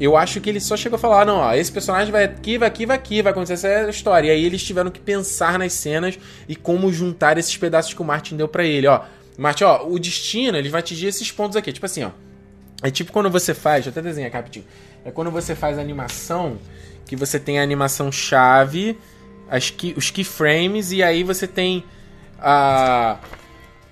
Eu 0.00 0.16
acho 0.16 0.40
que 0.40 0.50
ele 0.50 0.60
só 0.60 0.76
chegou 0.76 0.96
a 0.96 0.98
falar, 0.98 1.26
não, 1.26 1.38
ó, 1.38 1.52
esse 1.54 1.70
personagem 1.70 2.12
vai 2.12 2.24
aqui, 2.24 2.58
vai 2.58 2.68
aqui, 2.68 2.86
vai 2.86 2.96
aqui, 2.96 3.22
vai 3.22 3.32
acontecer 3.32 3.66
essa 3.66 3.90
história. 3.90 4.28
E 4.28 4.30
aí 4.30 4.44
eles 4.44 4.62
tiveram 4.62 4.90
que 4.90 5.00
pensar 5.00 5.58
nas 5.58 5.72
cenas 5.72 6.18
e 6.48 6.54
como 6.54 6.92
juntar 6.92 7.38
esses 7.38 7.56
pedaços 7.56 7.92
que 7.92 8.02
o 8.02 8.04
Martin 8.04 8.36
deu 8.36 8.46
para 8.46 8.64
ele, 8.64 8.86
ó. 8.86 9.02
Martin, 9.36 9.64
ó, 9.64 9.86
o 9.86 9.98
destino, 9.98 10.56
ele 10.56 10.68
vai 10.68 10.80
atingir 10.80 11.06
esses 11.06 11.30
pontos 11.30 11.56
aqui, 11.56 11.72
tipo 11.72 11.86
assim, 11.86 12.04
ó. 12.04 12.10
É 12.82 12.90
tipo 12.90 13.12
quando 13.12 13.30
você 13.30 13.54
faz, 13.54 13.84
deixa 13.84 13.88
eu 13.88 14.00
até 14.00 14.02
desenhar 14.02 14.28
aqui 14.28 14.36
rapidinho. 14.36 14.64
É 15.04 15.10
quando 15.10 15.30
você 15.30 15.54
faz 15.54 15.78
animação 15.78 16.58
que 17.12 17.16
você 17.16 17.38
tem 17.38 17.58
a 17.58 17.62
animação 17.62 18.10
chave, 18.10 18.98
as 19.50 19.68
key, 19.68 19.92
os 19.98 20.10
keyframes, 20.10 20.92
e 20.92 21.02
aí 21.02 21.22
você 21.22 21.46
tem 21.46 21.84
a. 22.40 23.18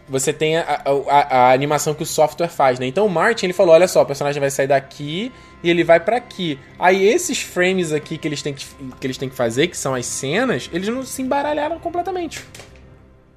Você 0.09 0.33
tem 0.33 0.57
a, 0.57 0.83
a, 1.07 1.37
a, 1.37 1.53
animação 1.53 1.93
que 1.93 2.03
o 2.03 2.07
software 2.07 2.49
faz, 2.49 2.79
né? 2.79 2.87
Então 2.87 3.05
o 3.05 3.11
Martin 3.11 3.45
ele 3.45 3.53
falou: 3.53 3.75
olha 3.75 3.87
só, 3.87 4.01
o 4.01 4.07
personagem 4.07 4.41
vai 4.41 4.51
sair 4.51 4.69
daqui 4.69 5.31
e 5.63 5.69
ele 5.69 5.85
vai 5.85 6.01
para 6.01 6.17
aqui. 6.17 6.59
Aí 6.79 7.07
esses 7.07 7.43
frames 7.43 7.93
aqui 7.93 8.17
que 8.17 8.27
eles, 8.27 8.41
têm 8.41 8.55
que, 8.55 8.65
que 8.99 9.07
eles 9.07 9.19
têm 9.19 9.29
que 9.29 9.37
fazer, 9.37 9.67
que 9.69 9.77
são 9.77 9.95
as 9.95 10.07
cenas, 10.07 10.71
eles 10.73 10.89
não 10.89 11.05
se 11.05 11.21
embaralharam 11.21 11.79
completamente. 11.79 12.43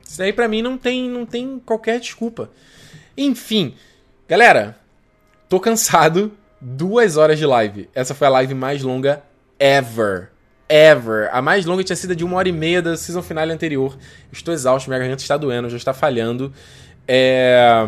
Isso 0.08 0.24
aí 0.24 0.32
para 0.32 0.48
mim 0.48 0.62
não 0.62 0.78
tem, 0.78 1.10
não 1.10 1.26
tem 1.26 1.60
qualquer 1.60 2.00
desculpa. 2.00 2.50
Enfim, 3.18 3.76
galera, 4.30 4.78
tô 5.50 5.60
cansado. 5.60 6.32
Duas 6.66 7.18
horas 7.18 7.38
de 7.38 7.46
live. 7.46 7.90
Essa 7.94 8.16
foi 8.16 8.26
a 8.26 8.30
live 8.30 8.54
mais 8.54 8.82
longa 8.82 9.22
ever. 9.64 10.30
Ever. 10.68 11.30
A 11.32 11.42
mais 11.42 11.66
longa 11.66 11.84
tinha 11.84 11.96
sido 11.96 12.14
de 12.14 12.26
uma 12.26 12.36
hora 12.36 12.50
e 12.50 12.52
meia 12.52 12.82
da 12.82 12.98
season 12.98 13.22
final 13.22 13.48
anterior. 13.48 13.98
Estou 14.32 14.54
exausto, 14.54 14.90
minha 14.90 15.00
garganta 15.00 15.22
está 15.22 15.38
doendo, 15.38 15.70
já 15.70 15.78
está 15.78 15.94
falhando. 15.94 16.52
É... 17.08 17.88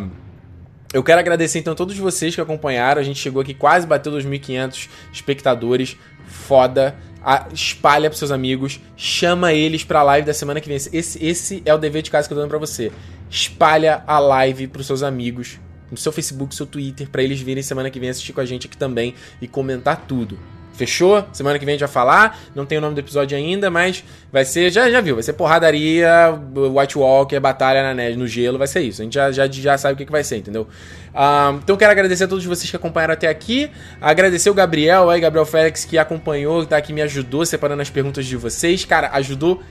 Eu 0.94 1.04
quero 1.04 1.20
agradecer 1.20 1.60
então 1.60 1.74
a 1.74 1.76
todos 1.76 1.98
vocês 1.98 2.34
que 2.34 2.40
acompanharam. 2.40 3.02
A 3.02 3.04
gente 3.04 3.20
chegou 3.20 3.42
aqui, 3.42 3.54
quase 3.54 3.86
bateu 3.86 4.14
2.500 4.14 4.88
espectadores. 5.12 5.98
Foda. 6.26 6.96
A, 7.22 7.48
espalha 7.52 8.10
para 8.10 8.18
seus 8.18 8.32
amigos. 8.32 8.80
Chama 8.96 9.52
eles 9.52 9.84
para 9.84 10.00
a 10.00 10.04
live 10.04 10.26
da 10.26 10.34
semana 10.34 10.62
que 10.62 10.70
vem. 10.70 10.78
Esse, 10.78 11.26
esse 11.26 11.62
é 11.66 11.74
o 11.74 11.78
dever 11.78 12.02
de 12.04 12.12
casa 12.12 12.28
que 12.28 12.34
eu 12.34 12.38
tô 12.38 12.42
dando 12.42 12.52
para 12.52 12.60
você. 12.60 12.92
Espalha 13.30 14.02
a 14.08 14.20
live 14.20 14.68
para 14.68 14.82
seus 14.84 15.04
amigos. 15.04 15.60
No 15.92 15.98
seu 15.98 16.12
Facebook, 16.12 16.56
seu 16.56 16.66
Twitter, 16.66 17.10
para 17.10 17.22
eles 17.22 17.42
virem 17.42 17.62
semana 17.62 17.90
que 17.90 18.00
vem 18.00 18.10
assistir 18.10 18.32
com 18.32 18.42
a 18.42 18.46
gente 18.46 18.68
aqui 18.68 18.78
também 18.78 19.14
e 19.42 19.48
comentar 19.48 20.06
tudo. 20.08 20.40
Fechou? 20.76 21.26
Semana 21.32 21.58
que 21.58 21.66
vem 21.66 21.74
a 21.74 21.78
gente 21.78 21.88
vai 21.88 21.94
falar. 21.94 22.40
Não 22.54 22.66
tem 22.66 22.78
o 22.78 22.82
nome 22.82 22.96
do 22.96 23.00
episódio 23.00 23.38
ainda, 23.38 23.72
mas 23.72 24.04
vai 24.32 24.44
ser. 24.44 24.72
Já, 24.72 24.90
já 24.90 25.02
viu, 25.02 25.16
vai 25.16 25.24
ser 25.24 25.34
porradaria, 25.34 26.38
White 26.54 26.98
Walker, 26.98 27.40
batalha 27.40 27.82
na 27.82 27.94
neve, 27.94 28.18
no 28.18 28.28
gelo, 28.28 28.58
vai 28.58 28.68
ser 28.68 28.82
isso. 28.82 29.02
A 29.02 29.06
gente 29.06 29.14
já, 29.14 29.32
já, 29.32 29.48
já 29.48 29.78
sabe 29.78 29.94
o 29.94 29.98
que, 29.98 30.06
que 30.06 30.12
vai 30.12 30.24
ser, 30.24 30.38
entendeu? 30.38 30.68
Um, 31.14 31.56
então 31.58 31.78
quero 31.78 31.92
agradecer 31.92 32.26
a 32.26 32.28
todos 32.28 32.46
vocês 32.46 32.70
que 32.70 32.76
acompanharam 32.76 33.14
até 33.14 33.28
aqui. 33.28 33.72
Agradecer 34.02 34.50
o 34.50 34.54
Gabriel 34.54 35.10
aí, 35.10 35.22
Gabriel 35.22 35.46
Félix, 35.46 35.86
que 35.86 35.98
acompanhou, 35.98 36.66
tá 36.66 36.78
aqui, 36.78 36.92
me 36.92 37.02
ajudou 37.02 37.46
separando 37.46 37.82
as 37.82 37.90
perguntas 37.90 38.26
de 38.26 38.36
vocês. 38.36 38.84
Cara, 38.84 39.10
ajudou 39.14 39.62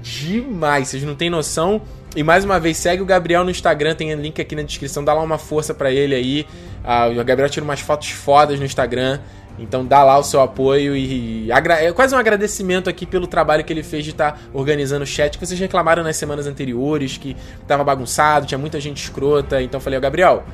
demais, 0.00 0.88
vocês 0.88 1.02
não 1.02 1.14
têm 1.14 1.28
noção. 1.28 1.82
E 2.14 2.22
mais 2.22 2.44
uma 2.44 2.60
vez, 2.60 2.76
segue 2.76 3.02
o 3.02 3.06
Gabriel 3.06 3.42
no 3.42 3.50
Instagram, 3.50 3.94
tem 3.94 4.14
link 4.14 4.40
aqui 4.40 4.54
na 4.54 4.62
descrição, 4.62 5.02
dá 5.02 5.14
lá 5.14 5.22
uma 5.22 5.38
força 5.38 5.72
para 5.72 5.90
ele 5.90 6.14
aí. 6.14 6.46
Ah, 6.84 7.08
o 7.08 7.24
Gabriel 7.24 7.48
tira 7.48 7.64
umas 7.64 7.80
fotos 7.80 8.10
fodas 8.10 8.58
no 8.58 8.66
Instagram. 8.66 9.18
Então 9.58 9.84
dá 9.84 10.02
lá 10.02 10.18
o 10.18 10.22
seu 10.22 10.40
apoio 10.40 10.96
e, 10.96 11.50
é 11.50 11.92
quase 11.92 12.14
um 12.14 12.18
agradecimento 12.18 12.88
aqui 12.88 13.06
pelo 13.06 13.26
trabalho 13.26 13.62
que 13.64 13.72
ele 13.72 13.82
fez 13.82 14.04
de 14.04 14.10
estar 14.10 14.32
tá 14.32 14.38
organizando 14.52 15.04
o 15.04 15.06
chat 15.06 15.38
que 15.38 15.46
vocês 15.46 15.58
reclamaram 15.58 16.02
nas 16.02 16.16
semanas 16.16 16.46
anteriores 16.46 17.16
que 17.16 17.36
tava 17.66 17.84
bagunçado, 17.84 18.46
tinha 18.46 18.58
muita 18.58 18.80
gente 18.80 19.02
escrota. 19.02 19.62
Então 19.62 19.80
falei, 19.80 19.98
ó, 19.98 20.02
Gabriel, 20.02 20.44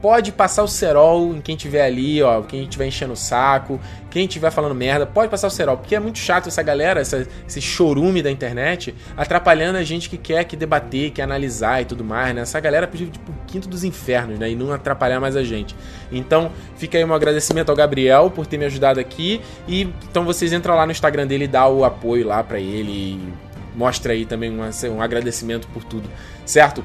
pode 0.00 0.32
passar 0.32 0.62
o 0.62 0.68
cerol 0.68 1.34
em 1.34 1.40
quem 1.40 1.56
tiver 1.56 1.84
ali, 1.84 2.22
ó, 2.22 2.42
quem 2.42 2.66
tiver 2.66 2.86
enchendo 2.86 3.14
o 3.14 3.16
saco, 3.16 3.80
quem 4.10 4.26
tiver 4.26 4.50
falando 4.50 4.74
merda, 4.74 5.06
pode 5.06 5.30
passar 5.30 5.46
o 5.46 5.50
cerol, 5.50 5.76
porque 5.76 5.94
é 5.94 6.00
muito 6.00 6.18
chato 6.18 6.48
essa 6.48 6.62
galera, 6.62 7.00
essa, 7.00 7.26
esse 7.46 7.60
chorume 7.60 8.22
da 8.22 8.30
internet, 8.30 8.94
atrapalhando 9.16 9.78
a 9.78 9.82
gente 9.82 10.08
que 10.08 10.16
quer 10.16 10.44
que 10.44 10.56
debater, 10.56 11.10
que 11.10 11.20
analisar 11.20 11.82
e 11.82 11.84
tudo 11.84 12.04
mais, 12.04 12.34
né? 12.34 12.42
Essa 12.42 12.60
galera 12.60 12.86
pediu 12.86 13.08
tipo 13.08 13.30
o 13.30 13.34
quinto 13.46 13.68
dos 13.68 13.84
infernos, 13.84 14.38
né? 14.38 14.50
E 14.50 14.54
não 14.54 14.72
atrapalhar 14.72 15.20
mais 15.20 15.36
a 15.36 15.42
gente. 15.42 15.74
Então, 16.10 16.50
fica 16.76 16.98
aí 16.98 17.04
um 17.04 17.12
agradecimento 17.12 17.70
ao 17.70 17.76
Gabriel 17.76 18.30
por 18.30 18.46
ter 18.46 18.58
me 18.58 18.64
ajudado 18.64 19.00
aqui 19.00 19.40
e 19.66 19.82
então 20.08 20.24
vocês 20.24 20.52
entram 20.52 20.74
lá 20.76 20.86
no 20.86 20.92
Instagram 20.92 21.26
dele 21.26 21.44
e 21.44 21.48
dá 21.48 21.66
o 21.66 21.84
apoio 21.84 22.26
lá 22.26 22.42
para 22.42 22.58
ele 22.58 22.90
e 22.90 23.32
mostra 23.76 24.14
aí 24.14 24.24
também 24.24 24.50
um, 24.50 24.62
um 24.94 25.02
agradecimento 25.02 25.68
por 25.68 25.84
tudo, 25.84 26.08
certo? 26.44 26.82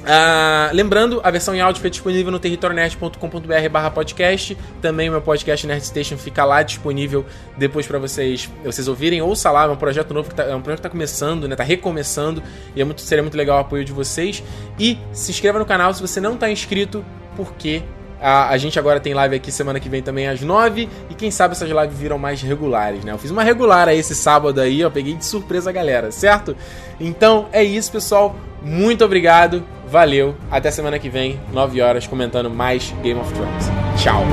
Uh, 0.00 0.74
lembrando, 0.74 1.20
a 1.22 1.30
versão 1.30 1.54
em 1.54 1.60
áudio 1.60 1.80
fica 1.80 1.90
disponível 1.90 2.32
no 2.32 2.38
territorionerd.com.br 2.38 3.68
barra 3.70 3.90
podcast. 3.90 4.56
Também 4.80 5.08
o 5.08 5.12
meu 5.12 5.20
podcast 5.20 5.66
Nerd 5.66 5.84
Station 5.84 6.16
fica 6.16 6.44
lá 6.44 6.62
disponível 6.62 7.24
depois 7.58 7.86
para 7.86 7.98
vocês 7.98 8.48
vocês 8.64 8.88
ouvirem. 8.88 9.20
Ouça 9.20 9.50
lá, 9.50 9.64
é 9.64 9.68
um 9.68 9.76
projeto 9.76 10.14
novo 10.14 10.30
que 10.30 10.34
tá, 10.34 10.44
é 10.44 10.54
um 10.54 10.62
projeto 10.62 10.78
que 10.78 10.82
tá 10.84 10.90
começando, 10.90 11.46
né? 11.46 11.54
Tá 11.54 11.64
recomeçando 11.64 12.42
e 12.74 12.80
é 12.80 12.84
muito, 12.84 13.02
seria 13.02 13.22
muito 13.22 13.36
legal 13.36 13.58
o 13.58 13.60
apoio 13.60 13.84
de 13.84 13.92
vocês. 13.92 14.42
E 14.78 14.98
se 15.12 15.30
inscreva 15.30 15.58
no 15.58 15.66
canal 15.66 15.92
se 15.92 16.00
você 16.00 16.20
não 16.20 16.36
tá 16.36 16.50
inscrito, 16.50 17.04
porque 17.36 17.82
a, 18.20 18.50
a, 18.50 18.58
gente 18.58 18.78
agora 18.78 19.00
tem 19.00 19.14
live 19.14 19.36
aqui 19.36 19.50
semana 19.50 19.80
que 19.80 19.88
vem 19.88 20.02
também 20.02 20.28
às 20.28 20.40
9 20.40 20.88
e 21.08 21.14
quem 21.14 21.30
sabe 21.30 21.52
essas 21.52 21.70
lives 21.70 21.98
viram 21.98 22.18
mais 22.18 22.42
regulares, 22.42 23.04
né? 23.04 23.12
Eu 23.12 23.18
fiz 23.18 23.30
uma 23.30 23.42
regular 23.42 23.88
aí 23.88 23.98
esse 23.98 24.14
sábado 24.14 24.60
aí, 24.60 24.84
ó, 24.84 24.90
peguei 24.90 25.14
de 25.14 25.24
surpresa 25.24 25.70
a 25.70 25.72
galera, 25.72 26.10
certo? 26.10 26.56
Então 27.00 27.48
é 27.52 27.62
isso, 27.62 27.90
pessoal. 27.90 28.36
Muito 28.62 29.04
obrigado. 29.04 29.64
Valeu, 29.86 30.36
até 30.50 30.70
semana 30.70 30.98
que 30.98 31.08
vem, 31.08 31.40
9 31.52 31.80
horas, 31.80 32.06
comentando 32.06 32.48
mais 32.48 32.94
Game 33.02 33.18
of 33.18 33.32
Thrones. 33.32 33.70
Tchau! 33.96 34.24